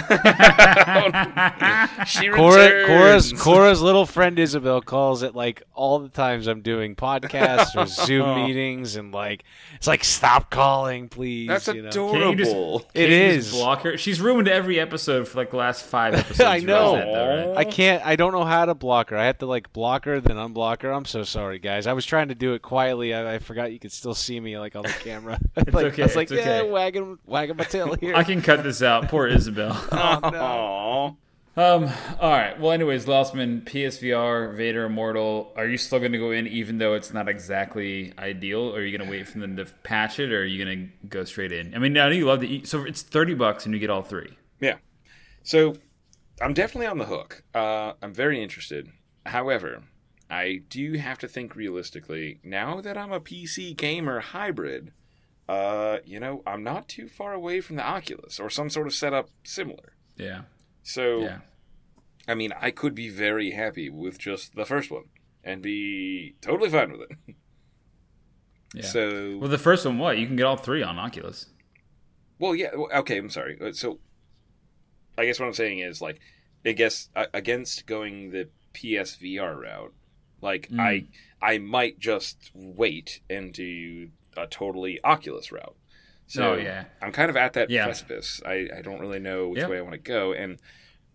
she 2.06 2.30
Cora, 2.30 2.64
returns. 2.66 2.88
Cora's, 2.88 3.34
Cora's 3.34 3.82
little 3.82 4.06
friend 4.06 4.38
Isabel 4.39 4.82
calls 4.82 5.24
it 5.24 5.36
like 5.36 5.64
all 5.74 5.99
the 5.99 6.10
times 6.10 6.47
I'm 6.47 6.62
doing 6.62 6.95
podcasts 6.95 7.76
or 7.76 7.86
Zoom 8.06 8.22
Oh. 8.22 8.36
meetings, 8.45 8.95
and 8.95 9.12
like 9.14 9.43
it's 9.76 9.88
like 9.88 10.04
stop 10.04 10.49
calling, 10.52 11.10
please. 11.10 11.47
That's 11.47 11.68
you 11.68 11.82
know? 11.82 11.89
Can 11.89 12.22
you 12.30 12.36
just- 12.36 12.52
adorable. 12.52 12.86
It 12.93 13.08
Can 13.08 13.12
you 13.12 13.34
just 13.38 13.47
is. 13.47 13.54
block 13.60 13.82
her. 13.82 13.97
She's 13.97 14.22
ruined 14.22 14.47
every 14.47 14.80
episode 14.80 15.28
for 15.28 15.38
like 15.39 15.49
the 15.52 15.58
last 15.58 15.84
five 15.84 16.14
episodes. 16.16 16.41
I 16.41 16.60
know. 16.60 16.95
that, 16.95 17.06
though, 17.06 17.47
right? 17.54 17.58
I 17.58 17.64
can't. 17.66 18.06
I 18.06 18.16
don't 18.16 18.32
know 18.34 18.45
how 18.45 18.66
to 18.66 18.74
block 18.76 19.10
her. 19.10 19.18
I 19.18 19.26
have 19.26 19.39
to 19.39 19.45
like 19.45 19.74
block 19.74 20.06
her, 20.06 20.20
then 20.22 20.38
unblock 20.38 20.84
her. 20.84 20.91
I'm 20.93 21.06
so 21.06 21.24
sorry, 21.24 21.60
guys. 21.60 21.88
I 21.88 21.93
was 21.93 22.06
trying 22.06 22.28
to 22.30 22.36
do 22.36 22.54
it 22.54 22.62
quietly. 22.62 23.14
I, 23.14 23.36
I 23.36 23.39
forgot 23.39 23.72
you 23.72 23.80
could 23.80 23.91
still 23.91 24.14
see 24.14 24.39
me 24.39 24.58
like 24.60 24.76
on 24.76 24.84
the 24.84 24.89
camera. 24.89 25.39
It's 25.58 25.74
like, 25.74 25.86
okay, 25.88 26.04
I 26.04 26.06
was 26.06 26.16
like, 26.16 26.32
it's 26.32 26.39
okay. 26.39 26.66
yeah, 26.66 26.72
wagging, 26.72 27.18
wagging 27.42 27.58
my 27.58 27.64
tail 27.64 27.94
here. 28.00 28.16
I 28.16 28.24
can 28.24 28.42
cut 28.42 28.64
this 28.64 28.82
out. 28.82 29.10
Poor 29.10 29.28
Isabel. 29.28 29.72
oh, 29.92 30.30
no. 30.32 31.18
Um. 31.58 31.92
All 32.22 32.32
right. 32.32 32.58
Well, 32.58 32.72
anyways, 32.72 33.08
Lossman, 33.08 33.66
PSVR, 33.66 34.56
Vader 34.56 34.86
Immortal. 34.86 35.52
Are 35.58 35.68
you 35.68 35.76
still 35.76 36.00
going 36.00 36.14
to 36.14 36.18
go 36.18 36.32
in, 36.32 36.48
even 36.48 36.78
though 36.78 36.94
it's 36.94 37.12
not 37.12 37.28
exactly 37.28 38.14
ideal? 38.18 38.74
Or 38.74 38.78
are 38.80 38.86
you 38.86 38.98
going 38.98 39.06
to 39.06 39.12
wait 39.12 39.28
for 39.28 39.39
them 39.39 39.58
to 39.58 39.66
patch 39.84 40.18
it, 40.18 40.32
or 40.32 40.44
are 40.44 40.46
you 40.46 40.64
going 40.64 40.94
to 41.02 41.08
go 41.08 41.26
straight 41.26 41.52
in? 41.52 41.76
I 41.76 41.80
mean, 41.80 41.98
I 41.98 42.08
know 42.08 42.16
you 42.16 42.26
love 42.26 42.39
the. 42.39 42.64
So 42.64 42.86
it's 42.86 43.02
thirty 43.02 43.34
bucks, 43.34 43.66
and 43.66 43.74
you 43.74 43.82
get 43.82 43.89
all 43.89 44.02
three. 44.02 44.38
Yeah. 44.62 44.78
So 45.44 45.76
I'm 46.39 46.54
definitely 46.54 46.88
on 46.88 47.00
the 47.00 47.06
hook. 47.06 47.44
Uh, 47.54 47.94
I'm 48.02 48.14
very 48.14 48.42
interested. 48.42 48.89
However, 49.26 49.84
I 50.30 50.62
do 50.70 50.94
have 50.94 51.18
to 51.18 51.28
think 51.28 51.58
realistically. 51.58 52.39
Now 52.46 52.80
that 52.80 52.98
I'm 52.98 53.12
a 53.12 53.20
PC 53.20 53.76
gamer 53.76 54.22
hybrid, 54.22 54.94
uh, 55.52 55.97
you 56.06 56.20
know, 56.20 56.41
I'm 56.45 56.64
not 56.64 56.88
too 56.88 57.08
far 57.08 57.34
away 57.34 57.62
from 57.62 57.76
the 57.76 57.84
Oculus 57.97 58.39
or 58.39 58.49
some 58.49 58.70
sort 58.70 58.88
of 58.88 58.93
setup 58.93 59.30
similar. 59.43 59.93
Yeah. 60.16 60.41
So, 60.84 61.06
Yeah. 61.22 61.39
I 62.28 62.36
mean, 62.36 62.54
I 62.68 62.70
could 62.72 62.95
be 62.95 63.10
very 63.10 63.52
happy 63.52 63.89
with 63.89 64.18
just 64.20 64.56
the 64.56 64.66
first 64.66 64.89
one 64.91 65.06
and 65.43 65.62
be 65.62 66.36
totally 66.41 66.70
fine 66.70 66.91
with 66.93 67.02
it. 67.10 67.18
Yeah. 68.74 68.84
So, 68.84 69.38
Well, 69.41 69.49
the 69.49 69.58
first 69.58 69.86
one, 69.86 69.97
what? 69.97 70.18
You 70.18 70.26
can 70.28 70.38
get 70.38 70.45
all 70.45 70.56
three 70.56 70.82
on 70.82 70.97
Oculus. 70.97 71.47
Well, 72.39 72.56
yeah. 72.56 72.70
Okay, 73.02 73.18
I'm 73.18 73.30
sorry. 73.30 73.58
Uh, 73.60 73.74
So, 73.74 73.99
I 75.18 75.26
guess 75.26 75.39
what 75.41 75.47
I'm 75.47 75.54
saying 75.54 75.80
is 75.80 76.02
like, 76.02 76.22
I 76.66 76.72
guess 76.72 77.10
uh, 77.16 77.26
against 77.34 77.86
going 77.86 78.32
the 78.32 78.47
PSVR 78.74 79.60
route, 79.60 79.93
like 80.41 80.70
Mm. 80.70 80.80
I 80.80 81.06
I 81.41 81.58
might 81.58 81.99
just 81.99 82.52
wait 82.54 83.20
and 83.30 83.52
do 83.52 84.10
a 84.38 84.47
totally 84.47 84.99
Oculus 85.03 85.51
route. 85.51 85.75
So 86.27 86.53
Oh, 86.53 86.55
yeah. 86.57 86.86
I'm 87.01 87.11
kind 87.11 87.29
of 87.29 87.36
at 87.38 87.53
that 87.53 87.69
Yeah. 87.69 87.86
precipice. 87.86 88.41
I, 88.45 88.69
I 88.77 88.82
don't 88.82 88.99
really 88.99 89.19
know 89.19 89.49
which 89.49 89.59
Yep. 89.59 89.69
way 89.69 89.77
I 89.77 89.82
want 89.82 89.93
to 89.93 89.99
go, 89.99 90.32
and 90.34 90.57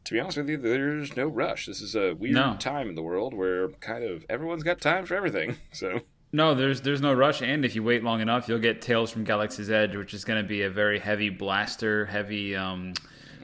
to 0.04 0.12
be 0.12 0.20
honest 0.20 0.36
with 0.36 0.48
you, 0.48 0.56
there's 0.56 1.16
no 1.16 1.26
rush. 1.26 1.66
This 1.66 1.80
is 1.80 1.96
a 1.96 2.12
weird 2.14 2.34
No. 2.34 2.56
time 2.60 2.88
in 2.88 2.94
the 2.94 3.02
world 3.02 3.34
where 3.34 3.68
kind 3.80 4.04
of 4.04 4.24
everyone's 4.28 4.62
got 4.62 4.80
time 4.80 5.04
for 5.06 5.14
everything. 5.14 5.56
So 5.72 6.00
No, 6.32 6.54
there's 6.54 6.82
there's 6.82 7.00
no 7.00 7.14
rush, 7.14 7.40
and 7.40 7.64
if 7.64 7.74
you 7.74 7.82
wait 7.82 8.02
long 8.04 8.20
enough, 8.20 8.48
you'll 8.48 8.58
get 8.58 8.82
Tales 8.82 9.10
from 9.10 9.24
Galaxy's 9.24 9.70
Edge, 9.70 9.96
which 9.96 10.12
is 10.12 10.24
going 10.24 10.42
to 10.42 10.46
be 10.46 10.62
a 10.62 10.70
very 10.70 10.98
heavy 10.98 11.30
blaster, 11.30 12.06
heavy 12.06 12.54
um, 12.54 12.92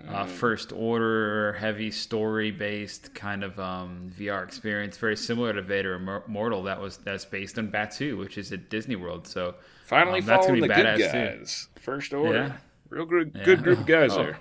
uh, 0.09 0.26
first 0.26 0.72
order, 0.72 1.53
heavy 1.55 1.90
story 1.90 2.50
based 2.50 3.14
kind 3.14 3.44
of 3.44 3.59
um, 3.61 4.11
VR 4.18 4.42
experience, 4.44 4.96
very 4.96 5.16
similar 5.16 5.53
to 5.53 5.62
Vader 5.62 5.98
Immor- 5.98 6.26
Immortal. 6.28 6.62
That 6.64 6.80
was 6.80 6.96
that's 6.98 7.24
based 7.24 7.59
on 7.59 7.70
Batuu, 7.70 8.18
which 8.18 8.36
is 8.38 8.53
at 8.53 8.68
Disney 8.70 8.96
World. 8.96 9.26
So 9.26 9.55
finally, 9.86 10.20
Um, 10.20 10.26
that's 10.26 10.46
gonna 10.46 10.61
following 10.61 10.61
the 10.62 10.68
be 10.68 10.74
good 10.74 10.86
badass, 11.12 11.64
too. 11.74 11.80
First 11.80 12.12
order, 12.12 12.34
Yeah. 12.34 12.53
real 12.88 13.07
good, 13.07 13.32
Yeah. 13.34 13.44
good 13.44 13.62
group 13.62 13.78
of 13.80 13.86
guys 13.86 14.12
Oh. 14.12 14.22
there. 14.24 14.38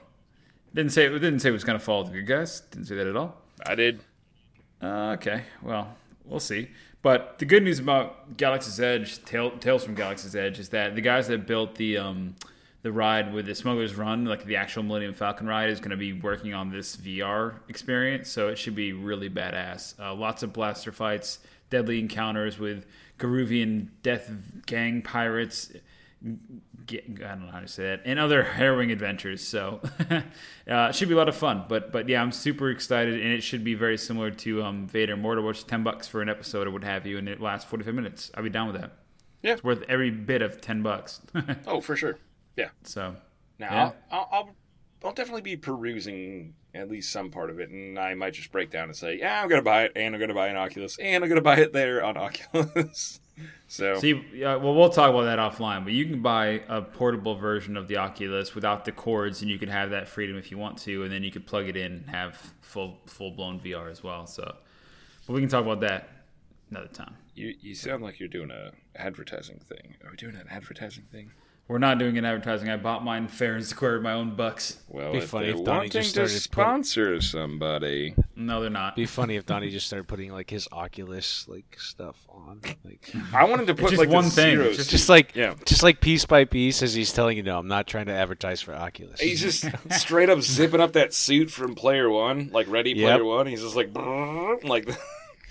didn't 0.74 0.94
say 0.94 1.06
it 1.06 1.10
didn't 1.10 1.40
say 1.40 1.50
it 1.50 1.52
was 1.54 1.64
going 1.66 1.78
to 1.78 1.84
follow 1.84 2.04
the 2.06 2.12
good 2.12 2.26
guys. 2.28 2.62
Didn't 2.62 2.86
say 2.88 2.96
that 2.96 3.06
at 3.08 3.16
all. 3.18 3.42
I 3.68 3.76
did. 3.76 4.00
Uh, 4.82 5.16
okay, 5.20 5.44
well, 5.62 5.96
we'll 6.26 6.40
see. 6.40 6.70
But 7.02 7.40
the 7.40 7.46
good 7.46 7.62
news 7.64 7.78
about 7.80 8.38
Galaxy's 8.38 8.80
Edge, 8.80 9.24
Tale, 9.26 9.52
Tales 9.58 9.84
from 9.84 9.96
Galaxy's 9.96 10.36
Edge, 10.36 10.60
is 10.60 10.70
that 10.70 10.96
the 10.96 11.02
guys 11.02 11.28
that 11.28 11.46
built 11.46 11.76
the 11.76 11.98
um, 11.98 12.36
the 12.84 12.92
ride 12.92 13.34
with 13.34 13.46
the 13.46 13.54
Smuggler's 13.56 13.96
Run, 13.96 14.26
like 14.26 14.46
the 14.46 14.56
actual 14.56 14.84
Millennium 14.84 15.14
Falcon 15.14 15.48
ride, 15.48 15.70
is 15.70 15.80
going 15.80 15.92
to 15.92 15.98
be 15.98 16.14
working 16.14 16.54
on 16.54 16.72
this 16.72 16.96
VR 16.98 17.56
experience. 17.68 18.30
So 18.30 18.48
it 18.48 18.58
should 18.58 18.76
be 18.76 18.92
really 18.94 19.30
badass. 19.30 20.00
Uh, 20.00 20.14
lots 20.16 20.42
of 20.44 20.52
blaster 20.52 20.92
fights, 20.92 21.40
deadly 21.70 22.00
encounters 22.00 22.58
with 22.58 22.86
Garuvian 23.20 23.88
death 24.02 24.32
gang 24.66 25.02
pirates. 25.04 25.72
I 26.24 26.38
don't 26.88 27.46
know 27.46 27.52
how 27.52 27.60
to 27.60 27.68
say 27.68 27.84
that, 27.84 28.02
and 28.06 28.20
other 28.20 28.44
harrowing 28.44 28.92
adventures. 28.92 29.42
So 29.42 29.80
uh, 30.10 30.22
it 30.68 30.96
should 30.96 31.08
be 31.08 31.14
a 31.14 31.18
lot 31.18 31.30
of 31.30 31.36
fun. 31.36 31.66
But 31.70 31.92
but 31.92 32.10
yeah, 32.10 32.22
I'm 32.22 32.32
super 32.32 32.70
excited, 32.70 33.14
and 33.14 33.32
it 33.32 33.42
should 33.42 33.64
be 33.64 33.76
very 33.76 33.98
similar 33.98 34.32
to 34.32 34.64
um, 34.64 34.88
Vader 34.88 35.16
Mortal, 35.16 35.46
which 35.46 35.60
is 35.60 35.64
ten 35.64 35.84
bucks 35.84 36.08
for 36.08 36.22
an 36.22 36.30
episode 36.30 36.68
or 36.68 36.72
what 36.72 36.84
have 36.84 37.06
you, 37.06 37.18
and 37.18 37.30
it 37.30 37.40
lasts 37.40 37.70
45 37.70 37.94
minutes. 37.94 38.32
I'll 38.36 38.44
be 38.44 38.50
down 38.50 38.72
with 38.72 38.82
that. 38.82 38.92
Yeah. 39.44 39.54
it's 39.54 39.64
worth 39.64 39.84
every 39.88 40.12
bit 40.12 40.42
of 40.42 40.62
ten 40.62 40.82
bucks. 40.82 41.22
Oh, 41.68 41.82
for 41.82 41.96
sure. 41.96 42.18
Yeah. 42.56 42.70
so 42.84 43.16
Now 43.60 43.68
Yeah. 43.70 43.92
I'll, 44.12 44.30
I'll, 44.32 44.56
I'll 45.04 45.14
definitely 45.14 45.42
be 45.42 45.58
perusing 45.58 46.54
at 46.74 46.90
least 46.90 47.12
some 47.12 47.30
part 47.32 47.50
of 47.50 47.60
it, 47.60 47.70
and 47.70 48.00
I 48.00 48.14
might 48.14 48.34
just 48.34 48.52
break 48.52 48.70
down 48.72 48.86
and 48.86 48.96
say, 48.96 49.18
yeah, 49.20 49.42
I'm 49.42 49.50
gonna 49.50 49.62
buy 49.62 49.84
it, 49.84 49.94
and 49.96 50.16
I'm 50.16 50.22
gonna 50.22 50.34
buy 50.34 50.48
an 50.48 50.56
Oculus, 50.56 50.98
and 51.00 51.24
I'm 51.24 51.30
gonna 51.30 51.42
buy 51.42 51.58
it 51.58 51.74
there 51.74 52.04
on 52.04 52.18
Oculus. 52.18 53.20
so 53.68 54.00
See, 54.00 54.24
yeah, 54.34 54.56
well, 54.56 54.74
we'll 54.74 54.90
talk 54.90 55.10
about 55.10 55.24
that 55.24 55.40
offline. 55.40 55.84
But 55.84 55.94
you 55.94 56.06
can 56.06 56.22
buy 56.22 56.62
a 56.70 56.82
portable 56.82 57.36
version 57.36 57.76
of 57.76 57.88
the 57.88 57.98
Oculus 57.98 58.56
without 58.56 58.86
the 58.86 58.92
cords, 58.92 59.42
and 59.42 59.52
you 59.52 59.60
can 59.60 59.70
have 59.70 59.90
that 59.90 60.08
freedom 60.08 60.38
if 60.38 60.52
you 60.52 60.58
want 60.58 60.78
to, 60.80 61.04
and 61.04 61.12
then 61.12 61.24
you 61.24 61.32
could 61.32 61.46
plug 61.46 61.68
it 61.68 61.76
in 61.76 61.92
and 61.92 62.10
have 62.10 62.54
full 62.62 63.00
full 63.06 63.32
blown 63.32 63.60
VR 63.60 63.92
as 63.92 64.04
well. 64.04 64.26
So, 64.28 64.56
but 65.28 65.34
we 65.34 65.42
can 65.42 65.50
talk 65.50 65.66
about 65.66 65.82
that 65.82 66.10
another 66.70 66.88
time. 66.88 67.16
you 67.36 67.54
you 67.60 67.76
sound 67.76 68.02
like 68.02 68.20
you're 68.20 68.30
doing 68.30 68.52
a 68.52 68.72
advertising 68.96 69.60
thing. 69.60 69.96
Are 70.06 70.12
we 70.12 70.18
doing 70.18 70.36
an 70.36 70.48
advertising 70.50 71.04
thing? 71.12 71.32
We're 71.72 71.78
not 71.78 72.00
doing 72.00 72.18
an 72.18 72.26
advertising. 72.26 72.68
I 72.68 72.76
bought 72.76 73.02
mine 73.02 73.30
fair 73.30 73.56
and 73.56 73.66
square 73.66 73.94
with 73.94 74.02
my 74.04 74.12
own 74.12 74.36
bucks. 74.36 74.78
Well, 74.90 75.14
Be 75.14 75.20
if 75.20 75.30
funny 75.30 75.46
they're 75.46 75.56
if 75.56 75.64
Donnie 75.64 75.78
wanting 75.78 75.92
just 75.92 76.16
to 76.16 76.28
started 76.28 76.34
put- 76.34 76.42
sponsor 76.42 77.22
somebody, 77.22 78.14
No, 78.36 78.60
they're 78.60 78.70
not. 78.70 78.98
Be 78.98 79.06
funny 79.06 79.38
if 79.38 79.46
Donnie 79.46 79.70
just 79.70 79.88
started 79.88 80.06
putting 80.06 80.34
like 80.34 80.50
his 80.50 80.68
Oculus 80.74 81.48
like 81.48 81.78
stuff 81.80 82.18
on, 82.28 82.60
like 82.84 83.10
I 83.34 83.46
wanted 83.46 83.68
to 83.68 83.76
put 83.76 83.92
just 83.92 84.00
like 84.02 84.10
one 84.10 84.26
the 84.26 84.32
thing. 84.32 84.56
zero 84.58 84.68
It's 84.68 84.78
just- 84.80 84.90
just 84.90 85.08
like 85.08 85.34
Yeah. 85.34 85.54
just 85.66 85.82
like 85.82 86.02
piece 86.02 86.26
by 86.26 86.44
piece 86.44 86.84
as 86.84 86.94
he's 86.94 87.14
telling 87.14 87.38
you, 87.38 87.44
no, 87.44 87.58
I'm 87.58 87.70
not 87.70 87.88
trying 87.88 88.08
to 88.08 88.12
advertise 88.14 88.60
for 88.60 88.74
Oculus. 88.76 89.22
He's 89.22 89.40
just 89.40 89.64
straight 89.92 90.30
up 90.30 90.42
zipping 90.42 90.82
up 90.82 90.92
that 90.92 91.14
suit 91.14 91.50
from 91.52 91.74
Player 91.76 92.10
One, 92.10 92.50
like 92.52 92.68
Ready 92.70 92.92
Yep. 92.92 92.98
Player 93.20 93.24
One. 93.24 93.48
He's 93.48 93.62
just 93.62 93.78
like, 93.78 93.96
like 94.66 94.90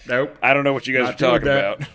Nope. 0.06 0.36
I 0.42 0.52
don't 0.52 0.64
know 0.64 0.74
what 0.74 0.86
you 0.86 0.92
guys 0.92 1.04
Not 1.06 1.14
are 1.14 1.16
doing 1.16 1.30
talking 1.32 1.48
that. 1.48 1.76
about. 1.78 1.88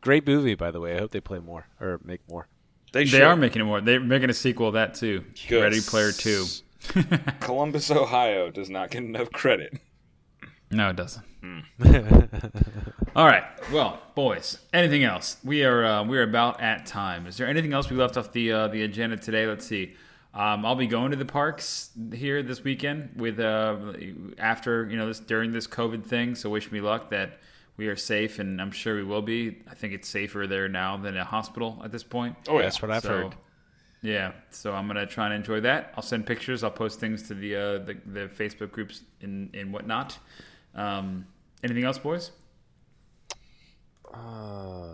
Great 0.00 0.26
movie, 0.26 0.54
by 0.54 0.70
the 0.70 0.80
way. 0.80 0.94
I 0.96 0.98
hope 1.00 1.10
they 1.10 1.20
play 1.20 1.40
more 1.40 1.66
or 1.78 2.00
make 2.02 2.20
more. 2.26 2.48
They, 2.92 3.04
They 3.04 3.22
are 3.22 3.36
making 3.36 3.62
it 3.62 3.64
more. 3.64 3.80
They're 3.80 4.00
making 4.00 4.30
a 4.30 4.34
sequel 4.34 4.68
of 4.68 4.74
that 4.74 4.94
too. 4.94 5.24
Good. 5.48 5.62
Ready 5.62 5.80
Player 5.80 6.12
Two. 6.12 6.44
Columbus, 7.40 7.90
Ohio 7.90 8.50
does 8.50 8.70
not 8.70 8.90
get 8.90 9.02
enough 9.02 9.30
credit. 9.30 9.78
No, 10.70 10.90
it 10.90 10.96
doesn't. 10.96 11.24
All 13.16 13.26
right. 13.26 13.44
Well, 13.72 14.00
boys. 14.14 14.58
Anything 14.72 15.04
else? 15.04 15.38
We 15.44 15.64
are 15.64 15.84
uh, 15.84 16.04
we 16.04 16.18
are 16.18 16.22
about 16.22 16.60
at 16.60 16.86
time. 16.86 17.26
Is 17.26 17.36
there 17.36 17.46
anything 17.46 17.72
else 17.72 17.90
we 17.90 17.96
left 17.96 18.16
off 18.16 18.32
the 18.32 18.52
uh, 18.52 18.68
the 18.68 18.82
agenda 18.82 19.16
today? 19.16 19.46
Let's 19.46 19.66
see. 19.66 19.94
Um, 20.34 20.66
I'll 20.66 20.74
be 20.74 20.86
going 20.86 21.10
to 21.10 21.16
the 21.16 21.24
parks 21.24 21.90
here 22.12 22.42
this 22.42 22.62
weekend 22.62 23.10
with 23.16 23.40
uh, 23.40 23.76
after 24.38 24.88
you 24.88 24.96
know 24.96 25.06
this 25.06 25.20
during 25.20 25.52
this 25.52 25.66
COVID 25.66 26.04
thing. 26.04 26.34
So 26.34 26.50
wish 26.50 26.70
me 26.70 26.80
luck 26.80 27.10
that 27.10 27.40
we 27.78 27.86
are 27.88 27.96
safe, 27.96 28.38
and 28.38 28.60
I'm 28.60 28.70
sure 28.70 28.96
we 28.96 29.04
will 29.04 29.22
be. 29.22 29.62
I 29.70 29.74
think 29.74 29.94
it's 29.94 30.08
safer 30.08 30.46
there 30.46 30.68
now 30.68 30.98
than 30.98 31.16
a 31.16 31.24
hospital 31.24 31.80
at 31.82 31.90
this 31.92 32.02
point. 32.02 32.36
Oh 32.48 32.56
yeah, 32.58 32.64
That's 32.64 32.82
what 32.82 32.90
I've 32.90 33.02
So, 33.02 33.08
heard. 33.08 33.34
Yeah, 34.02 34.32
so 34.50 34.74
I'm 34.74 34.86
gonna 34.86 35.06
try 35.06 35.24
and 35.24 35.34
enjoy 35.34 35.60
that. 35.60 35.92
I'll 35.96 36.02
send 36.02 36.26
pictures. 36.26 36.62
I'll 36.62 36.70
post 36.70 37.00
things 37.00 37.22
to 37.28 37.34
the 37.34 37.56
uh, 37.56 37.78
the, 37.78 37.96
the 38.06 38.28
Facebook 38.28 38.70
groups 38.70 39.02
and 39.22 39.54
and 39.54 39.72
whatnot. 39.72 40.18
Um, 40.74 41.26
anything 41.64 41.84
else, 41.84 41.98
boys? 41.98 42.30
Uh, 44.12 44.88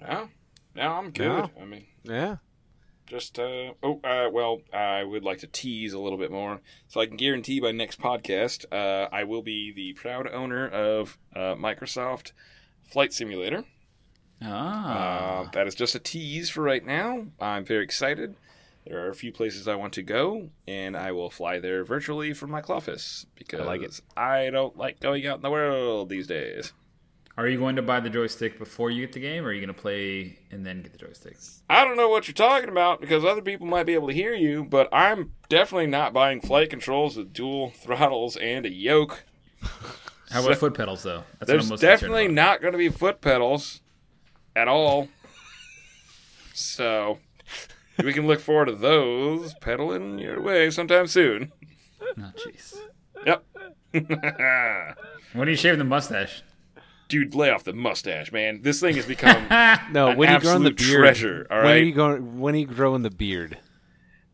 no, 0.00 0.28
no, 0.74 0.82
I'm 0.92 1.10
good. 1.10 1.26
No. 1.28 1.50
I 1.60 1.64
mean, 1.64 1.86
Yeah. 2.04 2.36
Just 3.12 3.38
uh, 3.38 3.74
oh, 3.82 4.00
uh, 4.02 4.30
well, 4.32 4.62
I 4.72 5.04
would 5.04 5.22
like 5.22 5.38
to 5.38 5.46
tease 5.46 5.92
a 5.92 5.98
little 5.98 6.18
bit 6.18 6.30
more, 6.30 6.60
so 6.88 7.00
I 7.00 7.06
can 7.06 7.16
guarantee 7.16 7.60
by 7.60 7.70
next 7.70 8.00
podcast, 8.00 8.64
uh, 8.72 9.08
I 9.12 9.24
will 9.24 9.42
be 9.42 9.70
the 9.70 9.92
proud 9.92 10.26
owner 10.32 10.66
of 10.66 11.18
uh, 11.36 11.54
Microsoft 11.54 12.32
Flight 12.82 13.12
Simulator. 13.12 13.64
Ah, 14.40 15.42
Uh, 15.42 15.50
that 15.52 15.66
is 15.66 15.74
just 15.74 15.94
a 15.94 15.98
tease 15.98 16.48
for 16.48 16.62
right 16.62 16.84
now. 16.84 17.26
I'm 17.38 17.64
very 17.64 17.84
excited. 17.84 18.34
There 18.86 19.04
are 19.04 19.10
a 19.10 19.14
few 19.14 19.30
places 19.30 19.68
I 19.68 19.76
want 19.76 19.92
to 19.92 20.02
go, 20.02 20.48
and 20.66 20.96
I 20.96 21.12
will 21.12 21.30
fly 21.30 21.60
there 21.60 21.84
virtually 21.84 22.32
from 22.32 22.50
my 22.50 22.62
office 22.62 23.26
because 23.36 23.60
I, 23.60 23.64
like 23.64 23.82
it. 23.82 24.00
don't 24.50 24.76
like 24.76 24.98
going 25.00 25.26
out 25.26 25.36
in 25.36 25.42
the 25.42 25.50
world 25.50 26.08
these 26.08 26.26
days. 26.26 26.72
Are 27.36 27.48
you 27.48 27.58
going 27.58 27.76
to 27.76 27.82
buy 27.82 27.98
the 28.00 28.10
joystick 28.10 28.58
before 28.58 28.90
you 28.90 29.00
get 29.06 29.12
the 29.12 29.20
game, 29.20 29.44
or 29.44 29.48
are 29.48 29.52
you 29.52 29.60
going 29.64 29.74
to 29.74 29.80
play 29.80 30.38
and 30.50 30.64
then 30.66 30.82
get 30.82 30.92
the 30.92 30.98
joystick? 30.98 31.36
I 31.70 31.84
don't 31.84 31.96
know 31.96 32.08
what 32.08 32.28
you're 32.28 32.34
talking 32.34 32.68
about 32.68 33.00
because 33.00 33.24
other 33.24 33.40
people 33.42 33.66
might 33.66 33.84
be 33.86 33.94
able 33.94 34.08
to 34.08 34.14
hear 34.14 34.34
you, 34.34 34.64
but 34.64 34.88
I'm 34.92 35.32
definitely 35.48 35.86
not 35.86 36.12
buying 36.12 36.40
flight 36.40 36.68
controls 36.70 37.16
with 37.16 37.32
dual 37.32 37.70
throttles 37.76 38.36
and 38.36 38.66
a 38.66 38.70
yoke. 38.72 39.24
How 40.30 40.44
about 40.44 40.58
foot 40.58 40.74
pedals, 40.74 41.02
though? 41.02 41.24
That's 41.38 41.50
There's 41.50 41.70
most 41.70 41.80
definitely 41.80 42.26
about. 42.26 42.34
not 42.34 42.60
going 42.62 42.72
to 42.72 42.78
be 42.78 42.88
foot 42.88 43.20
pedals 43.20 43.80
at 44.56 44.68
all. 44.68 45.08
so 46.54 47.18
we 48.02 48.12
can 48.12 48.26
look 48.26 48.40
forward 48.40 48.66
to 48.66 48.74
those 48.74 49.54
pedaling 49.60 50.18
your 50.18 50.40
way 50.40 50.70
sometime 50.70 51.06
soon. 51.06 51.52
Oh, 52.18 52.32
jeez. 52.36 52.76
Yep. 53.24 53.44
When 55.34 55.48
are 55.48 55.50
you 55.50 55.56
shaving 55.56 55.78
the 55.78 55.84
mustache? 55.86 56.42
Dude, 57.12 57.34
lay 57.34 57.50
off 57.50 57.62
the 57.62 57.74
mustache, 57.74 58.32
man. 58.32 58.62
This 58.62 58.80
thing 58.80 58.96
has 58.96 59.04
become 59.04 59.46
No, 59.92 60.14
when 60.14 60.30
are 60.30 60.36
you 60.36 60.40
growing 60.40 60.62
the 60.62 60.70
beard? 60.70 60.98
treasure, 60.98 61.46
all 61.50 61.58
When 61.58 61.72
are 61.72 61.76
you 61.76 61.92
going? 61.92 62.40
When 62.40 62.54
are 62.54 62.58
you 62.58 62.66
growing 62.66 63.02
the 63.02 63.10
beard? 63.10 63.58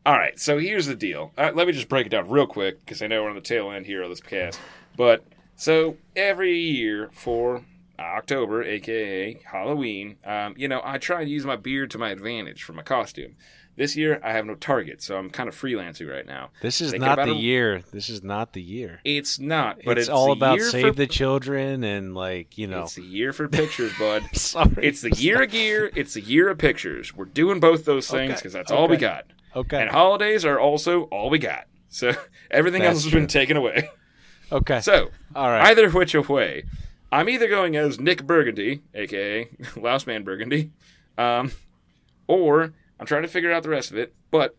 All 0.06 0.12
right, 0.14 0.38
so 0.38 0.58
here's 0.58 0.86
the 0.86 0.94
deal. 0.94 1.32
Uh, 1.36 1.50
let 1.52 1.66
me 1.66 1.72
just 1.72 1.88
break 1.88 2.06
it 2.06 2.10
down 2.10 2.30
real 2.30 2.46
quick 2.46 2.78
because 2.78 3.02
I 3.02 3.08
know 3.08 3.24
we're 3.24 3.30
on 3.30 3.34
the 3.34 3.40
tail 3.40 3.72
end 3.72 3.86
here 3.86 4.00
of 4.04 4.10
this 4.10 4.20
cast. 4.20 4.60
But 4.96 5.24
so 5.56 5.96
every 6.14 6.56
year 6.56 7.10
for 7.12 7.64
October, 7.98 8.62
aka 8.62 9.40
Halloween, 9.50 10.18
um, 10.24 10.54
you 10.56 10.68
know, 10.68 10.80
I 10.84 10.98
try 10.98 11.22
and 11.22 11.28
use 11.28 11.44
my 11.44 11.56
beard 11.56 11.90
to 11.90 11.98
my 11.98 12.10
advantage 12.10 12.62
for 12.62 12.74
my 12.74 12.82
costume. 12.82 13.34
This 13.78 13.94
year, 13.94 14.20
I 14.24 14.32
have 14.32 14.44
no 14.44 14.56
target, 14.56 15.00
so 15.00 15.16
I'm 15.16 15.30
kind 15.30 15.48
of 15.48 15.54
freelancing 15.54 16.10
right 16.10 16.26
now. 16.26 16.50
This 16.60 16.80
is 16.80 16.90
Thinking 16.90 17.06
not 17.06 17.24
the 17.24 17.30
a- 17.30 17.34
year. 17.34 17.84
This 17.92 18.08
is 18.08 18.24
not 18.24 18.52
the 18.52 18.60
year. 18.60 19.00
It's 19.04 19.38
not, 19.38 19.78
but 19.84 19.98
it's, 19.98 20.08
it's, 20.08 20.10
all 20.10 20.32
about 20.32 20.60
save 20.60 20.86
for, 20.86 20.92
the 20.94 21.06
children 21.06 21.84
and 21.84 22.12
like 22.12 22.58
you 22.58 22.66
know. 22.66 22.82
It's 22.82 22.96
the 22.96 23.02
year 23.02 23.32
for 23.32 23.46
pictures, 23.46 23.92
bud. 23.96 24.24
Sorry. 24.34 24.74
It's 24.82 25.02
the 25.02 25.12
year 25.12 25.44
of 25.44 25.52
gear. 25.52 25.92
It's 25.94 26.14
the 26.14 26.20
year 26.20 26.48
of 26.48 26.58
pictures. 26.58 27.14
We're 27.14 27.26
doing 27.26 27.60
both 27.60 27.84
those 27.84 28.10
things 28.10 28.32
Okay, 28.32 28.38
because 28.40 28.52
that's 28.52 28.72
all 28.72 28.88
we 28.88 28.96
got. 28.96 29.26
Okay. 29.54 29.80
And 29.80 29.88
holidays 29.88 30.44
are 30.44 30.58
also 30.58 31.02
all 31.04 31.30
we 31.30 31.38
got. 31.38 31.66
So 31.88 32.12
everything 32.50 32.82
That's 32.82 32.96
else 32.96 33.04
has 33.04 33.12
true. 33.12 33.20
been 33.20 33.28
taken 33.28 33.56
away. 33.56 33.90
okay. 34.50 34.80
So 34.80 35.10
all 35.36 35.48
right. 35.48 35.66
either 35.66 35.88
which 35.88 36.16
way, 36.16 36.64
I'm 37.12 37.28
either 37.28 37.46
going 37.46 37.76
as 37.76 38.00
Nick 38.00 38.26
Burgundy, 38.26 38.82
aka 38.92 39.48
Louse 39.76 40.04
Man 40.08 40.24
Burgundy, 40.24 40.72
um, 41.16 41.52
or 42.26 42.72
I'm 42.98 43.06
trying 43.06 43.22
to 43.22 43.28
figure 43.28 43.52
out 43.52 43.62
the 43.62 43.68
rest 43.68 43.90
of 43.90 43.96
it. 43.96 44.14
But 44.30 44.56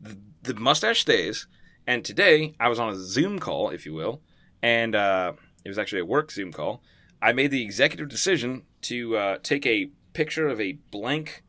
the, 0.00 0.18
the 0.42 0.54
mustache 0.54 1.00
stays. 1.00 1.46
And 1.86 2.04
today 2.04 2.54
I 2.60 2.68
was 2.68 2.78
on 2.78 2.90
a 2.90 2.96
Zoom 2.96 3.38
call, 3.38 3.70
if 3.70 3.86
you 3.86 3.94
will, 3.94 4.20
and 4.62 4.94
uh, 4.94 5.32
it 5.64 5.68
was 5.68 5.78
actually 5.78 6.02
a 6.02 6.06
work 6.06 6.30
Zoom 6.30 6.52
call. 6.52 6.82
I 7.20 7.32
made 7.32 7.50
the 7.50 7.62
executive 7.62 8.08
decision 8.08 8.62
to 8.82 9.16
uh, 9.16 9.38
take 9.42 9.66
a 9.66 9.90
picture 10.12 10.48
of 10.48 10.60
a 10.60 10.72
blank 10.90 11.42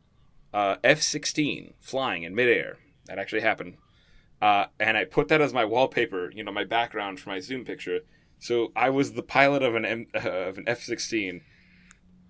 uh, 0.52 0.76
F-16 0.82 1.74
flying 1.78 2.22
in 2.22 2.34
midair. 2.34 2.78
That 3.06 3.18
actually 3.18 3.42
happened. 3.42 3.76
Uh, 4.40 4.66
and 4.78 4.96
I 4.96 5.04
put 5.04 5.28
that 5.28 5.40
as 5.40 5.52
my 5.52 5.64
wallpaper, 5.64 6.30
you 6.30 6.42
know, 6.42 6.52
my 6.52 6.64
background 6.64 7.20
for 7.20 7.28
my 7.28 7.40
Zoom 7.40 7.64
picture. 7.64 8.00
So 8.38 8.72
I 8.74 8.88
was 8.88 9.12
the 9.12 9.22
pilot 9.22 9.62
of 9.62 9.74
an 9.74 9.84
M- 9.84 10.06
of 10.14 10.56
an 10.56 10.64
F-16, 10.66 11.42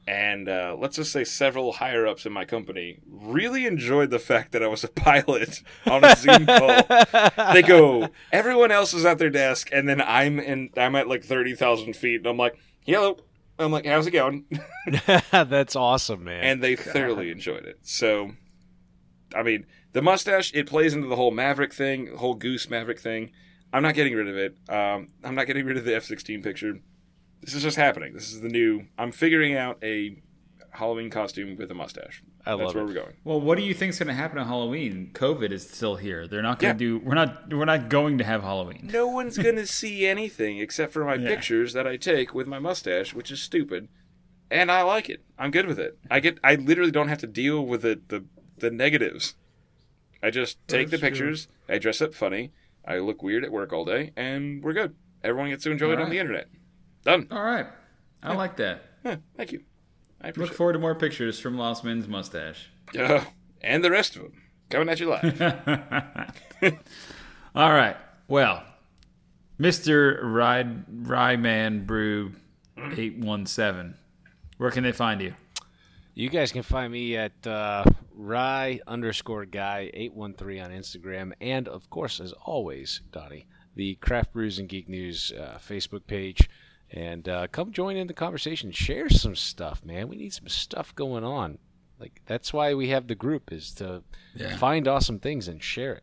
and 0.07 0.49
uh, 0.49 0.77
let's 0.79 0.97
just 0.97 1.13
say 1.13 1.25
several 1.25 1.73
higher 1.73 2.07
ups 2.07 2.27
in 2.27 2.33
my 2.33 2.45
company 2.45 2.99
really 3.07 3.67
enjoyed 3.67 4.11
the 4.11 4.19
fact 4.19 4.53
that 4.53 4.63
I 4.63 4.67
was 4.67 4.83
a 4.85 4.89
pilot 5.07 5.63
on 5.87 6.05
a 6.05 6.17
Zoom 6.17 6.47
call. 6.47 7.53
They 7.53 7.63
go, 7.63 8.09
everyone 8.33 8.71
else 8.71 8.95
is 8.95 9.05
at 9.05 9.19
their 9.19 9.31
desk, 9.31 9.69
and 9.73 9.89
then 9.89 10.01
I'm 10.01 10.39
in, 10.41 10.71
I'm 10.77 10.97
at 10.97 11.09
like 11.09 11.25
thirty 11.25 11.55
thousand 11.55 11.95
feet, 11.97 12.17
and 12.17 12.27
I'm 12.27 12.37
like, 12.37 12.59
hello. 12.83 13.19
I'm 13.59 13.71
like, 13.71 13.85
how's 13.85 14.07
it 14.07 14.13
going? 14.13 14.47
That's 15.31 15.77
awesome, 15.77 16.25
man. 16.25 16.43
and 16.45 16.63
they 16.63 16.77
thoroughly 16.77 17.31
enjoyed 17.31 17.67
it. 17.67 17.79
So, 17.83 18.31
I 19.37 19.43
mean, 19.43 19.67
the 19.93 20.01
mustache 20.01 20.51
it 20.55 20.67
plays 20.67 20.95
into 20.95 21.09
the 21.09 21.17
whole 21.17 21.31
Maverick 21.31 21.75
thing, 21.75 22.07
the 22.13 22.17
whole 22.17 22.35
Goose 22.35 22.71
Maverick 22.71 22.99
thing. 22.99 23.33
I'm 23.73 23.83
not 23.83 23.95
getting 23.95 24.15
rid 24.15 24.29
of 24.29 24.37
it. 24.37 24.57
Um, 24.69 25.09
I'm 25.23 25.35
not 25.35 25.47
getting 25.47 25.65
rid 25.67 25.77
of 25.77 25.85
the 25.85 25.95
F-16 25.95 26.43
picture. 26.43 26.81
This 27.41 27.55
is 27.55 27.63
just 27.63 27.77
happening. 27.77 28.13
This 28.15 28.33
is 28.33 28.41
the 28.41 28.49
new. 28.49 28.87
I'm 28.99 29.13
figuring 29.13 29.55
out 29.57 29.79
a 29.83 30.23
Halloween 30.73 31.11
costume 31.11 31.57
with 31.57 31.71
a 31.71 31.75
mustache. 31.75 32.23
I 32.47 32.53
like 32.53 32.61
it. 32.61 32.65
That's 32.65 32.67
love 32.67 32.75
where 32.75 32.85
it. 32.85 32.87
we're 32.87 33.03
going. 33.05 33.17
Well, 33.25 33.41
what 33.41 33.59
do 33.59 33.65
you 33.65 33.75
think's 33.75 33.99
going 33.99 34.09
to 34.09 34.15
happen 34.15 34.39
on 34.39 34.47
Halloween? 34.47 35.11
COVID 35.15 35.51
is 35.51 35.69
still 35.69 35.97
here. 35.97 36.27
They're 36.27 36.43
not 36.43 36.59
going 36.59 36.69
Yeah. 36.71 36.73
to 36.75 36.79
do. 36.79 36.99
We're 37.05 37.15
not. 37.15 37.53
We're 37.53 37.65
not 37.65 37.89
going 37.89 38.19
to 38.19 38.25
have 38.25 38.43
Halloween. 38.43 38.89
No 38.93 39.07
one's 39.09 39.37
gonna 39.47 39.67
see 39.67 40.07
anything 40.07 40.59
except 40.59 40.93
for 40.93 41.05
my 41.05 41.15
Yeah. 41.15 41.29
pictures 41.29 41.73
that 41.73 41.87
I 41.87 41.97
take 41.97 42.35
with 42.35 42.47
my 42.47 42.59
mustache, 42.59 43.15
which 43.15 43.31
is 43.31 43.41
stupid. 43.43 43.89
And 44.51 44.71
I 44.71 44.83
like 44.83 45.09
it. 45.09 45.23
I'm 45.39 45.51
good 45.51 45.67
with 45.67 45.79
it. 45.79 45.97
I 46.11 46.21
get. 46.21 46.39
I 46.45 46.57
literally 46.57 46.91
don't 46.91 47.09
have 47.09 47.19
to 47.19 47.27
deal 47.27 47.65
with 47.65 47.83
the 47.83 48.01
the, 48.09 48.25
the 48.59 48.71
negatives. 48.71 49.35
I 50.23 50.31
just 50.31 50.59
take 50.69 50.91
That's 50.91 51.01
the 51.01 51.09
true. 51.09 51.09
pictures. 51.09 51.49
I 51.69 51.79
dress 51.79 52.03
up 52.03 52.13
funny. 52.15 52.53
I 52.85 52.99
look 52.99 53.23
weird 53.23 53.45
at 53.45 53.53
work 53.53 53.73
all 53.73 53.85
day, 53.85 54.13
and 54.17 54.63
we're 54.63 54.73
good. 54.75 54.95
Everyone 55.25 55.51
gets 55.51 55.65
to 55.65 55.71
enjoy 55.71 55.93
it 55.93 56.01
on 56.01 56.11
the 56.11 56.19
internet. 56.19 56.49
Done. 57.05 57.27
All 57.31 57.43
right, 57.43 57.67
I 58.23 58.35
like 58.35 58.57
that. 58.57 58.83
Huh, 59.03 59.17
thank 59.37 59.53
you. 59.53 59.63
I 60.21 60.27
Look 60.29 60.37
appreciate 60.37 60.57
forward 60.57 60.73
to 60.75 60.79
more 60.79 60.95
pictures 60.95 61.41
from 61.41 61.57
Lost 61.57 61.83
Man's 61.85 62.07
mustache. 62.07 62.69
it. 62.93 63.01
Uh, 63.01 63.25
and 63.63 63.83
the 63.83 63.91
rest 63.91 64.17
of 64.17 64.23
them 64.23 64.43
coming 64.69 64.89
at 64.91 65.01
you 65.01 65.09
live. 65.09 65.41
All 67.55 67.73
right. 67.73 67.97
Well, 68.29 68.63
Mister 69.59 70.21
Ride 70.23 70.85
Ryman 71.09 71.87
Brew 71.87 72.33
eight 72.97 73.17
one 73.19 73.47
seven. 73.47 73.97
Where 74.59 74.71
can 74.71 74.85
they 74.85 74.93
find 74.93 75.21
you? 75.23 75.35
You 76.15 76.29
guys 76.29 76.53
can 76.53 76.63
find 76.63 76.93
me 76.93 77.17
at 77.17 77.47
uh, 77.47 77.85
Rye 78.15 78.81
underscore 78.87 79.47
guy 79.47 79.91
eight 79.95 80.13
one 80.13 80.35
three 80.35 80.61
on 80.61 80.71
Instagram, 80.71 81.33
and 81.41 81.67
of 81.67 81.89
course, 81.89 82.21
as 82.21 82.33
always, 82.45 83.01
Donnie, 83.11 83.47
the 83.75 83.95
Craft 83.97 84.33
Brews 84.35 84.59
and 84.59 84.69
Geek 84.69 84.89
News 84.89 85.33
uh, 85.33 85.59
Facebook 85.67 86.07
page, 86.07 86.49
and 86.93 87.29
uh, 87.29 87.47
come 87.53 87.73
join 87.73 87.97
in 87.97 88.07
the 88.07 88.15
conversation. 88.15 88.73
Share 88.73 89.09
some 89.09 89.37
stuff, 89.37 89.85
man. 89.85 90.09
We 90.09 90.17
need 90.17 90.33
some 90.33 90.49
stuff 90.49 90.95
going 90.95 91.25
on. 91.25 91.59
Like 91.99 92.21
that's 92.27 92.53
why 92.53 92.75
we 92.75 92.89
have 92.89 93.07
the 93.09 93.15
group 93.15 93.53
is 93.53 93.73
to 93.75 94.03
Yeah. 94.35 94.57
find 94.57 94.89
awesome 94.89 95.19
things 95.19 95.49
and 95.49 95.63
share 95.63 95.95
it. 95.95 96.03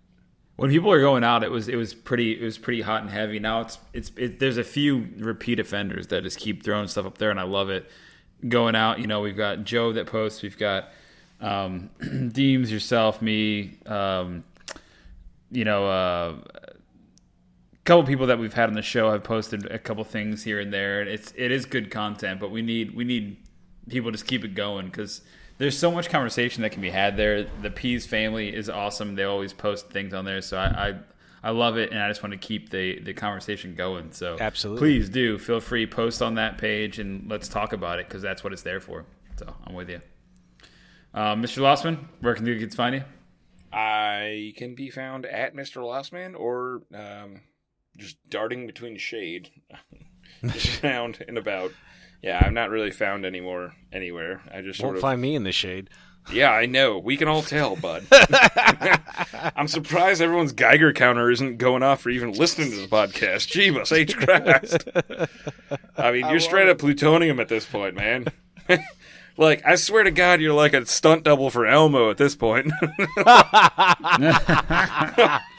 When 0.58 0.72
people 0.72 0.92
are 0.92 1.00
going 1.02 1.24
out, 1.24 1.44
it 1.44 1.52
was 1.52 1.68
it 1.68 1.76
was 1.76 1.94
pretty 1.94 2.40
it 2.40 2.44
was 2.44 2.58
pretty 2.58 2.82
hot 2.82 3.02
and 3.02 3.12
heavy. 3.12 3.38
Now 3.40 3.62
it's 3.62 3.78
it's 3.94 4.12
it, 4.16 4.40
there's 4.40 4.58
a 4.58 4.64
few 4.64 5.08
repeat 5.18 5.60
offenders 5.60 6.08
that 6.08 6.24
just 6.24 6.40
keep 6.40 6.64
throwing 6.64 6.88
stuff 6.88 7.06
up 7.06 7.18
there, 7.20 7.30
and 7.32 7.40
I 7.40 7.44
love 7.44 7.70
it. 7.70 7.90
Going 8.48 8.76
out, 8.76 9.00
you 9.00 9.08
know, 9.08 9.22
we've 9.22 9.38
got 9.38 9.64
Joe 9.64 9.92
that 9.94 10.06
posts, 10.08 10.42
we've 10.44 10.58
got 10.58 10.90
um, 11.42 11.90
Deems, 12.32 12.72
yourself, 12.72 13.22
me, 13.22 13.78
um, 13.86 14.44
you 15.52 15.64
know, 15.66 15.88
uh, 15.88 16.36
couple 17.88 18.04
people 18.04 18.28
that 18.28 18.38
we've 18.38 18.54
had 18.54 18.68
on 18.68 18.76
the 18.76 18.82
show 18.82 19.12
have 19.12 19.24
posted 19.24 19.66
a 19.72 19.80
couple 19.80 20.04
things 20.04 20.44
here 20.44 20.60
and 20.60 20.74
there, 20.74 21.00
and 21.00 21.10
it's 21.10 21.34
it 21.38 21.52
is 21.52 21.66
good 21.66 21.90
content, 21.90 22.40
but 22.40 22.52
we 22.52 22.62
need 22.62 22.94
we 22.94 23.06
need 23.06 23.38
people 23.88 24.12
to 24.12 24.18
just 24.18 24.28
keep 24.28 24.44
it 24.44 24.54
going 24.54 24.88
because 24.88 25.22
there's 25.58 25.78
so 25.78 25.90
much 25.90 26.10
conversation 26.10 26.62
that 26.64 26.72
can 26.72 26.82
be 26.82 26.90
had 26.90 27.16
there. 27.16 27.48
The 27.62 27.72
Pease 27.72 28.06
family 28.06 28.54
is 28.54 28.70
awesome. 28.70 29.16
They 29.16 29.24
always 29.24 29.54
post 29.54 29.90
things 29.90 30.14
on 30.14 30.26
there, 30.26 30.42
so 30.42 30.58
I. 30.58 30.90
I 30.90 30.96
I 31.44 31.52
love 31.52 31.78
it, 31.78 31.92
and 31.92 32.02
I 32.02 32.10
just 32.10 32.24
want 32.24 32.34
to 32.34 32.38
keep 32.38 32.72
the, 32.72 33.00
the 33.00 33.14
conversation 33.14 33.76
going. 33.76 34.12
So, 34.12 34.38
Absolutely. 34.40 34.80
please 34.80 35.08
do 35.08 35.38
feel 35.38 35.60
free 35.60 35.86
post 35.86 36.22
on 36.22 36.34
that 36.36 36.58
page, 36.58 36.98
and 36.98 37.30
let's 37.30 37.48
talk 37.48 37.74
about 37.74 38.00
it 38.00 38.10
because 38.10 38.24
that's 38.24 38.44
what 38.44 38.54
it's 38.54 38.64
there 38.64 38.82
for. 38.82 39.06
So, 39.38 39.54
I'm 39.64 39.76
with 39.76 39.88
you, 39.88 40.02
uh, 41.14 41.36
Mr. 41.36 41.60
Lossman. 41.60 42.08
Where 42.22 42.34
can 42.34 42.44
the 42.44 42.58
kids 42.58 42.76
find 42.76 42.96
you? 42.96 43.04
I 43.72 44.54
can 44.58 44.74
be 44.74 44.90
found 44.90 45.28
at 45.28 45.54
Mr. 45.54 45.84
Lossman 45.84 46.38
or 46.38 46.82
um, 46.94 47.42
just 47.98 48.18
darting 48.30 48.68
between 48.68 48.98
shade. 48.98 49.50
just 50.46 50.68
found 50.68 51.24
and 51.28 51.38
about. 51.38 51.72
Yeah, 52.22 52.42
I'm 52.44 52.54
not 52.54 52.70
really 52.70 52.92
found 52.92 53.26
anymore 53.26 53.74
anywhere. 53.92 54.42
I 54.52 54.62
just 54.62 54.82
Won't 54.82 54.96
of. 54.96 55.02
find 55.02 55.22
me 55.22 55.36
in 55.36 55.44
the 55.44 55.52
shade. 55.52 55.90
Yeah, 56.32 56.52
I 56.52 56.66
know. 56.66 56.98
We 56.98 57.16
can 57.16 57.28
all 57.28 57.42
tell, 57.42 57.76
bud. 57.78 58.06
I'm 59.56 59.68
surprised 59.68 60.22
everyone's 60.22 60.52
Geiger 60.52 60.92
counter 60.92 61.32
isn't 61.32 61.58
going 61.58 61.84
off 61.84 62.02
for 62.02 62.10
even 62.10 62.34
listening 62.34 62.72
to 62.72 62.76
this 62.76 62.88
podcast. 62.88 63.48
Jeebus 63.48 63.94
H. 63.96 64.18
Christ. 64.18 65.30
I 65.98 66.12
mean, 66.12 66.28
you're 66.30 66.42
straight 66.42 66.68
up 66.68 66.80
plutonium 66.80 67.40
at 67.40 67.48
this 67.48 67.66
point, 67.66 67.96
man. 67.96 68.26
like, 69.38 69.66
I 69.66 69.76
swear 69.76 70.04
to 70.04 70.12
God, 70.12 70.42
you're 70.42 70.54
like 70.54 70.74
a 70.74 70.86
stunt 70.86 71.24
double 71.24 71.50
for 71.50 71.66
Elmo 71.66 72.10
at 72.12 72.18
this 72.18 72.36
point. 72.36 72.74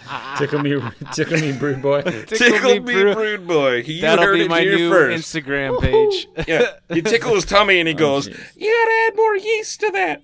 Tickle 0.38 0.60
me, 0.60 0.80
tickle 1.12 1.38
me, 1.38 1.52
brood 1.52 1.82
boy. 1.82 2.02
Tickle 2.02 2.74
me, 2.74 2.78
Brew- 2.80 3.14
brood 3.14 3.46
boy. 3.46 3.76
You 3.82 4.00
That'll 4.02 4.24
heard 4.24 4.34
be 4.34 4.42
it 4.44 4.48
my 4.50 4.60
here 4.60 4.76
new 4.76 4.90
first. 4.90 5.34
Instagram 5.34 5.80
page. 5.80 6.28
Yeah, 6.48 6.72
you 6.90 7.02
tickle 7.02 7.34
his 7.34 7.44
tummy 7.44 7.78
and 7.80 7.88
he 7.88 7.94
oh, 7.96 7.98
goes, 7.98 8.28
jeez. 8.28 8.56
"You 8.56 8.70
gotta 8.72 9.06
add 9.06 9.16
more 9.16 9.36
yeast 9.36 9.80
to 9.80 9.90
that. 9.90 10.22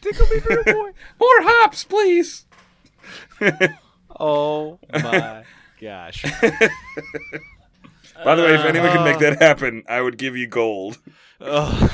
Tickle 0.00 0.26
me, 0.28 0.40
brood 0.40 0.64
boy. 0.64 0.90
more 1.20 1.42
hops, 1.42 1.84
please." 1.84 2.46
Oh 4.18 4.78
my 4.92 5.44
gosh. 5.80 6.22
By 8.24 8.34
the 8.34 8.42
way, 8.42 8.54
if 8.54 8.64
anyone 8.64 8.90
can 8.92 9.04
make 9.04 9.16
uh, 9.16 9.20
that 9.20 9.42
happen, 9.42 9.82
I 9.88 10.00
would 10.00 10.16
give 10.16 10.36
you 10.36 10.46
gold. 10.46 10.98
Ugh. 11.40 11.90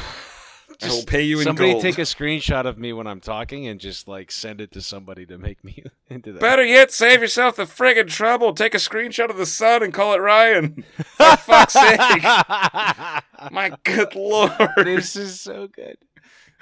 I 0.84 0.88
will 0.88 1.04
pay 1.04 1.22
you 1.22 1.38
in 1.38 1.44
Somebody 1.44 1.72
gold. 1.72 1.82
take 1.82 1.98
a 1.98 2.02
screenshot 2.02 2.66
of 2.66 2.78
me 2.78 2.92
when 2.92 3.06
I'm 3.06 3.20
talking 3.20 3.66
and 3.68 3.78
just 3.80 4.08
like 4.08 4.30
send 4.32 4.60
it 4.60 4.72
to 4.72 4.82
somebody 4.82 5.24
to 5.26 5.38
make 5.38 5.62
me 5.62 5.84
into 6.08 6.32
that. 6.32 6.40
Better 6.40 6.64
yet, 6.64 6.90
save 6.90 7.20
yourself 7.20 7.56
the 7.56 7.64
friggin' 7.64 8.08
trouble. 8.08 8.52
Take 8.52 8.74
a 8.74 8.78
screenshot 8.78 9.30
of 9.30 9.36
the 9.36 9.46
sun 9.46 9.82
and 9.82 9.92
call 9.94 10.14
it 10.14 10.18
Ryan. 10.18 10.84
For 11.16 11.36
fuck's 11.36 11.74
sake. 11.74 11.98
My 13.52 13.72
good 13.84 14.14
lord. 14.14 14.52
this 14.76 15.16
is 15.16 15.40
so 15.40 15.68
good. 15.68 15.98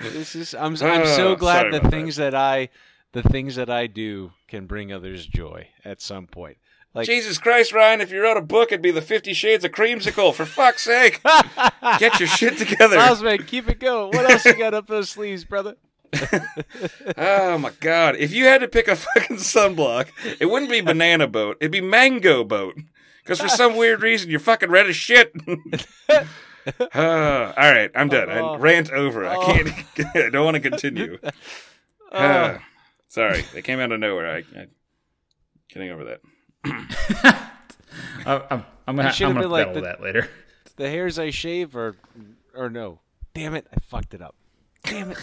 This 0.01 0.35
is 0.35 0.55
I'm 0.55 0.75
I'm 0.83 1.03
Oh, 1.03 1.16
so 1.16 1.37
glad 1.37 1.73
the 1.73 1.81
things 1.91 2.16
that. 2.16 2.35
I 2.35 2.68
the 3.12 3.23
things 3.25 3.57
that 3.57 3.68
I 3.68 3.89
do 3.89 4.31
can 4.47 4.66
bring 4.66 4.93
others 4.93 5.27
joy 5.27 5.66
at 5.85 6.01
some 6.01 6.27
point. 6.29 6.59
Like 6.93 7.07
Jesus 7.07 7.38
Christ, 7.38 7.72
Ryan, 7.72 8.01
if 8.01 8.11
you 8.11 8.20
wrote 8.20 8.36
a 8.36 8.41
book, 8.43 8.72
it'd 8.72 8.82
be 8.82 8.91
the 8.91 9.01
Fifty 9.03 9.32
Shades 9.32 9.64
of 9.64 9.70
Creamsicle. 9.70 10.34
For 10.34 10.45
fuck's 10.45 10.82
sake. 10.82 11.20
Get 11.99 12.18
your 12.18 12.28
shit 12.28 12.59
together. 12.59 12.99
Osman, 12.99 13.45
keep 13.45 13.68
it 13.68 13.78
going. 13.78 14.11
What 14.12 14.28
else 14.30 14.45
you 14.45 14.55
got 14.57 14.74
up 14.74 14.86
those 14.88 15.09
sleeves, 15.11 15.45
brother? 15.45 15.76
Oh 17.16 17.57
my 17.59 17.70
god. 17.80 18.16
If 18.16 18.32
you 18.32 18.47
had 18.47 18.61
to 18.62 18.68
pick 18.68 18.88
a 18.88 18.97
fucking 18.97 19.36
sunblock, 19.36 20.09
it 20.41 20.47
wouldn't 20.47 20.70
be 20.70 20.80
banana 20.80 21.26
boat. 21.28 21.57
It'd 21.61 21.70
be 21.72 21.80
mango 21.80 22.43
boat. 22.45 22.74
Because 23.22 23.41
for 23.41 23.49
some 23.49 23.76
weird 23.76 24.03
reason, 24.03 24.30
you're 24.30 24.41
fucking 24.41 24.70
red 24.70 24.86
as 24.86 24.97
shit. 24.97 25.32
Uh, 26.95 27.53
all 27.57 27.72
right, 27.72 27.91
I'm 27.95 28.09
done. 28.09 28.28
I 28.28 28.38
Oh. 28.41 28.59
rant 28.59 28.91
over. 28.93 29.26
I 29.26 29.34
can't. 29.45 30.14
I 30.14 30.28
don't 30.28 30.45
want 30.45 30.57
to 30.57 30.61
continue. 30.61 31.16
Uh, 32.12 32.59
sorry, 33.09 33.45
they 33.55 33.62
came 33.62 33.80
out 33.80 33.93
of 33.93 33.99
nowhere. 33.99 34.30
I, 34.30 34.38
I 34.61 34.66
getting 35.72 35.91
over 35.91 36.05
that. 36.05 36.20
I, 36.64 38.42
I'm, 38.50 38.64
I'm 38.86 38.96
gonna, 38.96 39.12
You 39.16 39.26
I'm 39.26 39.32
gonna 39.34 39.40
been 39.42 39.50
like 39.50 39.66
battle 39.68 39.74
the- 39.82 39.88
that 39.88 40.02
later. 40.02 40.28
The 40.76 40.88
hairs 40.88 41.18
I 41.18 41.28
shave 41.28 41.76
are 41.76 41.94
or 42.54 42.70
no. 42.70 43.00
Damn 43.34 43.54
it, 43.54 43.66
I 43.70 43.76
fucked 43.80 44.14
it 44.14 44.22
up. 44.22 44.34
Damn 44.84 45.11
it. 45.11 45.18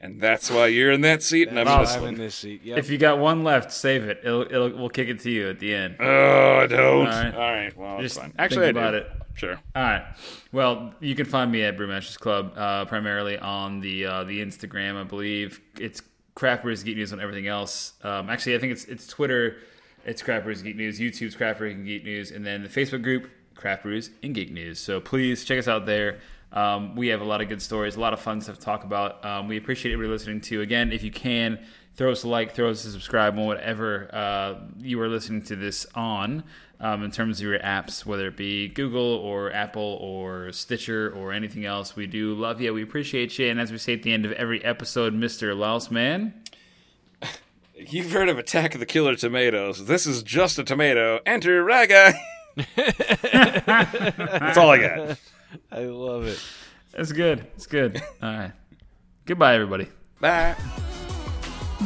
And 0.00 0.18
that's 0.18 0.50
why 0.50 0.68
you're 0.68 0.92
in 0.92 1.02
that 1.02 1.22
seat, 1.22 1.48
and 1.48 1.58
I'm 1.60 1.66
in 1.66 1.72
I'm 1.74 1.80
this 1.84 1.96
in 1.96 2.14
this 2.14 2.34
seat. 2.34 2.62
Yep. 2.64 2.78
If 2.78 2.88
you 2.88 2.96
got 2.96 3.18
one 3.18 3.44
left, 3.44 3.70
save 3.70 4.04
it. 4.04 4.20
It'll, 4.24 4.42
it'll, 4.42 4.70
we'll 4.70 4.88
kick 4.88 5.08
it 5.08 5.20
to 5.20 5.30
you 5.30 5.50
at 5.50 5.58
the 5.58 5.74
end. 5.74 5.96
Oh, 6.00 6.60
I 6.62 6.66
don't. 6.66 6.80
All 7.00 7.04
right. 7.04 7.34
All 7.34 7.40
right. 7.40 7.76
Well, 7.76 7.90
that's 7.98 8.02
Just 8.04 8.16
fine. 8.16 8.30
think 8.30 8.40
Actually, 8.40 8.66
I 8.66 8.70
about 8.70 8.90
do. 8.92 8.96
it. 8.98 9.10
Sure. 9.34 9.60
All 9.76 9.82
right. 9.82 10.04
Well, 10.52 10.94
you 11.00 11.14
can 11.14 11.26
find 11.26 11.52
me 11.52 11.64
at 11.64 11.76
Brewmasters 11.76 12.18
Club, 12.18 12.54
uh, 12.56 12.86
primarily 12.86 13.36
on 13.36 13.80
the 13.80 14.06
uh, 14.06 14.24
the 14.24 14.40
Instagram. 14.40 14.96
I 14.98 15.04
believe 15.04 15.60
it's 15.78 16.00
Craft 16.34 16.62
Brews 16.62 16.82
Geek 16.82 16.96
News 16.96 17.12
on 17.12 17.20
everything 17.20 17.46
else. 17.46 17.92
Um, 18.02 18.30
actually, 18.30 18.54
I 18.54 18.58
think 18.58 18.72
it's 18.72 18.84
it's 18.86 19.06
Twitter. 19.06 19.56
It's 20.06 20.20
Craft 20.22 20.44
Brews 20.44 20.60
Geek 20.60 20.76
News. 20.76 21.00
YouTube's 21.00 21.34
Craft 21.34 21.60
Brews 21.60 21.74
and 21.74 21.86
Geek 21.86 22.04
News, 22.04 22.30
and 22.30 22.44
then 22.44 22.62
the 22.62 22.68
Facebook 22.68 23.02
group 23.02 23.30
Craft 23.54 23.84
Brews 23.84 24.10
and 24.22 24.34
Geek 24.34 24.52
News. 24.52 24.78
So 24.78 25.00
please 25.00 25.44
check 25.44 25.58
us 25.58 25.66
out 25.66 25.86
there. 25.86 26.18
Um, 26.52 26.94
we 26.94 27.08
have 27.08 27.22
a 27.22 27.24
lot 27.24 27.40
of 27.40 27.48
good 27.48 27.62
stories, 27.62 27.96
a 27.96 28.00
lot 28.00 28.12
of 28.12 28.20
fun 28.20 28.40
stuff 28.42 28.58
to 28.58 28.64
talk 28.64 28.84
about. 28.84 29.24
Um, 29.24 29.48
we 29.48 29.56
appreciate 29.56 29.92
everybody 29.92 30.12
listening 30.12 30.42
to. 30.42 30.60
Again, 30.60 30.92
if 30.92 31.02
you 31.02 31.10
can, 31.10 31.58
throw 31.94 32.12
us 32.12 32.22
a 32.22 32.28
like, 32.28 32.52
throw 32.52 32.70
us 32.70 32.84
a 32.84 32.90
subscribe 32.90 33.38
on 33.38 33.46
whatever 33.46 34.10
uh, 34.12 34.54
you 34.78 35.00
are 35.00 35.08
listening 35.08 35.42
to 35.44 35.56
this 35.56 35.86
on 35.94 36.44
um, 36.80 37.02
in 37.02 37.10
terms 37.10 37.40
of 37.40 37.46
your 37.46 37.58
apps, 37.60 38.04
whether 38.04 38.28
it 38.28 38.36
be 38.36 38.68
Google 38.68 39.16
or 39.16 39.52
Apple 39.52 39.98
or 40.02 40.52
Stitcher 40.52 41.12
or 41.16 41.32
anything 41.32 41.64
else. 41.64 41.96
We 41.96 42.06
do 42.06 42.34
love 42.34 42.60
you. 42.60 42.74
We 42.74 42.82
appreciate 42.82 43.38
you. 43.38 43.48
And 43.48 43.58
as 43.58 43.72
we 43.72 43.78
say 43.78 43.94
at 43.94 44.02
the 44.02 44.12
end 44.12 44.26
of 44.26 44.32
every 44.32 44.62
episode, 44.64 45.14
Mr. 45.14 45.56
Louse 45.56 45.90
Man, 45.90 46.34
You've 47.76 48.12
heard 48.12 48.28
of 48.28 48.38
Attack 48.38 48.74
of 48.74 48.80
the 48.80 48.86
Killer 48.86 49.16
Tomatoes. 49.16 49.86
This 49.86 50.06
is 50.06 50.22
just 50.22 50.58
a 50.58 50.64
tomato. 50.64 51.18
Enter 51.26 51.64
Raga. 51.64 52.14
That's 52.76 54.56
all 54.56 54.70
I 54.70 54.78
got. 54.78 55.18
I 55.72 55.80
love 55.80 56.26
it. 56.26 56.40
that's 56.92 57.10
good. 57.10 57.44
It's 57.56 57.66
good. 57.66 58.00
All 58.22 58.32
right. 58.32 58.52
Goodbye, 59.24 59.54
everybody. 59.54 59.88
Bye. 60.20 60.54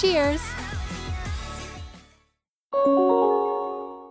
Cheers! 0.00 0.40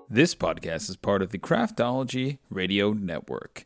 This 0.10 0.36
podcast 0.36 0.90
is 0.90 0.98
part 0.98 1.22
of 1.24 1.30
the 1.32 1.40
Craftology 1.40 2.38
Radio 2.52 2.94
Network. 2.94 3.66